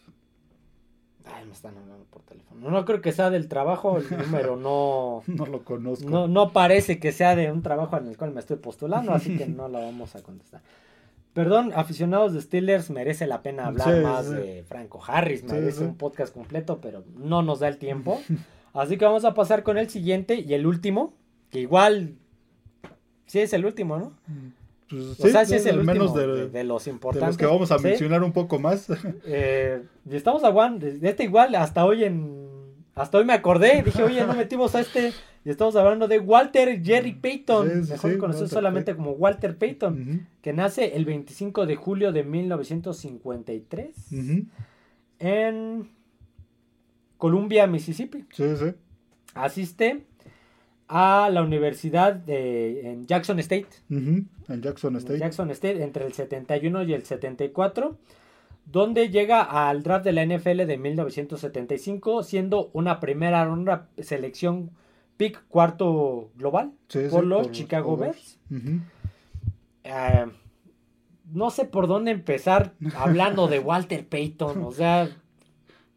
Ay, 1.25 1.45
me 1.47 1.53
están 1.53 1.77
hablando 1.77 2.05
por 2.11 2.23
teléfono. 2.23 2.71
No 2.71 2.85
creo 2.85 3.01
que 3.01 3.13
sea 3.13 3.31
del 3.31 3.49
trabajo, 3.49 3.99
el 3.99 4.11
número 4.19 4.57
no... 4.57 5.23
no 5.27 5.47
lo 5.47 5.65
conozco. 5.65 6.09
No, 6.09 6.27
no 6.27 6.53
parece 6.53 6.99
que 6.99 7.13
sea 7.13 7.37
de 7.37 7.53
un 7.53 7.63
trabajo 7.63 7.97
en 7.99 8.09
el 8.09 8.17
cual 8.17 8.33
me 8.33 8.41
estoy 8.41 8.57
postulando, 8.57 9.13
así 9.13 9.37
que 9.37 9.47
no 9.49 9.69
lo 9.69 9.81
vamos 9.81 10.17
a 10.17 10.23
contestar. 10.23 10.63
Perdón, 11.33 11.73
aficionados 11.75 12.33
de 12.33 12.41
Steelers, 12.41 12.91
merece 12.91 13.27
la 13.27 13.43
pena 13.43 13.67
hablar 13.67 14.03
más 14.03 14.29
de 14.29 14.65
Franco 14.69 15.01
Harris, 15.07 15.45
merece 15.45 15.85
un 15.85 15.97
podcast 15.97 16.35
completo, 16.35 16.81
pero 16.81 17.05
no 17.17 17.43
nos 17.43 17.61
da 17.61 17.69
el 17.69 17.79
tiempo. 17.79 18.21
Así 18.73 18.97
que 18.97 19.05
vamos 19.05 19.25
a 19.25 19.35
pasar 19.35 19.63
con 19.63 19.79
el 19.79 19.89
siguiente 19.89 20.35
y 20.35 20.55
el 20.55 20.67
último, 20.67 21.15
que 21.51 21.61
igual 21.61 22.15
sí 23.27 23.41
es 23.41 23.53
el 23.53 23.65
último, 23.65 23.99
¿no? 23.99 24.13
Pues, 24.89 25.21
o 25.21 25.29
sea, 25.29 25.45
sí 25.45 25.55
es 25.55 25.67
el 25.67 25.79
último 25.79 26.13
de, 26.13 26.65
los 26.65 26.89
importantes. 26.89 27.21
De 27.21 27.27
los 27.27 27.37
que 27.37 27.47
vamos 27.47 27.71
a 27.71 27.79
mencionar 27.79 28.25
un 28.25 28.33
poco 28.33 28.59
más. 28.59 28.89
Eh, 29.25 29.83
y 30.09 30.17
estamos 30.17 30.43
a 30.43 30.51
Juan, 30.51 30.81
de 30.81 30.99
este 31.09 31.25
igual 31.25 31.55
hasta 31.55 31.85
hoy 31.85 32.03
en 32.03 32.40
hasta 33.01 33.19
hoy 33.19 33.25
me 33.25 33.33
acordé, 33.33 33.83
dije, 33.83 34.03
oye, 34.03 34.27
no 34.27 34.35
metimos 34.35 34.75
a 34.75 34.81
este. 34.81 35.13
Y 35.45 35.49
estamos 35.49 35.75
hablando 35.77 36.07
de 36.07 36.19
Walter 36.19 36.83
Jerry 36.85 37.15
Payton, 37.15 37.89
mejor 37.89 38.19
conocido 38.19 38.47
solamente 38.47 38.95
como 38.95 39.13
Walter 39.13 39.57
Payton, 39.57 40.27
que 40.43 40.53
nace 40.53 40.97
el 40.97 41.07
25 41.07 41.65
de 41.65 41.77
julio 41.77 42.13
de 42.13 42.25
1953 42.25 43.97
en 45.19 45.89
Columbia, 47.17 47.67
Mississippi. 47.67 48.27
Sí, 48.33 48.57
sí. 48.57 48.75
Asiste 49.35 50.05
a 50.89 51.31
la 51.33 51.43
universidad 51.43 52.15
de, 52.15 52.91
en 52.91 53.07
Jackson 53.07 53.39
State. 53.39 53.69
En 53.89 54.29
Jackson 54.61 54.97
State. 54.97 55.19
Jackson 55.19 55.51
State, 55.53 55.83
entre 55.83 56.05
el 56.05 56.13
71 56.13 56.83
y 56.83 56.95
el 56.95 57.05
74 57.05 57.97
donde 58.65 59.11
llega 59.11 59.43
al 59.43 59.83
draft 59.83 60.05
de 60.05 60.13
la 60.13 60.25
NFL 60.25 60.65
de 60.67 60.79
1975, 60.79 62.23
siendo 62.23 62.71
una 62.73 63.01
primera 63.01 63.45
ronda 63.45 63.89
selección 63.99 64.71
pick 65.17 65.43
cuarto 65.49 66.31
global 66.37 66.73
por 67.11 67.25
los 67.25 67.51
Chicago 67.51 67.97
Bears. 67.97 68.39
Eh, 69.85 70.27
no 71.33 71.51
sé 71.51 71.65
por 71.65 71.87
dónde 71.87 72.11
empezar 72.11 72.73
hablando 72.97 73.49
de 73.49 73.59
Walter 73.59 74.07
Payton. 74.07 74.65
O 74.65 74.73
sea, 74.73 75.09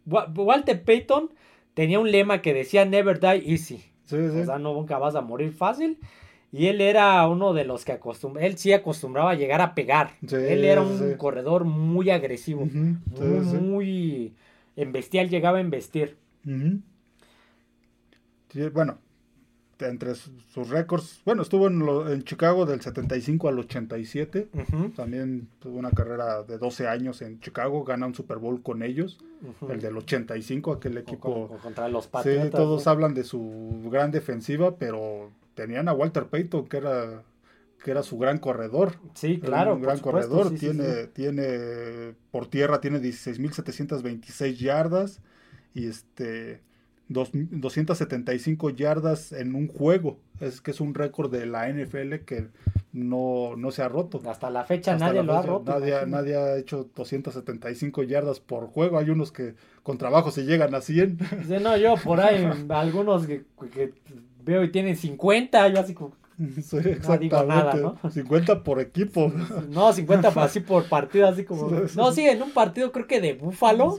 Walter 0.05 0.83
Payton 0.83 1.29
tenía 1.73 1.99
un 1.99 2.11
lema 2.11 2.41
que 2.41 2.53
decía 2.53 2.85
Never 2.85 3.19
die 3.19 3.51
easy. 3.51 3.83
o 4.11 4.45
sea, 4.45 4.59
no 4.59 4.73
nunca 4.73 4.97
vas 4.97 5.15
a 5.15 5.21
morir 5.21 5.53
fácil. 5.53 5.99
Y 6.53 6.67
él 6.67 6.81
era 6.81 7.27
uno 7.27 7.51
de 7.53 7.65
los 7.65 7.83
que 7.83 7.93
acostumbraba, 7.93 8.45
él 8.45 8.59
sí 8.59 8.73
acostumbraba 8.73 9.31
a 9.31 9.33
llegar 9.33 9.59
a 9.59 9.73
pegar. 9.73 10.11
él 10.21 10.63
era 10.63 10.83
un 10.83 11.15
corredor 11.15 11.65
muy 11.65 12.11
agresivo, 12.11 12.67
muy, 12.67 12.99
muy, 13.59 14.33
en 14.75 14.91
bestial, 14.91 15.29
llegaba 15.29 15.57
a 15.57 15.61
investir. 15.61 16.15
bueno, 18.71 18.99
entre 19.79 20.13
sus 20.13 20.69
récords, 20.69 21.23
bueno, 21.25 21.41
estuvo 21.41 21.65
en, 21.65 21.81
en, 22.11 22.23
Chicago 22.23 22.67
del 22.67 22.81
75 22.81 23.49
al 23.49 23.57
87, 23.57 24.49
también 24.95 25.47
tuvo 25.57 25.79
una 25.79 25.89
carrera 25.89 26.43
de 26.43 26.59
12 26.59 26.87
años 26.87 27.23
en 27.23 27.39
Chicago, 27.39 27.83
gana 27.83 28.05
un 28.05 28.13
Super 28.13 28.37
Bowl 28.37 28.61
con 28.61 28.83
ellos, 28.83 29.17
el 29.67 29.81
del 29.81 29.97
85, 29.97 30.73
aquel 30.73 30.99
equipo. 30.99 31.47
contra 31.63 31.89
los 31.89 32.05
Patriotas. 32.05 32.45
Sí, 32.45 32.51
todos 32.51 32.85
hablan 32.85 33.15
de 33.15 33.23
su 33.23 33.89
gran 33.91 34.11
defensiva, 34.11 34.75
pero 34.75 35.31
tenían 35.55 35.87
a 35.87 35.93
Walter 35.93 36.27
Payton, 36.27 36.67
que 36.67 36.77
era 36.77 37.23
que 37.83 37.91
era 37.91 38.01
su 38.01 38.17
gran 38.17 38.39
corredor. 38.39 38.95
Sí, 39.13 39.39
claro. 39.39 39.75
Un 39.75 39.81
gran 39.81 39.99
corredor. 39.99 40.55
tiene, 40.55 41.07
tiene, 41.07 42.15
por 42.31 42.47
tierra 42.47 42.79
tiene 42.79 42.99
16.726 42.99 44.55
yardas 44.55 45.19
y 45.73 45.87
este 45.87 46.61
275 47.09 48.69
yardas 48.71 49.33
en 49.33 49.53
un 49.53 49.67
juego. 49.67 50.17
Es 50.39 50.61
que 50.61 50.71
es 50.71 50.79
un 50.79 50.93
récord 50.93 51.31
de 51.31 51.45
la 51.45 51.69
NFL 51.69 52.15
que 52.25 52.47
no, 52.93 53.55
no 53.57 53.71
se 53.71 53.81
ha 53.81 53.89
roto. 53.89 54.21
Hasta 54.25 54.49
la 54.49 54.63
fecha 54.63 54.95
nadie 54.97 55.21
lo 55.21 55.33
ha 55.33 55.41
roto. 55.41 55.71
Nadie, 55.71 56.05
nadie, 56.07 56.37
ha 56.37 56.57
hecho 56.57 56.89
275 56.95 58.03
yardas 58.03 58.39
por 58.39 58.67
juego. 58.67 58.97
Hay 58.97 59.09
unos 59.09 59.31
que 59.31 59.55
con 59.83 59.97
trabajo 59.97 60.31
se 60.31 60.45
llegan 60.45 60.73
a 60.73 60.81
100. 60.81 61.19
no, 61.61 61.75
yo 61.75 61.95
por 62.03 62.21
ahí, 62.21 62.47
algunos 62.69 63.27
que 63.27 63.43
veo 64.43 64.63
y 64.63 64.71
tienen 64.71 64.95
50, 64.95 65.67
yo 65.69 65.79
así 65.79 65.93
como... 65.93 66.13
no 66.37 67.17
digo 67.17 67.43
nada, 67.43 67.75
¿no? 67.75 68.09
50 68.09 68.63
por 68.63 68.79
equipo. 68.79 69.31
No, 69.69 69.93
50 69.93 70.29
así 70.29 70.59
por 70.61 70.89
partido, 70.89 71.27
así 71.27 71.43
como... 71.43 71.69
No, 71.95 72.11
sí, 72.11 72.25
en 72.25 72.41
un 72.41 72.51
partido 72.51 72.91
creo 72.91 73.07
que 73.07 73.21
de 73.21 73.33
Búfalo, 73.33 73.97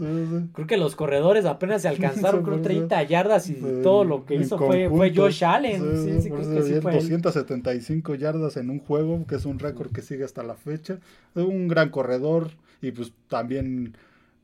creo 0.52 0.66
que 0.66 0.76
los 0.76 0.96
corredores 0.96 1.44
apenas 1.44 1.82
se 1.82 1.88
alcanzaron, 1.94 2.42
creo 2.42 2.60
30 2.60 3.02
yardas 3.04 3.48
y 3.48 3.54
todo 3.82 4.04
lo 4.04 4.24
que 4.24 4.34
hizo 4.36 4.58
fue, 4.58 4.88
fue, 4.88 5.14
Josh 5.14 5.44
Allen. 5.44 5.82
Sí, 6.04 6.22
sí, 6.22 6.30
creo 6.30 6.54
que 6.54 6.62
sí 6.62 6.80
fue 6.80 6.94
275 6.94 8.14
yardas 8.16 8.56
en 8.56 8.70
un 8.70 8.80
juego, 8.80 9.24
que 9.26 9.36
es 9.36 9.44
un 9.44 9.58
récord 9.58 9.92
que 9.92 10.02
sigue 10.02 10.24
hasta 10.24 10.42
la 10.42 10.54
fecha. 10.54 10.98
Un 11.34 11.68
gran 11.68 11.90
corredor 11.90 12.50
y 12.82 12.90
pues 12.92 13.12
también 13.28 13.96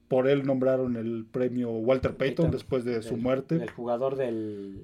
por 0.08 0.28
él 0.28 0.44
nombraron 0.44 0.96
el 0.96 1.24
premio 1.30 1.70
Walter 1.70 2.16
Payton, 2.16 2.50
después 2.50 2.84
de 2.84 3.00
su 3.02 3.16
muerte. 3.16 3.54
El 3.56 3.70
jugador 3.70 4.16
del 4.16 4.82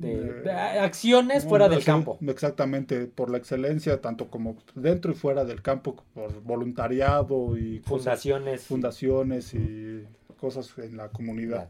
de, 0.00 0.50
acciones 0.50 1.44
fuera 1.44 1.68
del 1.68 1.84
campo. 1.84 2.18
Exactamente, 2.26 3.06
por 3.06 3.30
la 3.30 3.38
excelencia, 3.38 4.00
tanto 4.00 4.28
como 4.28 4.56
dentro 4.74 5.12
y 5.12 5.14
fuera 5.14 5.44
del 5.44 5.62
campo, 5.62 6.04
por 6.14 6.42
voluntariado 6.42 7.56
y 7.56 7.80
fundaciones. 7.80 8.62
fundaciones 8.62 9.54
y 9.54 10.04
cosas 10.38 10.72
en 10.78 10.96
la 10.96 11.08
comunidad. 11.08 11.68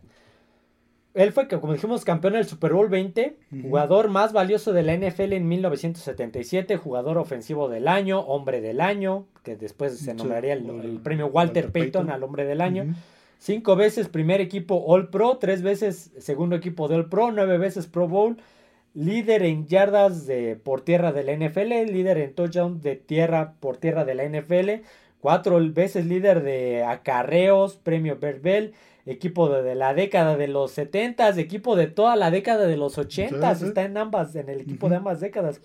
Él 1.16 1.32
fue, 1.32 1.48
como 1.48 1.72
dijimos, 1.72 2.04
campeón 2.04 2.34
del 2.34 2.44
Super 2.44 2.74
Bowl 2.74 2.90
20, 2.90 3.38
jugador 3.62 4.10
más 4.10 4.34
valioso 4.34 4.74
de 4.74 4.82
la 4.82 4.94
NFL 4.94 5.32
en 5.32 5.48
1977, 5.48 6.76
jugador 6.76 7.16
ofensivo 7.16 7.70
del 7.70 7.88
año, 7.88 8.20
hombre 8.20 8.60
del 8.60 8.82
año, 8.82 9.26
que 9.42 9.56
después 9.56 9.98
se 9.98 10.12
nombraría 10.12 10.52
el, 10.52 11.00
premio 11.02 11.28
Walter, 11.28 11.72
Payton, 11.72 12.10
al 12.10 12.22
hombre 12.22 12.44
del 12.44 12.60
año. 12.60 12.94
Cinco 13.38 13.76
veces 13.76 14.08
primer 14.08 14.40
equipo 14.40 14.84
All 14.86 15.08
Pro, 15.08 15.38
tres 15.38 15.62
veces 15.62 16.10
segundo 16.18 16.56
equipo 16.56 16.88
de 16.88 16.96
All 16.96 17.08
Pro, 17.08 17.32
nueve 17.32 17.58
veces 17.58 17.86
Pro 17.86 18.08
Bowl, 18.08 18.36
líder 18.94 19.42
en 19.42 19.66
yardas 19.66 20.26
de, 20.26 20.56
por 20.56 20.80
tierra 20.80 21.12
de 21.12 21.22
la 21.22 21.32
NFL, 21.32 21.92
líder 21.92 22.18
en 22.18 22.34
touchdown 22.34 22.80
de 22.80 22.96
tierra 22.96 23.54
por 23.60 23.76
tierra 23.76 24.04
de 24.04 24.14
la 24.14 24.24
NFL, 24.24 24.86
cuatro 25.20 25.60
veces 25.72 26.06
líder 26.06 26.42
de 26.42 26.82
acarreos, 26.84 27.76
premio 27.76 28.18
Bert 28.18 28.74
equipo 29.06 29.48
de, 29.48 29.74
la 29.76 29.94
década 29.94 30.36
de 30.36 30.48
los 30.48 30.72
70, 30.72 31.28
equipo 31.38 31.76
de 31.76 31.86
toda 31.86 32.16
la 32.16 32.30
década 32.30 32.66
de 32.66 32.76
los 32.76 32.98
80, 32.98 33.52
está 33.52 33.84
en 33.84 33.96
ambas, 33.96 34.34
en 34.34 34.48
el 34.48 34.60
equipo 34.60 34.88
de 34.88 34.96
ambas 34.96 35.20
décadas 35.20 35.60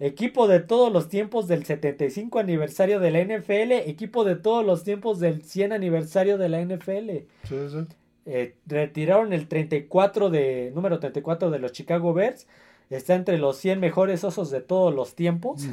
equipo 0.00 0.48
de 0.48 0.60
todos 0.60 0.92
los 0.92 1.08
tiempos 1.08 1.48
del 1.48 1.64
75 1.64 2.38
aniversario 2.38 3.00
de 3.00 3.10
la 3.10 3.22
NFL, 3.22 3.72
equipo 3.88 4.24
de 4.24 4.36
todos 4.36 4.64
los 4.64 4.84
tiempos 4.84 5.18
del 5.18 5.42
100 5.42 5.72
aniversario 5.72 6.38
de 6.38 6.48
la 6.48 6.60
NFL. 6.62 7.10
Sí, 7.44 7.56
sí. 7.70 7.86
Eh, 8.30 8.56
retiraron 8.66 9.32
el 9.32 9.48
34 9.48 10.28
de, 10.28 10.70
número 10.74 11.00
34 11.00 11.50
de 11.50 11.58
los 11.58 11.72
Chicago 11.72 12.12
Bears. 12.12 12.46
Está 12.90 13.14
entre 13.14 13.38
los 13.38 13.56
100 13.56 13.80
mejores 13.80 14.22
osos 14.22 14.50
de 14.50 14.60
todos 14.60 14.94
los 14.94 15.14
tiempos. 15.14 15.66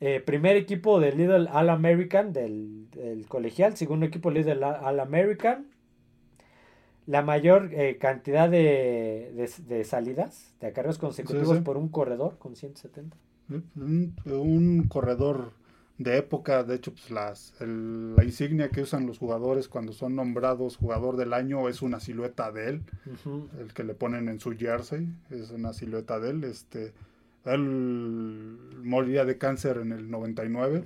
Eh, 0.00 0.20
primer 0.20 0.54
equipo 0.54 1.00
del 1.00 1.18
Little 1.18 1.48
All 1.52 1.70
American 1.70 2.32
del, 2.32 2.86
colegial. 3.26 3.76
Segundo 3.76 4.06
equipo 4.06 4.30
Little 4.30 4.64
All 4.64 5.00
American. 5.00 5.66
La 7.08 7.22
mayor 7.22 7.70
eh, 7.72 7.96
cantidad 7.96 8.50
de, 8.50 9.48
de, 9.66 9.84
salidas, 9.84 10.54
de 10.60 10.66
acarreos 10.66 10.98
consecutivos 10.98 11.58
por 11.60 11.78
un 11.78 11.88
corredor 11.88 12.36
con 12.38 12.54
170. 12.54 13.16
Un, 13.76 14.86
corredor 14.90 15.52
de 15.96 16.18
época, 16.18 16.64
de 16.64 16.74
hecho, 16.74 16.92
pues 16.92 17.10
las, 17.10 17.54
la 17.60 18.22
insignia 18.22 18.68
que 18.68 18.82
usan 18.82 19.06
los 19.06 19.16
jugadores 19.16 19.68
cuando 19.68 19.94
son 19.94 20.16
nombrados 20.16 20.76
jugador 20.76 21.16
del 21.16 21.32
año 21.32 21.70
es 21.70 21.80
una 21.80 21.98
silueta 21.98 22.52
de 22.52 22.68
él, 22.68 22.82
el 23.58 23.72
que 23.72 23.84
le 23.84 23.94
ponen 23.94 24.28
en 24.28 24.38
su 24.38 24.52
jersey, 24.52 25.08
es 25.30 25.50
una 25.50 25.72
silueta 25.72 26.20
de 26.20 26.28
él. 26.28 26.44
Este, 26.44 26.92
él 27.46 28.58
moría 28.82 29.24
de 29.24 29.38
cáncer 29.38 29.78
en 29.78 29.92
el 29.92 30.10
99. 30.10 30.84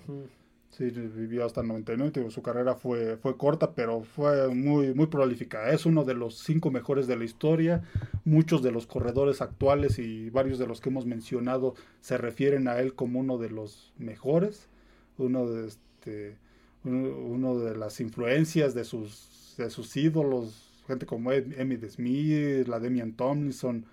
Sí, 0.73 0.85
vivió 0.85 1.45
hasta 1.45 1.61
el 1.61 1.69
99, 1.69 2.31
su 2.31 2.41
carrera 2.41 2.75
fue, 2.75 3.19
fue 3.19 3.37
corta, 3.37 3.75
pero 3.75 4.05
fue 4.05 4.49
muy, 4.49 4.95
muy 4.95 5.07
prolífica. 5.07 5.69
Es 5.71 5.85
uno 5.85 6.03
de 6.03 6.15
los 6.15 6.39
cinco 6.39 6.71
mejores 6.71 7.07
de 7.07 7.17
la 7.17 7.25
historia. 7.25 7.83
Muchos 8.25 8.63
de 8.63 8.73
los 8.73 8.87
corredores 8.87 9.43
actuales 9.43 9.99
y 9.99 10.31
varios 10.31 10.59
de 10.59 10.67
los 10.67 10.81
que 10.81 10.89
hemos 10.89 11.05
mencionado 11.05 11.75
se 12.01 12.17
refieren 12.17 12.69
a 12.69 12.79
él 12.79 12.95
como 12.95 13.21
uno 13.21 13.37
de 13.37 13.51
los 13.51 13.93
mejores, 13.99 14.71
uno 15.19 15.47
de, 15.47 15.69
este, 15.69 16.39
uno, 16.85 17.59
de 17.59 17.77
las 17.77 18.01
influencias 18.01 18.73
de 18.73 18.85
sus, 18.85 19.55
de 19.59 19.69
sus 19.69 19.95
ídolos, 19.95 20.83
gente 20.87 21.05
como 21.05 21.33
Emmitt 21.33 21.85
Smith, 21.91 22.67
la 22.67 22.81
Demian 22.81 23.13
Tomlinson, 23.13 23.85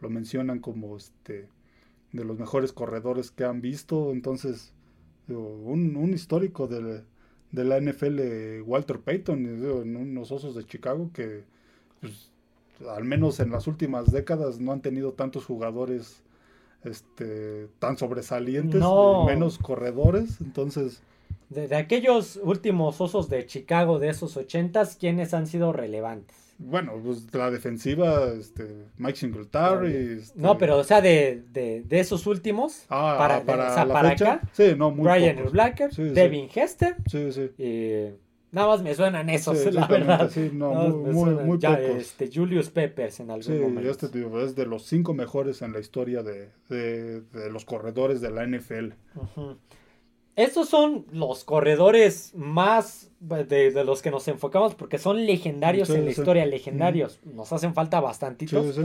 lo 0.00 0.10
mencionan 0.10 0.58
como 0.58 0.96
este, 0.96 1.46
de 2.10 2.24
los 2.24 2.40
mejores 2.40 2.72
corredores 2.72 3.30
que 3.30 3.44
han 3.44 3.60
visto. 3.60 4.10
Entonces, 4.10 4.72
un, 5.28 5.96
un 5.96 6.12
histórico 6.12 6.66
de, 6.66 7.02
de, 7.52 7.64
la 7.64 7.80
NFL, 7.80 8.62
Walter 8.62 9.00
Payton, 9.00 9.38
en 9.46 9.96
unos 9.96 10.32
osos 10.32 10.54
de 10.54 10.64
Chicago 10.64 11.10
que 11.12 11.44
pues, 12.00 12.30
al 12.88 13.04
menos 13.04 13.40
en 13.40 13.50
las 13.50 13.66
últimas 13.66 14.10
décadas 14.10 14.60
no 14.60 14.72
han 14.72 14.80
tenido 14.80 15.12
tantos 15.12 15.44
jugadores 15.44 16.22
este, 16.84 17.68
tan 17.78 17.96
sobresalientes, 17.96 18.82
menos 19.26 19.58
corredores, 19.58 20.40
entonces... 20.40 21.02
De, 21.48 21.74
aquellos 21.76 22.38
últimos 22.42 23.00
osos 23.00 23.28
de 23.28 23.46
Chicago 23.46 23.98
de 23.98 24.08
esos 24.08 24.36
ochentas, 24.36 24.96
¿quiénes 24.96 25.34
han 25.34 25.46
sido 25.46 25.72
relevantes? 25.72 26.43
Bueno, 26.58 26.92
pues 27.04 27.32
la 27.34 27.50
defensiva, 27.50 28.28
este, 28.38 28.86
Mike 28.96 29.18
Singletary. 29.18 30.18
Este... 30.18 30.40
No, 30.40 30.56
pero 30.56 30.78
o 30.78 30.84
sea, 30.84 31.00
de, 31.00 31.42
de, 31.52 31.82
de 31.82 32.00
esos 32.00 32.26
últimos, 32.26 32.84
ah, 32.88 33.16
para, 33.18 33.42
para, 33.42 33.70
o 33.70 33.74
sea, 33.74 33.86
para 33.86 34.10
acá, 34.10 34.40
sí, 34.52 34.74
no, 34.76 34.90
muy 34.90 35.10
Brian 35.10 35.38
Blacker, 35.50 35.90
Devin 35.90 36.48
Hester, 36.54 36.96
sí, 37.10 37.32
sí. 37.32 37.50
Y 37.58 38.24
Nada 38.54 38.68
más 38.68 38.82
me 38.82 38.94
suenan 38.94 39.28
esos, 39.30 39.64
la 39.74 39.88
verdad. 39.88 40.30
Sí, 40.30 40.48
no, 40.52 40.72
muy, 40.90 41.34
muy, 41.34 41.58
ya, 41.58 41.74
Este, 41.74 42.30
Julius 42.32 42.70
Peppers 42.70 43.18
en 43.18 43.32
algún 43.32 43.60
momento. 43.60 43.92
Sí, 43.94 44.06
este 44.06 44.44
es 44.44 44.54
de 44.54 44.66
los 44.66 44.84
cinco 44.84 45.12
mejores 45.12 45.60
en 45.62 45.72
la 45.72 45.80
historia 45.80 46.22
de, 46.22 46.50
de, 46.68 47.22
de 47.22 47.50
los 47.50 47.64
corredores 47.64 48.20
de 48.20 48.30
la 48.30 48.46
NFL. 48.46 48.92
Estos 50.36 50.68
son 50.68 51.06
los 51.12 51.44
corredores 51.44 52.32
más 52.34 53.10
de, 53.20 53.44
de, 53.44 53.84
los 53.84 54.02
que 54.02 54.10
nos 54.10 54.26
enfocamos 54.28 54.74
porque 54.74 54.98
son 54.98 55.26
legendarios 55.26 55.90
en 55.90 56.04
la 56.04 56.10
historia, 56.10 56.44
legendarios. 56.44 57.20
Nos 57.24 57.52
hacen 57.52 57.74
falta 57.74 58.00
bastantitos. 58.00 58.80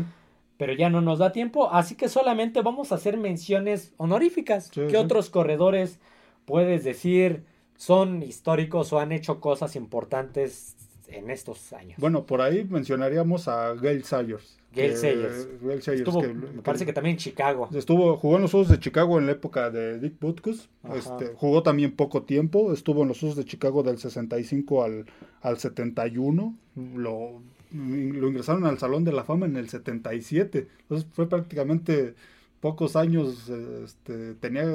Pero 0.57 0.73
ya 0.73 0.89
no 0.89 0.99
nos 0.99 1.19
da 1.19 1.31
tiempo, 1.31 1.71
así 1.71 1.95
que 1.95 2.09
solamente 2.09 2.61
vamos 2.61 2.91
a 2.91 2.95
hacer 2.95 3.15
menciones 3.15 3.93
honoríficas. 3.95 4.69
¿Qué 4.69 4.97
otros 4.97 5.29
corredores 5.29 5.99
puedes 6.45 6.83
decir? 6.83 7.45
son 7.79 8.23
históricos 8.23 8.91
o 8.91 8.99
han 8.99 9.13
hecho 9.13 9.39
cosas 9.39 9.77
importantes 9.77 10.75
en 11.11 11.29
estos 11.29 11.73
años. 11.73 11.97
Bueno, 11.99 12.25
por 12.25 12.41
ahí 12.41 12.65
mencionaríamos 12.69 13.47
a 13.47 13.75
Gail 13.75 14.03
Sayers. 14.03 14.57
Gail 14.73 14.95
Sayers. 14.95 15.47
Estuvo, 15.87 16.21
me 16.21 16.61
parece 16.61 16.85
que 16.85 16.93
también 16.93 17.15
en 17.15 17.17
Chicago. 17.17 17.69
Estuvo, 17.73 18.17
jugó 18.17 18.35
en 18.35 18.43
los 18.43 18.53
Usos 18.53 18.69
de 18.69 18.79
Chicago 18.79 19.17
en 19.17 19.25
la 19.25 19.33
época 19.33 19.69
de 19.69 19.99
Dick 19.99 20.19
Butkus. 20.19 20.69
Este, 20.93 21.33
jugó 21.35 21.63
también 21.63 21.95
poco 21.95 22.23
tiempo. 22.23 22.71
Estuvo 22.73 23.01
en 23.01 23.07
los 23.07 23.21
Usos 23.23 23.35
de 23.35 23.45
Chicago 23.45 23.83
del 23.83 23.97
65 23.97 24.83
al, 24.83 25.05
al 25.41 25.57
71. 25.57 26.55
Lo, 26.95 27.41
lo 27.71 28.27
ingresaron 28.27 28.65
al 28.65 28.77
Salón 28.77 29.03
de 29.03 29.11
la 29.11 29.23
Fama 29.23 29.47
en 29.47 29.55
el 29.55 29.69
77. 29.69 30.67
Entonces 30.81 31.07
fue 31.11 31.27
prácticamente 31.27 32.13
pocos 32.59 32.95
años. 32.95 33.49
Este, 33.49 34.35
tenía 34.35 34.65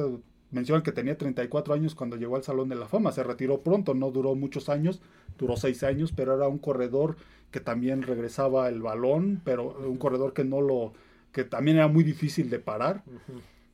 Mencionan 0.55 0.85
que 0.85 0.93
tenía 0.93 1.19
34 1.19 1.75
años 1.75 1.97
cuando 1.97 2.17
llegó 2.17 2.37
al 2.37 2.45
Salón 2.45 2.69
de 2.69 2.77
la 2.77 2.87
Fama. 2.87 3.11
Se 3.11 3.25
retiró 3.25 3.61
pronto, 3.61 3.93
no 3.93 4.13
duró 4.13 4.37
muchos 4.37 4.69
años, 4.69 5.03
duró 5.37 5.57
6 5.57 5.83
años, 5.83 6.13
pero 6.15 6.35
era 6.35 6.47
un 6.47 6.59
corredor 6.59 7.17
que 7.51 7.59
también 7.59 8.03
regresaba 8.03 8.69
el 8.69 8.81
balón, 8.81 9.41
pero 9.45 9.77
un 9.89 9.97
corredor 9.97 10.33
que 10.33 10.45
no 10.45 10.61
lo, 10.61 10.93
que 11.33 11.43
también 11.43 11.79
era 11.79 11.89
muy 11.89 12.05
difícil 12.05 12.51
de 12.51 12.61
parar. 12.61 13.03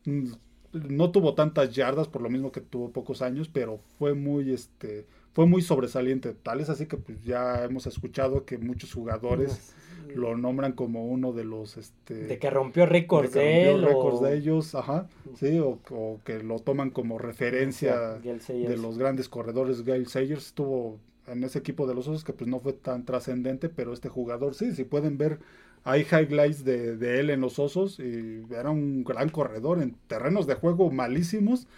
Mm, 0.07 0.33
no 0.73 1.11
tuvo 1.11 1.35
tantas 1.35 1.75
yardas, 1.75 2.09
por 2.09 2.23
lo 2.23 2.31
mismo 2.31 2.51
que 2.51 2.63
tuvo 2.63 2.91
pocos 2.91 3.21
años, 3.21 3.51
pero 3.53 3.79
fue 3.99 4.15
muy, 4.15 4.53
este, 4.53 5.07
fue 5.33 5.47
muy 5.47 5.63
sobresaliente. 5.63 6.35
Tal 6.35 6.61
es 6.61 6.69
así 6.69 6.87
que 6.87 6.97
pues, 6.97 7.23
ya 7.23 7.65
hemos 7.65 7.87
escuchado 7.87 8.45
que 8.45 8.59
muchos 8.59 8.93
jugadores 8.93 9.75
lo 10.15 10.37
nombran 10.37 10.73
como 10.73 11.07
uno 11.07 11.33
de 11.33 11.45
los 11.45 11.77
este 11.77 12.15
de 12.15 12.39
que 12.39 12.51
rompió 12.51 12.85
récords 12.85 13.33
de, 13.33 13.71
él 13.71 13.83
récords 13.83 14.21
de 14.21 14.37
ellos 14.37 14.75
ajá 14.75 15.09
sí 15.37 15.61
o, 15.61 15.79
que 16.25 16.43
lo 16.43 16.59
toman 16.59 16.91
como 16.91 17.19
referencia 17.19 18.19
de 18.19 18.77
los 18.77 18.99
grandes 18.99 19.29
corredores. 19.29 19.85
Gail 19.85 20.09
Sayers 20.09 20.47
estuvo 20.47 20.99
en 21.29 21.45
ese 21.45 21.61
equipo 21.61 21.87
de 21.87 21.95
los 21.95 22.09
osos 22.09 22.25
que 22.25 22.33
pues 22.33 22.51
no 22.51 22.59
fue 22.59 22.73
tan 22.73 23.05
trascendente 23.05 23.69
pero 23.69 23.93
este 23.93 24.09
jugador 24.09 24.55
sí 24.55 24.75
si 24.75 24.85
pueden 24.85 25.17
ver 25.17 25.39
hay 25.85 26.03
highlights 26.03 26.65
de, 26.65 26.97
de 26.97 27.21
él 27.21 27.31
en 27.31 27.41
los 27.41 27.61
osos 27.61 28.01
y 28.01 28.43
era 28.51 28.71
un 28.71 29.05
gran 29.05 29.29
corredor 29.29 29.81
en 29.81 29.95
terrenos 30.09 30.47
de 30.49 30.55
juego 30.55 30.91
malísimos 30.91 31.69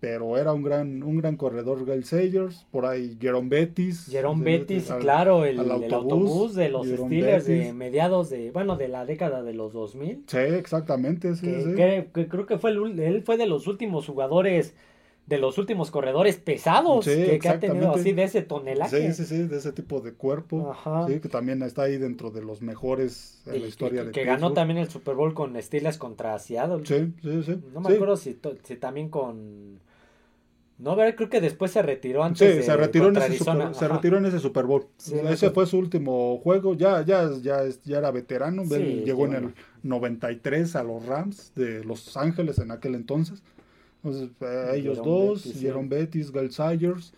pero 0.00 0.38
era 0.38 0.52
un 0.52 0.62
gran 0.62 1.02
un 1.02 1.16
gran 1.18 1.36
corredor 1.36 1.84
Gail 1.84 2.04
Sayers, 2.04 2.66
por 2.70 2.86
ahí 2.86 3.16
Jerome 3.20 3.48
Bettis. 3.48 4.06
Jerome 4.10 4.44
Bettis, 4.44 4.92
claro, 5.00 5.44
el, 5.44 5.58
autobús, 5.58 6.54
de 6.54 6.68
los 6.68 6.86
Steelers 6.86 7.46
de 7.46 7.72
mediados 7.72 8.30
de, 8.30 8.50
bueno, 8.50 8.76
de 8.76 8.88
la 8.88 9.04
década 9.04 9.42
de 9.42 9.54
los 9.54 9.72
2000. 9.72 10.24
Sí, 10.26 10.36
exactamente, 10.36 11.34
sí, 11.34 11.46
que, 11.46 12.08
creo 12.12 12.46
que 12.46 12.58
fue 12.58 12.70
el, 12.70 12.98
él 13.00 13.22
fue 13.22 13.36
de 13.36 13.46
los 13.46 13.66
últimos 13.66 14.06
jugadores 14.06 14.74
de 15.28 15.36
los 15.36 15.58
últimos 15.58 15.90
corredores 15.90 16.36
pesados 16.38 17.04
que, 17.04 17.38
ha 17.46 17.60
tenido 17.60 17.94
así 17.94 18.12
de 18.12 18.22
ese 18.22 18.40
tonelaje. 18.40 19.12
Sí, 19.12 19.24
sí, 19.24 19.26
sí, 19.26 19.42
de 19.46 19.58
ese 19.58 19.72
tipo 19.72 20.00
de 20.00 20.14
cuerpo. 20.14 20.70
Ajá. 20.70 21.06
Sí, 21.06 21.20
que 21.20 21.28
también 21.28 21.62
está 21.62 21.82
ahí 21.82 21.98
dentro 21.98 22.30
de 22.30 22.40
los 22.40 22.62
mejores 22.62 23.42
en 23.44 23.60
la 23.60 23.68
historia 23.68 24.04
de 24.04 24.12
Que 24.12 24.24
ganó 24.24 24.54
también 24.54 24.78
el 24.78 24.88
Super 24.88 25.14
Bowl 25.14 25.34
con 25.34 25.60
Steelers 25.60 25.98
contra 25.98 26.38
Seattle. 26.38 26.86
Sí, 26.86 27.12
sí, 27.20 27.42
sí. 27.42 27.60
No 27.74 27.82
me 27.82 27.94
acuerdo 27.94 28.16
si, 28.16 28.40
si 28.62 28.76
también 28.76 29.10
con 29.10 29.80
no, 30.78 30.94
creo 30.94 31.28
que 31.28 31.40
después 31.40 31.72
se 31.72 31.82
retiró 31.82 32.22
antes. 32.22 32.56
Sí, 32.56 32.62
se, 32.62 32.76
retiró 32.76 33.08
en 33.08 33.16
ese 33.16 33.38
super, 33.38 33.74
se 33.74 33.88
retiró 33.88 34.18
en 34.18 34.26
ese 34.26 34.38
Super 34.38 34.64
Bowl. 34.64 34.86
ese 35.28 35.50
fue 35.50 35.66
su 35.66 35.76
último 35.76 36.38
juego. 36.38 36.74
Ya, 36.74 37.02
ya, 37.04 37.28
ya, 37.42 37.62
ya 37.84 37.98
era 37.98 38.12
veterano. 38.12 38.62
llegó 38.64 39.26
en 39.26 39.34
el 39.34 39.54
93 39.82 40.76
a 40.76 40.84
los 40.84 41.04
Rams 41.04 41.52
de 41.56 41.82
Los 41.82 42.16
Ángeles 42.16 42.58
en 42.60 42.70
aquel 42.70 42.94
entonces. 42.94 43.42
Entonces, 44.04 44.30
eh, 44.40 44.72
ellos 44.76 44.98
dos, 44.98 45.42
Jerome 45.58 45.88
Bettis, 45.88 46.30
Gal 46.30 46.52
Sayers. 46.52 47.12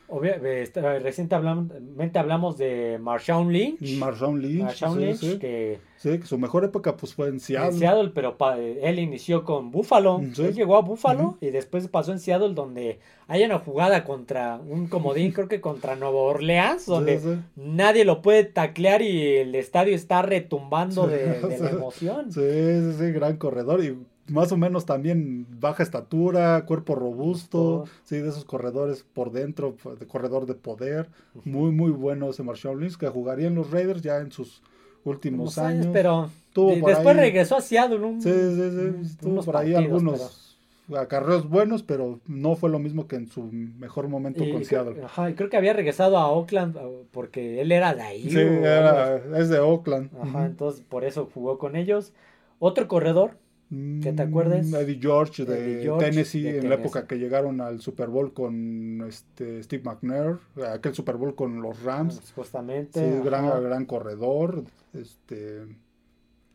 Este, 0.45 0.99
recientemente 0.99 2.19
hablamos 2.19 2.57
de 2.57 2.99
Marshawn 3.01 3.53
Lynch. 3.53 3.99
Marshawn 3.99 4.41
Lynch. 4.41 4.63
Marshawn 4.63 5.01
Lynch, 5.01 5.39
que... 5.39 5.79
Sí, 5.99 6.19
que 6.19 6.27
su 6.27 6.39
mejor 6.39 6.65
época 6.65 6.97
pues 6.97 7.13
fue 7.13 7.29
en 7.29 7.39
Seattle. 7.41 7.73
En 7.73 7.79
Seattle, 7.79 8.13
pero 8.15 8.35
él 8.57 8.99
inició 8.99 9.45
con 9.45 9.71
Buffalo. 9.71 10.19
Él 10.21 10.55
llegó 10.55 10.79
a 10.79 10.81
Buffalo 10.81 11.37
y 11.43 11.51
después 11.51 11.87
pasó 11.89 12.13
en 12.13 12.21
Seattle 12.21 12.55
donde 12.55 13.01
hay 13.29 13.45
una 13.45 13.59
jugada 13.59 14.03
contra 14.05 14.59
un 14.67 14.87
comodín, 14.89 15.33
creo 15.33 15.49
que 15.49 15.61
contra 15.61 15.97
Nueva 15.97 16.19
Orleans, 16.19 16.87
donde 16.87 17.41
nadie 17.55 18.07
lo 18.07 18.23
puede 18.23 18.45
taclear 18.45 19.03
y 19.03 19.37
el 19.37 19.55
estadio 19.55 19.95
está 19.95 20.23
retumbando 20.23 21.07
de, 21.07 21.39
de 21.49 21.59
la 21.59 21.71
emoción. 21.71 22.33
Sí, 22.33 22.41
sí, 22.41 22.93
sí, 22.99 23.13
gran 23.13 23.37
corredor 23.37 23.85
y 23.85 23.99
más 24.31 24.53
o 24.53 24.57
menos 24.57 24.87
también 24.87 25.47
baja 25.61 25.83
estatura, 25.83 26.65
cuerpo 26.65 26.95
robusto, 26.95 27.85
sí, 28.05 28.17
de 28.17 28.29
esos 28.29 28.45
corredores 28.45 29.05
por 29.13 29.33
dentro, 29.33 29.77
de 29.99 30.07
corredor 30.07 30.47
de 30.47 30.55
poder. 30.55 31.09
Muy, 31.45 31.71
muy 31.73 31.91
bueno 31.91 32.31
ese 32.31 32.43
Marshall 32.43 32.81
Lynch, 32.81 32.97
que 32.97 33.09
jugaría 33.09 33.49
en 33.49 33.55
los 33.55 33.71
Raiders 33.71 34.03
ya 34.03 34.19
en 34.19 34.33
sus 34.33 34.63
últimos 35.05 35.59
años, 35.59 35.89
Pero 35.93 36.31
después 36.55 37.17
regresó 37.17 37.57
a 37.57 37.61
Seattle. 37.61 37.99
Un, 37.99 38.23
sí, 38.23 38.31
sí, 38.31 39.09
sí. 39.09 39.17
Tuvo 39.21 39.43
por 39.43 39.57
ahí 39.57 39.75
algunos 39.75 40.59
acarreos 40.97 41.49
buenos, 41.49 41.83
pero 41.83 42.21
no 42.27 42.57
fue 42.57 42.71
lo 42.71 42.79
mismo 42.79 43.07
que 43.07 43.17
en 43.17 43.29
su 43.29 43.45
mejor 43.45 44.09
momento 44.09 44.45
con 44.51 44.65
Seattle. 44.65 45.03
Ajá, 45.05 45.31
y 45.31 45.35
creo 45.35 45.49
que 45.49 45.57
había 45.57 45.73
regresado 45.73 46.19
a 46.19 46.29
Oakland 46.31 46.77
uh, 46.77 47.07
porque 47.11 47.61
él 47.61 47.73
era 47.73 47.95
de 47.95 48.03
ahí. 48.03 48.31
Sí, 48.31 48.39
era, 48.39 49.17
es 49.39 49.49
de 49.49 49.59
Oakland. 49.59 50.11
Ajá, 50.21 50.47
entonces 50.47 50.83
por 50.83 51.05
eso 51.05 51.29
jugó 51.33 51.59
con 51.59 51.77
ellos. 51.77 52.13
Otro 52.59 52.89
corredor 52.89 53.37
¿Que 53.71 54.13
te 54.13 54.23
acuerdes? 54.23 54.69
Mm, 54.69 54.75
Eddie 54.75 54.99
George 55.01 55.45
de, 55.45 55.93
Tennessee, 56.01 56.49
en 56.49 56.69
la 56.69 56.75
época 56.75 57.07
que 57.07 57.19
llegaron 57.19 57.61
al 57.61 57.81
Super 57.81 58.09
Bowl 58.09 58.33
con 58.33 59.05
este 59.07 59.63
Steve 59.63 59.85
McNair, 59.85 60.39
aquel 60.73 60.93
Super 60.93 61.17
Bowl 61.17 61.37
con 61.37 61.63
los 61.63 61.81
Rams. 61.85 62.33
Justamente. 62.35 62.99
Sí, 62.99 63.25
gran, 63.25 63.63
gran 63.63 63.87
corredor. 63.87 64.65
Este 64.93 65.67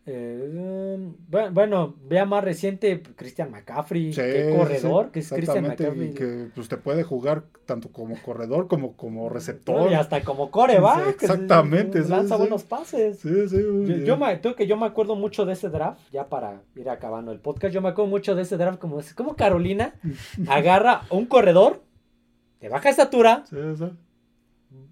eh, 0.08 1.12
bueno, 1.28 1.96
vea 2.08 2.26
más 2.26 2.44
reciente 2.44 3.02
Christian 3.16 3.50
McCaffrey, 3.50 4.12
qué 4.12 4.54
corredor 4.56 5.10
que 5.10 5.20
es 5.20 5.30
Christian 5.30 5.64
McCaffrey. 5.64 6.14
que 6.14 6.50
pues, 6.54 6.70
te 6.70 6.78
puede 6.78 7.02
jugar 7.02 7.46
tanto 7.66 7.90
como 7.92 8.16
corredor 8.22 8.68
como 8.68 8.96
como 8.96 9.30
receptor. 9.30 9.92
y 9.92 9.96
hasta 9.96 10.22
como 10.22 10.52
coreback. 10.52 11.24
exactamente. 11.24 12.02
lanza 12.08 12.38
buenos 12.38 12.64
pases. 12.64 13.24
yo, 13.24 14.18
me, 14.18 14.40
que 14.40 14.68
yo 14.68 14.78
me 14.78 14.86
acuerdo 14.86 15.16
mucho 15.16 15.44
de 15.44 15.54
ese 15.54 15.70
draft, 15.70 16.00
ya 16.12 16.30
para 16.30 16.62
ir 16.76 16.88
acabando 16.88 17.32
el 17.32 17.40
podcast, 17.40 17.74
yo 17.74 17.82
me 17.82 17.90
acuerdo 17.90 18.12
mucho 18.12 18.36
de 18.36 18.44
ese 18.44 18.58
draft 18.58 18.78
como, 18.78 19.00
como 19.16 19.36
Carolina 19.36 19.96
agarra 20.48 21.02
un 21.10 21.26
corredor 21.26 21.82
de 22.62 22.70
baja 22.70 22.90
estatura. 22.90 23.44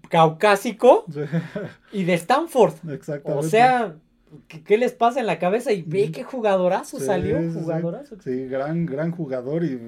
Caucásico 0.08 1.06
y 1.92 2.04
de 2.04 2.14
Stanford. 2.14 2.74
Exactamente. 2.90 3.32
O 3.46 3.48
sea, 3.48 3.96
¿Qué, 4.48 4.78
les 4.78 4.92
pasa 4.92 5.20
en 5.20 5.26
la 5.26 5.38
cabeza? 5.38 5.72
Y 5.72 5.82
ve 5.82 6.10
qué 6.10 6.22
jugadorazo 6.24 6.98
salió, 7.00 7.38
jugadorazo. 7.52 8.16
Sí, 8.22 8.46
gran, 8.46 8.86
gran 8.86 9.10
jugador 9.10 9.64
y 9.64 9.78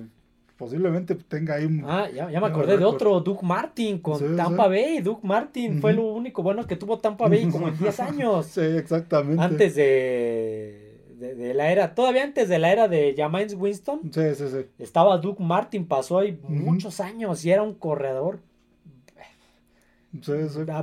posiblemente 0.56 1.14
tenga 1.14 1.54
ahí 1.54 1.66
un... 1.66 1.84
Ah, 1.86 2.08
ya, 2.10 2.28
me 2.28 2.46
acordé 2.46 2.76
de 2.76 2.84
otro, 2.84 3.20
Duke 3.20 3.44
Martin 3.44 3.98
con 3.98 4.36
Tampa 4.36 4.68
Bay. 4.68 5.00
Duke 5.00 5.26
Martin 5.26 5.80
fue 5.80 5.92
lo 5.92 6.06
único 6.06 6.42
bueno 6.42 6.66
que 6.66 6.76
tuvo 6.76 6.98
Tampa 6.98 7.28
Bay 7.28 7.48
como 7.48 7.68
en 7.68 7.78
10 7.78 8.00
años. 8.00 8.46
Sí, 8.46 8.60
exactamente. 8.60 9.42
Antes 9.42 9.74
de, 9.74 11.14
de, 11.18 11.54
la 11.54 11.70
era, 11.70 11.94
todavía 11.94 12.24
antes 12.24 12.48
de 12.48 12.58
la 12.58 12.72
era 12.72 12.88
de 12.88 13.14
James 13.16 13.54
Winston. 13.54 14.00
Sí, 14.12 14.34
sí, 14.34 14.44
sí. 14.48 14.66
Estaba 14.78 15.18
Duke 15.18 15.42
Martin, 15.42 15.86
pasó 15.86 16.18
ahí 16.18 16.38
muchos 16.42 17.00
años 17.00 17.44
y 17.44 17.50
era 17.50 17.62
un 17.62 17.74
corredor. 17.74 18.40
Sí. 20.22 20.32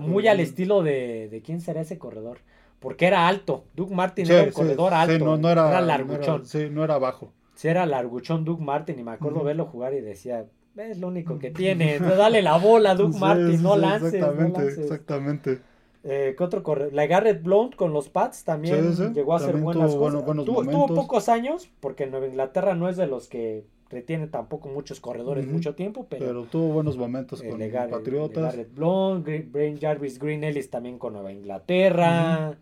Muy 0.01 0.27
al 0.27 0.39
estilo 0.39 0.83
de, 0.83 1.27
de 1.29 1.41
quién 1.41 1.59
será 1.59 1.81
ese 1.81 1.97
corredor 1.97 2.37
porque 2.83 3.05
era 3.05 3.29
alto. 3.29 3.63
Duke 3.73 3.95
Martin 3.95 4.29
era 4.29 4.43
un 4.43 4.51
corredor 4.51 4.93
alto. 4.93 5.37
no, 5.37 5.49
era, 5.49 5.79
larguchón. 5.79 6.45
sí, 6.45 6.67
no 6.69 6.83
era 6.83 6.97
bajo. 6.97 7.31
Sí, 7.55 7.69
era 7.69 7.85
larguchón 7.85 8.43
Duke 8.43 8.61
Martin 8.61 8.99
y 8.99 9.03
me 9.03 9.11
acuerdo 9.11 9.41
verlo 9.41 9.65
jugar 9.65 9.93
y 9.93 10.01
decía, 10.01 10.45
es 10.75 10.97
lo 10.97 11.07
único 11.07 11.39
que 11.39 11.49
tiene, 11.49 11.97
dale 11.99 12.41
la 12.41 12.57
bola 12.57 12.93
Duke 12.93 13.17
Martin, 13.17 13.63
no 13.63 13.77
lances. 13.77 14.15
Exactamente, 14.15 14.67
exactamente. 14.67 15.61
Eh, 16.03 16.35
¿Qué 16.37 16.43
otro 16.43 16.61
corredor? 16.61 16.91
La 16.91 17.07
Garrett 17.07 17.41
Blount 17.41 17.77
con 17.77 17.93
los 17.93 18.09
Pats 18.09 18.43
también 18.43 18.93
llegó 19.13 19.33
a 19.33 19.39
ser 19.39 19.55
buenas 19.55 19.95
cosas. 19.95 20.21
tuvo, 20.43 20.87
pocos 20.87 21.29
años, 21.29 21.69
porque 21.79 22.05
Nueva 22.05 22.27
Inglaterra 22.27 22.75
no 22.75 22.89
es 22.89 22.97
de 22.97 23.07
los 23.07 23.29
que 23.29 23.63
retiene 23.89 24.27
tampoco 24.27 24.67
muchos 24.67 24.99
corredores 24.99 25.47
mucho 25.47 25.75
tiempo, 25.75 26.05
pero... 26.09 26.25
Pero 26.25 26.43
tuvo 26.43 26.73
buenos 26.73 26.97
momentos 26.97 27.41
con 27.41 27.59
legal, 27.59 27.89
Patriotas. 27.89 28.57
Blond, 28.75 29.25
Brain 29.51 29.79
Jarvis, 29.79 30.19
Green 30.19 30.43
Ellis 30.43 30.69
también 30.69 30.97
con 30.97 31.13
Nueva 31.13 31.31
Inglaterra. 31.31 32.57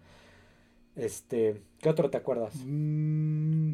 Este, 0.96 1.62
¿qué 1.80 1.90
otro 1.90 2.10
te 2.10 2.18
acuerdas? 2.18 2.54
Mm, 2.66 3.74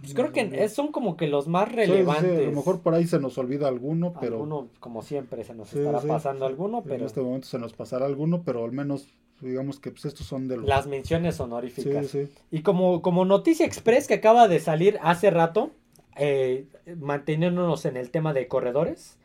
pues 0.00 0.14
creo 0.14 0.32
que 0.32 0.68
son 0.68 0.92
como 0.92 1.16
que 1.16 1.26
los 1.26 1.48
más 1.48 1.70
relevantes. 1.72 2.46
a 2.46 2.50
lo 2.50 2.52
mejor 2.52 2.80
por 2.80 2.94
ahí 2.94 3.06
se 3.06 3.18
nos 3.18 3.36
olvida 3.38 3.68
alguno, 3.68 4.14
pero... 4.20 4.36
Alguno, 4.36 4.68
como 4.80 5.02
siempre, 5.02 5.44
se 5.44 5.54
nos 5.54 5.72
estará 5.74 6.00
pasando 6.00 6.46
alguno, 6.46 6.82
pero... 6.82 6.96
En 6.96 7.04
este 7.04 7.20
momento 7.20 7.48
se 7.48 7.58
nos 7.58 7.72
pasará 7.72 8.06
alguno, 8.06 8.42
pero 8.44 8.64
al 8.64 8.72
menos 8.72 9.08
digamos 9.40 9.78
que 9.78 9.90
pues 9.90 10.04
estos 10.04 10.26
son 10.26 10.48
de 10.48 10.56
los... 10.56 10.66
Las 10.66 10.86
menciones 10.86 11.38
honoríficas. 11.40 12.16
Y 12.50 12.62
como, 12.62 13.02
como 13.02 13.24
noticia 13.24 13.66
express 13.66 14.06
que 14.06 14.14
acaba 14.14 14.48
de 14.48 14.60
salir 14.60 14.98
hace 15.02 15.30
rato, 15.30 15.70
eh, 16.16 16.66
manteniéndonos 16.96 17.84
en 17.84 17.96
el 17.96 18.10
tema 18.10 18.32
de 18.32 18.48
corredores, 18.48 19.16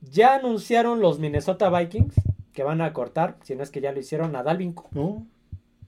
ya 0.00 0.34
anunciaron 0.34 1.00
los 1.00 1.18
Minnesota 1.18 1.70
Vikings 1.70 2.14
que 2.52 2.62
van 2.62 2.80
a 2.80 2.92
cortar, 2.92 3.36
si 3.42 3.54
no 3.54 3.62
es 3.62 3.70
que 3.70 3.80
ya 3.80 3.92
lo 3.92 4.00
hicieron, 4.00 4.34
a 4.36 4.42
Dalvin 4.42 4.72
Cook. 4.72 4.90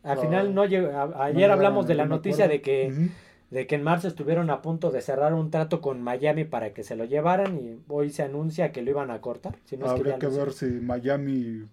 Al 0.03 0.19
final 0.19 0.55
no 0.55 0.65
llegó, 0.65 0.91
ayer 1.19 1.51
hablamos 1.51 1.87
de 1.87 1.95
la 1.95 2.07
noticia 2.07 2.49
de 2.49 2.63
que, 2.63 3.11
de 3.51 3.67
que 3.67 3.75
en 3.75 3.83
marzo 3.83 4.09
estuvieron 4.09 4.49
a 4.51 4.63
punto 4.63 4.91
de 4.91 5.03
cerrar 5.03 5.35
un 5.35 5.51
trato 5.51 5.81
con 5.81 6.03
Miami 6.03 6.45
para 6.45 6.73
que 6.73 6.85
se 6.85 6.97
lo 6.97 7.05
llevaran 7.05 7.59
y 7.59 7.79
hoy 7.89 8.11
se 8.11 8.23
anuncia 8.23 8.73
que 8.73 8.83
lo 8.83 8.91
iban 8.91 9.11
a 9.11 9.21
cortar. 9.21 9.57
Si 9.65 9.77
no 9.77 9.87
Habría 9.87 10.19
que, 10.19 10.27
ver 10.29 10.53
si 10.53 10.67
Miami 10.67 11.67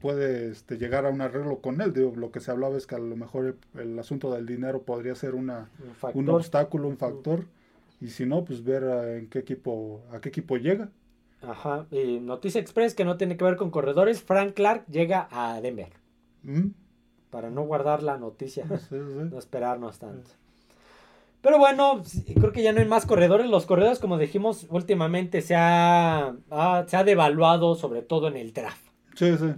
puede 0.00 0.50
este, 0.50 0.76
llegar 0.76 1.06
a 1.06 1.10
un 1.10 1.20
arreglo 1.20 1.60
con 1.60 1.80
él. 1.80 1.92
lo 2.16 2.30
que 2.30 2.40
se 2.40 2.50
hablaba 2.50 2.76
es 2.76 2.86
que 2.86 2.96
a 2.96 2.98
lo 2.98 3.16
mejor 3.16 3.56
el, 3.78 3.98
asunto 3.98 4.32
del 4.32 4.46
dinero 4.46 4.82
podría 4.82 5.14
ser 5.14 5.34
una, 5.34 5.70
un, 6.14 6.28
obstáculo, 6.28 6.88
un 6.88 6.96
factor. 6.96 7.44
Y 8.00 8.08
si 8.08 8.26
no, 8.26 8.44
pues 8.44 8.62
ver 8.62 8.84
a, 8.84 9.16
en 9.16 9.28
qué 9.28 9.40
equipo, 9.40 10.02
a 10.12 10.20
qué 10.20 10.28
equipo 10.28 10.56
llega. 10.56 10.90
Ajá. 11.42 11.86
Y 11.90 12.20
Noticia 12.20 12.60
Express, 12.60 12.94
que 12.94 13.04
no 13.04 13.16
tiene 13.16 13.36
que 13.36 13.44
ver 13.44 13.56
con 13.56 13.70
corredores, 13.70 14.22
Frank 14.22 14.54
Clark 14.54 14.86
llega 14.86 15.28
a 15.30 15.60
Denver. 15.60 15.92
Mm. 16.42 16.68
Para 17.30 17.50
no 17.50 17.62
guardar 17.62 18.02
la 18.02 18.16
noticia. 18.16 18.64
no 18.90 19.38
esperarnos 19.38 19.98
tanto. 19.98 20.30
Pero 21.40 21.58
bueno, 21.58 22.02
creo 22.34 22.52
que 22.52 22.62
ya 22.62 22.72
no 22.72 22.80
hay 22.80 22.86
más 22.86 23.06
corredores. 23.06 23.48
Los 23.48 23.66
corredores, 23.66 24.00
como 24.00 24.18
dijimos, 24.18 24.66
últimamente 24.70 25.40
se 25.40 25.54
ha, 25.56 26.34
se 26.86 26.96
ha 26.96 27.04
devaluado, 27.04 27.74
sobre 27.76 28.02
todo 28.02 28.28
en 28.28 28.36
el 28.36 28.52
draft. 28.52 28.88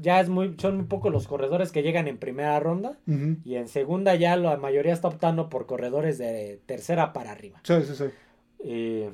Ya 0.01 0.21
es 0.21 0.29
muy, 0.29 0.55
son 0.59 0.77
un 0.77 0.87
poco 0.87 1.11
los 1.11 1.27
corredores 1.27 1.71
que 1.71 1.83
llegan 1.83 2.09
en 2.09 2.17
primera 2.17 2.59
ronda 2.61 2.97
y 3.45 3.57
en 3.57 3.69
segunda 3.69 4.15
ya 4.15 4.37
la 4.37 4.57
mayoría 4.57 4.93
está 4.93 5.09
optando 5.09 5.51
por 5.51 5.67
corredores 5.67 6.17
de 6.19 6.61
tercera 6.67 7.13
para 7.13 7.33
arriba. 7.33 7.61
Sí, 7.63 7.75
sí, 7.83 7.95
sí. 7.95 9.09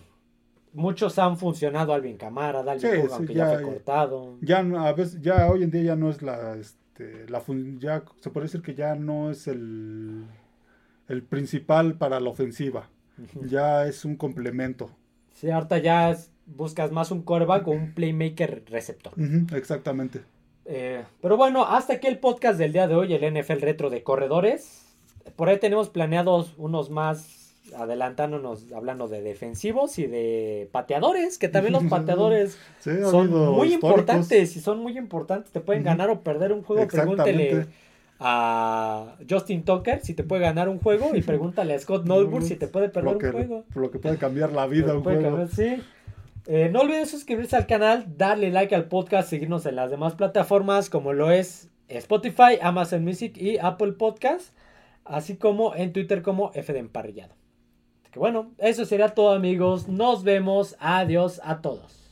muchos 0.72 1.18
han 1.18 1.36
funcionado 1.36 1.92
Alvin 1.92 2.16
Camara, 2.16 2.62
Dalvin 2.62 3.08
aunque 3.10 3.34
ya, 3.34 3.54
fue 3.54 3.62
cortado. 3.62 4.36
Ya 4.40 4.58
a 4.58 4.92
veces, 4.92 5.20
ya 5.20 5.50
hoy 5.50 5.64
en 5.64 5.70
día 5.70 5.82
ya 5.82 5.96
no 5.96 6.10
es 6.10 6.22
la, 6.22 6.54
este, 6.54 6.78
la 7.28 7.42
ya 7.78 8.04
se 8.20 8.30
puede 8.30 8.46
decir 8.46 8.62
que 8.62 8.74
ya 8.74 8.94
no 8.94 9.30
es 9.30 9.46
el, 9.46 10.24
el 11.08 11.22
principal 11.22 11.94
para 11.94 12.20
la 12.20 12.30
ofensiva. 12.30 12.88
Ya 13.42 13.86
es 13.86 14.04
un 14.04 14.16
complemento. 14.16 14.90
Sí, 15.32 15.50
ahorita 15.50 15.78
ya 15.78 16.16
buscas 16.46 16.92
más 16.92 17.10
un 17.10 17.22
coreback 17.22 17.66
o 17.66 17.70
un 17.70 17.92
playmaker 17.94 18.64
receptor. 18.68 19.12
exactamente. 19.54 20.22
Eh, 20.66 21.04
pero 21.22 21.36
bueno, 21.36 21.64
hasta 21.64 21.94
aquí 21.94 22.08
el 22.08 22.18
podcast 22.18 22.58
del 22.58 22.72
día 22.72 22.88
de 22.88 22.94
hoy, 22.94 23.14
el 23.14 23.34
NFL 23.34 23.60
Retro 23.60 23.88
de 23.90 24.02
Corredores. 24.02 24.96
Por 25.36 25.48
ahí 25.48 25.58
tenemos 25.58 25.88
planeados 25.90 26.54
unos 26.56 26.90
más 26.90 27.45
adelantándonos, 27.74 28.66
hablando 28.72 29.08
de 29.08 29.22
defensivos 29.22 29.98
y 29.98 30.06
de 30.06 30.68
pateadores, 30.72 31.38
que 31.38 31.48
también 31.48 31.72
los 31.72 31.84
pateadores 31.90 32.58
son 32.80 33.30
muy 33.30 33.72
importantes 33.72 34.56
y 34.56 34.60
son 34.60 34.80
muy 34.80 34.98
importantes. 34.98 35.50
Te 35.52 35.60
pueden 35.60 35.82
ganar 35.82 36.10
o 36.10 36.20
perder 36.20 36.52
un 36.52 36.62
juego. 36.62 36.86
Pregúntele 36.86 37.66
a 38.18 39.16
Justin 39.28 39.64
Tucker 39.64 40.00
si 40.02 40.14
te 40.14 40.24
puede 40.24 40.42
ganar 40.42 40.68
un 40.68 40.78
juego 40.78 41.14
y 41.14 41.22
pregúntale 41.22 41.74
a 41.74 41.78
Scott 41.78 42.06
Noldburn 42.06 42.44
si 42.44 42.56
te 42.56 42.66
puede 42.66 42.88
perder 42.88 43.16
un 43.16 43.32
juego. 43.32 43.64
lo 43.74 43.90
que 43.90 43.98
puede 43.98 44.16
cambiar 44.16 44.52
la 44.52 44.66
vida 44.66 44.94
un 44.94 45.02
juego. 45.02 45.46
sí. 45.48 45.82
Eh, 46.48 46.70
no 46.72 46.82
olviden 46.82 47.06
suscribirse 47.06 47.56
al 47.56 47.66
canal, 47.66 48.06
darle 48.16 48.50
like 48.50 48.72
al 48.72 48.84
podcast, 48.84 49.28
seguirnos 49.28 49.66
en 49.66 49.74
las 49.74 49.90
demás 49.90 50.14
plataformas 50.14 50.88
como 50.88 51.12
lo 51.12 51.32
es 51.32 51.70
Spotify, 51.88 52.58
Amazon 52.62 53.04
Music 53.04 53.36
y 53.36 53.58
Apple 53.58 53.92
Podcast, 53.92 54.54
así 55.04 55.36
como 55.36 55.74
en 55.74 55.92
Twitter 55.92 56.22
como 56.22 56.52
F 56.54 56.72
de 56.72 56.78
Emparrillado. 56.78 57.34
Bueno, 58.16 58.52
eso 58.58 58.84
sería 58.84 59.08
todo 59.08 59.32
amigos, 59.32 59.88
nos 59.88 60.22
vemos, 60.24 60.76
adiós 60.80 61.40
a 61.44 61.60
todos. 61.60 62.05